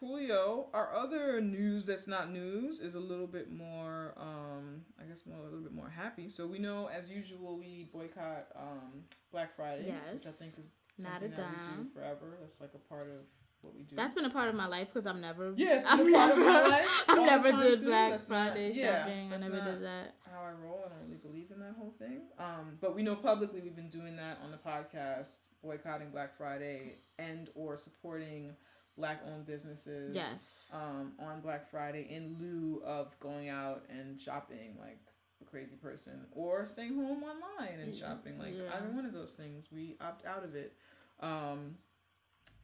Coolio. 0.03 0.67
Our 0.75 0.95
other 0.95 1.41
news 1.41 1.87
that's 1.87 2.07
not 2.09 2.31
news 2.33 2.81
is 2.81 2.95
a 2.95 3.01
little 3.01 3.27
bit 3.27 3.51
more. 3.53 4.15
Um. 4.17 4.83
I 5.01 5.05
guess 5.05 5.27
more 5.27 5.39
a 5.39 5.45
little 5.45 5.61
bit 5.61 5.73
more 5.75 5.89
happy. 5.91 6.29
So 6.29 6.47
we 6.47 6.59
know, 6.59 6.89
as 6.89 7.11
usual, 7.11 7.57
we 7.59 7.89
boycott 7.93 8.47
um 8.57 9.05
Black 9.31 9.55
Friday, 9.57 9.95
which 10.13 10.27
I 10.27 10.31
think 10.31 10.59
is 10.59 10.73
Not 10.99 11.13
something 11.21 11.33
a 11.33 11.37
that 11.37 11.47
we 11.51 11.85
do 11.85 11.89
forever. 11.95 12.39
That's 12.41 12.61
like 12.61 12.71
a 12.75 12.79
part 12.79 13.09
of 13.09 13.25
what 13.63 13.75
we 13.75 13.83
do. 13.83 13.95
That's 13.97 14.15
been 14.15 14.25
a 14.25 14.31
part 14.31 14.49
of 14.49 14.55
my 14.55 14.67
life 14.67 14.89
because 14.93 15.07
I've 15.07 15.19
never. 15.19 15.53
Yes, 15.57 15.85
a 15.85 15.95
of 16.01 16.07
never. 16.07 16.41
I've 17.09 17.19
never 17.27 17.53
did 17.53 17.81
too. 17.81 17.87
Black 17.87 18.11
That's 18.11 18.29
not- 18.29 18.53
Friday 18.53 18.73
yeah, 18.75 19.03
shopping. 19.03 19.33
I 19.33 19.39
never 19.39 19.61
did 19.71 19.83
that. 19.83 20.15
how 20.33 20.43
I 20.43 20.53
roll. 20.65 20.83
I 20.85 20.89
don't 20.89 20.99
really 21.05 21.19
believe 21.21 21.51
in 21.51 21.61
that 21.61 21.75
whole 21.79 21.95
thing. 21.99 22.23
Um, 22.39 22.79
but 22.81 22.95
we 22.95 23.03
know 23.03 23.15
publicly 23.17 23.61
we've 23.61 23.77
been 23.77 23.91
doing 23.91 24.17
that 24.17 24.39
on 24.45 24.51
the 24.51 24.57
podcast, 24.59 25.49
boycotting 25.63 26.11
Black 26.11 26.37
Friday 26.37 26.97
and 27.19 27.51
or 27.55 27.77
supporting 27.77 28.53
black 28.97 29.23
owned 29.27 29.47
businesses. 29.47 30.15
Yes. 30.15 30.67
Um, 30.73 31.13
on 31.19 31.41
Black 31.41 31.71
Friday 31.71 32.07
in 32.11 32.37
lieu 32.39 32.83
of 32.85 33.19
going 33.21 33.49
out 33.49 33.85
and 33.89 34.21
shopping 34.21 34.77
like 34.81 35.01
a 35.41 35.45
crazy 35.45 35.77
person 35.77 36.27
or 36.33 36.67
staying 36.67 36.95
home 36.95 37.23
online 37.23 37.81
and 37.81 37.95
shopping. 37.95 38.39
Like 38.39 38.55
yeah. 38.57 38.77
either 38.77 38.89
one 38.91 39.05
of 39.05 39.13
those 39.13 39.35
things, 39.35 39.69
we 39.73 39.97
opt 40.01 40.25
out 40.27 40.45
of 40.45 40.55
it. 40.55 40.75
Um, 41.21 41.77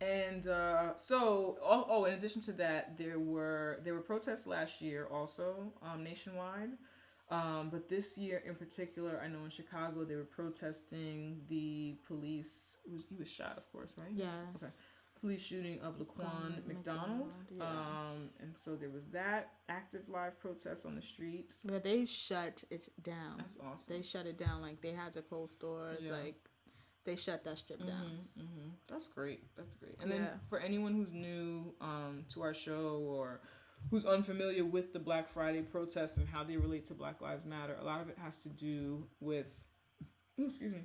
and 0.00 0.46
uh, 0.46 0.96
so, 0.96 1.58
oh, 1.62 1.86
oh, 1.88 2.04
in 2.04 2.14
addition 2.14 2.40
to 2.42 2.52
that, 2.52 2.96
there 2.98 3.18
were 3.18 3.80
there 3.84 3.94
were 3.94 4.00
protests 4.00 4.46
last 4.46 4.80
year 4.80 5.08
also 5.10 5.72
um, 5.82 6.04
nationwide. 6.04 6.70
Um, 7.30 7.68
but 7.70 7.88
this 7.88 8.16
year 8.16 8.42
in 8.46 8.54
particular, 8.54 9.20
I 9.22 9.28
know 9.28 9.44
in 9.44 9.50
Chicago 9.50 10.04
they 10.04 10.14
were 10.14 10.24
protesting 10.24 11.40
the 11.48 11.96
police. 12.06 12.76
It 12.86 12.92
was 12.92 13.06
he 13.06 13.16
was 13.16 13.30
shot, 13.30 13.58
of 13.58 13.70
course, 13.72 13.94
right? 13.98 14.08
Yes. 14.14 14.44
Okay. 14.56 14.72
Police 15.20 15.42
shooting 15.42 15.80
of 15.80 15.98
Laquan 15.98 16.64
McDonald, 16.66 16.66
McDonald. 16.68 17.36
yeah. 17.56 17.64
Um, 17.64 18.30
and 18.40 18.56
so 18.56 18.76
there 18.76 18.90
was 18.90 19.06
that 19.06 19.50
active 19.68 20.08
live 20.08 20.38
protest 20.38 20.86
on 20.86 20.94
the 20.94 21.02
street. 21.02 21.54
But 21.64 21.82
they 21.84 22.04
shut 22.04 22.62
it 22.70 22.88
down. 23.02 23.34
That's 23.38 23.58
awesome. 23.66 23.96
They 23.96 24.02
shut 24.02 24.26
it 24.26 24.38
down. 24.38 24.62
Like 24.62 24.80
they 24.80 24.92
had 24.92 25.12
to 25.14 25.22
close 25.22 25.52
stores. 25.52 25.98
Yeah. 26.00 26.12
Like 26.12 26.36
they 27.04 27.16
shut 27.16 27.42
that 27.44 27.58
strip 27.58 27.80
down. 27.80 28.18
hmm 28.36 28.68
That's 28.88 29.08
great. 29.08 29.42
That's 29.56 29.74
great. 29.76 29.98
And 30.00 30.10
then 30.10 30.20
Yeah. 30.22 30.34
for 30.48 30.60
anyone 30.60 30.94
who's 30.94 31.12
new 31.12 31.74
um, 31.80 32.24
to 32.30 32.42
our 32.42 32.54
show 32.54 33.02
or 33.08 33.40
who's 33.90 34.04
unfamiliar 34.04 34.64
with 34.64 34.92
the 34.92 34.98
Black 34.98 35.28
Friday 35.28 35.62
protests 35.62 36.16
and 36.18 36.28
how 36.28 36.44
they 36.44 36.56
relate 36.56 36.84
to 36.86 36.94
Black 36.94 37.20
Lives 37.20 37.46
Matter, 37.46 37.76
a 37.80 37.84
lot 37.84 38.00
of 38.00 38.08
it 38.08 38.18
has 38.18 38.38
to 38.38 38.48
do 38.50 39.06
with, 39.20 39.46
excuse 40.38 40.72
me, 40.72 40.82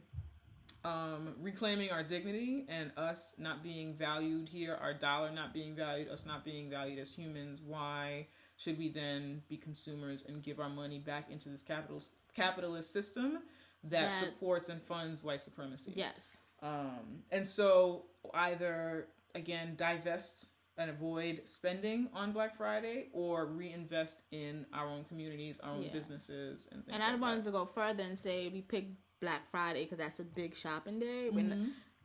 um, 0.85 1.35
reclaiming 1.41 1.91
our 1.91 2.03
dignity 2.03 2.65
and 2.67 2.91
us 2.97 3.35
not 3.37 3.63
being 3.63 3.93
valued 3.95 4.49
here, 4.49 4.77
our 4.81 4.93
dollar 4.93 5.31
not 5.31 5.53
being 5.53 5.75
valued, 5.75 6.09
us 6.09 6.25
not 6.25 6.43
being 6.43 6.69
valued 6.69 6.99
as 6.99 7.13
humans. 7.13 7.61
Why 7.65 8.27
should 8.57 8.77
we 8.77 8.89
then 8.89 9.41
be 9.49 9.57
consumers 9.57 10.25
and 10.27 10.43
give 10.43 10.59
our 10.59 10.69
money 10.69 10.99
back 10.99 11.29
into 11.31 11.49
this 11.49 11.63
capitalist 11.63 12.13
capitalist 12.35 12.91
system 12.91 13.39
that, 13.83 14.11
That- 14.11 14.13
supports 14.15 14.69
and 14.69 14.81
funds 14.81 15.23
white 15.23 15.43
supremacy? 15.43 15.93
Yes. 15.95 16.37
Um, 16.61 17.23
and 17.31 17.47
so 17.47 18.05
either 18.33 19.07
again 19.35 19.73
divest 19.75 20.47
and 20.77 20.89
avoid 20.89 21.41
spending 21.45 22.09
on 22.13 22.31
Black 22.31 22.57
Friday 22.57 23.07
or 23.13 23.45
reinvest 23.45 24.23
in 24.31 24.65
our 24.73 24.87
own 24.87 25.03
communities, 25.05 25.59
our 25.59 25.71
own 25.73 25.83
Yeah. 25.83 25.91
businesses, 25.91 26.67
and 26.71 26.83
things 26.83 26.95
And 26.95 27.03
I 27.03 27.11
like 27.11 27.21
wanted 27.21 27.39
that. 27.43 27.45
to 27.45 27.51
go 27.51 27.65
further 27.65 28.03
and 28.03 28.17
say 28.17 28.49
we 28.49 28.61
picked 28.61 28.95
Black 29.23 29.41
Friday 29.51 29.83
because 29.85 29.97
that's 30.03 30.19
a 30.19 30.23
big 30.23 30.55
shopping 30.55 30.99
day. 30.99 31.29
When 31.29 31.47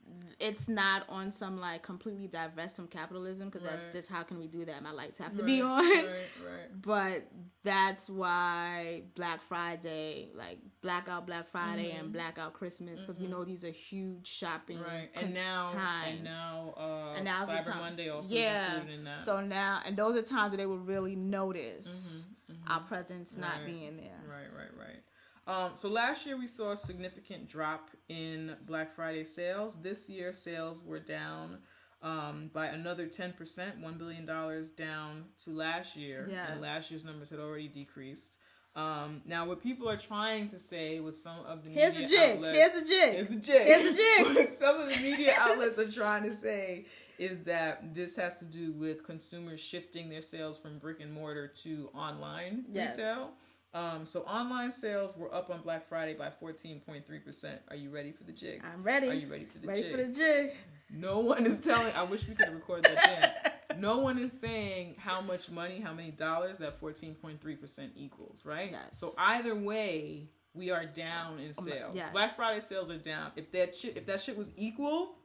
Mm-hmm. 0.08 0.28
it's 0.40 0.68
not 0.68 1.02
on 1.10 1.30
some 1.30 1.60
like 1.60 1.82
completely 1.82 2.28
divest 2.28 2.76
from 2.76 2.86
capitalism 2.86 3.50
because 3.50 3.62
that's 3.68 3.84
just 3.92 4.08
how 4.08 4.22
can 4.22 4.38
we 4.38 4.46
do 4.46 4.64
that? 4.64 4.82
My 4.82 4.90
lights 5.00 5.18
have 5.18 5.36
to 5.36 5.42
be 5.42 5.60
on. 5.60 5.84
Right, 5.84 6.06
right. 6.06 6.70
But 6.80 7.28
that's 7.62 8.08
why 8.08 9.02
Black 9.16 9.42
Friday, 9.42 10.30
like 10.34 10.58
blackout 10.80 11.26
Black 11.26 11.46
Friday 11.50 11.90
and 11.90 12.10
blackout 12.12 12.54
Christmas, 12.54 13.00
because 13.02 13.18
we 13.20 13.26
know 13.26 13.44
these 13.44 13.64
are 13.64 13.70
huge 13.90 14.26
shopping 14.26 14.78
Mm-hmm. 14.78 14.94
Right, 14.96 15.10
and 15.14 15.34
now 15.34 15.66
times. 15.66 16.14
and 16.14 16.24
now 16.24 16.74
uh, 16.78 17.14
And 17.18 17.26
the 17.26 17.30
Cyber. 17.32 17.76
Monday 17.76 18.08
also 18.08 18.34
yeah. 18.34 18.68
is 18.68 18.74
included 18.76 18.98
in 19.00 19.04
that. 19.04 19.24
So 19.26 19.40
now, 19.42 19.80
and 19.84 19.94
those 19.96 20.16
are 20.16 20.22
times 20.22 20.52
where 20.52 20.58
they 20.62 20.66
will 20.66 20.78
really 20.94 21.16
notice 21.16 22.24
our 22.66 22.80
presence 22.80 23.36
not 23.36 23.50
Mm-hmm, 23.50 23.58
Right. 23.64 23.66
being 23.66 23.96
there. 23.98 24.20
Right, 24.26 24.48
right, 24.56 24.72
right. 24.86 25.02
Um, 25.48 25.70
so 25.74 25.88
last 25.88 26.26
year 26.26 26.36
we 26.38 26.46
saw 26.46 26.72
a 26.72 26.76
significant 26.76 27.48
drop 27.48 27.88
in 28.08 28.54
Black 28.66 28.94
Friday 28.94 29.24
sales. 29.24 29.76
This 29.80 30.08
year 30.10 30.32
sales 30.32 30.84
were 30.84 30.98
down 31.00 31.58
um, 32.02 32.50
by 32.52 32.66
another 32.66 33.06
ten 33.06 33.32
percent, 33.32 33.80
one 33.80 33.94
billion 33.96 34.26
dollars 34.26 34.68
down 34.68 35.24
to 35.44 35.50
last 35.50 35.96
year. 35.96 36.28
Yes. 36.30 36.50
And 36.52 36.60
last 36.60 36.90
year's 36.90 37.04
numbers 37.04 37.30
had 37.30 37.40
already 37.40 37.68
decreased. 37.68 38.38
Um, 38.76 39.22
now, 39.24 39.44
what 39.46 39.60
people 39.60 39.88
are 39.88 39.96
trying 39.96 40.48
to 40.48 40.58
say 40.58 41.00
with 41.00 41.16
some 41.16 41.38
of 41.46 41.64
the 41.64 41.70
Here's 41.70 41.94
the 41.94 42.02
media 42.02 42.18
jig. 42.18 42.36
outlets, 42.36 42.56
Here's 42.56 42.72
the 42.82 42.88
jig. 42.88 43.12
Here's 43.14 43.28
the 43.28 43.40
jig. 43.40 43.66
Here's 43.66 43.90
the 43.90 43.96
jig. 43.96 44.26
what 44.36 44.54
some 44.54 44.80
of 44.80 44.94
the 44.94 45.02
media 45.02 45.32
outlets 45.40 45.78
are 45.78 45.90
trying 45.90 46.22
to 46.24 46.34
say 46.34 46.84
is 47.18 47.42
that 47.44 47.94
this 47.94 48.14
has 48.16 48.36
to 48.38 48.44
do 48.44 48.70
with 48.72 49.02
consumers 49.04 49.58
shifting 49.58 50.08
their 50.10 50.22
sales 50.22 50.58
from 50.58 50.78
brick 50.78 51.00
and 51.00 51.12
mortar 51.12 51.48
to 51.62 51.88
online 51.94 52.66
Yes. 52.70 52.96
retail. 52.98 53.30
Um, 53.74 54.06
so 54.06 54.20
online 54.22 54.70
sales 54.72 55.16
were 55.16 55.32
up 55.34 55.50
on 55.50 55.60
Black 55.60 55.88
Friday 55.88 56.14
by 56.14 56.30
14.3%. 56.42 57.58
Are 57.68 57.76
you 57.76 57.90
ready 57.90 58.12
for 58.12 58.24
the 58.24 58.32
jig? 58.32 58.62
I'm 58.64 58.82
ready. 58.82 59.08
Are 59.08 59.14
you 59.14 59.28
ready 59.28 59.44
for 59.44 59.58
the 59.58 59.68
Ready 59.68 59.82
jig? 59.82 59.90
for 59.92 59.96
the 59.98 60.12
jig. 60.12 60.52
No 60.90 61.18
one 61.20 61.44
is 61.44 61.58
telling. 61.62 61.92
I 61.94 62.02
wish 62.04 62.26
we 62.26 62.34
could 62.34 62.52
record 62.54 62.84
that 62.84 62.94
dance. 62.94 63.34
No 63.78 63.98
one 63.98 64.18
is 64.18 64.32
saying 64.40 64.96
how 64.98 65.20
much 65.20 65.50
money, 65.50 65.78
how 65.78 65.92
many 65.92 66.10
dollars 66.10 66.58
that 66.58 66.80
14.3% 66.80 67.90
equals, 67.94 68.44
right? 68.44 68.70
Yes. 68.72 68.98
So 68.98 69.14
either 69.18 69.54
way, 69.54 70.30
we 70.54 70.70
are 70.70 70.84
down 70.86 71.38
in 71.38 71.52
sales. 71.52 71.94
yes. 71.94 72.10
Black 72.10 72.34
Friday 72.34 72.60
sales 72.60 72.90
are 72.90 72.96
down. 72.96 73.30
If 73.36 73.52
that 73.52 73.76
shit, 73.76 73.96
if 73.96 74.06
that 74.06 74.20
shit 74.22 74.36
was 74.36 74.50
equal, 74.56 75.17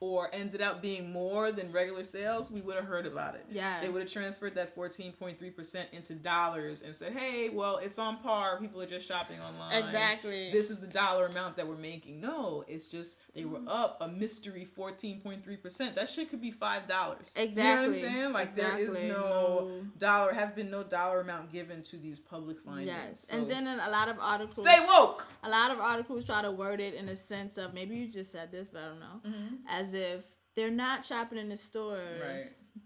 or 0.00 0.28
ended 0.34 0.60
up 0.60 0.82
being 0.82 1.10
more 1.12 1.50
than 1.52 1.72
regular 1.72 2.04
sales, 2.04 2.50
we 2.50 2.60
would 2.60 2.76
have 2.76 2.84
heard 2.84 3.06
about 3.06 3.34
it. 3.34 3.46
Yeah. 3.50 3.80
They 3.80 3.88
would 3.88 4.02
have 4.02 4.10
transferred 4.10 4.54
that 4.56 4.74
14.3% 4.76 5.84
into 5.92 6.14
dollars 6.14 6.82
and 6.82 6.94
said, 6.94 7.12
hey, 7.12 7.48
well, 7.48 7.78
it's 7.78 7.98
on 7.98 8.18
par. 8.18 8.58
People 8.60 8.80
are 8.82 8.86
just 8.86 9.06
shopping 9.08 9.40
online. 9.40 9.82
Exactly. 9.84 10.50
This 10.52 10.70
is 10.70 10.80
the 10.80 10.86
dollar 10.86 11.26
amount 11.26 11.56
that 11.56 11.66
we're 11.66 11.76
making. 11.76 12.20
No, 12.20 12.64
it's 12.68 12.88
just 12.88 13.20
they 13.34 13.44
were 13.44 13.58
mm-hmm. 13.58 13.68
up 13.68 13.98
a 14.00 14.08
mystery 14.08 14.68
14.3%. 14.78 15.94
That 15.94 16.08
shit 16.08 16.30
could 16.30 16.40
be 16.40 16.52
$5. 16.52 16.52
You 16.52 16.58
know 16.60 16.74
what 16.98 17.38
I'm 17.38 17.48
Exactly. 17.48 17.94
saying? 18.00 18.32
Like, 18.32 18.54
there 18.54 18.78
is 18.78 18.88
Exactly. 18.96 19.08
no 19.08 19.16
No. 19.16 19.86
dollar, 19.98 20.32
has 20.32 20.52
been 20.52 20.70
no 20.70 20.82
dollar 20.82 21.20
amount 21.20 21.52
given 21.52 21.82
to 21.84 21.96
these 21.96 22.20
public 22.20 22.60
findings. 22.60 22.88
Yes, 22.88 23.28
So 23.28 23.36
and 23.38 23.48
then 23.48 23.66
in 23.66 23.78
a 23.80 23.88
lot 23.88 24.08
of 24.08 24.16
articles, 24.20 24.66
stay 24.66 24.78
woke. 24.86 25.26
a 25.42 25.48
lot 25.48 25.70
of 25.70 25.80
articles 25.80 26.24
try 26.24 26.42
to 26.42 26.50
word 26.50 26.80
it 26.80 26.94
in 26.94 27.08
a 27.08 27.16
sense 27.16 27.56
of 27.58 27.72
maybe 27.74 27.96
you 27.96 28.08
just 28.08 28.30
said 28.32 28.50
this, 28.50 28.70
but 28.70 28.82
I 28.82 28.88
don't 28.88 29.00
know, 29.00 29.20
mm-hmm. 29.26 29.54
as 29.68 29.85
if 29.94 30.22
they're 30.54 30.70
not 30.70 31.04
shopping 31.04 31.38
in 31.38 31.48
the 31.48 31.56
stores, 31.56 32.00
Mm-hmm. 32.00 32.28
Right. 32.28 32.40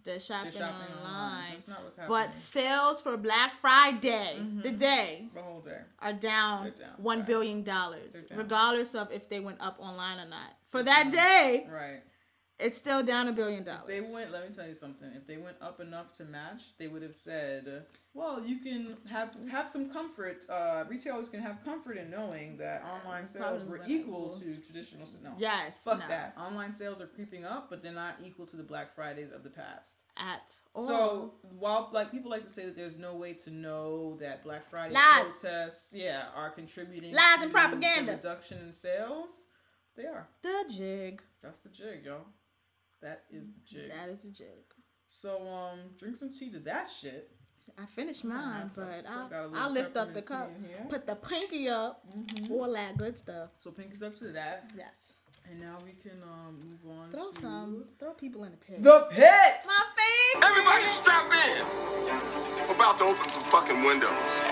they're 0.04 0.20
shopping, 0.20 0.50
They're 0.52 0.60
shopping 0.62 0.94
online. 0.98 1.14
online. 1.14 1.50
That's 1.52 1.68
not 1.68 1.82
what's 1.84 1.96
happening. 1.96 2.18
But 2.20 2.34
sales 2.36 3.02
for 3.02 3.16
Black 3.16 3.52
Friday, 3.52 4.38
the 4.62 4.70
day, 4.72 5.28
the 5.34 5.42
whole 5.42 5.60
day. 5.60 5.78
are 6.00 6.12
down, 6.12 6.72
down, 6.78 6.88
one 6.98 7.22
billion 7.22 7.62
dollars, 7.62 8.14
down. 8.28 8.38
regardless 8.38 8.94
of 8.94 9.10
if 9.12 9.28
they 9.28 9.40
went 9.40 9.60
up 9.60 9.76
online 9.80 10.18
or 10.18 10.28
not. 10.28 10.50
For 10.70 10.82
that 10.82 11.10
day, 11.10 11.66
Right. 11.70 12.02
It's 12.60 12.76
still 12.76 13.02
down 13.02 13.28
a 13.28 13.32
billion 13.32 13.64
dollars. 13.64 13.84
They 13.88 14.00
went. 14.00 14.30
Let 14.32 14.48
me 14.48 14.54
tell 14.54 14.66
you 14.66 14.74
something. 14.74 15.10
If 15.16 15.26
they 15.26 15.36
went 15.36 15.56
up 15.60 15.80
enough 15.80 16.12
to 16.14 16.24
match, 16.24 16.76
they 16.78 16.86
would 16.88 17.02
have 17.02 17.16
said, 17.16 17.84
"Well, 18.14 18.42
you 18.44 18.58
can 18.58 18.96
have 19.10 19.34
have 19.50 19.68
some 19.68 19.90
comfort. 19.92 20.48
Uh, 20.50 20.84
retailers 20.88 21.28
can 21.28 21.40
have 21.40 21.64
comfort 21.64 21.96
in 21.96 22.10
knowing 22.10 22.56
that 22.58 22.84
online 22.84 23.26
sales 23.26 23.64
Probably 23.64 23.78
were 23.80 23.84
equal 23.88 24.30
to 24.34 24.56
traditional. 24.58 25.06
No, 25.22 25.34
Yes, 25.38 25.80
fuck 25.82 26.00
no. 26.00 26.08
that. 26.08 26.34
Online 26.38 26.72
sales 26.72 27.00
are 27.00 27.06
creeping 27.06 27.44
up, 27.44 27.70
but 27.70 27.82
they're 27.82 27.92
not 27.92 28.16
equal 28.24 28.46
to 28.46 28.56
the 28.56 28.62
Black 28.62 28.94
Fridays 28.94 29.32
of 29.32 29.42
the 29.42 29.50
past. 29.50 30.04
at 30.16 30.52
all. 30.74 30.86
So 30.86 31.34
while 31.58 31.88
like 31.92 32.10
people 32.10 32.30
like 32.30 32.44
to 32.44 32.50
say 32.50 32.64
that 32.66 32.76
there's 32.76 32.98
no 32.98 33.14
way 33.16 33.32
to 33.34 33.50
know 33.50 34.16
that 34.20 34.42
Black 34.44 34.68
Friday 34.68 34.94
Lies. 34.94 35.40
protests, 35.40 35.94
yeah, 35.96 36.24
are 36.36 36.50
contributing 36.50 37.14
Lies 37.14 37.36
to 37.38 37.42
and 37.44 37.52
propaganda. 37.52 38.12
the 38.12 38.16
reduction 38.16 38.58
in 38.58 38.72
sales, 38.74 39.46
they 39.96 40.04
are. 40.06 40.28
the 40.42 40.64
jig. 40.70 41.22
That's 41.42 41.60
the 41.60 41.70
jig, 41.70 42.04
yo. 42.04 42.18
That 43.02 43.22
is 43.30 43.52
the 43.52 43.60
jig. 43.66 43.90
That 43.90 44.08
is 44.10 44.20
the 44.20 44.30
jig. 44.30 44.64
So 45.06 45.46
um, 45.48 45.78
drink 45.98 46.16
some 46.16 46.30
tea 46.32 46.50
to 46.52 46.58
that 46.60 46.90
shit. 46.90 47.30
I 47.78 47.86
finished 47.86 48.24
mine, 48.24 48.68
so 48.68 48.82
I 48.82 48.86
but 48.86 49.00
still 49.02 49.12
I'll, 49.18 49.28
got 49.28 49.56
a 49.58 49.62
I'll 49.62 49.72
lift 49.72 49.96
up 49.96 50.12
the 50.12 50.22
cup, 50.22 50.50
here. 50.66 50.84
put 50.88 51.06
the 51.06 51.14
pinky 51.14 51.68
up, 51.68 52.04
all 52.50 52.70
that 52.72 52.98
good 52.98 53.16
stuff. 53.16 53.50
So 53.58 53.70
pinkies 53.70 54.02
up 54.02 54.14
to 54.16 54.28
that, 54.32 54.70
Yes. 54.76 55.14
and 55.48 55.60
now 55.60 55.78
we 55.84 55.92
can 55.92 56.20
um 56.22 56.60
move 56.62 56.98
on. 56.98 57.10
Throw 57.10 57.30
to 57.30 57.40
some, 57.40 57.84
throw 57.98 58.12
people 58.12 58.44
in 58.44 58.50
the 58.50 58.56
pit. 58.58 58.82
the 58.82 59.06
pit. 59.10 59.24
My 59.66 59.84
fave. 59.96 60.44
Everybody 60.44 60.84
strap 60.86 61.32
in. 61.32 62.66
We're 62.68 62.74
about 62.74 62.98
to 62.98 63.04
open 63.04 63.28
some 63.30 63.44
fucking 63.44 63.82
windows. 63.84 64.42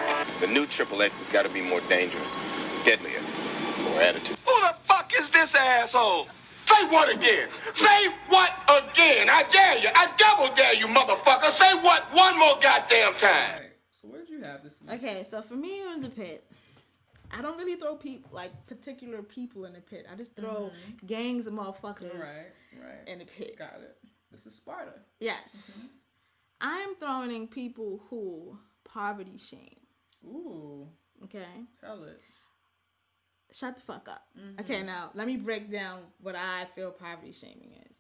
The 0.41 0.47
new 0.47 0.65
Triple 0.67 1.03
X 1.03 1.19
has 1.19 1.29
got 1.29 1.43
to 1.43 1.49
be 1.51 1.61
more 1.61 1.81
dangerous, 1.89 2.39
deadlier, 2.85 3.21
more 3.83 4.01
attitude. 4.01 4.37
Who 4.47 4.61
the 4.61 4.75
fuck 4.85 5.13
is 5.19 5.29
this 5.29 5.55
asshole? 5.55 6.29
Say 6.69 6.87
what 6.89 7.15
again? 7.15 7.49
Say 7.73 8.09
what 8.29 8.53
again? 8.69 9.31
I 9.31 9.43
dare 9.51 9.79
you. 9.79 9.89
I 9.95 10.11
double 10.19 10.55
dare 10.55 10.75
you, 10.75 10.87
motherfucker. 10.87 11.51
Say 11.51 11.73
what 11.81 12.05
one 12.13 12.39
more 12.39 12.59
goddamn 12.61 13.15
time. 13.15 13.55
All 13.55 13.61
right. 13.61 13.73
So 13.91 14.09
where 14.09 14.21
did 14.21 14.29
you 14.29 14.43
have 14.45 14.63
this? 14.63 14.83
Okay, 14.93 15.25
so 15.25 15.41
for 15.41 15.55
me, 15.55 15.81
it 15.81 15.89
was 15.89 16.03
the 16.03 16.11
pit. 16.11 16.45
I 17.37 17.41
don't 17.41 17.57
really 17.57 17.77
throw 17.77 17.97
people 17.97 18.31
like 18.35 18.53
particular 18.67 19.23
people 19.23 19.65
in 19.65 19.73
the 19.73 19.81
pit. 19.81 20.07
I 20.13 20.15
just 20.15 20.37
throw 20.37 20.71
mm-hmm. 20.71 21.07
gangs 21.07 21.47
of 21.47 21.55
motherfuckers 21.55 22.19
Right. 22.21 22.53
Right. 22.79 23.07
in 23.07 23.21
the 23.21 23.25
pit. 23.25 23.57
Got 23.59 23.81
it. 23.81 23.97
This 24.31 24.45
is 24.45 24.55
Sparta. 24.55 24.93
Yes, 25.21 25.79
mm-hmm. 25.79 25.87
I 26.61 26.81
am 26.81 26.97
throwing 26.97 27.35
in 27.35 27.49
people 27.49 28.03
who 28.11 28.59
poverty 28.85 29.39
shame. 29.39 29.81
Ooh. 30.27 30.87
Okay, 31.25 31.47
Tell 31.81 32.05
it. 32.05 32.21
Shut 33.53 33.77
the 33.77 33.83
fuck 33.83 34.09
up. 34.09 34.25
Mm-hmm. 34.39 34.61
Okay, 34.61 34.83
now 34.83 35.11
let 35.15 35.27
me 35.27 35.37
break 35.37 35.71
down 35.73 36.01
what 36.21 36.37
I 36.37 36.67
feel 36.75 36.91
poverty 36.91 37.33
shaming 37.33 37.73
is. 37.89 37.97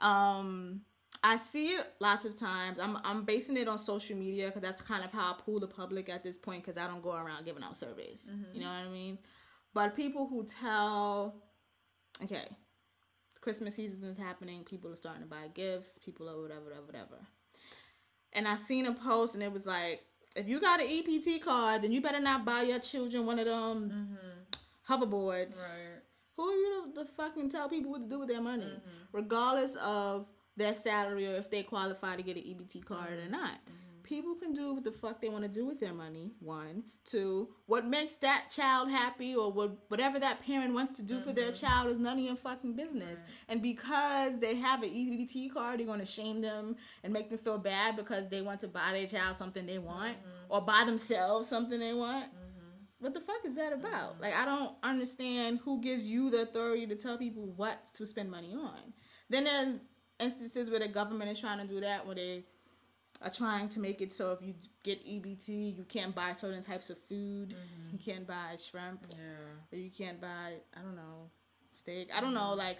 Um, 0.00 0.82
I 1.22 1.36
see 1.36 1.68
it 1.68 1.86
lots 2.00 2.24
of 2.24 2.36
times. 2.36 2.78
I'm 2.78 2.98
I'm 3.04 3.24
basing 3.24 3.56
it 3.56 3.68
on 3.68 3.78
social 3.78 4.16
media 4.16 4.46
because 4.46 4.62
that's 4.62 4.80
kind 4.80 5.04
of 5.04 5.12
how 5.12 5.32
I 5.32 5.34
pull 5.44 5.60
the 5.60 5.66
public 5.66 6.08
at 6.08 6.22
this 6.22 6.36
point 6.36 6.62
because 6.62 6.76
I 6.76 6.86
don't 6.86 7.02
go 7.02 7.12
around 7.12 7.44
giving 7.44 7.62
out 7.62 7.76
surveys. 7.76 8.28
Mm-hmm. 8.30 8.54
You 8.54 8.60
know 8.60 8.68
what 8.68 8.86
I 8.86 8.88
mean? 8.88 9.18
But 9.74 9.96
people 9.96 10.26
who 10.26 10.44
tell, 10.44 11.34
okay, 12.22 12.48
Christmas 13.40 13.74
season 13.76 14.04
is 14.04 14.18
happening. 14.18 14.64
People 14.64 14.92
are 14.92 14.96
starting 14.96 15.22
to 15.22 15.28
buy 15.28 15.48
gifts. 15.54 15.98
People 16.04 16.28
are 16.28 16.40
whatever, 16.40 16.64
whatever, 16.64 16.86
whatever. 16.86 17.26
And 18.34 18.46
I 18.46 18.56
seen 18.56 18.86
a 18.86 18.94
post 18.94 19.34
and 19.34 19.42
it 19.42 19.52
was 19.52 19.66
like, 19.66 20.02
if 20.34 20.48
you 20.48 20.60
got 20.60 20.80
an 20.80 20.86
EBT 20.86 21.42
card, 21.42 21.82
then 21.82 21.92
you 21.92 22.00
better 22.00 22.20
not 22.20 22.44
buy 22.44 22.62
your 22.62 22.78
children 22.78 23.26
one 23.26 23.38
of 23.38 23.44
them 23.44 23.90
mm-hmm. 23.90 24.41
Hoverboards. 24.88 25.58
Right. 25.58 26.02
Who 26.36 26.42
are 26.44 26.52
you 26.52 26.92
to, 26.94 27.04
to 27.04 27.10
fucking 27.12 27.50
tell 27.50 27.68
people 27.68 27.90
what 27.90 28.02
to 28.02 28.08
do 28.08 28.18
with 28.18 28.28
their 28.28 28.40
money, 28.40 28.64
mm-hmm. 28.64 29.16
regardless 29.16 29.76
of 29.76 30.26
their 30.56 30.74
salary 30.74 31.26
or 31.26 31.36
if 31.36 31.50
they 31.50 31.62
qualify 31.62 32.16
to 32.16 32.22
get 32.22 32.36
an 32.36 32.42
EBT 32.42 32.84
card 32.84 33.12
or 33.12 33.16
mm-hmm. 33.16 33.32
not? 33.32 33.50
Mm-hmm. 33.50 34.02
People 34.02 34.34
can 34.34 34.52
do 34.52 34.74
what 34.74 34.84
the 34.84 34.92
fuck 34.92 35.20
they 35.22 35.28
want 35.28 35.44
to 35.44 35.48
do 35.48 35.64
with 35.64 35.78
their 35.78 35.94
money. 35.94 36.32
One, 36.40 36.82
two, 37.04 37.48
what 37.66 37.86
makes 37.86 38.14
that 38.16 38.50
child 38.50 38.90
happy 38.90 39.34
or 39.34 39.50
what 39.50 39.78
whatever 39.88 40.18
that 40.18 40.44
parent 40.44 40.74
wants 40.74 40.96
to 40.96 41.02
do 41.02 41.20
for 41.20 41.32
their 41.32 41.52
child 41.52 41.90
is 41.90 41.98
none 41.98 42.18
of 42.18 42.24
your 42.24 42.36
fucking 42.36 42.74
business. 42.74 43.22
And 43.48 43.62
because 43.62 44.38
they 44.38 44.56
have 44.56 44.82
an 44.82 44.90
EBT 44.90 45.54
card, 45.54 45.78
you're 45.78 45.86
gonna 45.86 46.04
shame 46.04 46.42
them 46.42 46.76
and 47.04 47.12
make 47.12 47.30
them 47.30 47.38
feel 47.38 47.58
bad 47.58 47.96
because 47.96 48.28
they 48.28 48.42
want 48.42 48.60
to 48.60 48.68
buy 48.68 48.92
their 48.92 49.06
child 49.06 49.36
something 49.36 49.64
they 49.64 49.78
want 49.78 50.16
or 50.48 50.60
buy 50.60 50.84
themselves 50.84 51.48
something 51.48 51.78
they 51.78 51.94
want 51.94 52.26
what 53.02 53.14
the 53.14 53.20
fuck 53.20 53.44
is 53.44 53.56
that 53.56 53.72
about? 53.72 54.14
Mm-hmm. 54.14 54.22
Like, 54.22 54.34
I 54.34 54.44
don't 54.44 54.72
understand 54.84 55.58
who 55.64 55.80
gives 55.80 56.04
you 56.04 56.30
the 56.30 56.42
authority 56.42 56.86
to 56.86 56.94
tell 56.94 57.18
people 57.18 57.52
what 57.56 57.92
to 57.94 58.06
spend 58.06 58.30
money 58.30 58.54
on. 58.54 58.78
Then 59.28 59.44
there's 59.44 59.74
instances 60.20 60.70
where 60.70 60.78
the 60.78 60.86
government 60.86 61.28
is 61.30 61.40
trying 61.40 61.58
to 61.58 61.66
do 61.66 61.80
that, 61.80 62.06
where 62.06 62.14
they 62.14 62.44
are 63.20 63.30
trying 63.30 63.68
to 63.70 63.80
make 63.80 64.00
it 64.00 64.12
so 64.12 64.30
if 64.32 64.40
you 64.40 64.54
get 64.84 65.04
EBT, 65.04 65.76
you 65.76 65.84
can't 65.88 66.14
buy 66.14 66.32
certain 66.32 66.62
types 66.62 66.90
of 66.90 66.98
food. 66.98 67.50
Mm-hmm. 67.50 67.92
You 67.92 67.98
can't 67.98 68.26
buy 68.26 68.56
shrimp, 68.56 69.04
Yeah. 69.10 69.78
you 69.78 69.90
can't 69.90 70.20
buy, 70.20 70.54
I 70.76 70.82
don't 70.82 70.94
know, 70.94 71.30
steak. 71.74 72.10
I 72.14 72.20
don't 72.20 72.34
know, 72.34 72.40
mm-hmm. 72.40 72.58
like. 72.58 72.78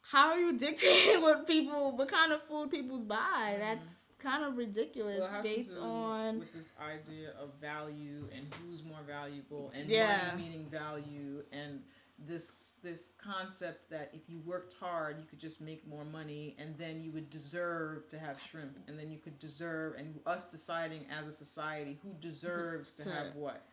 How 0.00 0.30
are 0.30 0.38
you 0.38 0.56
dictating 0.56 1.20
what 1.22 1.46
people, 1.46 1.94
what 1.94 2.08
kind 2.08 2.32
of 2.32 2.42
food 2.44 2.70
people 2.70 2.98
buy? 3.00 3.56
That's 3.58 3.88
kind 4.18 4.44
of 4.44 4.56
ridiculous 4.56 5.20
Well, 5.20 5.28
it 5.28 5.32
has 5.32 5.44
to 5.44 5.56
based 5.56 5.70
on 5.80 6.38
with 6.40 6.52
this 6.52 6.72
idea 6.80 7.30
of 7.40 7.50
value 7.60 8.28
and 8.36 8.46
who's 8.54 8.82
more 8.84 9.00
valuable 9.06 9.70
and 9.74 9.88
Yeah. 9.88 10.30
money 10.32 10.42
meaning 10.48 10.68
value 10.68 11.42
and 11.52 11.82
this 12.18 12.56
this 12.80 13.12
concept 13.18 13.90
that 13.90 14.08
if 14.12 14.28
you 14.30 14.38
worked 14.46 14.74
hard 14.74 15.18
you 15.18 15.24
could 15.28 15.38
just 15.40 15.60
make 15.60 15.84
more 15.86 16.04
money 16.04 16.54
and 16.60 16.76
then 16.78 17.00
you 17.00 17.10
would 17.10 17.28
deserve 17.28 18.06
to 18.08 18.18
have 18.18 18.40
shrimp 18.40 18.76
and 18.86 18.96
then 18.98 19.10
you 19.10 19.18
could 19.18 19.36
deserve 19.38 19.94
and 19.96 20.18
us 20.26 20.44
deciding 20.48 21.04
as 21.10 21.26
a 21.26 21.32
society 21.32 21.98
who 22.02 22.14
deserves 22.20 22.94
To- 22.94 23.10
have 23.10 23.34
what 23.34 23.66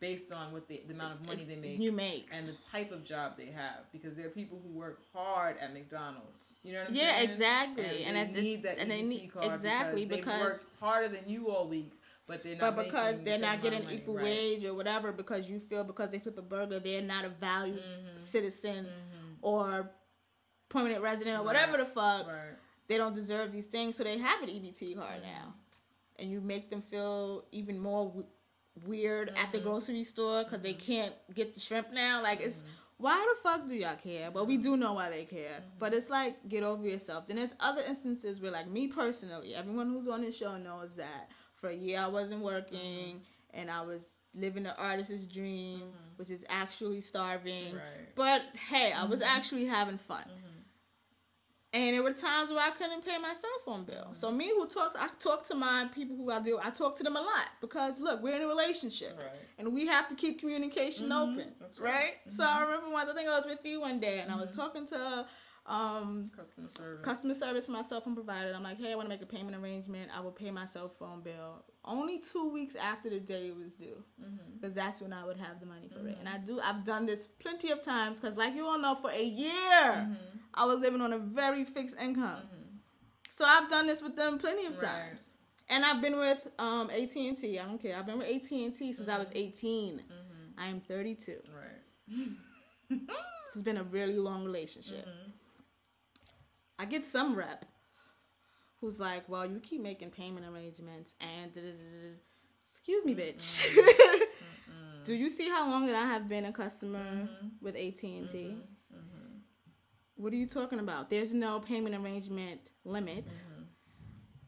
based 0.00 0.32
on 0.32 0.50
what 0.52 0.66
the, 0.66 0.80
the 0.86 0.94
amount 0.94 1.14
of 1.20 1.26
money 1.26 1.44
they 1.44 1.56
make 1.56 1.78
you 1.78 1.92
make. 1.92 2.26
and 2.32 2.48
the 2.48 2.54
type 2.64 2.90
of 2.90 3.04
job 3.04 3.32
they 3.36 3.46
have 3.46 3.84
because 3.92 4.14
there 4.16 4.26
are 4.26 4.30
people 4.30 4.58
who 4.64 4.70
work 4.78 5.00
hard 5.14 5.56
at 5.60 5.74
McDonald's. 5.74 6.54
You 6.62 6.72
know 6.72 6.80
what 6.80 6.88
I'm 6.88 6.94
Yeah, 6.94 7.16
saying? 7.16 7.30
exactly. 7.30 8.04
And, 8.04 8.16
And 8.16 8.34
they 8.34 8.40
need 8.40 8.62
that 8.62 8.78
and 8.78 8.90
they 8.90 9.02
EBT 9.02 9.08
need- 9.08 9.32
card 9.32 9.52
exactly, 9.52 10.04
because, 10.06 10.24
because- 10.24 10.38
they 10.40 10.44
worked 10.44 10.66
harder 10.80 11.08
than 11.08 11.28
you 11.28 11.50
all 11.50 11.68
week, 11.68 11.92
but 12.26 12.42
they're 12.42 12.56
not 12.56 12.76
but 12.76 12.86
because 12.86 13.18
they're 13.24 13.38
not 13.38 13.60
getting 13.62 13.84
money. 13.84 13.96
equal 13.96 14.14
Right. 14.14 14.24
wage 14.24 14.64
or 14.64 14.72
whatever 14.74 15.12
because 15.12 15.50
you 15.50 15.58
feel 15.58 15.84
because 15.84 16.10
they 16.10 16.18
flip 16.18 16.38
a 16.38 16.42
burger 16.42 16.78
they're 16.78 17.02
not 17.02 17.24
a 17.24 17.28
valued 17.28 17.76
mm-hmm. 17.78 18.18
citizen 18.18 18.84
mm-hmm. 18.86 19.34
or 19.42 19.90
permanent 20.68 21.02
resident 21.02 21.40
or 21.40 21.44
whatever 21.44 21.76
the 21.76 21.84
fuck 21.84 22.26
Right. 22.28 22.54
they 22.86 22.96
don't 22.96 23.14
deserve 23.14 23.50
these 23.50 23.66
things 23.66 23.96
so 23.96 24.04
they 24.04 24.16
have 24.18 24.42
an 24.44 24.48
EBT 24.48 24.94
card 24.96 25.22
now 25.22 25.54
and 26.20 26.30
you 26.30 26.40
make 26.40 26.70
them 26.70 26.82
feel 26.82 27.44
even 27.50 27.80
more 27.80 28.12
weird 28.86 29.30
at 29.36 29.52
the 29.52 29.58
mm-hmm. 29.58 29.68
grocery 29.68 30.04
store 30.04 30.44
because 30.44 30.60
they 30.62 30.72
mm-hmm. 30.72 30.92
can't 30.92 31.14
get 31.34 31.54
the 31.54 31.60
shrimp 31.60 31.92
now 31.92 32.22
like 32.22 32.40
it's 32.40 32.58
mm-hmm. 32.58 32.68
why 32.98 33.34
the 33.34 33.48
fuck 33.48 33.68
do 33.68 33.74
y'all 33.74 33.96
care? 33.96 34.30
But 34.30 34.46
we 34.46 34.56
do 34.56 34.76
know 34.76 34.94
why 34.94 35.10
they 35.10 35.24
care. 35.24 35.62
But 35.78 35.94
it's 35.94 36.10
like 36.10 36.48
get 36.48 36.62
over 36.62 36.86
yourself. 36.86 37.26
Then 37.26 37.36
there's 37.36 37.54
other 37.60 37.82
instances 37.86 38.40
where, 38.40 38.50
like 38.50 38.68
me 38.68 38.88
personally, 38.88 39.54
everyone 39.54 39.90
who's 39.90 40.08
on 40.08 40.20
this 40.22 40.36
show 40.36 40.56
knows 40.56 40.94
that 40.94 41.30
for 41.54 41.70
a 41.70 41.74
year 41.74 42.00
I 42.00 42.08
wasn't 42.08 42.42
working 42.42 43.22
and 43.52 43.70
I 43.70 43.82
was 43.82 44.18
living 44.34 44.62
the 44.62 44.76
artist's 44.76 45.24
dream, 45.24 45.82
which 46.16 46.30
is 46.30 46.44
actually 46.48 47.00
starving. 47.00 47.74
Right. 47.74 48.14
But 48.14 48.42
hey, 48.68 48.92
I 48.92 49.04
was 49.04 49.22
actually 49.22 49.66
having 49.66 49.98
fun. 49.98 50.24
And 51.72 51.94
there 51.94 52.02
were 52.02 52.12
times 52.12 52.50
where 52.50 52.60
I 52.60 52.70
couldn't 52.70 53.04
pay 53.04 53.16
my 53.18 53.32
cell 53.32 53.50
phone 53.64 53.84
bill. 53.84 54.08
So 54.12 54.32
me 54.32 54.48
who 54.48 54.66
talks 54.66 54.96
I 54.98 55.08
talk 55.20 55.46
to 55.48 55.54
my 55.54 55.88
people 55.94 56.16
who 56.16 56.30
I 56.30 56.40
deal 56.40 56.60
I 56.62 56.70
talk 56.70 56.96
to 56.96 57.04
them 57.04 57.16
a 57.16 57.20
lot 57.20 57.48
because 57.60 58.00
look, 58.00 58.22
we're 58.22 58.34
in 58.34 58.42
a 58.42 58.48
relationship. 58.48 59.16
Right. 59.16 59.28
And 59.58 59.72
we 59.72 59.86
have 59.86 60.08
to 60.08 60.16
keep 60.16 60.40
communication 60.40 61.10
mm-hmm. 61.10 61.32
open. 61.32 61.52
that's 61.60 61.78
right. 61.78 61.92
right. 61.92 62.14
So 62.28 62.42
mm-hmm. 62.42 62.58
I 62.58 62.62
remember 62.62 62.90
once 62.90 63.08
I 63.08 63.14
think 63.14 63.28
I 63.28 63.36
was 63.36 63.46
with 63.46 63.60
you 63.64 63.80
one 63.80 64.00
day 64.00 64.18
and 64.18 64.32
I 64.32 64.36
was 64.36 64.48
mm-hmm. 64.48 64.60
talking 64.60 64.86
to 64.88 65.26
um 65.66 66.30
Customer 66.36 66.68
service. 66.68 67.04
customer 67.04 67.34
service 67.34 67.66
for 67.66 67.72
my 67.72 67.82
cell 67.82 68.00
phone 68.00 68.16
provider. 68.16 68.52
I'm 68.52 68.64
like, 68.64 68.80
hey, 68.80 68.90
I 68.90 68.96
want 68.96 69.06
to 69.06 69.10
make 69.10 69.22
a 69.22 69.26
payment 69.26 69.54
arrangement. 69.54 70.10
I 70.16 70.20
will 70.20 70.32
pay 70.32 70.50
my 70.50 70.64
cell 70.64 70.88
phone 70.88 71.20
bill 71.20 71.64
only 71.84 72.18
two 72.18 72.50
weeks 72.50 72.74
after 72.74 73.08
the 73.08 73.20
day 73.20 73.48
it 73.48 73.56
was 73.56 73.74
due, 73.74 74.02
because 74.54 74.74
that's 74.74 75.00
when 75.00 75.12
I 75.12 75.24
would 75.24 75.38
have 75.38 75.60
the 75.60 75.66
money 75.66 75.88
for 75.88 76.06
it. 76.06 76.16
And 76.18 76.28
I 76.28 76.38
do. 76.38 76.60
I've 76.60 76.84
done 76.84 77.06
this 77.06 77.26
plenty 77.26 77.70
of 77.70 77.82
times 77.82 78.20
because, 78.20 78.36
like 78.36 78.54
you 78.54 78.66
all 78.66 78.78
know, 78.78 78.96
for 78.96 79.10
a 79.10 79.22
year 79.22 80.08
I 80.54 80.64
was 80.64 80.78
living 80.80 81.00
on 81.00 81.12
a 81.12 81.18
very 81.18 81.64
fixed 81.64 81.96
income. 82.00 82.42
Mm-hmm. 82.44 82.76
So 83.30 83.44
I've 83.44 83.68
done 83.68 83.86
this 83.86 84.02
with 84.02 84.16
them 84.16 84.38
plenty 84.38 84.66
of 84.66 84.76
Right. 84.80 84.90
times. 84.90 85.28
And 85.68 85.84
I've 85.84 86.02
been 86.02 86.18
with 86.18 86.46
um, 86.58 86.90
AT 86.90 87.14
and 87.16 87.36
T. 87.36 87.58
I 87.58 87.64
don't 87.64 87.80
care. 87.80 87.96
I've 87.96 88.06
been 88.06 88.18
with 88.18 88.26
AT 88.28 88.50
and 88.50 88.76
T 88.76 88.92
since 88.92 89.08
I 89.08 89.18
was 89.18 89.28
mm-hmm. 89.28 89.38
18. 89.38 89.94
Mm-hmm. 89.98 90.60
I 90.60 90.66
am 90.68 90.80
32. 90.80 91.36
Right. 91.54 92.28
This 92.90 93.54
has 93.54 93.62
been 93.64 93.78
a 93.78 93.82
really 93.84 94.16
long 94.18 94.44
relationship. 94.44 95.08
I 96.78 96.84
get 96.84 97.04
some 97.04 97.34
rep 97.34 97.64
who's 98.80 99.00
like, 99.00 99.28
well, 99.28 99.44
you 99.44 99.58
keep 99.60 99.80
making 99.82 100.10
payment 100.10 100.46
arrangements 100.46 101.14
and 101.20 101.52
da- 101.52 101.60
da- 101.60 101.66
da- 101.66 101.72
da- 101.72 102.08
da." 102.10 102.14
excuse 102.62 103.04
me, 103.04 103.14
bitch. 103.14 103.66
Do 105.04 105.14
you 105.14 105.28
see 105.28 105.48
how 105.48 105.68
long 105.68 105.86
that 105.86 105.96
I 105.96 106.06
have 106.06 106.28
been 106.28 106.44
a 106.44 106.52
customer 106.52 107.28
with 107.60 107.74
AT 107.74 108.02
and 108.04 108.28
T? 108.28 108.56
What 110.20 110.34
are 110.34 110.36
you 110.36 110.46
talking 110.46 110.80
about? 110.80 111.08
There's 111.08 111.32
no 111.32 111.60
payment 111.60 111.94
arrangement 111.94 112.72
limit. 112.84 113.32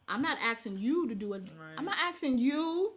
I'm 0.06 0.20
not 0.20 0.36
asking 0.42 0.76
you 0.76 1.08
to 1.08 1.14
do 1.14 1.32
it. 1.32 1.44
I'm 1.78 1.86
not 1.86 1.96
asking 1.98 2.38
you 2.38 2.92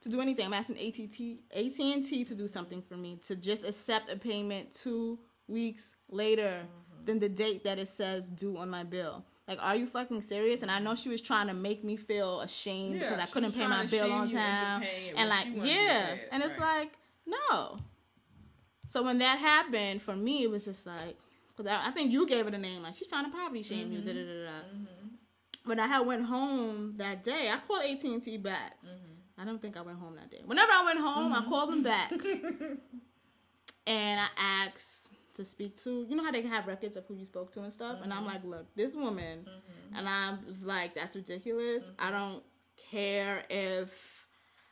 to 0.00 0.08
do 0.08 0.22
anything. 0.22 0.46
I'm 0.46 0.54
asking 0.54 0.78
AT&T, 0.78 1.40
AT&T 1.54 2.24
to 2.24 2.34
do 2.34 2.48
something 2.48 2.80
for 2.80 2.96
me 2.96 3.18
to 3.26 3.36
just 3.36 3.64
accept 3.64 4.10
a 4.10 4.16
payment 4.16 4.72
two 4.72 5.18
weeks 5.48 5.96
later 6.08 6.62
than 7.04 7.18
the 7.18 7.28
date 7.28 7.64
that 7.64 7.78
it 7.78 7.88
says 7.88 8.30
due 8.30 8.56
on 8.56 8.70
my 8.70 8.84
bill. 8.84 9.22
Like, 9.46 9.58
are 9.60 9.76
you 9.76 9.86
fucking 9.86 10.22
serious? 10.22 10.62
And 10.62 10.70
I 10.70 10.78
know 10.78 10.94
she 10.94 11.10
was 11.10 11.20
trying 11.20 11.48
to 11.48 11.54
make 11.54 11.84
me 11.84 11.96
feel 11.96 12.40
ashamed 12.40 12.94
Yeah, 12.94 13.10
because 13.10 13.28
I 13.28 13.30
couldn't 13.30 13.52
pay 13.52 13.66
my 13.66 13.84
bill 13.84 14.10
on 14.10 14.30
time. 14.30 14.82
And 15.14 15.28
like, 15.28 15.44
she 15.44 15.50
wanted 15.50 15.68
you 15.68 15.76
to 15.76 15.82
yeah. 15.82 16.16
And 16.32 16.42
it's 16.42 16.58
right. 16.58 16.78
like, 16.78 16.92
no. 17.26 17.76
So 18.86 19.02
when 19.02 19.18
that 19.18 19.38
happened, 19.38 20.00
for 20.00 20.16
me, 20.16 20.44
it 20.44 20.50
was 20.50 20.64
just 20.64 20.86
like, 20.86 21.18
because 21.56 21.70
I, 21.70 21.88
I 21.88 21.90
think 21.90 22.12
you 22.12 22.26
gave 22.26 22.46
it 22.46 22.54
a 22.54 22.58
name. 22.58 22.82
Like, 22.82 22.94
she's 22.94 23.06
trying 23.06 23.24
to 23.24 23.30
poverty 23.30 23.62
shame 23.62 23.92
you. 23.92 24.00
Da, 24.00 24.12
da, 24.12 24.20
mm-hmm. 24.20 24.28
da, 24.28 24.44
da. 24.44 24.50
Mm-hmm. 24.50 25.68
When 25.68 25.80
I 25.80 25.86
had 25.86 26.06
went 26.06 26.24
home 26.24 26.94
that 26.96 27.24
day, 27.24 27.50
I 27.50 27.58
called 27.66 27.84
AT 27.84 28.04
and 28.04 28.22
T 28.22 28.36
back. 28.36 28.80
Mm-hmm. 28.82 29.40
I 29.40 29.44
don't 29.44 29.60
think 29.60 29.76
I 29.76 29.82
went 29.82 29.98
home 29.98 30.16
that 30.16 30.30
day. 30.30 30.42
Whenever 30.44 30.70
I 30.70 30.84
went 30.84 31.00
home, 31.00 31.32
I 31.32 31.42
called 31.44 31.72
them 31.72 31.82
back, 31.82 32.12
and 33.86 34.20
I 34.20 34.28
asked 34.36 35.08
to 35.34 35.44
speak 35.44 35.76
to. 35.82 36.06
You 36.08 36.14
know 36.14 36.22
how 36.22 36.30
they 36.30 36.42
have 36.42 36.68
records 36.68 36.96
of 36.96 37.04
who 37.06 37.14
you 37.14 37.24
spoke 37.24 37.50
to 37.52 37.60
and 37.62 37.72
stuff. 37.72 37.98
And 38.02 38.12
I'm 38.12 38.26
like, 38.26 38.44
look, 38.44 38.66
this 38.76 38.94
woman, 38.94 39.46
and 39.96 40.08
I 40.08 40.36
was 40.46 40.64
like, 40.64 40.94
that's 40.94 41.16
ridiculous. 41.16 41.90
I 41.98 42.12
don't 42.12 42.44
care 42.90 43.44
if 43.50 43.90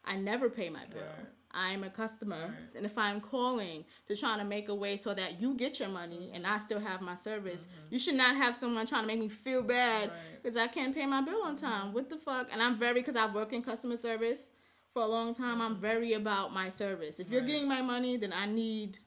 I 0.05 0.17
never 0.17 0.49
pay 0.49 0.69
my 0.69 0.85
bill. 0.87 1.03
Right. 1.03 1.27
I'm 1.55 1.85
a 1.85 1.91
customer, 1.91 2.55
and 2.74 2.87
if 2.87 2.97
I'm 2.97 3.20
calling 3.20 3.85
to 4.07 4.16
try 4.16 4.39
to 4.39 4.45
make 4.45 4.69
a 4.69 4.74
way 4.74 4.97
so 4.97 5.12
that 5.15 5.41
you 5.41 5.55
get 5.55 5.79
your 5.81 5.91
money 5.91 6.31
and 6.33 6.47
I 6.47 6.59
still 6.59 6.81
have 6.81 7.01
my 7.03 7.15
service, 7.15 7.62
mm-hmm. 7.62 7.87
you 7.91 7.99
should 7.99 8.15
not 8.15 8.37
have 8.37 8.57
someone 8.57 8.87
trying 8.87 9.03
to 9.03 9.07
make 9.07 9.19
me 9.19 9.29
feel 9.29 9.62
bad 9.62 10.11
Right. 10.11 10.19
because 10.43 10.57
I 10.57 10.69
can't 10.69 10.95
pay 10.95 11.05
my 11.07 11.20
bill 11.20 11.43
on 11.43 11.55
time. 11.57 11.93
What 11.93 12.09
the 12.09 12.16
fuck? 12.16 12.49
And 12.51 12.62
I'm 12.62 12.79
very 12.79 12.95
because 12.95 13.16
I've 13.16 13.35
worked 13.35 13.53
in 13.53 13.62
customer 13.62 13.97
service 13.97 14.49
for 14.95 15.03
a 15.03 15.07
long 15.07 15.35
time. 15.35 15.61
I'm 15.61 15.73
mm-hmm. 15.73 15.81
very 15.81 16.12
about 16.15 16.53
my 16.55 16.69
service. 16.69 17.20
If 17.20 17.31
you're 17.31 17.43
Right. 17.43 17.51
getting 17.51 17.69
my 17.69 17.83
money, 17.83 18.16
then 18.16 18.33
I 18.33 18.47
need 18.47 18.99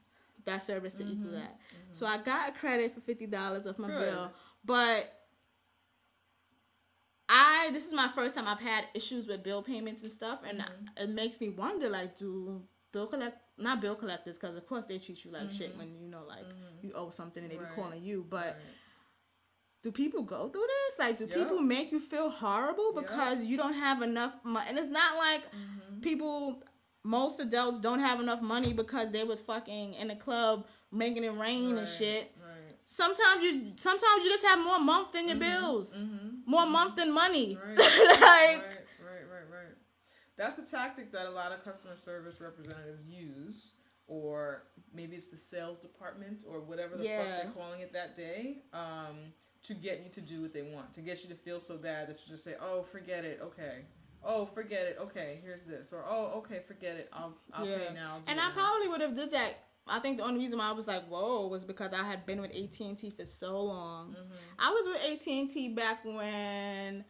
that 0.45 0.63
service 0.63 0.93
to 0.95 1.03
equal 1.03 1.31
mm-hmm. 1.31 1.35
that. 1.35 1.59
So 1.91 2.05
I 2.05 2.19
got 2.19 2.49
a 2.49 2.51
credit 2.51 2.93
for 2.93 3.01
fifty 3.01 3.25
dollars 3.25 3.65
off 3.65 3.79
my 3.79 3.87
Good. 3.87 3.99
bill, 3.99 4.31
but 4.63 5.24
I 7.27 7.69
this 7.73 7.85
is 7.87 7.93
my 7.93 8.09
first 8.15 8.35
time 8.35 8.47
I've 8.47 8.59
had 8.59 8.85
issues 8.93 9.27
with 9.27 9.43
bill 9.43 9.63
payments 9.63 10.03
and 10.03 10.11
stuff, 10.11 10.39
and 10.47 10.59
mm-hmm. 10.59 11.03
it 11.03 11.09
makes 11.09 11.39
me 11.41 11.49
wonder 11.49 11.89
like, 11.89 12.17
do 12.17 12.61
bill 12.91 13.07
collect 13.07 13.37
not 13.57 13.81
bill 13.81 13.95
collectors 13.95 14.37
because 14.37 14.55
of 14.55 14.65
course 14.67 14.85
they 14.85 14.97
treat 14.97 15.23
you 15.25 15.31
like 15.31 15.49
shit 15.49 15.69
mm-hmm. 15.69 15.79
when 15.79 15.99
you 15.99 16.07
know 16.07 16.23
like 16.27 16.45
mm-hmm. 16.45 16.85
you 16.87 16.93
owe 16.93 17.09
something 17.09 17.43
and 17.43 17.51
they 17.51 17.57
Right. 17.57 17.69
be 17.69 17.81
calling 17.81 18.03
you, 18.03 18.25
but 18.29 18.45
Right. 18.45 18.55
do 19.83 19.91
people 19.91 20.23
go 20.23 20.49
through 20.49 20.67
this? 20.67 20.99
Like, 20.99 21.17
do 21.17 21.25
Yep. 21.25 21.37
people 21.37 21.59
make 21.59 21.91
you 21.91 21.99
feel 21.99 22.29
horrible 22.29 22.91
Yep. 22.95 23.03
because 23.03 23.45
you 23.45 23.57
don't 23.57 23.73
have 23.73 24.01
enough 24.01 24.33
money? 24.43 24.67
And 24.69 24.77
it's 24.77 24.91
not 24.91 25.17
like 25.17 25.43
Mm-hmm. 25.51 26.01
people. 26.01 26.63
Most 27.03 27.39
adults 27.39 27.79
don't 27.79 27.99
have 27.99 28.19
enough 28.19 28.41
money 28.41 28.73
because 28.73 29.11
they 29.11 29.23
was 29.23 29.39
fucking 29.39 29.93
in 29.93 30.09
a 30.09 30.15
club 30.15 30.65
making 30.91 31.23
it 31.23 31.29
rain 31.37 31.77
and 31.77 31.87
shit. 31.87 32.34
Sometimes 32.85 33.43
you, 33.43 33.71
sometimes 33.77 34.23
you 34.23 34.29
just 34.29 34.45
have 34.45 34.63
more 34.63 34.79
month 34.79 35.11
than 35.11 35.27
your 35.27 35.37
mm-hmm. 35.37 35.61
bills, 35.61 35.97
mm-hmm. 35.97 36.37
more 36.45 36.61
mm-hmm. 36.61 36.71
month 36.71 36.95
than 36.95 37.11
money. 37.11 37.57
Right. 37.65 37.77
like, 37.77 37.81
right, 37.81 38.61
right, 39.01 39.25
right, 39.27 39.49
right. 39.51 39.75
That's 40.37 40.59
a 40.59 40.65
tactic 40.65 41.11
that 41.11 41.25
a 41.25 41.31
lot 41.31 41.51
of 41.51 41.63
customer 41.63 41.95
service 41.95 42.39
representatives 42.39 43.03
use, 43.07 43.73
or 44.07 44.67
maybe 44.93 45.15
it's 45.15 45.29
the 45.29 45.37
sales 45.37 45.79
department 45.79 46.45
or 46.47 46.61
whatever 46.61 46.95
the 46.95 47.05
Yeah. 47.05 47.23
fuck 47.23 47.43
they're 47.43 47.51
calling 47.63 47.81
it 47.81 47.91
that 47.93 48.15
day, 48.15 48.61
um, 48.71 49.33
to 49.63 49.73
get 49.73 50.03
you 50.03 50.11
to 50.11 50.21
do 50.21 50.43
what 50.43 50.53
they 50.53 50.61
want, 50.61 50.93
to 50.93 51.01
get 51.01 51.23
you 51.23 51.29
to 51.29 51.35
feel 51.35 51.59
so 51.59 51.77
bad 51.77 52.07
that 52.07 52.19
you 52.21 52.27
just 52.29 52.43
say, 52.43 52.55
"Oh, 52.61 52.83
forget 52.83 53.25
it, 53.25 53.39
okay." 53.41 53.85
Oh, 54.23 54.45
forget 54.45 54.87
it. 54.87 54.97
Okay, 54.99 55.39
here's 55.43 55.63
this. 55.63 55.91
Or 55.93 56.03
oh, 56.07 56.33
okay, 56.37 56.59
forget 56.59 56.95
it. 56.97 57.09
I'll 57.13 57.33
I'll 57.53 57.65
pay 57.65 57.89
now. 57.93 58.15
I'll 58.15 58.23
And 58.27 58.39
I 58.39 58.49
now." 58.49 58.53
probably 58.53 58.87
would 58.89 59.01
have 59.01 59.15
did 59.15 59.31
that. 59.31 59.55
I 59.87 59.99
think 59.99 60.17
the 60.17 60.23
only 60.23 60.39
reason 60.39 60.57
why 60.57 60.69
I 60.69 60.71
was 60.71 60.87
like, 60.87 61.05
"Whoa," 61.07 61.47
was 61.47 61.63
because 61.63 61.93
I 61.93 62.03
had 62.03 62.25
been 62.25 62.41
with 62.41 62.51
AT 62.51 62.79
and 62.79 62.97
T 62.97 63.09
for 63.11 63.25
so 63.25 63.61
long. 63.61 64.09
Mm-hmm. 64.11 64.33
I 64.59 64.71
was 64.71 64.87
with 64.87 65.01
AT 65.11 65.27
and 65.27 65.49
T 65.49 65.69
back 65.69 66.03
when 66.05 67.05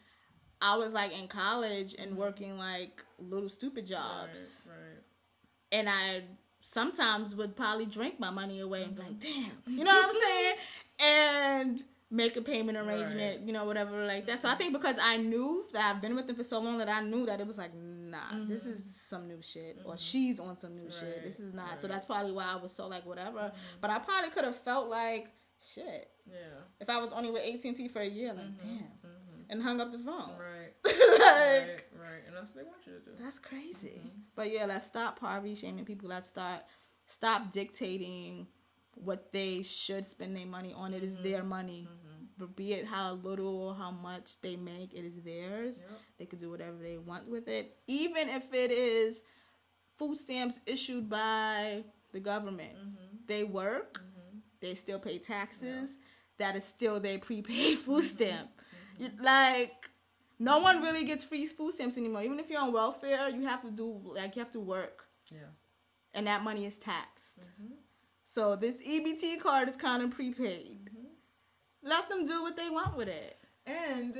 I 0.62 0.76
was 0.76 0.94
like 0.94 1.18
in 1.18 1.28
college 1.28 1.96
and 1.98 2.18
working 2.18 2.58
like 2.58 3.02
little 3.20 3.50
stupid 3.50 3.86
jobs, 3.88 4.68
Mm-hmm. 4.68 4.70
Right, 4.72 4.88
right. 4.88 5.04
and 5.72 5.90
I 5.90 6.24
sometimes 6.62 7.36
would 7.36 7.56
probably 7.56 7.86
drink 7.86 8.20
my 8.20 8.30
money 8.32 8.60
away 8.60 8.84
and 8.84 8.96
be 8.96 9.02
like, 9.04 9.20
"Damn," 9.20 9.52
you 9.78 9.84
know 9.84 9.94
what 9.94 10.06
I'm 10.08 10.14
saying? 10.14 10.56
And 11.02 11.84
make 12.10 12.38
a 12.38 12.42
payment 12.42 12.78
arrangement, 12.78 13.20
Right. 13.20 13.38
Mm-hmm. 13.40 13.48
you 13.48 13.54
know, 13.54 13.66
whatever 13.66 14.06
like 14.06 14.26
that. 14.28 14.40
So 14.40 14.48
I 14.50 14.56
think 14.56 14.72
because 14.72 14.98
I 15.02 15.18
knew 15.18 15.66
that 15.74 15.94
I've 15.96 16.02
been 16.02 16.16
with 16.16 16.28
them 16.28 16.36
for 16.38 16.44
so 16.46 16.60
long 16.60 16.78
that 16.78 16.88
I 16.88 17.02
knew 17.02 17.26
that 17.26 17.42
it 17.42 17.48
was 17.48 17.58
like, 17.58 17.72
nah, 18.16 18.46
this 18.46 18.66
is 18.66 18.80
some 19.10 19.28
new 19.28 19.42
shit, 19.42 19.80
or 19.86 19.98
she's 19.98 20.40
on 20.40 20.58
some 20.58 20.76
new 20.76 20.90
shit. 20.90 21.18
Mm-hmm. 21.20 21.28
This 21.28 21.40
is 21.40 21.54
not. 21.54 21.66
So 21.66 21.70
right. 21.70 21.78
Mm-hmm. 21.80 21.92
that's 21.92 22.06
probably 22.06 22.32
why 22.32 22.46
I 22.52 22.56
was 22.56 22.72
so 22.74 22.88
like 22.88 23.06
whatever. 23.06 23.52
But 23.82 23.90
I 23.90 24.00
probably 24.00 24.30
could 24.32 24.46
have 24.46 24.58
felt 24.58 24.90
like 24.90 25.28
shit 25.74 26.10
Yeah. 26.30 26.36
if 26.80 26.90
I 26.90 26.98
was 26.98 27.12
only 27.14 27.32
with 27.32 27.44
AT 27.44 27.64
and 27.66 27.76
T 27.76 27.88
for 27.88 28.02
a 28.02 28.08
year. 28.08 28.34
Like, 28.34 28.58
damn, 28.60 28.84
and 29.50 29.62
hung 29.62 29.80
up 29.80 29.92
the 29.92 30.00
phone. 30.00 30.30
Mm-hmm. 30.30 30.42
Right. 30.42 30.74
like, 30.86 30.92
right. 30.92 31.82
Right. 32.00 32.24
And 32.28 32.36
that's 32.36 32.54
what 32.54 32.64
they 32.64 32.70
want 32.70 32.86
you 32.86 32.94
to 32.94 33.00
do. 33.00 33.12
that's 33.24 33.40
crazy. 33.40 34.00
Mm-hmm. 34.00 34.20
But 34.36 34.52
yeah, 34.52 34.66
let's 34.66 34.86
stop 34.86 35.20
poverty 35.20 35.56
shaming 35.56 35.86
people. 35.86 36.10
Let's 36.10 36.28
start 36.28 36.62
stop 37.08 37.52
dictating 37.52 38.48
what 38.96 39.32
they 39.32 39.62
should 39.62 40.06
spend 40.06 40.36
their 40.36 40.46
money 40.46 40.74
on. 40.74 40.94
It 40.94 41.04
is 41.04 41.14
Mm-hmm. 41.16 41.24
their 41.24 41.44
money. 41.44 41.88
Be 42.56 42.74
it 42.74 42.86
how 42.86 43.14
little 43.14 43.58
or 43.62 43.76
how 43.76 43.92
much 43.92 44.42
they 44.42 44.56
make, 44.56 44.94
it 44.94 45.06
is 45.06 45.22
theirs. 45.24 45.80
Yep. 45.90 46.00
They 46.20 46.26
could 46.26 46.40
do 46.40 46.50
whatever 46.52 46.78
they 46.82 46.98
want 46.98 47.28
with 47.30 47.48
it. 47.48 47.78
Even 47.88 48.28
if 48.30 48.54
it 48.54 48.72
is 48.72 49.22
food 49.98 50.18
stamps 50.18 50.60
issued 50.66 51.10
by 51.10 51.84
the 52.12 52.20
government. 52.20 52.76
Mm-hmm. 52.78 53.16
They 53.28 53.44
work, 53.44 54.02
they 54.62 54.76
still 54.76 55.00
pay 55.00 55.18
taxes. 55.18 55.98
That 56.38 56.56
is 56.58 56.66
still 56.66 57.00
their 57.00 57.18
prepaid 57.20 57.78
food 57.86 58.04
Mm-hmm. 58.04 58.16
stamp. 58.18 58.50
You, 59.00 59.10
like 59.22 59.90
no 60.40 60.60
one 60.60 60.82
really 60.82 61.06
gets 61.06 61.24
free 61.24 61.48
food 61.48 61.74
stamps 61.74 61.98
anymore. 61.98 62.24
Even 62.24 62.40
if 62.40 62.50
you're 62.50 62.62
on 62.62 62.74
welfare, 62.74 63.30
you 63.30 63.44
have 63.48 63.62
to 63.62 63.72
do 63.72 64.02
like 64.16 64.36
you 64.36 64.42
have 64.42 64.52
to 64.52 64.60
work, 64.60 65.06
Yeah. 65.32 65.38
and 66.14 66.28
that 66.28 66.44
money 66.44 66.66
is 66.66 66.78
taxed. 66.78 67.50
Mm-hmm. 67.62 67.74
So 68.26 68.56
this 68.58 68.78
EBT 68.86 69.40
card 69.40 69.70
is 69.70 69.76
kind 69.78 70.02
of 70.04 70.12
prepaid. 70.12 70.90
Let 71.86 72.10
them 72.10 72.26
do 72.26 72.42
what 72.42 72.58
they 72.58 72.70
want 72.70 72.98
with 72.98 73.08
it. 73.08 73.38
And 73.66 74.18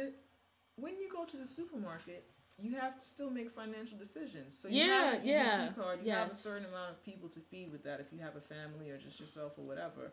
when 0.78 0.94
you 1.00 1.10
go 1.12 1.26
to 1.26 1.36
the 1.38 1.48
supermarket, 1.48 2.26
you 2.58 2.76
have 2.76 2.98
to 2.98 3.04
still 3.04 3.30
make 3.30 3.52
financial 3.52 3.98
decisions. 3.98 4.58
So 4.58 4.68
you 4.70 4.86
Yeah, 4.86 5.12
have 5.12 5.14
an 5.16 5.28
yeah, 5.28 5.70
card, 5.76 6.00
you 6.04 6.12
have 6.12 6.32
a 6.32 6.36
certain 6.36 6.66
amount 6.66 6.92
of 6.92 7.04
people 7.04 7.28
to 7.30 7.40
feed 7.40 7.72
with 7.72 7.84
that 7.84 8.00
if 8.00 8.14
you 8.14 8.20
have 8.20 8.36
a 8.36 8.42
family 8.42 8.92
or 8.92 8.98
just 8.98 9.20
yourself 9.20 9.54
or 9.58 9.66
whatever. 9.66 10.12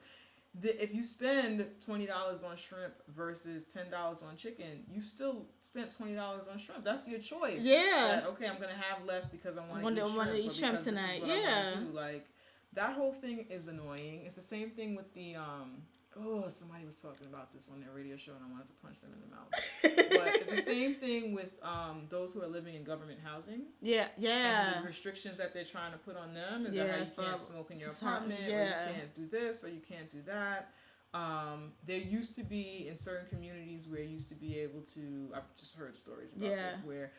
The, 0.61 0.83
if 0.83 0.95
you 0.95 1.03
spend 1.03 1.65
twenty 1.83 2.05
dollars 2.05 2.43
on 2.43 2.57
shrimp 2.57 2.93
versus 3.09 3.65
ten 3.65 3.91
dollars 3.91 4.23
on 4.23 4.37
chicken, 4.37 4.85
you 4.91 5.01
still 5.01 5.47
spent 5.61 5.91
twenty 5.91 6.15
dollars 6.15 6.47
on 6.47 6.59
shrimp. 6.59 6.85
That's 6.85 7.09
your 7.09 7.20
choice. 7.20 7.61
Yeah. 7.62 8.20
That, 8.20 8.27
okay, 8.31 8.47
I'm 8.49 8.61
gonna 8.61 8.74
have 8.74 9.07
less 9.07 9.24
because 9.27 9.57
I 9.57 9.61
want 9.66 9.83
to 9.83 10.05
eat 10.05 10.12
shrimp. 10.12 10.35
eat 10.35 10.53
shrimp 10.53 10.73
because 10.73 10.73
this 10.73 10.79
is 10.79 10.85
tonight. 10.85 11.23
Yeah. 11.24 11.70
Like 11.93 12.27
that 12.74 12.93
whole 12.95 13.12
thing 13.15 13.47
is 13.49 13.69
annoying. 13.69 14.23
It's 14.27 14.35
the 14.35 14.43
same 14.43 14.70
thing 14.70 14.95
with 14.95 15.15
the 15.15 15.37
um 15.37 15.83
oh, 16.18 16.48
somebody 16.48 16.84
was 16.84 17.01
talking 17.01 17.26
about 17.26 17.52
this 17.52 17.68
on 17.72 17.80
their 17.80 17.90
radio 17.94 18.16
show, 18.16 18.32
and 18.32 18.40
I 18.47 18.51
wanted 18.51 18.66
to 18.68 18.72
punch 18.84 19.01
them 19.01 19.10
in 19.14 19.20
the 19.20 19.34
mouth. 19.34 19.51
but 20.24 20.34
it's 20.36 20.51
the 20.51 20.62
same 20.62 20.94
thing 20.97 21.32
with 21.34 21.51
um, 21.62 22.02
those 22.09 22.32
who 22.32 22.43
are 22.43 22.47
living 22.48 22.74
in 22.74 22.84
government 22.84 23.18
housing. 23.24 23.62
Yeah, 23.80 24.09
And 24.16 24.22
yeah. 24.24 24.80
the 24.80 24.86
restrictions 24.86 25.39
that 25.39 25.55
they're 25.55 25.64
trying 25.64 25.93
to 25.93 25.98
put 25.98 26.16
on 26.16 26.34
them 26.34 26.66
is 26.66 26.74
Yeah, 26.74 26.84
that 26.84 26.93
how 26.93 27.05
you 27.05 27.10
can't 27.28 27.40
smoke 27.40 27.70
in 27.70 27.78
your 27.80 27.90
how- 28.01 28.09
apartment, 28.16 28.40
or 28.40 28.48
yeah. 28.51 28.89
you 28.89 28.94
can't 28.94 29.14
do 29.14 29.26
this, 29.26 29.64
or 29.64 29.68
you 29.68 29.80
can't 29.80 30.10
do 30.10 30.22
that. 30.26 30.72
Um, 31.14 31.72
there 31.84 31.98
used 31.98 32.34
to 32.36 32.43
be 32.44 32.86
in 32.89 32.97
certain 32.97 33.28
communities 33.28 33.86
where 33.86 34.01
you 34.02 34.09
used 34.09 34.28
to 34.30 34.34
be 34.34 34.59
able 34.59 34.80
to. 34.94 35.30
I've 35.34 35.55
just 35.59 35.76
heard 35.76 35.94
stories 35.97 36.32
about 36.34 36.48
Yeah. 36.48 36.70
this 36.70 36.78
where, 36.84 37.12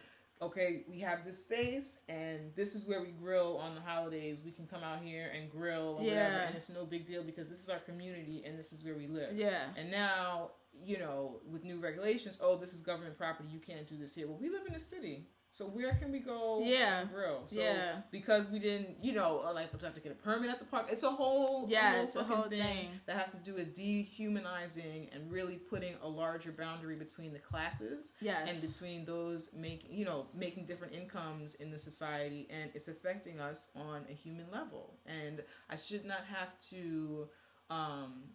okay, 0.44 0.84
we 0.90 1.00
have 1.00 1.26
this 1.26 1.44
space 1.44 2.00
and 2.08 2.52
this 2.56 2.76
is 2.76 2.86
where 2.86 3.02
we 3.02 3.10
grill 3.10 3.58
on 3.58 3.76
the 3.76 3.82
holidays. 3.82 4.42
We 4.44 4.52
can 4.52 4.68
come 4.68 4.84
out 4.84 5.02
here 5.04 5.32
and 5.38 5.50
grill, 5.50 5.98
or 6.00 6.04
whatever, 6.04 6.20
and 6.20 6.56
it's 6.56 6.70
no 6.70 6.86
big 6.86 7.06
deal 7.06 7.24
because 7.24 7.50
this 7.50 7.60
is 7.60 7.70
our 7.70 7.80
community 7.80 8.44
and 8.46 8.58
this 8.58 8.72
is 8.72 8.84
where 8.84 8.96
we 8.96 9.08
live. 9.08 9.34
Yeah. 9.34 9.66
And 9.78 9.90
now, 9.92 10.52
you 10.84 11.00
know, 11.00 11.40
with 11.52 11.64
new 11.64 11.80
regulations, 11.80 12.38
oh, 12.42 12.58
this 12.58 12.74
is 12.74 12.82
government 12.82 13.18
property. 13.18 13.50
You 13.52 13.60
can't 13.60 13.88
do 13.88 13.98
this 13.98 14.16
here. 14.16 14.28
Well, 14.28 14.40
we 14.40 14.50
live 14.50 14.64
in 14.68 14.76
a 14.76 14.80
city. 14.80 15.28
So 15.54 15.66
where 15.68 15.94
can 15.94 16.12
we 16.12 16.18
go 16.18 16.62
Yeah. 16.64 17.06
grill? 17.06 17.46
So 17.46 17.62
Yeah. 17.62 18.02
because 18.10 18.50
we 18.50 18.58
didn't, 18.58 19.04
you 19.04 19.12
know, 19.14 19.44
uh, 19.46 19.54
like 19.54 19.72
we 19.72 19.78
have 19.84 19.94
to 19.94 20.02
get 20.02 20.12
a 20.12 20.16
permit 20.16 20.50
at 20.50 20.58
the 20.58 20.66
park. 20.66 20.88
It's 20.92 21.04
a 21.04 21.12
whole, 21.12 21.70
Yeah, 21.70 21.94
a 21.94 22.06
whole 22.08 22.22
a 22.22 22.24
whole 22.24 22.44
thing, 22.50 22.60
thing. 22.64 23.02
that 23.06 23.18
has 23.18 23.30
to 23.30 23.38
do 23.38 23.54
with 23.54 23.76
dehumanizing 23.76 25.10
and 25.14 25.32
really 25.32 25.58
putting 25.58 25.94
a 26.02 26.08
larger 26.08 26.52
boundary 26.52 26.96
between 26.96 27.34
the 27.34 27.40
classes 27.40 28.16
Yes. 28.20 28.50
and 28.50 28.60
between 28.68 29.06
those 29.06 29.54
making, 29.54 29.94
you 29.94 30.06
know, 30.06 30.26
making 30.34 30.66
different 30.66 30.96
incomes 30.96 31.54
in 31.54 31.70
the 31.70 31.78
society, 31.78 32.48
and 32.50 32.72
it's 32.74 32.88
affecting 32.88 33.40
us 33.40 33.68
on 33.76 34.08
a 34.10 34.14
human 34.14 34.50
level. 34.50 34.98
And 35.06 35.44
I 35.70 35.76
should 35.76 36.04
not 36.04 36.26
have 36.26 36.60
to. 36.72 37.30
um 37.70 38.34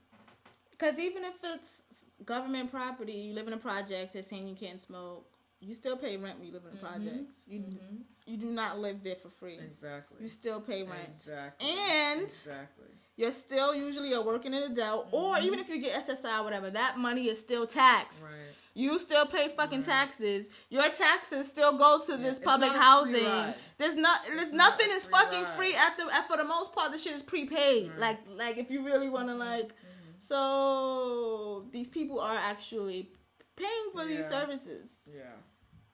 Because 0.71 1.01
even 1.01 1.25
if 1.25 1.35
it's 1.43 1.83
government 2.25 2.71
property, 2.71 3.15
you 3.15 3.35
live 3.35 3.49
in 3.49 3.55
a 3.55 3.59
project, 3.59 4.13
they're 4.13 4.23
saying 4.23 4.47
you 4.47 4.55
can't 4.55 4.81
smoke. 4.81 5.29
You 5.61 5.75
still 5.75 5.97
pay 5.97 6.17
rent 6.17 6.39
when 6.39 6.47
you 6.47 6.55
live 6.55 6.63
in 6.65 6.71
the 6.71 6.77
projects. 6.77 7.43
You 7.47 7.61
mm-hmm. 7.61 7.97
you 8.27 8.37
do 8.37 8.47
not 8.47 8.79
live 8.79 9.03
there 9.03 9.17
for 9.17 9.29
free. 9.29 9.59
Exactly. 9.59 10.19
You 10.21 10.29
still 10.29 10.61
pay 10.61 10.83
rent. 10.83 11.09
Exactly. 11.09 11.69
And 11.69 12.23
exactly. 12.23 12.87
you're 13.17 13.33
still 13.33 13.75
usually 13.75 14.17
working 14.19 14.55
in 14.55 14.59
a 14.59 14.63
working 14.63 14.73
adult, 14.73 15.09
or 15.11 15.35
mm-hmm. 15.35 15.47
even 15.47 15.59
if 15.59 15.69
you 15.69 15.81
get 15.81 16.07
SSI 16.07 16.41
or 16.41 16.45
whatever, 16.45 16.71
that 16.71 16.99
money 16.99 17.29
is 17.29 17.41
still 17.41 17.67
taxed. 17.67 18.25
Right. 18.25 18.35
You 18.75 19.01
still 19.01 19.27
pay 19.27 19.49
fucking 19.49 19.83
taxes. 19.83 20.49
Your 20.71 20.89
taxes 20.89 21.49
still 21.49 21.77
go 21.77 21.99
to 22.07 22.17
this 22.17 22.37
it's 22.37 22.39
public 22.39 22.73
not 22.73 23.03
a 23.03 23.07
free 23.09 23.25
housing. 23.25 23.55
There's 23.79 23.97
not. 23.97 24.21
There's 24.27 24.43
It's 24.43 24.53
nothing 24.53 24.87
is 24.93 25.07
fucking 25.07 25.43
ride. 25.43 25.57
free 25.57 25.75
at 25.75 25.99
the. 25.99 26.09
At, 26.15 26.29
for 26.29 26.37
the 26.37 26.45
most 26.45 26.73
part, 26.73 26.93
the 26.93 26.99
shit 26.99 27.15
is 27.15 27.23
prepaid. 27.23 27.91
Like 27.99 28.21
like 28.37 28.59
if 28.59 28.71
you 28.71 28.85
really 28.85 29.09
want 29.09 29.27
to 29.27 29.33
Mm-hmm. 29.33 29.41
like. 29.41 29.75
So 30.21 31.67
these 31.73 31.89
people 31.89 32.21
are 32.21 32.37
actually 32.37 33.11
paying 33.59 33.91
for 33.93 34.05
these 34.05 34.27
services 34.29 35.03
Yeah. 35.15 35.23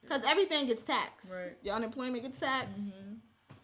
because 0.03 0.23
everything 0.25 0.67
gets 0.67 0.83
taxed. 0.83 1.31
Right. 1.33 1.53
Mm-hmm. 1.57 1.67
Your 1.67 1.75
unemployment 1.77 2.23
gets 2.23 2.41
taxed. 2.41 2.81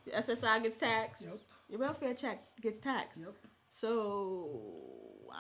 Your 0.07 0.17
SSI 0.17 0.63
gets 0.63 0.77
taxed. 0.77 1.23
Yep. 1.23 1.39
Your 1.69 1.81
welfare 1.81 2.15
check 2.15 2.43
gets 2.61 2.81
taxed. 2.81 3.21
Yep. 3.21 3.35
So. 3.71 4.51
ah. 5.33 5.37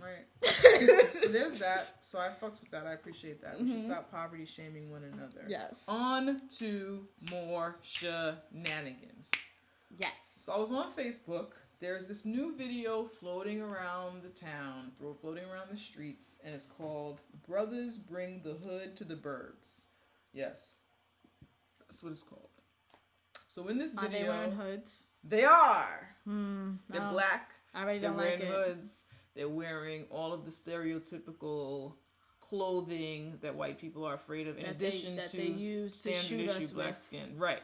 Right. 0.00 0.26
so 1.22 1.28
there's 1.28 1.54
that. 1.60 1.94
So 2.00 2.18
I 2.18 2.30
fucked 2.40 2.60
with 2.60 2.70
that. 2.72 2.86
I 2.86 2.92
appreciate 2.94 3.40
that. 3.42 3.60
We 3.60 3.70
should 3.70 3.80
stop 3.80 4.10
poverty 4.10 4.44
shaming 4.44 4.90
one 4.90 5.04
another. 5.04 5.42
Mm-hmm. 5.42 5.50
Yes. 5.50 5.84
On 5.86 6.40
to 6.58 7.06
more 7.30 7.76
shenanigans. 7.82 9.30
Yes. 9.96 10.12
So 10.40 10.52
I 10.52 10.58
was 10.58 10.72
on 10.72 10.90
Facebook. 10.92 11.52
There's 11.82 12.06
this 12.06 12.24
new 12.24 12.56
video 12.56 13.02
floating 13.02 13.60
around 13.60 14.22
the 14.22 14.28
town, 14.28 14.92
floating 15.20 15.42
around 15.52 15.66
the 15.68 15.76
streets, 15.76 16.38
and 16.44 16.54
it's 16.54 16.64
called 16.64 17.20
"Brothers 17.44 17.98
Bring 17.98 18.40
the 18.44 18.52
Hood 18.54 18.94
to 18.98 19.04
the 19.04 19.16
Burbs." 19.16 19.86
Yes, 20.32 20.82
that's 21.80 22.00
what 22.00 22.12
it's 22.12 22.22
called. 22.22 22.50
So 23.48 23.66
in 23.66 23.78
this 23.78 23.94
video, 23.94 24.06
Are 24.06 24.12
they 24.12 24.28
wearing 24.28 24.52
hoods? 24.52 25.06
They 25.24 25.42
are. 25.42 26.08
Hmm, 26.24 26.74
They're 26.88 27.00
no. 27.00 27.10
black. 27.10 27.50
I 27.74 27.82
already 27.82 27.98
They're 27.98 28.10
don't 28.10 28.16
wearing 28.16 28.38
like 28.38 28.48
it. 28.48 28.54
hoods. 28.54 29.06
They're 29.34 29.48
wearing 29.48 30.04
all 30.08 30.32
of 30.32 30.44
the 30.44 30.52
stereotypical 30.52 31.94
clothing 32.38 33.38
that 33.42 33.56
white 33.56 33.80
people 33.80 34.04
are 34.04 34.14
afraid 34.14 34.46
of, 34.46 34.56
in 34.56 34.66
That 34.66 34.76
addition 34.76 35.16
to 35.16 35.36
they 35.36 35.48
to 35.54 35.88
standard 35.88 36.22
shoot 36.22 36.48
issue 36.48 36.62
us 36.64 36.70
black 36.70 36.88
with. 36.90 36.98
skin. 36.98 37.36
Right. 37.36 37.62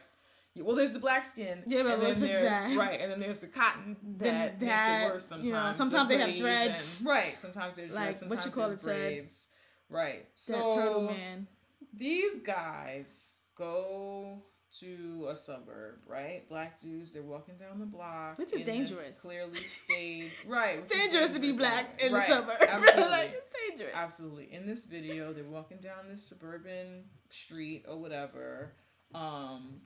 Well, 0.57 0.75
there's 0.75 0.93
the 0.93 0.99
black 0.99 1.25
skin. 1.25 1.63
Yeah, 1.67 1.83
but 1.83 1.93
and 1.93 2.01
then 2.01 2.19
there's 2.19 2.49
that? 2.49 2.75
right, 2.77 2.99
and 2.99 3.11
then 3.11 3.19
there's 3.19 3.37
the 3.37 3.47
cotton 3.47 3.95
that, 4.17 4.59
that, 4.59 4.61
makes 4.61 4.85
it 4.87 5.13
worse 5.13 5.25
sometimes. 5.25 5.47
you 5.47 5.53
know, 5.53 5.63
The 5.71 5.73
sometimes 5.73 6.09
they 6.09 6.17
have 6.17 6.35
dreads. 6.35 6.99
and- 6.99 7.07
right. 7.09 7.37
Sometimes 7.39 7.75
there's 7.75 7.91
Like, 7.91 8.17
dreads. 8.19 8.25
what 8.25 8.45
you 8.45 8.51
call 8.51 8.69
it, 8.71 8.81
braids. 8.81 9.47
Right. 9.89 10.27
So 10.33 10.75
turtle 10.75 11.03
man. 11.03 11.47
these 11.93 12.41
guys 12.41 13.35
go 13.55 14.43
to 14.79 15.27
a 15.31 15.35
suburb, 15.35 15.99
right? 16.07 16.47
Black 16.47 16.79
dudes, 16.79 17.11
they're 17.13 17.23
walking 17.23 17.55
down 17.57 17.79
the 17.79 17.85
block. 17.87 18.37
Which 18.37 18.53
is 18.53 18.61
dangerous. 18.61 19.19
Clearly 19.21 19.55
staged. 19.55 20.33
Right. 20.47 20.79
is 20.79 20.91
dangerous 20.91 21.33
to 21.33 21.39
be 21.39 21.53
black 21.53 21.99
in 22.01 22.13
Right, 22.13 22.27
the 22.27 22.33
suburb. 22.35 22.57
Absolutely. 22.61 23.01
like, 23.11 23.33
it's 23.35 23.55
dangerous. 23.69 23.95
Absolutely. 23.95 24.53
In 24.53 24.67
this 24.67 24.83
video, 24.85 25.33
they're 25.33 25.43
walking 25.43 25.77
down 25.79 26.07
this 26.09 26.23
suburban 26.23 27.05
street 27.31 27.85
or 27.89 27.97
whatever, 27.97 28.73
um, 29.15 29.81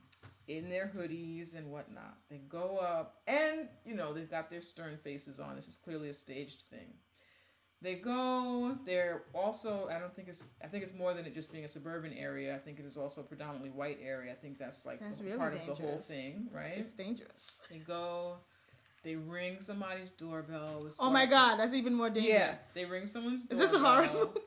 in 0.48 0.68
their 0.70 0.90
hoodies 0.94 1.56
and 1.56 1.70
whatnot. 1.70 2.16
They 2.30 2.38
go 2.38 2.78
up, 2.78 3.22
and 3.26 3.68
you 3.84 3.94
know 3.94 4.12
they've 4.12 4.30
got 4.30 4.50
their 4.50 4.60
stern 4.60 4.98
faces 5.02 5.40
on. 5.40 5.56
This 5.56 5.68
is 5.68 5.76
clearly 5.76 6.08
a 6.08 6.14
staged 6.14 6.62
thing. 6.62 6.94
They 7.82 7.96
go. 7.96 8.78
They're 8.86 9.24
also. 9.34 9.88
I 9.90 9.98
don't 9.98 10.14
think 10.14 10.28
it's. 10.28 10.42
I 10.62 10.68
think 10.68 10.82
it's 10.82 10.94
more 10.94 11.12
than 11.12 11.26
it 11.26 11.34
just 11.34 11.52
being 11.52 11.64
a 11.64 11.68
suburban 11.68 12.12
area. 12.14 12.54
I 12.54 12.58
think 12.58 12.78
it 12.78 12.86
is 12.86 12.96
also 12.96 13.20
a 13.20 13.24
predominantly 13.24 13.70
white 13.70 13.98
area. 14.02 14.32
I 14.32 14.36
think 14.36 14.58
that's 14.58 14.86
like 14.86 15.00
That's 15.00 15.20
really 15.20 15.36
part 15.36 15.52
dangerous. 15.54 15.78
of 15.78 15.84
the 15.84 15.90
whole 15.90 16.00
thing, 16.00 16.48
right? 16.50 16.74
It's 16.76 16.92
dangerous. 16.92 17.60
They 17.70 17.78
go. 17.78 18.36
They 19.02 19.16
ring 19.16 19.58
somebody's 19.60 20.10
doorbell. 20.10 20.88
Oh 20.98 21.10
my 21.10 21.26
god, 21.26 21.56
that's 21.58 21.74
even 21.74 21.94
more 21.94 22.08
dangerous. 22.08 22.34
Yeah, 22.34 22.54
they 22.72 22.86
ring 22.86 23.06
someone's 23.06 23.44
doorbell. 23.44 23.66
Is 23.66 23.72
this 23.72 23.78
a 23.78 23.84
horror 23.84 24.08
movie? 24.14 24.40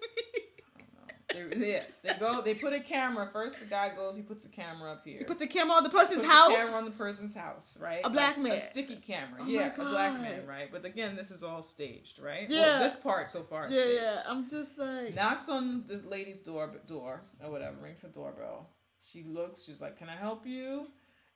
They, 1.57 1.71
yeah, 1.73 1.83
they 2.03 2.13
go. 2.19 2.41
They 2.41 2.53
put 2.55 2.73
a 2.73 2.79
camera. 2.79 3.29
First, 3.31 3.59
the 3.59 3.65
guy 3.65 3.89
goes. 3.95 4.15
He 4.15 4.21
puts 4.23 4.45
a 4.45 4.49
camera 4.49 4.91
up 4.93 5.03
here. 5.05 5.19
He 5.19 5.23
puts 5.23 5.41
a 5.41 5.47
camera 5.47 5.75
on 5.77 5.83
the 5.83 5.89
person's 5.89 6.19
Puts 6.21 6.27
house. 6.31 6.51
A 6.51 6.55
camera 6.55 6.75
on 6.77 6.85
the 6.85 6.91
person's 6.91 7.35
house, 7.35 7.77
right? 7.81 8.01
A 8.03 8.09
black 8.09 8.37
Like 8.37 8.43
man. 8.43 8.51
A 8.53 8.57
sticky 8.59 8.97
camera. 8.97 9.39
Oh 9.41 9.47
yeah, 9.47 9.67
a 9.73 9.75
black 9.75 10.19
man, 10.19 10.45
right? 10.47 10.69
But 10.71 10.85
again, 10.85 11.15
this 11.15 11.31
is 11.31 11.43
all 11.43 11.61
staged, 11.63 12.19
right? 12.19 12.49
Yeah. 12.49 12.61
Well, 12.61 12.79
this 12.79 12.95
part 12.95 13.29
so 13.29 13.43
far. 13.43 13.67
Is 13.67 13.73
yeah, 13.73 13.81
staged. 13.83 14.01
yeah. 14.01 14.23
I'm 14.27 14.49
just 14.49 14.77
like, 14.77 15.15
Knocks 15.15 15.49
on 15.49 15.83
this 15.87 16.03
lady's 16.05 16.39
door, 16.39 16.71
door 16.87 17.21
or 17.43 17.51
whatever. 17.51 17.75
Rings 17.81 18.01
her 18.01 18.09
doorbell. 18.09 18.69
She 19.11 19.23
looks. 19.23 19.63
She's 19.65 19.79
like, 19.81 19.97
"Can 19.97 20.09
I 20.09 20.15
help 20.15 20.45
you?" 20.45 20.87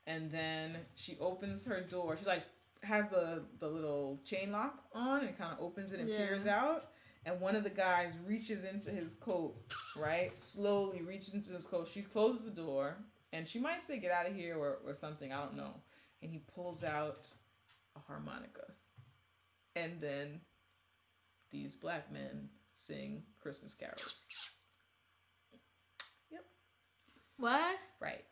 And 0.08 0.32
then 0.32 0.78
she 0.96 1.18
opens 1.20 1.66
her 1.66 1.82
door. 1.82 2.18
She 2.18 2.26
like 2.26 2.44
has 2.84 3.08
the 3.10 3.44
the 3.60 3.68
little 3.68 4.20
chain 4.26 4.52
lock 4.52 4.84
on 4.94 5.22
and 5.24 5.38
kind 5.38 5.54
of 5.54 5.60
opens 5.64 5.92
it 5.92 6.00
and 6.00 6.10
Yeah. 6.10 6.18
peers 6.18 6.48
out. 6.48 6.86
And 7.26 7.40
one 7.40 7.56
of 7.56 7.64
the 7.64 7.70
guys 7.70 8.14
reaches 8.26 8.64
into 8.64 8.90
his 8.90 9.14
coat, 9.14 9.56
right? 9.98 10.36
Slowly 10.38 11.02
reaches 11.02 11.36
into 11.36 11.54
his 11.54 11.68
coat. 11.68 11.88
She 11.88 12.02
closes 12.02 12.44
the 12.44 12.52
door 12.52 12.98
and 13.32 13.48
she 13.48 13.60
might 13.60 13.84
say, 13.84 14.00
Get 14.00 14.12
out 14.12 14.28
of 14.28 14.36
here 14.36 14.58
or, 14.58 14.80
or 14.86 14.94
something. 14.94 15.32
I 15.32 15.40
don't 15.40 15.56
know. 15.56 15.74
And 16.22 16.32
he 16.32 16.40
pulls 16.56 16.84
out 16.84 17.30
a 17.96 18.00
harmonica. 18.00 18.72
And 19.76 20.02
then 20.02 20.42
these 21.52 21.76
black 21.76 22.12
men 22.12 22.50
sing 22.74 23.24
Christmas 23.40 23.74
carols. 23.74 24.50
Yep. 26.32 26.44
what? 27.38 27.78
Right. 28.00 28.26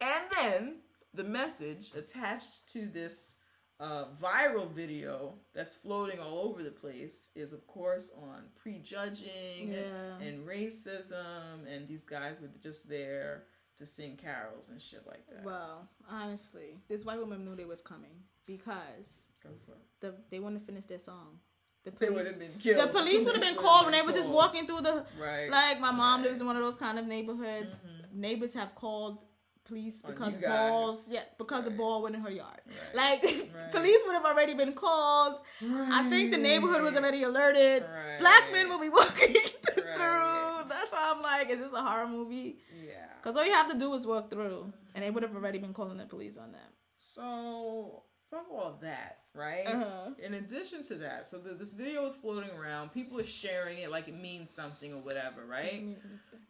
And 0.00 0.24
then 0.40 0.76
the 1.14 1.24
message 1.24 1.92
attached 1.96 2.68
to 2.72 2.86
this 2.86 3.36
uh, 3.80 4.04
viral 4.22 4.70
video 4.70 5.34
that's 5.54 5.74
floating 5.74 6.20
all 6.20 6.38
over 6.48 6.62
the 6.62 6.70
place 6.70 7.30
is, 7.34 7.52
of 7.52 7.66
course, 7.66 8.10
on 8.22 8.48
prejudging 8.56 9.72
Yeah. 9.72 10.18
and 10.20 10.46
racism, 10.46 11.66
and 11.68 11.88
these 11.88 12.04
guys 12.04 12.40
were 12.40 12.50
just 12.62 12.88
there 12.88 13.44
to 13.76 13.86
sing 13.86 14.16
carols 14.16 14.70
and 14.70 14.80
shit 14.80 15.04
like 15.06 15.26
that. 15.28 15.42
Well, 15.44 15.88
honestly, 16.08 16.78
this 16.88 17.04
white 17.04 17.18
woman 17.18 17.44
knew 17.44 17.56
they 17.56 17.64
was 17.64 17.82
coming 17.82 18.22
because 18.46 19.30
Go 19.42 19.50
for 19.66 19.72
it. 19.72 19.78
the 20.00 20.14
they 20.30 20.38
wouldn't 20.38 20.60
have 20.60 20.66
finished 20.66 20.88
their 20.88 20.98
song. 21.00 21.40
The 21.84 21.90
They 21.90 22.06
police, 22.06 22.16
would 22.16 22.26
have 22.28 22.38
been 22.38 22.58
killed. 22.60 22.88
the 22.88 22.92
police 22.92 23.24
would 23.24 23.34
have 23.34 23.42
been 23.44 23.56
called 23.66 23.84
when 23.86 23.92
they 23.92 24.02
were 24.02 24.12
just 24.12 24.30
walking 24.30 24.66
through 24.66 24.82
the 24.82 25.04
Right. 25.20 25.50
like 25.50 25.80
my 25.80 25.90
mom 25.90 26.20
Right. 26.20 26.28
lives 26.28 26.40
in 26.40 26.46
one 26.46 26.56
of 26.56 26.62
those 26.62 26.76
kind 26.76 26.98
of 26.98 27.06
neighborhoods. 27.06 27.82
Neighbors 28.12 28.54
have 28.54 28.74
called 28.76 29.18
police 29.64 30.02
because 30.02 30.36
balls 30.38 31.08
yeah 31.10 31.22
because 31.38 31.66
a 31.66 31.70
ball 31.70 32.02
went 32.02 32.14
in 32.14 32.20
her 32.22 32.30
yard. 32.30 32.60
Right. 32.66 32.94
Like 32.94 33.22
Right. 33.54 33.70
police 33.72 33.98
would 34.06 34.14
have 34.14 34.24
already 34.24 34.54
been 34.54 34.72
called. 34.74 35.40
I 35.62 36.08
think 36.10 36.30
the 36.32 36.38
neighborhood 36.38 36.82
was 36.82 36.96
already 36.96 37.22
alerted. 37.22 37.82
Right. 37.82 38.18
Black 38.18 38.52
men 38.52 38.68
will 38.68 38.80
be 38.80 38.88
walking 38.90 39.34
through. 39.74 40.68
That's 40.68 40.92
why 40.92 41.12
I'm 41.14 41.22
like, 41.22 41.50
is 41.50 41.58
this 41.58 41.72
a 41.72 41.82
horror 41.82 42.06
movie? 42.08 42.58
Yeah. 42.86 43.06
Because 43.22 43.36
all 43.36 43.44
you 43.46 43.52
have 43.52 43.70
to 43.72 43.78
do 43.78 43.92
is 43.94 44.06
walk 44.06 44.30
through, 44.30 44.72
and 44.94 45.02
they 45.04 45.10
would 45.10 45.22
have 45.22 45.34
already 45.34 45.58
been 45.58 45.72
calling 45.72 45.96
the 45.98 46.04
police 46.04 46.36
on 46.36 46.52
them 46.52 46.70
So, 46.98 48.02
fuck 48.30 48.46
all 48.50 48.78
that. 48.82 49.18
Right? 49.34 49.66
Uh-huh. 49.66 50.10
In 50.22 50.34
addition 50.34 50.82
to 50.84 50.94
that, 50.96 51.26
so 51.26 51.38
the, 51.38 51.54
this 51.54 51.72
video 51.72 52.04
is 52.04 52.14
floating 52.14 52.50
around. 52.50 52.92
People 52.92 53.18
are 53.18 53.24
sharing 53.24 53.78
it 53.78 53.90
like 53.90 54.08
it 54.08 54.18
means 54.18 54.50
something 54.50 54.92
or 54.92 54.98
whatever, 55.00 55.44
right? 55.48 55.84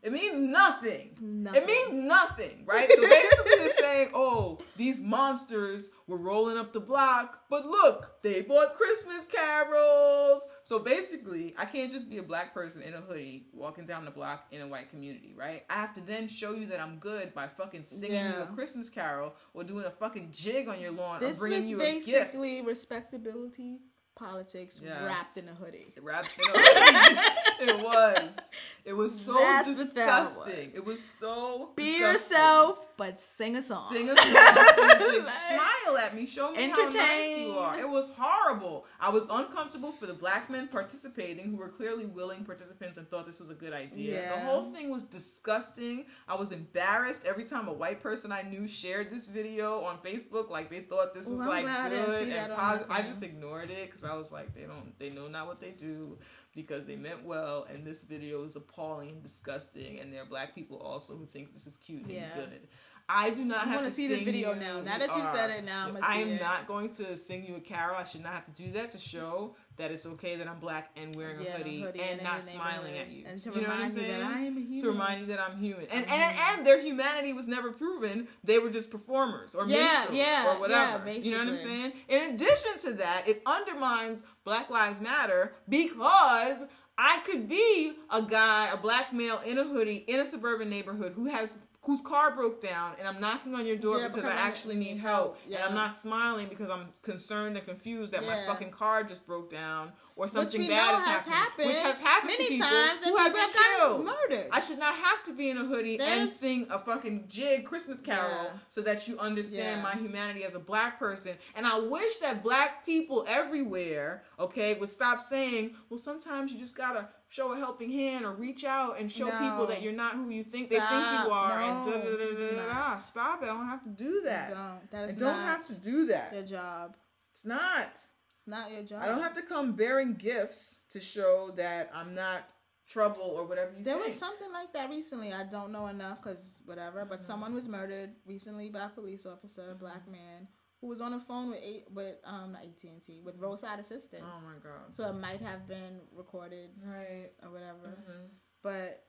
It 0.02 0.12
means 0.12 0.36
nothing. 0.36 1.16
Nothing. 1.19 1.62
It 1.62 1.66
means 1.66 2.05
nothing, 2.05 2.65
right? 2.66 2.90
So 2.94 3.01
basically, 3.01 3.52
they're 3.56 3.73
saying, 3.78 4.09
"Oh, 4.15 4.59
these 4.77 5.01
monsters 5.01 5.90
were 6.06 6.19
rolling 6.19 6.59
up 6.59 6.74
the 6.74 6.81
block, 6.81 7.40
but 7.48 7.65
look, 7.65 8.23
they 8.23 8.43
bought 8.43 8.74
Christmas 8.74 9.27
carols." 9.27 10.47
So 10.62 10.78
basically, 10.78 11.55
I 11.56 11.65
can't 11.65 11.90
just 11.90 12.11
be 12.11 12.19
a 12.19 12.23
black 12.23 12.52
person 12.52 12.82
in 12.82 12.93
a 12.93 13.01
hoodie 13.01 13.47
walking 13.55 13.86
down 13.86 14.05
the 14.05 14.11
block 14.11 14.47
in 14.51 14.61
a 14.61 14.69
white 14.69 14.90
community, 14.90 15.35
right? 15.35 15.65
I 15.70 15.74
have 15.74 15.94
to 15.94 16.02
then 16.02 16.28
show 16.28 16.52
you 16.52 16.66
that 16.66 16.81
I'm 16.81 16.97
good 16.97 17.32
by 17.32 17.48
fucking 17.48 17.85
singing 17.85 18.16
you 18.27 18.43
a 18.43 18.47
Christmas 18.55 18.90
carol 18.90 19.32
or 19.55 19.65
doing 19.65 19.86
a 19.86 19.90
fucking 19.90 20.31
jig 20.32 20.69
on 20.69 20.81
your 20.81 20.93
lawn 20.93 21.19
This 21.20 21.39
or 21.39 21.48
bringing 21.48 21.66
you 21.69 21.81
a 21.81 22.01
gift. 22.01 22.35
Respectability 22.74 23.78
politics 24.16 24.80
Yes. 24.82 25.01
wrapped 25.02 25.36
in 25.36 25.48
a 25.48 25.55
hoodie. 25.56 25.94
wrapped 26.02 26.36
in 26.38 26.44
a 26.44 26.52
It 27.60 27.78
was. 27.82 28.36
It 28.85 28.93
was 28.93 29.18
so 29.18 29.32
That's 29.32 29.74
disgusting. 29.76 30.72
It 30.74 30.85
was 30.85 31.02
so 31.02 31.70
Be 31.74 31.85
disgusting. 31.85 32.01
yourself, 32.02 32.86
but 32.98 33.18
sing 33.18 33.56
a 33.56 33.62
song. 33.62 33.90
Sing 33.90 34.10
a 34.10 34.16
song. 34.16 34.35
Like- 35.24 35.28
smile 35.28 35.97
at 35.98 36.14
me. 36.14 36.26
Show 36.26 36.51
me 36.52 36.68
how 36.68 36.89
nice 36.89 37.39
you 37.39 37.52
are. 37.52 37.78
It 37.78 37.89
was 37.89 38.12
horrible. 38.16 38.85
I 39.01 39.09
was 39.09 39.26
uncomfortable 39.31 39.93
for 39.93 40.06
the 40.06 40.12
black 40.12 40.51
men 40.51 40.68
participating 40.68 41.51
who 41.51 41.56
were 41.56 41.68
clearly 41.68 42.05
willing 42.05 42.44
participants 42.44 42.98
and 42.98 43.09
thought 43.09 43.26
this 43.26 43.39
was 43.39 43.48
a 43.51 43.55
good 43.55 43.72
idea. 43.72 44.32
The 44.35 44.40
whole 44.40 44.70
thing 44.72 44.90
was 44.90 45.05
disgusting. 45.05 46.05
I 46.28 46.35
was 46.35 46.52
embarrassed 46.52 47.24
every 47.24 47.44
time 47.44 47.68
a 47.68 47.72
white 47.72 48.02
person 48.02 48.32
I 48.32 48.43
knew 48.43 48.66
shared 48.66 49.10
this 49.10 49.26
video 49.26 49.82
on 49.82 49.98
Facebook. 49.98 50.51
Like 50.51 50.68
they 50.68 50.81
thought 50.81 51.14
this 51.14 51.26
was 51.26 51.40
Ooh, 51.40 51.48
like 51.48 51.64
glad 51.64 51.86
I 51.86 51.89
didn't 51.89 52.06
good 52.06 52.28
and 52.28 52.52
positive. 52.52 52.90
I 52.90 53.02
just 53.02 53.22
ignored 53.22 53.70
it 53.70 53.86
because 53.86 54.05
I 54.05 54.14
was 54.14 54.31
like, 54.31 54.55
they 54.55 54.62
don't, 54.62 54.98
they 54.98 55.10
know 55.10 55.28
not 55.28 55.47
what 55.47 55.60
they 55.60 55.70
do 55.70 56.18
because 56.55 56.86
they 56.86 56.97
meant 56.97 57.24
well. 57.24 57.66
And 57.72 57.85
this 57.86 58.02
video 58.02 58.44
is 58.44 58.56
appalling 58.56 59.10
and 59.10 59.22
disgusting. 59.22 60.01
And 60.01 60.12
there 60.12 60.22
are 60.22 60.26
black 60.26 60.55
people 60.55 60.78
also 60.78 61.14
who 61.16 61.26
think 61.26 61.52
this 61.52 61.66
is 61.66 61.76
cute 61.76 62.02
and 62.06 62.09
good. 62.35 62.68
I 63.06 63.28
do 63.31 63.44
not 63.44 63.59
I 63.59 63.64
have 63.64 63.74
wanna 63.76 63.89
to 63.89 63.93
see 63.93 64.09
this 64.09 64.22
video 64.22 64.55
you- 64.55 64.60
now. 64.60 64.81
Now 64.81 64.97
that 64.97 65.14
you've 65.14 65.26
uh, 65.26 65.32
said 65.35 65.51
it, 65.51 65.64
now 65.64 65.89
I'ma 65.89 65.98
I 66.02 66.16
am 66.20 66.39
not 66.39 66.66
going 66.66 66.89
to 66.94 67.14
sing 67.18 67.44
you 67.44 67.56
a 67.56 67.60
carol. 67.60 67.97
I 67.97 68.05
should 68.05 68.22
not 68.22 68.32
have 68.32 68.47
to 68.47 68.52
do 68.62 68.72
that 68.72 68.93
to 68.93 68.98
show 68.98 69.56
that 69.76 69.90
it's 69.90 70.06
okay 70.06 70.36
that 70.36 70.48
I'm 70.48 70.59
black 70.59 70.89
and 70.97 71.14
wearing 71.14 71.39
a 71.39 71.43
Yeah, 71.43 71.59
hoodie, 71.59 71.81
hoodie 71.82 72.01
and 72.01 72.10
and 72.12 72.22
not 72.22 72.43
smiling 72.43 72.97
at 72.97 73.10
you. 73.10 73.24
And 73.26 73.43
to 73.43 73.51
you 73.51 73.60
know 73.60 73.68
what 73.68 73.76
I'm 73.76 73.89
remind 73.90 73.97
you 73.97 74.01
that 74.01 74.09
saying? 74.09 74.22
I 74.22 74.40
am 74.47 74.56
a 74.56 74.81
To 74.81 74.89
remind 74.89 75.20
you 75.20 75.26
that 75.26 75.40
I'm 75.40 75.59
human, 75.59 75.85
and 75.90 76.06
and 76.09 76.35
and 76.59 76.66
their 76.66 76.81
humanity 76.81 77.35
was 77.35 77.47
never 77.47 77.72
proven. 77.72 78.26
They 78.43 78.59
were 78.59 78.70
just 78.70 78.90
performers 78.90 79.55
or 79.55 79.66
Yeah, 79.66 79.82
minstrels 79.82 80.16
yeah, 80.16 80.55
or 80.55 80.60
whatever. 80.60 81.06
yeah, 81.06 81.12
you 81.12 81.32
know 81.32 81.39
what 81.44 81.48
I'm 81.48 81.59
saying? 81.59 81.93
In 82.09 82.35
addition 82.35 82.78
to 82.85 82.93
that, 82.94 83.28
it 83.28 83.43
undermines 83.44 84.22
Black 84.44 84.68
Lives 84.70 85.00
Matter 85.00 85.54
because 85.68 86.64
I 86.98 87.20
could 87.24 87.48
be 87.48 87.92
a 88.10 88.22
guy, 88.22 88.70
a 88.72 88.76
black 88.76 89.12
male 89.12 89.40
in 89.44 89.58
a 89.58 89.64
hoodie 89.64 90.04
in 90.06 90.20
a 90.20 90.26
suburban 90.26 90.70
neighborhood 90.70 91.12
who 91.14 91.26
has 91.26 91.58
whose 91.85 92.01
car 92.01 92.35
broke 92.35 92.61
down 92.62 92.93
and 92.98 93.06
I'm 93.06 93.20
knocking 93.20 93.55
on 93.55 93.66
your 93.66 93.77
door 93.77 93.98
Yeah, 93.98 94.09
because, 94.09 94.23
because 94.24 94.31
I 94.39 94.40
actually 94.40 94.77
need 94.77 94.97
help. 94.98 95.39
help. 95.39 95.39
And 95.47 95.56
I'm 95.59 95.74
not 95.74 95.94
smiling 95.97 96.48
because 96.48 96.70
I'm 96.70 96.86
concerned 97.02 97.56
and 97.56 97.66
confused 97.66 98.12
that 98.12 98.24
my 98.27 98.43
fucking 98.47 98.70
car 98.70 99.05
just 99.05 99.27
broke 99.27 99.51
down 99.51 99.93
or 100.16 100.27
something 100.28 100.66
bad 100.66 100.94
has 101.01 101.05
happened, 101.05 101.35
happened 101.35 101.66
which 101.69 101.78
has 101.81 101.98
happened 102.01 102.28
many 102.31 102.44
to 102.47 102.51
people 102.52 102.66
times, 102.69 103.02
and 103.02 103.11
who 103.11 103.16
have 103.16 103.32
people 103.35 103.48
been 103.48 103.78
killed. 103.78 104.05
murdered. 104.05 104.48
I 104.52 104.61
should 104.61 104.78
not 104.78 104.94
have 104.97 105.23
to 105.24 105.32
be 105.35 105.51
in 105.51 105.59
a 105.59 105.65
hoodie 105.65 105.98
and 106.01 106.31
sing 106.31 106.66
a 106.70 106.78
fucking 106.78 107.24
jig 107.28 107.65
Christmas 107.66 108.01
carol 108.01 108.31
Yeah. 108.44 108.51
so 108.69 108.81
that 108.82 109.06
you 109.09 109.19
understand 109.19 109.78
Yeah. 109.78 109.82
my 109.82 109.93
humanity 109.94 110.44
as 110.44 110.55
a 110.55 110.61
black 110.61 110.98
person. 110.98 111.36
And 111.55 111.66
I 111.66 111.78
wish 111.81 112.16
that 112.19 112.43
black 112.43 112.86
people 112.86 113.24
everywhere, 113.28 114.23
okay, 114.39 114.74
would 114.74 114.89
stop 114.89 115.20
saying, 115.20 115.74
well, 115.90 115.98
sometimes 115.98 116.52
you 116.52 116.59
just 116.59 116.77
gotta 116.77 117.09
show 117.35 117.52
a 117.52 117.56
helping 117.56 117.90
hand 117.90 118.24
or 118.24 118.32
reach 118.32 118.65
out 118.65 118.98
and 118.98 119.11
show 119.11 119.27
No. 119.27 119.39
people 119.39 119.66
that 119.66 119.82
you're 119.82 119.93
not 119.93 120.15
who 120.15 120.28
you 120.28 120.44
think 120.44 120.70
they 120.70 120.78
think 120.78 120.90
you 120.90 121.31
are. 121.31 121.61
and 121.61 121.85
No, 121.85 121.93
da 121.93 122.01
da 122.01 122.16
da 122.16 122.56
da 122.56 122.73
da. 122.93 122.98
Stop 122.98 123.43
it. 123.43 123.47
I 123.47 123.48
don't 123.48 123.66
have 123.66 123.82
to 123.82 123.90
do 123.90 124.23
that. 124.24 124.51
Don't. 124.51 124.90
That 124.90 125.09
I 125.09 125.12
don't 125.12 125.36
not 125.39 125.47
have 125.47 125.66
to 125.66 125.81
do 125.81 126.06
that. 126.06 126.32
Your 126.32 126.44
job. 126.44 126.97
It's 127.32 127.44
not. 127.44 127.90
It's 128.39 128.47
not 128.47 128.70
your 128.70 128.82
job. 128.82 129.02
I 129.02 129.06
don't 129.06 129.23
have 129.23 129.32
to 129.32 129.43
come 129.43 129.73
bearing 129.73 130.15
gifts 130.15 130.82
to 130.90 131.01
show 131.01 131.51
that 131.56 131.90
I'm 131.93 132.15
not 132.15 132.48
trouble 132.86 133.23
or 133.23 133.47
whatever 133.47 133.73
you 133.77 133.82
There 133.82 133.94
think. 133.94 134.06
was 134.06 134.19
something 134.19 134.52
like 134.52 134.73
that 134.74 134.90
recently. 134.90 135.32
I 135.32 135.44
don't 135.44 135.73
know 135.73 135.89
enough 135.89 136.23
because 136.23 136.61
whatever. 136.66 137.05
But 137.05 137.16
uh-huh. 137.19 137.24
someone 137.27 137.55
was 137.55 137.69
murdered 137.69 138.11
recently 138.27 138.69
by 138.69 138.85
a 138.85 138.89
police 138.89 139.27
officer, 139.27 139.73
a 139.73 139.74
black 139.74 140.06
man, 140.09 140.47
who 140.85 140.89
was 140.90 141.01
on 141.01 141.12
the 141.12 141.19
phone 141.20 141.48
with 141.48 141.61
eight 141.62 141.86
with 141.94 142.16
um 142.24 142.52
not 142.52 142.61
AT 142.62 142.85
and 142.85 143.01
T 143.01 143.23
with 143.24 143.36
roadside 143.39 143.78
assistance. 143.81 144.23
oh 144.23 144.40
my 144.43 144.59
god. 144.62 144.94
So 144.94 145.09
it 145.09 145.15
might 145.15 145.40
have 145.40 145.66
been 145.66 146.01
recorded 146.15 146.69
Right. 146.85 147.31
or 147.43 147.51
whatever. 147.51 147.97
Mm-hmm. 147.98 148.27
But 148.62 149.02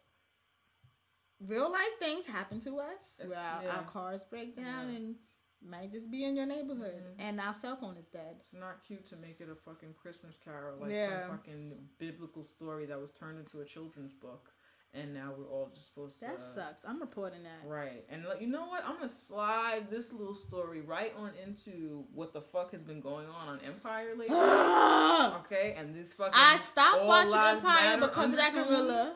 real 1.46 1.70
life 1.70 2.00
things 2.00 2.26
happen 2.26 2.62
to 2.62 2.80
us. 2.80 3.22
Where 3.26 3.38
our, 3.38 3.64
yeah. 3.64 3.76
our 3.76 3.84
cars 3.84 4.24
break 4.24 4.56
down 4.56 4.90
Yeah. 4.90 4.96
and 4.96 5.16
might 5.62 5.92
just 5.92 6.10
be 6.10 6.24
in 6.24 6.38
your 6.38 6.46
neighborhood 6.46 7.04
and 7.20 7.42
our 7.42 7.54
cell 7.54 7.76
phone 7.76 7.98
is 7.98 8.06
dead. 8.08 8.36
It's 8.40 8.54
not 8.54 8.84
cute 8.88 9.06
to 9.08 9.18
make 9.18 9.42
it 9.42 9.50
a 9.50 9.56
fucking 9.56 9.96
Christmas 10.02 10.38
carol, 10.38 10.78
like 10.80 10.92
Yeah. 10.92 11.28
some 11.28 11.38
fucking 11.38 11.74
biblical 11.98 12.46
story 12.46 12.86
that 12.86 13.02
was 13.02 13.12
turned 13.12 13.38
into 13.40 13.60
a 13.60 13.66
children's 13.66 14.14
book, 14.14 14.52
and 14.96 15.14
now 15.14 15.32
we're 15.38 15.48
all 15.48 15.72
just 15.74 15.88
supposed 15.88 16.22
to. 16.22 16.28
That 16.28 16.42
sucks. 16.42 16.82
I'm 16.88 17.00
reporting 17.00 17.44
that. 17.44 17.68
Right, 17.68 18.06
and 18.10 18.26
like, 18.26 18.42
you 18.42 18.48
know 18.48 18.66
what? 18.68 18.84
I'm 18.86 18.96
gonna 18.96 19.10
slide 19.10 19.90
this 19.90 20.14
little 20.14 20.34
story 20.34 20.82
right 20.82 21.14
on 21.18 21.32
into 21.44 22.06
what 22.14 22.34
the 22.34 22.42
fuck 22.42 22.72
has 22.72 22.84
been 22.84 23.02
going 23.02 23.28
on 23.28 23.48
on 23.48 23.60
Empire 23.66 24.14
lately. 24.18 24.36
okay, 24.36 25.76
and 25.78 25.96
this 25.96 26.14
fucking. 26.14 26.34
I 26.36 26.58
stopped 26.58 27.04
watching 27.04 27.58
Empire 27.58 27.98
because 28.00 28.32
of 28.32 28.38
that 28.38 28.54
gorilla. 28.54 29.14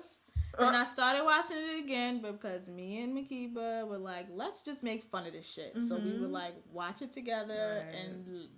And 0.57 0.75
I 0.75 0.83
started 0.83 1.23
watching 1.23 1.57
it 1.57 1.79
again 1.83 2.21
because 2.21 2.69
me 2.69 3.01
and 3.01 3.15
Makiba 3.15 3.87
were 3.87 3.97
like, 3.97 4.27
let's 4.33 4.61
just 4.61 4.83
make 4.83 5.05
fun 5.05 5.25
of 5.25 5.31
this 5.31 5.49
shit. 5.49 5.79
So 5.79 5.95
we 5.95 6.01
mm-hmm. 6.01 6.21
would 6.21 6.31
like 6.31 6.53
watch 6.73 7.01
it 7.01 7.11
together 7.11 7.85
Right. 7.85 7.95
and 7.95 8.49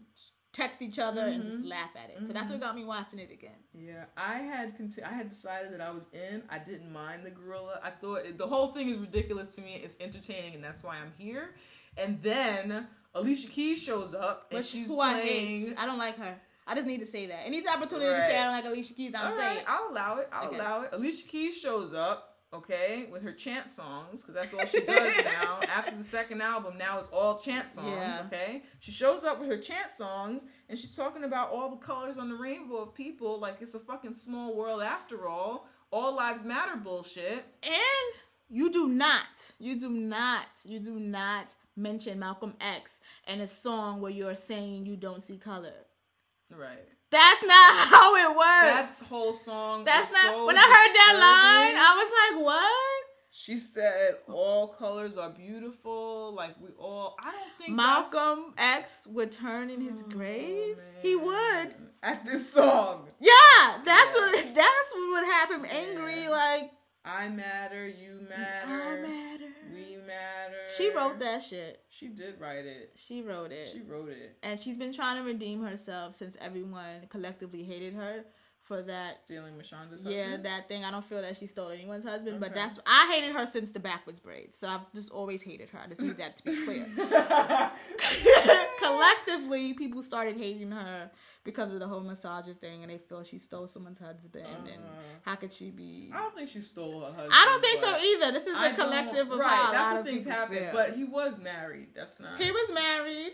text 0.54 0.82
each 0.82 1.00
other 1.00 1.22
and 1.22 1.44
just 1.44 1.58
mm-hmm. 1.60 1.70
laugh 1.70 1.92
at 1.96 2.10
it. 2.10 2.26
So 2.28 2.34
that's 2.34 2.50
what 2.50 2.60
mm-hmm. 2.60 2.68
got 2.68 2.76
me 2.76 2.84
watching 2.84 3.20
it 3.20 3.32
again. 3.32 3.56
Yeah, 3.74 4.06
I 4.18 4.40
had 4.40 4.76
conti- 4.76 5.04
I 5.04 5.14
had 5.14 5.30
decided 5.30 5.74
that 5.74 5.82
I 5.82 5.92
was 5.92 6.08
in. 6.14 6.44
I 6.50 6.60
didn't 6.60 6.92
mind 6.92 7.26
the 7.26 7.32
gorilla. 7.32 7.80
I 7.84 7.90
thought 7.90 8.26
it, 8.26 8.38
the 8.38 8.48
whole 8.48 8.74
thing 8.74 8.90
is 8.90 8.98
ridiculous 8.98 9.48
to 9.50 9.62
me. 9.62 9.82
It's 9.84 9.98
entertaining, 10.00 10.56
and 10.56 10.64
that's 10.64 10.84
why 10.84 10.98
I'm 10.98 11.14
here. 11.18 11.56
And 11.98 12.22
then 12.22 12.88
Alicia 13.14 13.48
Keys 13.48 13.82
shows 13.82 14.14
up, 14.14 14.48
and 14.52 14.60
Which 14.60 14.68
she's 14.68 14.88
who 14.88 14.96
playing. 14.96 15.18
I 15.18 15.70
hate. 15.70 15.80
I 15.80 15.86
don't 15.86 15.98
like 15.98 16.18
her. 16.18 16.36
I 16.68 16.76
just 16.76 16.88
need 16.88 17.00
to 17.00 17.06
say 17.06 17.26
that. 17.26 17.46
Any 17.46 17.68
opportunity 17.68 18.06
to 18.06 18.28
say 18.28 18.38
I 18.38 18.44
don't 18.44 18.54
like 18.54 18.66
Alicia 18.66 18.94
Keys, 18.94 19.14
I'm 19.16 19.36
saying 19.36 19.48
right, 19.48 19.58
it. 19.58 19.64
I'll 19.68 19.92
allow 19.92 20.18
it. 20.18 20.30
I'll 20.32 20.48
Okay. 20.48 20.58
allow 20.58 20.82
it. 20.82 20.90
Alicia 20.94 21.28
Keys 21.28 21.58
shows 21.58 21.94
up, 21.94 22.31
okay, 22.54 23.08
with 23.12 23.24
her 23.24 23.32
chant 23.32 23.70
songs, 23.70 24.22
because 24.24 24.36
that's 24.36 24.54
all 24.54 24.66
she 24.66 24.86
does 24.86 25.14
now. 25.26 25.60
After 25.74 25.96
the 25.96 26.04
second 26.04 26.42
album, 26.42 26.78
now 26.78 27.00
it's 27.00 27.08
all 27.10 27.38
chant 27.40 27.70
songs, 27.70 27.88
Yeah. 27.90 28.24
okay? 28.28 28.64
She 28.80 28.92
shows 28.92 29.24
up 29.24 29.40
with 29.40 29.50
her 29.50 29.58
chant 29.58 29.90
songs, 29.92 30.46
and 30.70 30.78
she's 30.78 30.96
talking 30.96 31.24
about 31.24 31.52
all 31.52 31.70
the 31.70 31.78
colors 31.78 32.18
on 32.18 32.30
the 32.30 32.36
rainbow 32.36 32.78
of 32.78 32.94
people, 32.94 33.40
like 33.40 33.58
it's 33.62 33.74
a 33.76 33.80
fucking 33.80 34.16
small 34.16 34.56
world 34.56 34.82
after 34.82 35.28
all. 35.28 35.68
All 35.92 36.16
lives 36.16 36.44
matter 36.44 36.78
bullshit. 36.78 37.44
And 37.64 38.14
you 38.50 38.72
do 38.72 38.88
not, 38.88 39.52
you 39.60 39.80
do 39.80 39.90
not, 39.90 40.48
you 40.66 40.80
do 40.80 41.00
not 41.00 41.56
mention 41.76 42.20
Malcolm 42.20 42.54
X 42.62 43.00
in 43.28 43.42
a 43.42 43.48
song 43.48 44.02
where 44.02 44.12
you're 44.12 44.36
saying 44.36 44.86
you 44.86 44.96
don't 44.98 45.24
see 45.24 45.38
color. 45.38 45.74
Right. 46.50 46.88
That's 47.12 47.44
not 47.44 47.74
how 47.92 48.16
it 48.16 48.30
works. 48.36 49.00
That 49.00 49.08
whole 49.08 49.34
song. 49.34 49.84
That's 49.84 50.12
was 50.12 50.24
not. 50.24 50.34
so 50.34 50.46
when 50.48 50.58
I 50.58 50.62
heard 50.62 50.94
that 50.96 51.14
line. 51.20 51.76
I 51.78 51.96
was 51.98 52.12
like, 52.38 52.46
"What?" 52.46 53.08
She 53.34 53.56
said 53.58 54.16
all 54.28 54.68
colors 54.70 55.18
are 55.18 55.30
beautiful. 55.30 56.34
Like 56.36 56.56
we 56.60 56.70
all. 56.78 57.16
I 57.20 57.32
don't 57.32 57.42
think 57.58 57.78
that's- 57.78 58.12
Malcolm 58.14 58.54
X 58.58 59.08
would 59.08 59.32
turn 59.32 59.70
in 59.70 59.82
his 59.82 60.04
oh, 60.06 60.10
grave. 60.10 60.78
He 61.02 61.16
would. 61.16 61.76
at 62.04 62.26
this 62.26 62.52
song. 62.52 63.08
Yeah, 63.20 63.32
that's 63.86 64.16
Yeah. 64.16 64.22
what. 64.22 64.56
That's 64.56 64.94
what 64.94 65.22
would 65.22 65.32
have 65.34 65.52
him 65.52 65.66
angry. 65.70 66.24
Yeah. 66.24 66.30
Like 66.30 66.72
I 67.04 67.30
matter, 67.30 67.88
you 67.88 68.20
matter, 68.30 68.72
I 68.72 69.02
matter. 69.02 69.46
we 69.74 69.98
matter. 70.06 70.58
She 70.78 70.92
wrote 70.92 71.20
that 71.20 71.42
shit. 71.42 71.82
She 71.90 72.08
did 72.08 72.40
write 72.40 72.66
it. 72.66 72.92
She 72.96 73.24
wrote 73.24 73.52
it. 73.52 73.68
She 73.74 73.82
wrote 73.82 74.10
it. 74.10 74.38
and 74.44 74.60
she's 74.60 74.78
been 74.78 74.94
trying 74.94 75.18
to 75.18 75.24
redeem 75.24 75.64
herself 75.64 76.14
since 76.14 76.38
everyone 76.40 77.08
collectively 77.10 77.64
hated 77.64 77.96
her 77.96 78.24
for 78.72 78.82
that 78.84 79.14
Stealing 79.16 79.56
Mashonda's 79.56 80.02
husband, 80.02 80.16
yeah 80.16 80.24
husband. 80.24 80.46
that 80.46 80.70
thing 80.70 80.86
i 80.86 80.92
don't 80.92 81.04
feel 81.04 81.22
that 81.22 81.36
she 81.36 81.46
stole 81.46 81.72
anyone's 81.72 82.06
husband 82.06 82.40
but 82.40 82.54
that's 82.54 82.80
i 82.86 83.12
hated 83.14 83.36
her 83.36 83.46
since 83.46 83.74
the 83.74 83.82
backwards 83.82 84.22
braids 84.22 84.58
so 84.58 84.66
i've 84.66 84.94
just 84.96 85.12
always 85.12 85.42
hated 85.42 85.70
her 85.70 85.80
i 85.80 85.88
just 85.88 86.00
need 86.00 86.16
that 86.16 86.38
to 86.38 86.44
be 86.46 86.56
clear 86.66 86.86
collectively 88.80 89.74
people 89.74 90.02
started 90.02 90.38
hating 90.38 90.72
her 90.72 91.12
because 91.44 91.74
of 91.74 91.82
the 91.82 91.88
whole 91.88 92.02
massager 92.02 92.56
thing 92.56 92.82
and 92.82 92.90
they 92.90 92.98
feel 92.98 93.26
she 93.26 93.38
stole 93.38 93.68
someone's 93.68 94.00
husband 94.00 94.46
and 94.46 94.68
uh-huh. 94.68 95.20
how 95.24 95.36
could 95.36 95.52
she 95.52 95.70
be 95.70 96.10
I 96.14 96.20
don't 96.20 96.34
think 96.34 96.48
she 96.48 96.62
stole 96.62 97.02
her 97.02 97.08
husband. 97.08 97.34
i 97.34 97.46
don't 97.46 97.62
think 97.62 97.82
so 97.82 97.98
either 97.98 98.32
this 98.32 98.48
is 98.48 98.56
I 98.56 98.72
collective 98.72 99.32
of 99.32 99.38
right. 99.38 99.50
how 99.50 99.72
that's 99.74 99.94
what 99.96 100.06
things 100.06 100.24
happen. 100.24 100.58
feel. 100.58 100.70
But 100.72 100.96
he 100.96 101.04
was 101.04 101.38
married. 101.38 101.90
That's 101.94 102.22
not. 102.22 102.40
he 102.40 102.50
was 102.52 102.72
married 102.74 103.34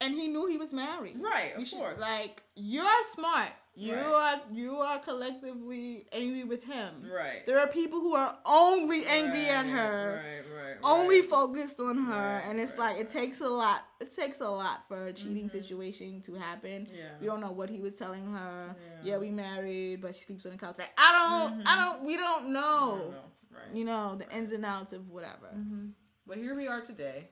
and 0.00 0.14
he 0.14 0.28
knew 0.28 0.46
he 0.46 0.58
was 0.58 0.72
married. 0.72 1.16
Right, 1.20 1.56
of 1.56 1.66
should- 1.66 1.78
course. 1.78 2.00
Like 2.00 2.42
you're 2.54 3.04
smart. 3.12 3.50
You 3.78 3.94
Right. 3.94 4.40
are 4.40 4.40
you 4.52 4.76
are 4.78 4.98
collectively 4.98 6.06
angry 6.10 6.44
with 6.44 6.64
him. 6.64 7.10
Right. 7.12 7.44
There 7.44 7.58
are 7.60 7.66
people 7.68 8.00
who 8.00 8.14
are 8.14 8.38
only 8.46 9.04
angry 9.04 9.46
at 9.50 9.66
her. 9.66 10.22
Right, 10.24 10.56
right. 10.64 10.76
Only 10.82 11.20
focused 11.20 11.78
on 11.78 11.96
her, 12.04 12.12
Right, 12.36 12.44
and 12.48 12.58
it's 12.58 12.72
right, 12.78 12.94
like 12.94 12.96
it 13.04 13.10
takes 13.10 13.42
a 13.42 13.48
lot. 13.48 13.84
It 14.00 14.16
takes 14.16 14.40
a 14.40 14.48
lot 14.48 14.88
for 14.88 15.08
a 15.08 15.12
cheating 15.12 15.50
situation 15.50 16.22
to 16.22 16.34
happen. 16.36 16.88
Yeah. 16.90 17.10
We 17.20 17.26
don't 17.26 17.40
know 17.42 17.52
what 17.52 17.68
he 17.68 17.80
was 17.80 17.92
telling 17.94 18.26
her. 18.32 18.74
Yeah. 19.04 19.12
Yeah, 19.12 19.18
we 19.18 19.30
married, 19.30 20.00
but 20.00 20.16
she 20.16 20.22
sleeps 20.24 20.46
on 20.46 20.52
the 20.52 20.58
couch. 20.58 20.78
Like 20.78 20.92
I 20.98 21.12
don't, 21.12 21.68
I 21.68 21.76
don't. 21.76 22.02
We 22.04 22.16
don't 22.16 22.48
know. 22.54 22.98
don't 22.98 23.10
know, 23.10 23.20
Right. 23.50 23.74
You 23.74 23.84
know 23.84 24.16
the 24.16 24.26
ins 24.34 24.52
and 24.52 24.64
outs 24.64 24.94
of 24.94 25.10
whatever. 25.10 25.48
Mhm. 25.54 25.92
But 26.26 26.38
here 26.38 26.54
we 26.54 26.66
are 26.66 26.80
today. 26.80 27.28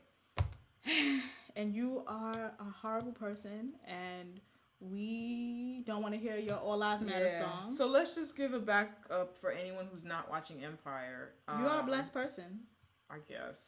and 1.57 1.75
you 1.75 2.03
are 2.07 2.53
a 2.59 2.65
horrible 2.83 3.13
person 3.13 3.73
and 3.87 4.41
we 4.81 5.83
don't 5.87 6.03
want 6.03 6.15
to 6.15 6.21
hear 6.21 6.37
your 6.37 6.57
all 6.57 6.77
lives 6.79 7.03
matter 7.03 7.27
Yeah. 7.27 7.41
song 7.41 7.73
So 7.73 7.87
let's 7.87 8.15
just 8.15 8.37
give 8.37 8.53
a 8.55 8.59
back 8.61 8.99
up 9.11 9.37
for 9.39 9.51
anyone 9.51 9.87
who's 9.91 10.05
not 10.05 10.31
watching 10.31 10.63
Empire. 10.65 11.33
you 11.59 11.67
are 11.67 11.77
a 11.77 11.81
Um, 11.81 11.87
blessed 11.87 12.13
person 12.13 12.61
I 13.11 13.19
guess. 13.29 13.67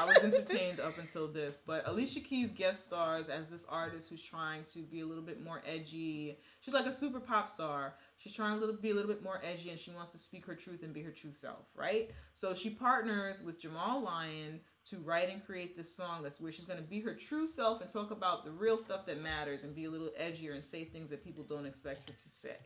I 0.00 0.06
was 0.06 0.16
entertained 0.24 0.80
up 0.80 0.98
until 0.98 1.28
this, 1.28 1.62
but 1.64 1.86
Alicia 1.86 2.20
Keys 2.20 2.50
guest 2.50 2.86
stars 2.86 3.28
as 3.28 3.48
this 3.48 3.66
artist 3.66 4.08
who's 4.08 4.22
trying 4.22 4.64
to 4.72 4.78
be 4.80 5.00
a 5.00 5.06
little 5.06 5.22
bit 5.22 5.44
more 5.44 5.62
edgy. 5.66 6.38
She's 6.60 6.72
like 6.72 6.86
a 6.86 6.92
super 6.92 7.20
pop 7.20 7.48
star. 7.48 7.94
She's 8.16 8.32
trying 8.32 8.58
to 8.58 8.72
be 8.72 8.90
a 8.90 8.94
little 8.94 9.10
bit 9.10 9.22
more 9.22 9.40
edgy 9.44 9.68
and 9.70 9.78
she 9.78 9.90
wants 9.90 10.08
to 10.12 10.18
speak 10.18 10.46
her 10.46 10.54
truth 10.54 10.82
and 10.82 10.94
be 10.94 11.02
her 11.02 11.10
true 11.12 11.32
self, 11.32 11.66
right? 11.76 12.10
So 12.32 12.54
she 12.54 12.70
partners 12.70 13.42
with 13.42 13.60
Jamal 13.60 14.00
Lyon 14.02 14.60
to 14.90 14.98
write 14.98 15.30
and 15.30 15.44
create 15.44 15.76
this 15.76 15.94
song 15.94 16.22
that's 16.22 16.40
where 16.40 16.52
she's 16.52 16.64
going 16.64 16.78
to 16.78 16.84
be 16.84 17.00
her 17.00 17.14
true 17.14 17.46
self 17.46 17.80
and 17.82 17.90
talk 17.90 18.10
about 18.10 18.44
the 18.44 18.50
real 18.50 18.78
stuff 18.78 19.04
that 19.06 19.20
matters 19.22 19.64
and 19.64 19.74
be 19.74 19.84
a 19.84 19.90
little 19.90 20.10
edgier 20.20 20.52
and 20.54 20.64
say 20.64 20.84
things 20.84 21.10
that 21.10 21.22
people 21.24 21.44
don't 21.44 21.66
expect 21.66 22.08
her 22.08 22.16
to 22.16 22.28
say. 22.28 22.56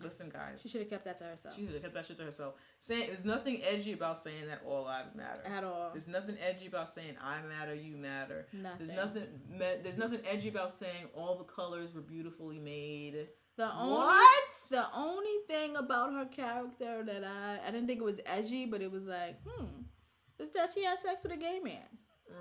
Listen, 0.00 0.30
guys. 0.30 0.60
she 0.62 0.68
should 0.68 0.80
have 0.80 0.90
kept 0.90 1.04
that 1.04 1.18
to 1.18 1.24
herself 1.24 1.54
She 1.54 1.64
should 1.64 1.74
have 1.74 1.82
kept 1.82 1.94
that 1.94 2.06
shit 2.06 2.16
to 2.16 2.24
herself. 2.24 2.54
Saying 2.80 3.06
there's 3.08 3.24
nothing 3.24 3.62
edgy 3.62 3.92
about 3.92 4.18
saying 4.18 4.46
that 4.48 4.62
all 4.66 4.84
lives 4.84 5.14
matter. 5.14 5.42
at 5.46 5.62
all 5.62 5.90
There's 5.92 6.08
nothing 6.08 6.36
edgy 6.44 6.66
about 6.66 6.88
saying 6.88 7.14
I 7.22 7.36
matter, 7.46 7.74
you 7.74 7.96
matter. 7.96 8.46
There's 8.52 8.90
Nothing. 8.90 8.96
nothing. 8.96 9.58
Me- 9.58 9.80
there's 9.82 9.98
nothing 9.98 10.20
edgy 10.28 10.48
about 10.48 10.72
saying 10.72 11.06
all 11.14 11.36
the 11.36 11.44
colors 11.44 11.94
were 11.94 12.00
beautifully 12.00 12.58
made. 12.58 13.28
the 13.56 13.70
only 13.72 13.92
What? 13.94 14.44
the 14.70 14.86
only 14.96 15.36
thing 15.46 15.76
about 15.76 16.12
her 16.14 16.24
character 16.24 17.04
that 17.04 17.22
i 17.22 17.58
i 17.66 17.70
didn't 17.70 17.86
think 17.86 18.00
it 18.00 18.04
was 18.04 18.20
edgy 18.24 18.64
but 18.64 18.80
it 18.80 18.90
was 18.90 19.06
like 19.06 19.36
hmm 19.46 19.66
is 20.42 20.50
that 20.50 20.70
she 20.72 20.84
had 20.84 21.00
sex 21.00 21.22
with 21.22 21.32
a 21.32 21.36
gay 21.36 21.60
man 21.62 21.86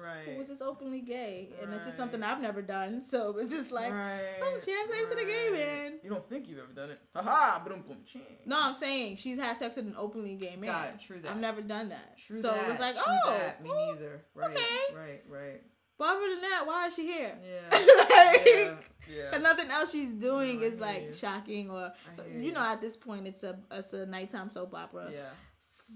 Right. 0.02 0.30
who 0.30 0.38
was 0.38 0.48
just 0.48 0.62
openly 0.62 1.02
gay 1.02 1.50
and 1.62 1.74
it's 1.74 1.86
just 1.86 1.98
something 1.98 2.24
i've 2.24 2.42
never 2.42 2.62
done 2.62 3.02
so 3.02 3.30
it 3.30 3.36
was 3.36 3.50
just 3.50 3.72
like 3.72 3.92
right. 3.92 4.24
oh 4.42 4.58
she 4.64 4.72
had 4.72 4.90
sex 4.90 5.10
with 5.10 5.20
a 5.20 5.26
gay 5.26 5.50
man 5.52 6.00
You 6.02 6.10
don't 6.10 6.28
think 6.30 6.48
you've 6.48 6.60
ever 6.60 6.72
done 6.74 6.92
it? 6.92 7.00
Haha! 7.14 7.64
Boom, 7.68 7.84
boom, 7.86 7.98
ching. 8.06 8.22
No, 8.46 8.58
I'm 8.60 8.74
saying 8.74 9.18
she's 9.18 9.38
had 9.38 9.58
sex 9.58 9.76
with 9.76 9.86
an 9.88 9.96
openly 9.98 10.36
gay 10.36 10.56
man. 10.56 10.72
Got 10.72 11.00
true 11.02 11.20
that. 11.20 11.32
I've 11.32 11.40
never 11.40 11.62
done 11.62 11.90
that. 11.90 12.18
True 12.18 12.40
so 12.42 12.52
that, 12.52 12.64
it 12.64 12.70
was 12.70 12.80
like, 12.80 12.96
true 12.96 13.04
oh, 13.26 13.32
that. 13.32 13.62
me 13.62 13.70
oh, 13.72 13.92
neither. 13.94 14.22
Right. 14.34 14.52
okay. 14.52 14.96
Right. 14.96 15.24
Right. 15.30 15.62
But 15.98 16.16
other 16.16 16.30
than 16.30 16.42
that, 16.42 16.64
why 16.66 16.88
is 16.88 16.96
she 16.96 17.04
here? 17.06 17.38
Yeah. 17.44 17.80
Like, 18.12 18.46
yeah. 18.46 18.74
Yeah. 19.10 19.30
And 19.34 19.44
nothing 19.44 19.70
else 19.70 19.92
she's 19.92 20.12
doing 20.12 20.60
No, 20.60 20.66
is 20.66 20.80
like 20.80 21.04
you. 21.08 21.14
shocking 21.14 21.70
or 21.70 21.92
you 22.32 22.42
you. 22.42 22.52
know 22.54 22.62
at 22.62 22.82
this 22.82 22.96
point 22.96 23.28
it's 23.28 23.44
a 23.44 23.60
it's 23.72 23.94
a 23.94 24.06
nighttime 24.06 24.50
soap 24.50 24.74
opera. 24.74 25.10
Yeah. 25.12 25.30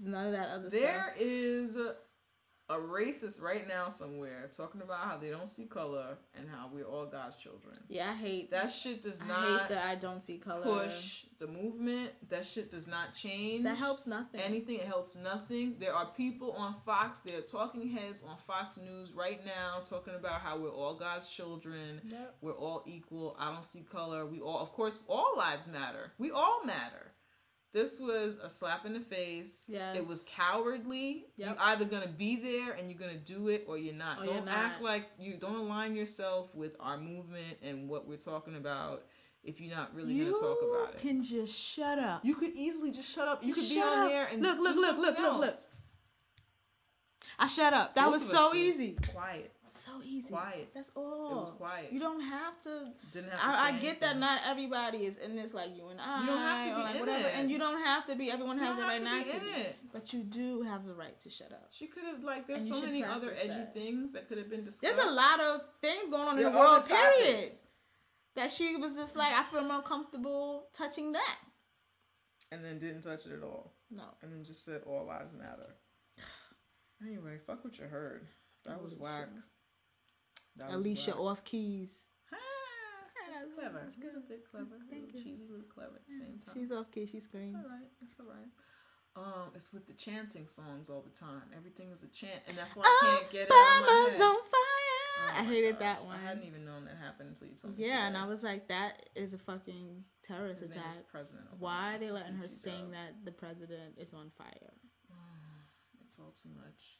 None 0.02 0.26
of 0.26 0.32
that 0.32 0.48
other 0.50 0.70
There 0.70 1.12
stuff. 1.14 1.20
is 1.20 1.76
a, 1.76 1.94
a 2.68 2.74
racist 2.76 3.40
right 3.40 3.68
now 3.68 3.88
somewhere 3.88 4.50
talking 4.56 4.82
about 4.82 4.98
how 5.04 5.16
they 5.16 5.30
don't 5.30 5.48
see 5.48 5.66
color 5.66 6.18
and 6.36 6.48
how 6.48 6.68
we're 6.72 6.84
all 6.84 7.06
God's 7.06 7.36
children. 7.36 7.76
Yeah, 7.88 8.10
I 8.10 8.14
hate 8.14 8.50
That 8.50 8.72
shit 8.72 9.02
does 9.02 9.20
I 9.22 9.26
not 9.28 9.60
hate 9.60 9.68
that 9.68 9.86
I 9.86 9.94
don't 9.94 10.20
see 10.20 10.38
color. 10.38 10.64
push 10.64 11.26
the 11.38 11.46
movement. 11.46 12.10
That 12.28 12.44
shit 12.44 12.72
does 12.72 12.88
not 12.88 13.14
change. 13.14 13.62
That 13.62 13.76
helps 13.76 14.06
nothing. 14.08 14.40
anything. 14.40 14.76
It 14.80 14.86
helps 14.86 15.14
nothing. 15.16 15.76
There 15.78 15.94
are 15.94 16.06
people 16.16 16.52
on 16.52 16.74
Fox. 16.84 17.20
There 17.20 17.38
are 17.38 17.42
talking 17.42 17.88
heads 17.88 18.24
on 18.26 18.36
Fox 18.48 18.78
News 18.78 19.12
right 19.12 19.44
now 19.46 19.80
talking 19.84 20.14
about 20.16 20.40
how 20.40 20.58
we're 20.58 20.70
all 20.70 20.94
God's 20.94 21.28
children. 21.28 22.00
Yep. 22.08 22.34
We're 22.40 22.52
all 22.52 22.82
equal. 22.86 23.36
I 23.38 23.52
don't 23.52 23.64
see 23.64 23.82
color. 23.82 24.26
We 24.26 24.40
all, 24.40 24.58
of 24.58 24.72
course, 24.72 24.98
all 25.06 25.34
lives 25.36 25.68
matter. 25.68 26.10
We 26.18 26.32
all 26.32 26.64
matter. 26.64 27.12
This 27.76 28.00
was 28.00 28.38
a 28.42 28.48
slap 28.48 28.86
in 28.86 28.94
the 28.94 29.00
face. 29.00 29.66
Yes. 29.70 29.98
It 29.98 30.08
was 30.08 30.22
cowardly. 30.22 31.26
Yep. 31.36 31.48
You're 31.48 31.62
either 31.66 31.84
gonna 31.84 32.08
be 32.08 32.36
there 32.36 32.72
and 32.72 32.88
you're 32.88 32.98
gonna 32.98 33.18
do 33.18 33.48
it, 33.48 33.66
or 33.68 33.76
you're 33.76 33.92
not. 33.92 34.20
Or 34.20 34.24
don't 34.24 34.34
you're 34.36 34.44
not. 34.46 34.56
act 34.56 34.80
like 34.82 35.10
you 35.18 35.36
don't 35.36 35.56
align 35.56 35.94
yourself 35.94 36.54
with 36.54 36.74
our 36.80 36.96
movement 36.96 37.58
and 37.62 37.86
what 37.86 38.08
we're 38.08 38.16
talking 38.16 38.56
about 38.56 39.04
if 39.44 39.60
you're 39.60 39.76
not 39.76 39.94
really 39.94 40.14
you 40.14 40.24
gonna 40.24 40.40
talk 40.40 40.56
about 40.62 40.94
it. 40.94 41.04
You 41.04 41.10
can 41.10 41.22
just 41.22 41.54
shut 41.54 41.98
up. 41.98 42.24
You 42.24 42.34
could 42.34 42.54
easily 42.54 42.92
just 42.92 43.14
shut 43.14 43.28
up. 43.28 43.44
You 43.44 43.52
could 43.52 43.68
be 43.68 43.78
on 43.78 43.98
up. 43.98 44.08
there 44.08 44.24
and 44.24 44.40
Look, 44.40 44.58
look, 44.58 44.76
look, 44.76 44.96
look, 44.96 45.18
look, 45.18 45.40
look. 45.40 45.54
I 47.38 47.46
shut 47.46 47.74
up. 47.74 47.94
That 47.94 48.04
Both 48.04 48.12
was 48.14 48.30
so 48.30 48.54
easy. 48.54 48.96
Quiet. 49.12 49.52
So 49.68 49.90
easy. 50.04 50.28
Quiet. 50.28 50.68
That's 50.74 50.90
all. 50.94 51.32
It 51.32 51.36
was 51.36 51.50
quiet. 51.50 51.92
You 51.92 52.00
don't 52.00 52.20
have 52.20 52.58
to. 52.60 52.92
Didn't 53.12 53.30
have 53.30 53.40
to 53.40 53.46
I, 53.46 53.68
I 53.68 53.72
get 53.78 54.00
that 54.00 54.18
not 54.18 54.40
everybody 54.46 54.98
is 54.98 55.16
in 55.16 55.34
this 55.36 55.52
like 55.54 55.76
you 55.76 55.88
and 55.88 56.00
I. 56.00 56.20
You 56.20 56.26
don't 56.26 56.38
have 56.38 56.68
to 56.68 56.74
be 56.76 56.82
like 56.82 56.94
in 56.94 57.00
whatever, 57.00 57.28
it. 57.28 57.34
and 57.36 57.50
you 57.50 57.58
don't 57.58 57.82
have 57.84 58.06
to 58.06 58.16
be. 58.16 58.30
Everyone 58.30 58.58
has 58.58 58.76
the 58.76 58.82
right 58.82 58.98
to 58.98 59.04
not 59.04 59.26
to 59.26 59.32
be. 59.40 59.46
it. 59.60 59.76
But 59.92 60.12
you 60.12 60.22
do 60.22 60.62
have 60.62 60.86
the 60.86 60.94
right 60.94 61.18
to 61.20 61.30
shut 61.30 61.52
up. 61.52 61.68
She 61.70 61.86
could 61.86 62.04
have 62.04 62.22
like. 62.24 62.46
There's 62.46 62.68
so 62.68 62.80
many 62.80 63.02
other 63.04 63.30
edgy 63.32 63.48
that. 63.48 63.74
things 63.74 64.12
that 64.12 64.28
could 64.28 64.38
have 64.38 64.48
been 64.50 64.64
discussed. 64.64 64.82
There's 64.94 65.06
a 65.06 65.10
lot 65.10 65.40
of 65.40 65.60
things 65.80 66.10
going 66.10 66.28
on 66.28 66.38
in 66.38 66.44
the 66.44 66.50
world. 66.50 66.84
Period. 66.86 67.36
topics. 67.36 67.60
That 68.36 68.50
she 68.52 68.76
was 68.76 68.94
just 68.94 69.16
like, 69.16 69.32
I 69.32 69.44
feel 69.44 69.62
more 69.64 69.80
comfortable 69.80 70.66
touching 70.74 71.12
that. 71.12 71.36
and 72.52 72.62
then 72.64 72.78
didn't 72.78 73.00
touch 73.00 73.24
it 73.24 73.32
at 73.32 73.42
all, 73.42 73.72
No. 73.90 74.02
and 74.22 74.30
then 74.30 74.44
just 74.44 74.62
said 74.64 74.82
all 74.86 75.06
lives 75.06 75.32
matter. 75.32 75.74
Anyway, 77.06 77.38
fuck 77.46 77.64
what 77.64 77.78
you 77.78 77.84
heard. 77.86 78.26
That 78.64 78.82
was 78.82 78.94
whack. 78.96 79.28
That 80.58 80.72
Alicia 80.72 81.10
whack. 81.12 81.20
off 81.20 81.44
keys. 81.44 82.04
Ah, 82.32 82.36
that's 83.30 83.44
that's 83.44 83.54
clever. 83.54 83.84
good, 84.00 84.04
A 84.04 84.06
little 84.06 84.28
bit 84.28 84.44
clever. 84.50 84.76
Thank 84.90 85.02
a 85.02 85.06
little 85.06 85.20
you. 85.20 85.24
cheesy, 85.24 85.44
a 85.48 85.52
little 85.52 85.68
clever 85.68 85.96
at 85.96 86.06
the 86.06 86.12
same 86.16 86.38
time. 86.44 86.54
She's 86.54 86.72
off 86.72 86.90
key. 86.90 87.06
She 87.06 87.20
screams. 87.20 87.50
It's 87.50 87.56
all 87.56 87.70
right. 87.70 87.90
It's 88.02 88.14
all 88.20 88.26
right. 88.26 88.50
Um, 89.16 89.50
it's 89.54 89.72
with 89.72 89.86
the 89.86 89.94
chanting 89.94 90.46
songs 90.46 90.90
all 90.90 91.00
the 91.02 91.10
time. 91.18 91.48
Everything 91.56 91.90
is 91.90 92.02
a 92.02 92.08
chant, 92.08 92.42
and 92.48 92.56
that's 92.58 92.76
why 92.76 92.84
I 92.84 93.16
can't 93.18 93.30
get 93.32 93.42
it 93.48 93.50
out 93.50 93.84
Obama's 93.88 94.20
on 94.20 94.36
fire. 94.36 94.42
Oh 95.18 95.30
I 95.40 95.44
hated 95.44 95.72
gosh, 95.72 95.80
that 95.80 96.04
one. 96.04 96.16
I 96.16 96.28
hadn't 96.28 96.44
even 96.44 96.66
known 96.66 96.84
that 96.84 96.96
happened 97.02 97.30
until 97.30 97.48
you 97.48 97.54
told 97.54 97.78
me. 97.78 97.86
Yeah, 97.86 98.06
and. 98.06 98.16
I 98.16 98.26
was 98.26 98.42
like, 98.42 98.68
that 98.68 99.08
is 99.14 99.32
a 99.32 99.38
fucking 99.38 100.04
terrorist 100.22 100.60
His 100.60 100.70
name 100.70 100.78
is 100.80 100.84
attack. 100.84 101.08
President. 101.10 101.46
Obama. 101.48 101.60
Why 101.60 101.94
are 101.94 101.98
they 101.98 102.10
letting 102.10 102.34
her 102.36 102.46
sing 102.48 102.90
that 102.90 103.24
the 103.24 103.32
president 103.32 103.96
is 103.98 104.12
on 104.12 104.30
fire? 104.36 104.72
It's 106.04 106.18
all 106.20 106.32
too 106.40 106.50
much. 106.54 106.98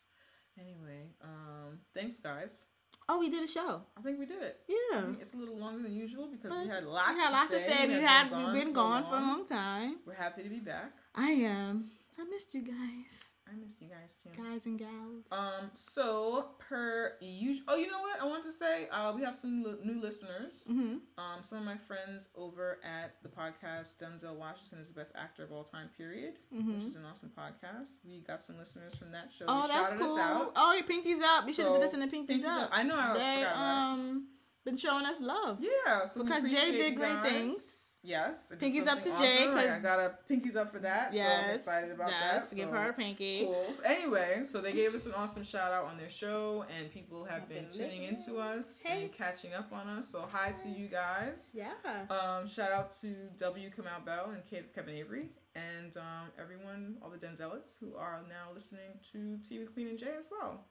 Anyway, 0.59 1.11
um, 1.23 1.79
thanks 1.95 2.19
guys. 2.19 2.67
Oh, 3.09 3.21
we 3.21 3.31
did 3.31 3.43
a 3.45 3.47
show. 3.47 3.83
I 3.97 4.01
think 4.01 4.19
we 4.19 4.27
did 4.27 4.43
it. 4.43 4.59
Yeah. 4.67 4.99
I 4.99 5.03
think 5.03 5.21
it's 5.21 5.35
a 5.35 5.37
little 5.37 5.57
longer 5.57 5.83
than 5.83 5.95
usual 5.95 6.29
because 6.29 6.57
we 6.57 6.69
had 6.69 6.85
lots. 6.85 7.13
we 7.13 7.19
had 7.19 7.27
to 7.29 7.33
lots 7.33 7.51
say. 7.51 7.59
to 7.59 7.65
say. 7.65 7.87
We 7.87 8.03
had 8.03 8.31
been 8.31 8.53
we've 8.53 8.63
been 8.65 8.73
so 8.73 8.75
gone 8.75 9.05
for 9.05 9.17
a 9.17 9.21
long 9.21 9.47
time. 9.47 9.97
We're 10.05 10.15
happy 10.15 10.43
to 10.43 10.49
be 10.49 10.59
back. 10.59 10.93
I 11.15 11.31
am. 11.31 11.91
I 12.19 12.25
missed 12.25 12.55
you 12.55 12.63
guys, 12.63 13.26
I 13.49 13.55
miss 13.63 13.81
you 13.81 13.89
guys 13.89 14.15
too. 14.15 14.31
guys 14.43 14.67
and 14.67 14.79
gals. 14.79 15.25
Um, 15.31 15.71
so 15.73 16.49
per 16.59 17.13
usual, 17.21 17.65
oh, 17.69 17.77
you 17.77 17.89
know 17.91 18.01
what? 18.01 18.21
I 18.21 18.25
want 18.27 18.43
to 18.43 18.51
say, 18.53 18.89
uh, 18.93 19.13
we 19.15 19.23
have 19.23 19.37
some 19.37 19.63
li- 19.63 19.77
new 19.85 20.01
listeners. 20.01 20.67
Mm-hmm. 20.71 20.97
Um, 21.17 21.43
some 21.43 21.59
of 21.59 21.65
my 21.65 21.77
friends 21.77 22.29
over 22.37 22.79
at 22.85 23.15
the 23.23 23.29
podcast 23.29 23.99
Denzel 24.03 24.35
Washington 24.35 24.81
is 24.81 24.89
the 24.89 24.95
best 24.95 25.13
actor 25.17 25.45
of 25.45 25.53
all 25.53 25.63
time. 25.65 25.89
Period, 25.97 26.35
which 26.51 26.85
is 26.85 26.97
an 26.97 27.05
awesome 27.09 27.31
podcast. 27.39 27.99
We 28.05 28.21
got 28.27 28.43
some 28.43 28.59
listeners 28.59 28.97
from 28.97 29.13
that 29.13 29.33
show. 29.33 29.47
Mm-hmm. 29.47 29.65
oh, 29.65 29.69
They 29.69 29.75
that's 29.75 29.93
cool. 29.93 30.53
Oh, 30.57 30.73
your 30.73 30.85
pinkies 30.85 31.23
up. 31.23 31.47
You 31.47 31.53
should 31.53 31.67
have 31.67 31.75
So, 31.75 31.81
listened 31.81 32.11
to 32.11 32.17
pinkies, 32.17 32.43
Pinkies 32.43 32.45
up. 32.47 32.63
Up. 32.65 32.71
I 32.73 32.83
know, 32.83 32.97
I 32.97 33.15
They 33.15 33.45
um 33.45 34.27
been 34.65 34.77
showing 34.77 35.07
us 35.07 35.21
love. 35.21 35.61
Yeah, 35.61 36.05
so 36.07 36.25
because 36.25 36.51
Jay 36.51 36.73
did 36.73 36.97
great 36.97 37.13
guys. 37.15 37.31
things. 37.31 37.76
Yes, 38.07 38.53
I 38.53 38.57
Pinkies 38.57 38.87
up 38.87 38.99
to 39.01 39.09
something 39.09 39.17
Jay, 39.27 39.39
awesome. 39.47 39.55
Like, 39.57 39.67
'cause- 39.67 39.75
I 39.75 39.79
got 39.81 39.99
a 39.99 40.15
pinkies 40.33 40.55
up 40.57 40.71
for 40.73 40.79
that. 40.79 41.13
so 41.13 41.19
I'm 41.19 41.25
Yes, 41.27 41.61
excited 41.61 41.91
about 41.91 42.11
yes, 42.11 42.51
that. 42.51 42.57
Give 42.57 42.69
so 42.69 42.75
her 42.77 42.91
a 42.91 42.93
pinky. 42.93 43.45
Cool. 43.45 43.67
So 43.75 43.83
anyway, 43.83 44.45
so 44.45 44.61
they 44.61 44.73
gave 44.73 44.95
us 44.95 45.07
an 45.07 45.15
awesome 45.15 45.43
shout 45.43 45.73
out 45.73 45.87
on 45.87 45.97
their 45.99 46.09
show, 46.09 46.65
and 46.75 46.89
people 46.91 47.25
have 47.25 47.49
been 47.49 47.65
been 47.65 47.71
tuning 47.71 48.05
into 48.05 48.39
us 48.39 48.81
Hey. 48.81 49.05
and 49.05 49.13
catching 49.13 49.55
up 49.55 49.73
on 49.73 49.89
us. 49.89 50.09
So 50.09 50.21
hi 50.31 50.53
to 50.53 50.69
you 50.69 50.87
guys. 50.89 51.53
Yeah. 51.55 51.73
Um, 52.11 52.47
shout 52.47 52.71
out 52.71 52.93
to 53.01 53.13
W. 53.39 53.71
Kamau 53.71 54.05
Bell 54.05 54.31
and 54.31 54.45
Kevin 54.73 54.95
Avery, 54.95 55.31
and 55.57 55.97
um, 55.97 56.31
everyone, 56.39 56.99
all 57.03 57.11
the 57.11 57.19
Denzelites 57.19 57.77
who 57.79 57.97
are 57.97 58.23
now 58.29 58.53
listening 58.55 59.01
to 59.13 59.39
TV 59.43 59.61
with 59.61 59.73
Queen 59.75 59.89
and 59.89 59.99
Jay 59.99 60.15
as 60.17 60.31
well. 60.31 60.65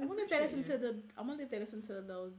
I 0.00 0.04
wonder 0.04 0.24
if 0.24 0.30
they 0.30 0.40
listen 0.40 0.58
you. 0.58 0.64
to 0.64 0.78
the. 0.78 1.02
I 1.16 1.22
wonder 1.22 1.44
if 1.44 1.50
they 1.50 1.58
listen 1.60 1.80
to 1.82 2.00
those 2.02 2.32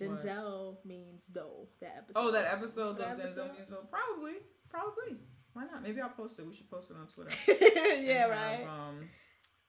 Denzel 0.00 0.76
means 0.84 1.26
though. 1.32 1.68
That 1.80 1.94
episode. 1.98 2.20
Oh, 2.20 2.30
that 2.32 2.44
episode, 2.46 2.98
That 2.98 3.10
those 3.10 3.20
episode? 3.20 3.50
Denzel 3.50 3.58
memes. 3.58 3.72
Oh, 3.72 3.86
Probably, 3.90 4.32
probably. 4.68 5.16
Why 5.52 5.64
not? 5.64 5.82
Maybe 5.82 6.00
I'll 6.00 6.08
post 6.08 6.38
it. 6.38 6.46
We 6.46 6.54
should 6.54 6.70
post 6.70 6.90
it 6.90 6.96
on 6.98 7.06
Twitter. 7.08 7.34
yeah, 8.02 8.24
right. 8.26 8.60
Have, 8.60 8.68
um, 8.68 9.08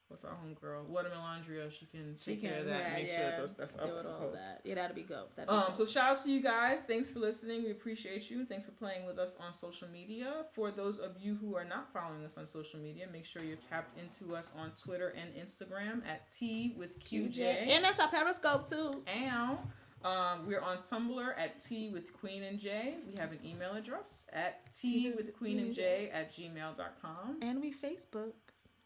what's 0.08 0.24
our 0.24 0.32
homegirl? 0.32 0.88
Watermelondria. 0.88 1.70
She 1.70 1.84
can 1.84 2.16
She 2.16 2.32
take 2.36 2.40
care 2.40 2.52
of 2.60 2.64
can, 2.64 2.66
that. 2.68 2.78
yeah, 2.80 2.86
and 2.86 2.94
make 2.94 3.06
yeah, 3.08 3.36
sure 3.36 3.46
that 3.46 3.56
that's 3.58 3.74
deal 3.74 3.84
up 3.84 3.96
with 3.96 4.06
all 4.06 4.18
post. 4.30 4.42
that. 4.48 4.60
Yeah, 4.64 4.74
that'd 4.76 4.96
be 4.96 5.02
good. 5.02 5.24
That'd 5.36 5.50
Um, 5.50 5.64
dope. 5.66 5.76
so 5.76 5.84
shout 5.84 6.12
out 6.12 6.18
to 6.24 6.30
you 6.32 6.40
guys. 6.40 6.84
Thanks 6.84 7.10
for 7.10 7.18
listening. 7.18 7.64
We 7.64 7.70
appreciate 7.70 8.30
you. 8.30 8.46
Thanks 8.46 8.64
for 8.64 8.72
playing 8.72 9.04
with 9.04 9.18
us 9.18 9.36
on 9.44 9.52
social 9.52 9.88
media. 9.88 10.46
For 10.54 10.70
those 10.70 10.96
of 10.98 11.16
you 11.20 11.34
who 11.34 11.54
are 11.54 11.66
not 11.66 11.92
following 11.92 12.24
us 12.24 12.38
on 12.38 12.46
social 12.46 12.80
media, 12.80 13.06
make 13.12 13.26
sure 13.26 13.42
you're 13.42 13.58
tapped 13.58 13.92
into 13.98 14.34
us 14.34 14.52
on 14.56 14.72
Twitter 14.82 15.08
and 15.20 15.34
Instagram 15.34 16.00
at 16.08 16.30
T 16.30 16.74
with 16.78 16.98
QJ. 16.98 17.40
and 17.68 17.84
that's 17.84 18.00
our 18.00 18.08
Periscope 18.08 18.66
too. 18.70 18.90
And 19.22 19.58
um, 20.04 20.46
we're 20.46 20.60
on 20.60 20.78
Tumblr 20.78 21.32
at 21.38 21.60
Tea 21.60 21.88
with 21.88 22.12
Queen 22.12 22.42
and 22.42 22.58
J. 22.58 22.94
We 23.06 23.14
have 23.18 23.32
an 23.32 23.38
email 23.44 23.72
address 23.72 24.26
at 24.32 24.72
Tea 24.72 25.12
with 25.16 25.34
Queen 25.36 25.58
and 25.58 25.72
J 25.72 26.10
at 26.12 26.30
gmail.com. 26.30 27.38
And 27.40 27.60
we 27.60 27.72
Facebook. 27.72 28.32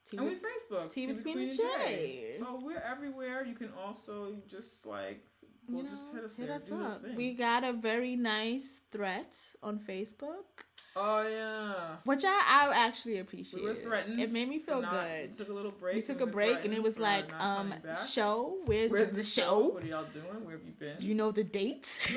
T 0.09 0.17
And 0.17 0.27
we 0.27 0.37
Facebook, 0.37 0.91
Tea 0.91 1.09
with 1.09 1.23
Queen 1.23 1.51
and 1.51 1.59
J. 1.59 2.33
So 2.33 2.61
we're 2.63 2.81
everywhere. 2.81 3.45
You 3.45 3.55
can 3.55 3.71
also 3.85 4.37
just 4.47 4.87
like, 4.87 5.27
well, 5.69 5.83
you 5.83 5.91
just 5.91 6.13
hit 6.13 6.25
us 6.25 6.37
hit 6.37 6.47
there. 6.47 6.57
us 6.57 6.97
up. 6.97 7.03
We 7.17 7.35
got 7.35 7.65
a 7.65 7.73
very 7.73 8.17
nice 8.17 8.81
threat 8.91 9.37
on 9.63 9.79
Facebook, 9.79 10.65
Oh 10.97 11.27
yeah. 11.29 11.97
which 12.05 12.25
I, 12.25 12.29
I 12.31 12.87
actually 12.87 13.19
appreciate. 13.19 13.63
We 13.63 13.69
were 13.69 13.75
threatened. 13.75 14.21
It 14.21 14.33
made 14.33 14.49
me 14.49 14.59
feel 14.59 14.83
not- 14.83 14.93
good. 14.93 15.29
We 15.31 15.37
took 15.37 15.49
a 15.49 15.53
little 15.53 15.71
break. 15.71 15.95
We 15.97 16.03
took 16.03 16.21
a 16.21 16.27
break, 16.27 16.65
and 16.65 16.75
it 16.75 16.83
was 16.83 16.99
like, 16.99 17.33
um, 17.41 17.73
show. 18.11 18.57
Where's, 18.65 18.91
Where's 18.91 19.11
the, 19.13 19.23
show? 19.23 19.69
What 19.69 19.85
are 19.85 19.87
y'all 19.87 20.05
doing? 20.13 20.45
Where 20.45 20.57
have 20.57 20.67
you 20.67 20.73
been? 20.79 20.97
Do 20.97 21.07
you 21.07 21.15
know 21.15 21.31
the 21.31 21.45
date? 21.45 21.87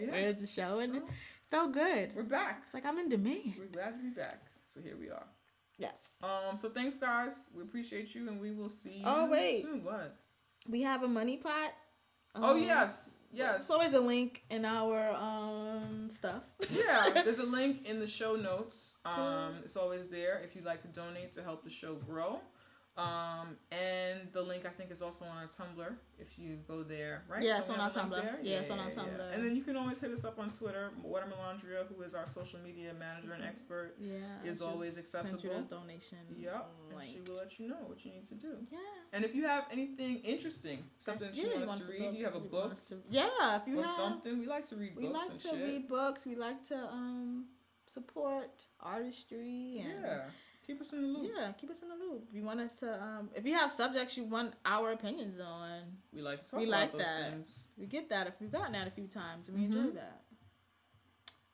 Yeah. 0.00 0.10
Where's 0.12 0.40
the 0.40 0.46
show? 0.46 0.78
And 0.78 0.92
So, 0.92 0.96
it 0.98 1.02
felt 1.50 1.72
good. 1.72 2.12
we're 2.14 2.22
back. 2.22 2.62
It's 2.64 2.72
like 2.72 2.86
I'm 2.86 2.98
in 2.98 3.08
demand. 3.08 3.54
We're 3.58 3.66
glad 3.66 3.94
to 3.96 4.00
be 4.00 4.10
back. 4.10 4.42
So 4.64 4.80
here 4.80 4.96
we 4.98 5.10
are. 5.10 5.24
Yes. 5.76 6.10
Um. 6.22 6.56
So 6.56 6.68
thanks, 6.70 6.98
guys. 6.98 7.48
We 7.54 7.62
appreciate 7.62 8.14
you, 8.14 8.28
and 8.28 8.40
we 8.40 8.52
will 8.52 8.68
see 8.68 8.98
you 8.98 9.02
Oh, 9.04 9.26
wait. 9.28 9.62
soon. 9.62 9.82
What? 9.84 10.14
We 10.68 10.82
have 10.82 11.02
a 11.02 11.08
money 11.08 11.36
pot. 11.38 11.72
Oh 12.34 12.52
Um, 12.52 12.62
yes, 12.62 13.18
yes. 13.32 13.52
There's 13.52 13.70
always 13.70 13.94
a 13.94 14.00
link 14.00 14.44
in 14.50 14.64
our 14.64 15.10
um 15.14 16.08
stuff. 16.10 16.42
yeah, 16.72 17.10
there's 17.24 17.38
a 17.38 17.44
link 17.44 17.84
in 17.86 17.98
the 18.00 18.06
show 18.06 18.36
notes. 18.36 18.96
Um, 19.04 19.56
it's 19.64 19.76
always 19.76 20.08
there 20.08 20.40
if 20.44 20.54
you'd 20.54 20.64
like 20.64 20.82
to 20.82 20.88
donate 20.88 21.32
to 21.32 21.42
help 21.42 21.64
the 21.64 21.70
show 21.70 21.94
grow. 21.94 22.40
Um, 22.98 23.56
and 23.70 24.22
the 24.32 24.42
link 24.42 24.66
I 24.66 24.70
think 24.70 24.90
is 24.90 25.02
also 25.02 25.24
on 25.24 25.36
our 25.36 25.46
Tumblr 25.46 25.92
if 26.18 26.36
you 26.38 26.58
go 26.66 26.82
there, 26.82 27.22
right? 27.28 27.42
Yeah, 27.44 27.58
it's 27.58 27.70
on 27.70 27.78
our 27.78 27.90
Tumblr. 27.90 28.10
there? 28.10 28.38
Yeah, 28.42 28.58
it's 28.58 28.70
on 28.70 28.80
our 28.80 28.90
Tumblr. 28.90 29.32
And 29.32 29.44
then 29.44 29.54
you 29.54 29.62
can 29.62 29.76
always 29.76 30.00
hit 30.00 30.10
us 30.10 30.24
up 30.24 30.38
on 30.40 30.50
Twitter. 30.50 30.90
Watermelondria, 31.06 31.86
who 31.88 32.02
is 32.02 32.14
our 32.14 32.26
social 32.26 32.58
media 32.58 32.92
manager 32.98 33.32
and 33.34 33.44
expert. 33.44 33.94
Yeah, 34.00 34.16
Is 34.44 34.60
always 34.60 34.96
just 34.96 35.12
sent 35.12 35.26
you 35.26 35.30
accessible. 35.50 35.54
that 35.54 35.68
donation. 35.70 36.18
Yep, 36.36 36.66
and 36.92 37.08
she 37.08 37.20
will 37.20 37.36
let 37.36 37.58
you 37.60 37.68
know 37.68 37.76
what 37.86 38.04
you 38.04 38.10
need 38.10 38.26
to 38.28 38.34
do. 38.34 38.56
Yeah. 38.70 38.78
And 39.12 39.24
if 39.24 39.32
you 39.34 39.44
have 39.46 39.64
anything 39.70 40.16
interesting, 40.24 40.82
something 40.98 41.28
that 41.28 41.36
you 41.36 41.48
want 41.50 41.70
us 41.70 41.78
to 41.86 41.92
read, 41.92 41.98
talk- 42.00 42.14
you 42.16 42.24
have 42.24 42.34
a 42.34 42.40
book 42.40 42.84
to- 42.88 43.00
yeah, 43.10 43.60
if 43.60 43.68
you 43.68 43.78
or 43.78 43.84
have 43.84 43.94
something, 43.94 44.38
we 44.40 44.46
like 44.46 44.64
to 44.66 44.76
read 44.76 44.96
we 44.96 45.06
books 45.06 45.28
like 45.28 45.36
to 45.42 45.48
shit. 45.50 45.62
read 45.62 45.88
books. 45.88 46.26
We 46.26 46.34
like 46.34 46.64
to 46.64 46.76
um 46.76 47.44
support 47.86 48.66
artistry 48.80 49.78
and 49.84 50.02
yeah, 50.02 50.20
keep 50.68 50.80
us 50.80 50.92
in 50.92 51.00
the 51.02 51.08
loop. 51.18 51.30
yeah, 51.34 51.50
keep 51.60 51.70
us 51.70 51.82
in 51.82 51.88
the 51.88 51.94
loop. 51.96 52.24
If 52.28 52.34
you 52.34 52.44
want 52.44 52.60
us 52.60 52.74
to 52.74 53.02
um 53.02 53.30
if 53.34 53.44
you 53.46 53.54
have 53.54 53.70
subjects 53.72 54.16
you 54.16 54.24
want 54.24 54.52
our 54.64 54.92
opinions 54.92 55.40
on, 55.40 55.80
We 56.14 56.20
like 56.22 56.42
to 56.44 56.50
talk 56.50 56.60
we 56.60 56.66
about 56.68 56.80
like 56.80 56.92
those 56.92 57.00
that. 57.02 57.32
things. 57.32 57.66
We 57.76 57.86
get 57.86 58.08
that 58.10 58.26
if 58.28 58.34
we've 58.40 58.52
gotten 58.52 58.72
that 58.72 58.86
a 58.86 58.90
few 58.92 59.06
times 59.08 59.48
and 59.48 59.58
we 59.58 59.64
Mm-hmm. 59.64 59.78
enjoy 59.78 59.94
that. 59.94 60.22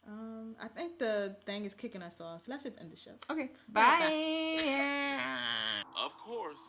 Um, 0.06 0.54
I 0.60 0.68
think 0.68 0.98
the 0.98 1.34
thing 1.46 1.64
is 1.64 1.72
kicking 1.72 2.02
us 2.02 2.20
off, 2.20 2.42
so 2.44 2.50
let's 2.52 2.64
just 2.64 2.78
end 2.78 2.92
the 2.92 2.96
show. 2.96 3.12
Okay, 3.30 3.50
Bye. 3.70 4.12
Of 6.04 6.12
course, 6.18 6.60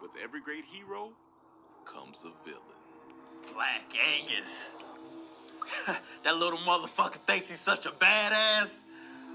with 0.00 0.12
every 0.22 0.40
great 0.40 0.64
hero 0.64 1.10
comes 1.84 2.24
a 2.24 2.32
villain. 2.48 2.62
Black 3.52 3.92
Angus. 4.16 4.70
that 6.24 6.36
little 6.36 6.60
motherfucker 6.60 7.16
thinks 7.26 7.50
he's 7.50 7.60
such 7.60 7.84
a 7.86 7.90
badass. 7.90 8.84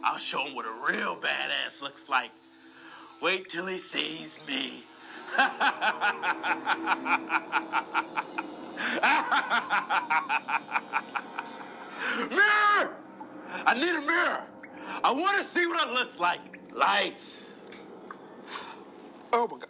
I'll 0.03 0.18
show 0.18 0.45
him 0.45 0.56
what 0.56 0.65
a 0.65 0.72
real 0.91 1.15
badass 1.15 1.81
looks 1.81 2.10
like. 2.10 2.31
Wait 3.24 3.48
till 3.48 3.68
he 3.68 3.78
sees 3.78 4.38
me. 4.45 4.84
mirror! 12.30 12.98
I 13.66 13.76
need 13.76 13.95
a 13.95 14.02
mirror. 14.02 14.44
I 15.06 15.14
want 15.14 15.38
to 15.38 15.44
see 15.45 15.66
what 15.66 15.88
it 15.88 15.94
looks 15.94 16.20
like. 16.20 16.41
Lights. 16.76 17.54
Oh 19.32 19.48
my 19.48 19.60
god. 19.60 19.70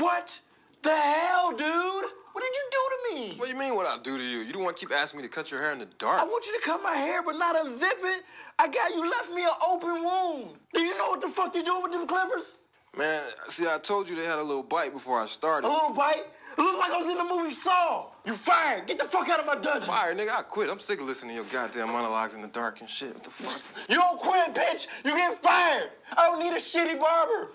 What 0.00 0.40
the 0.82 0.96
hell, 0.96 1.54
dude? 1.54 2.23
What 2.34 2.42
did 2.42 2.52
you 2.52 2.64
do 2.68 2.78
to 2.90 3.14
me? 3.14 3.38
What 3.38 3.44
do 3.46 3.52
you 3.52 3.58
mean 3.58 3.76
what 3.76 3.86
I 3.86 3.96
do 4.02 4.18
to 4.18 4.22
you? 4.24 4.40
You 4.40 4.52
don't 4.52 4.64
want 4.64 4.76
to 4.76 4.80
keep 4.84 4.92
asking 4.92 5.20
me 5.20 5.22
to 5.22 5.32
cut 5.32 5.52
your 5.52 5.62
hair 5.62 5.70
in 5.70 5.78
the 5.78 5.88
dark. 5.98 6.20
I 6.20 6.24
want 6.24 6.44
you 6.44 6.58
to 6.58 6.66
cut 6.66 6.82
my 6.82 6.96
hair, 6.96 7.22
but 7.22 7.36
not 7.36 7.54
unzip 7.54 8.02
it. 8.02 8.24
I 8.58 8.66
got 8.66 8.92
you 8.92 9.08
left 9.08 9.30
me 9.30 9.44
an 9.44 9.50
open 9.70 10.02
wound. 10.02 10.56
Do 10.72 10.80
you 10.80 10.98
know 10.98 11.10
what 11.10 11.20
the 11.20 11.28
fuck 11.28 11.54
you 11.54 11.62
doing 11.62 11.84
with 11.84 11.92
them 11.92 12.08
clippers? 12.08 12.56
Man, 12.98 13.22
see, 13.46 13.68
I 13.68 13.78
told 13.78 14.08
you 14.08 14.16
they 14.16 14.24
had 14.24 14.40
a 14.40 14.42
little 14.42 14.64
bite 14.64 14.92
before 14.92 15.20
I 15.20 15.26
started. 15.26 15.68
A 15.68 15.70
little 15.70 15.94
bite? 15.94 16.24
It 16.56 16.60
looks 16.60 16.78
like 16.78 16.90
I 16.90 16.96
was 16.96 17.06
in 17.06 17.18
the 17.18 17.24
movie 17.24 17.54
Saw. 17.54 18.06
You 18.24 18.34
fired. 18.34 18.86
Get 18.86 18.98
the 18.98 19.04
fuck 19.04 19.28
out 19.28 19.38
of 19.40 19.46
my 19.46 19.56
dungeon. 19.56 19.82
Fire, 19.82 20.14
nigga, 20.14 20.30
I 20.30 20.42
quit. 20.42 20.70
I'm 20.70 20.78
sick 20.80 21.00
of 21.00 21.06
listening 21.06 21.36
to 21.36 21.42
your 21.42 21.52
goddamn 21.52 21.88
monologues 21.88 22.34
in 22.34 22.40
the 22.40 22.48
dark 22.48 22.80
and 22.80 22.88
shit. 22.88 23.12
What 23.14 23.24
the 23.24 23.30
fuck? 23.30 23.62
You 23.88 23.96
don't 23.96 24.18
quit, 24.18 24.54
bitch. 24.54 24.86
You 25.04 25.14
get 25.14 25.42
fired. 25.42 25.90
I 26.16 26.26
don't 26.26 26.40
need 26.40 26.52
a 26.52 26.60
shitty 26.60 26.98
barber. 26.98 27.50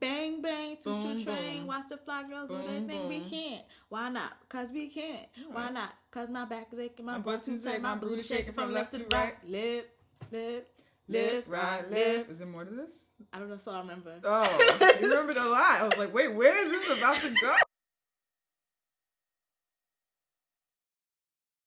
Bang 0.00 0.42
bang, 0.42 0.76
toot 0.76 0.84
Boom, 0.84 1.02
toot 1.16 1.24
train. 1.24 1.58
boom. 1.58 1.66
Watch 1.66 1.84
the 1.88 1.96
fly 1.96 2.24
girls 2.28 2.48
Boom, 2.50 2.62
their 2.66 2.80
thing. 2.82 3.08
We 3.08 3.20
boom. 3.20 3.30
can't. 3.30 3.62
Why 3.88 4.08
not? 4.08 4.32
Cause 4.48 4.72
we 4.72 4.88
can't. 4.88 5.26
Why 5.52 5.70
not? 5.70 5.94
Cause 6.10 6.28
my 6.30 6.44
back 6.44 6.68
is 6.72 6.78
aching, 6.78 7.04
my 7.06 7.12
My 7.12 7.18
butt 7.18 7.42
too 7.42 7.58
tight, 7.58 7.80
my 7.82 7.94
booty 7.94 8.22
shaking 8.22 8.52
from 8.52 8.72
left 8.72 8.92
to 8.92 8.98
right. 8.98 9.12
right. 9.12 9.34
Lip, 9.48 9.90
lip, 10.32 10.70
Lift, 11.06 11.48
right, 11.48 11.90
lift. 11.90 12.30
Is 12.30 12.38
there 12.38 12.48
more 12.48 12.64
to 12.64 12.70
this? 12.70 13.08
I 13.30 13.38
don't 13.38 13.48
know. 13.48 13.56
That's 13.56 13.68
all 13.68 13.74
I 13.74 13.80
remember. 13.80 14.14
Oh, 14.24 14.96
you 15.02 15.06
remembered 15.08 15.36
a 15.36 15.44
lot. 15.44 15.80
I 15.80 15.86
was 15.86 15.98
like, 15.98 16.14
wait, 16.14 16.32
where 16.34 16.56
is 16.56 16.70
this 16.70 16.98
about 16.98 17.16
to 17.16 17.28
go? 17.42 17.54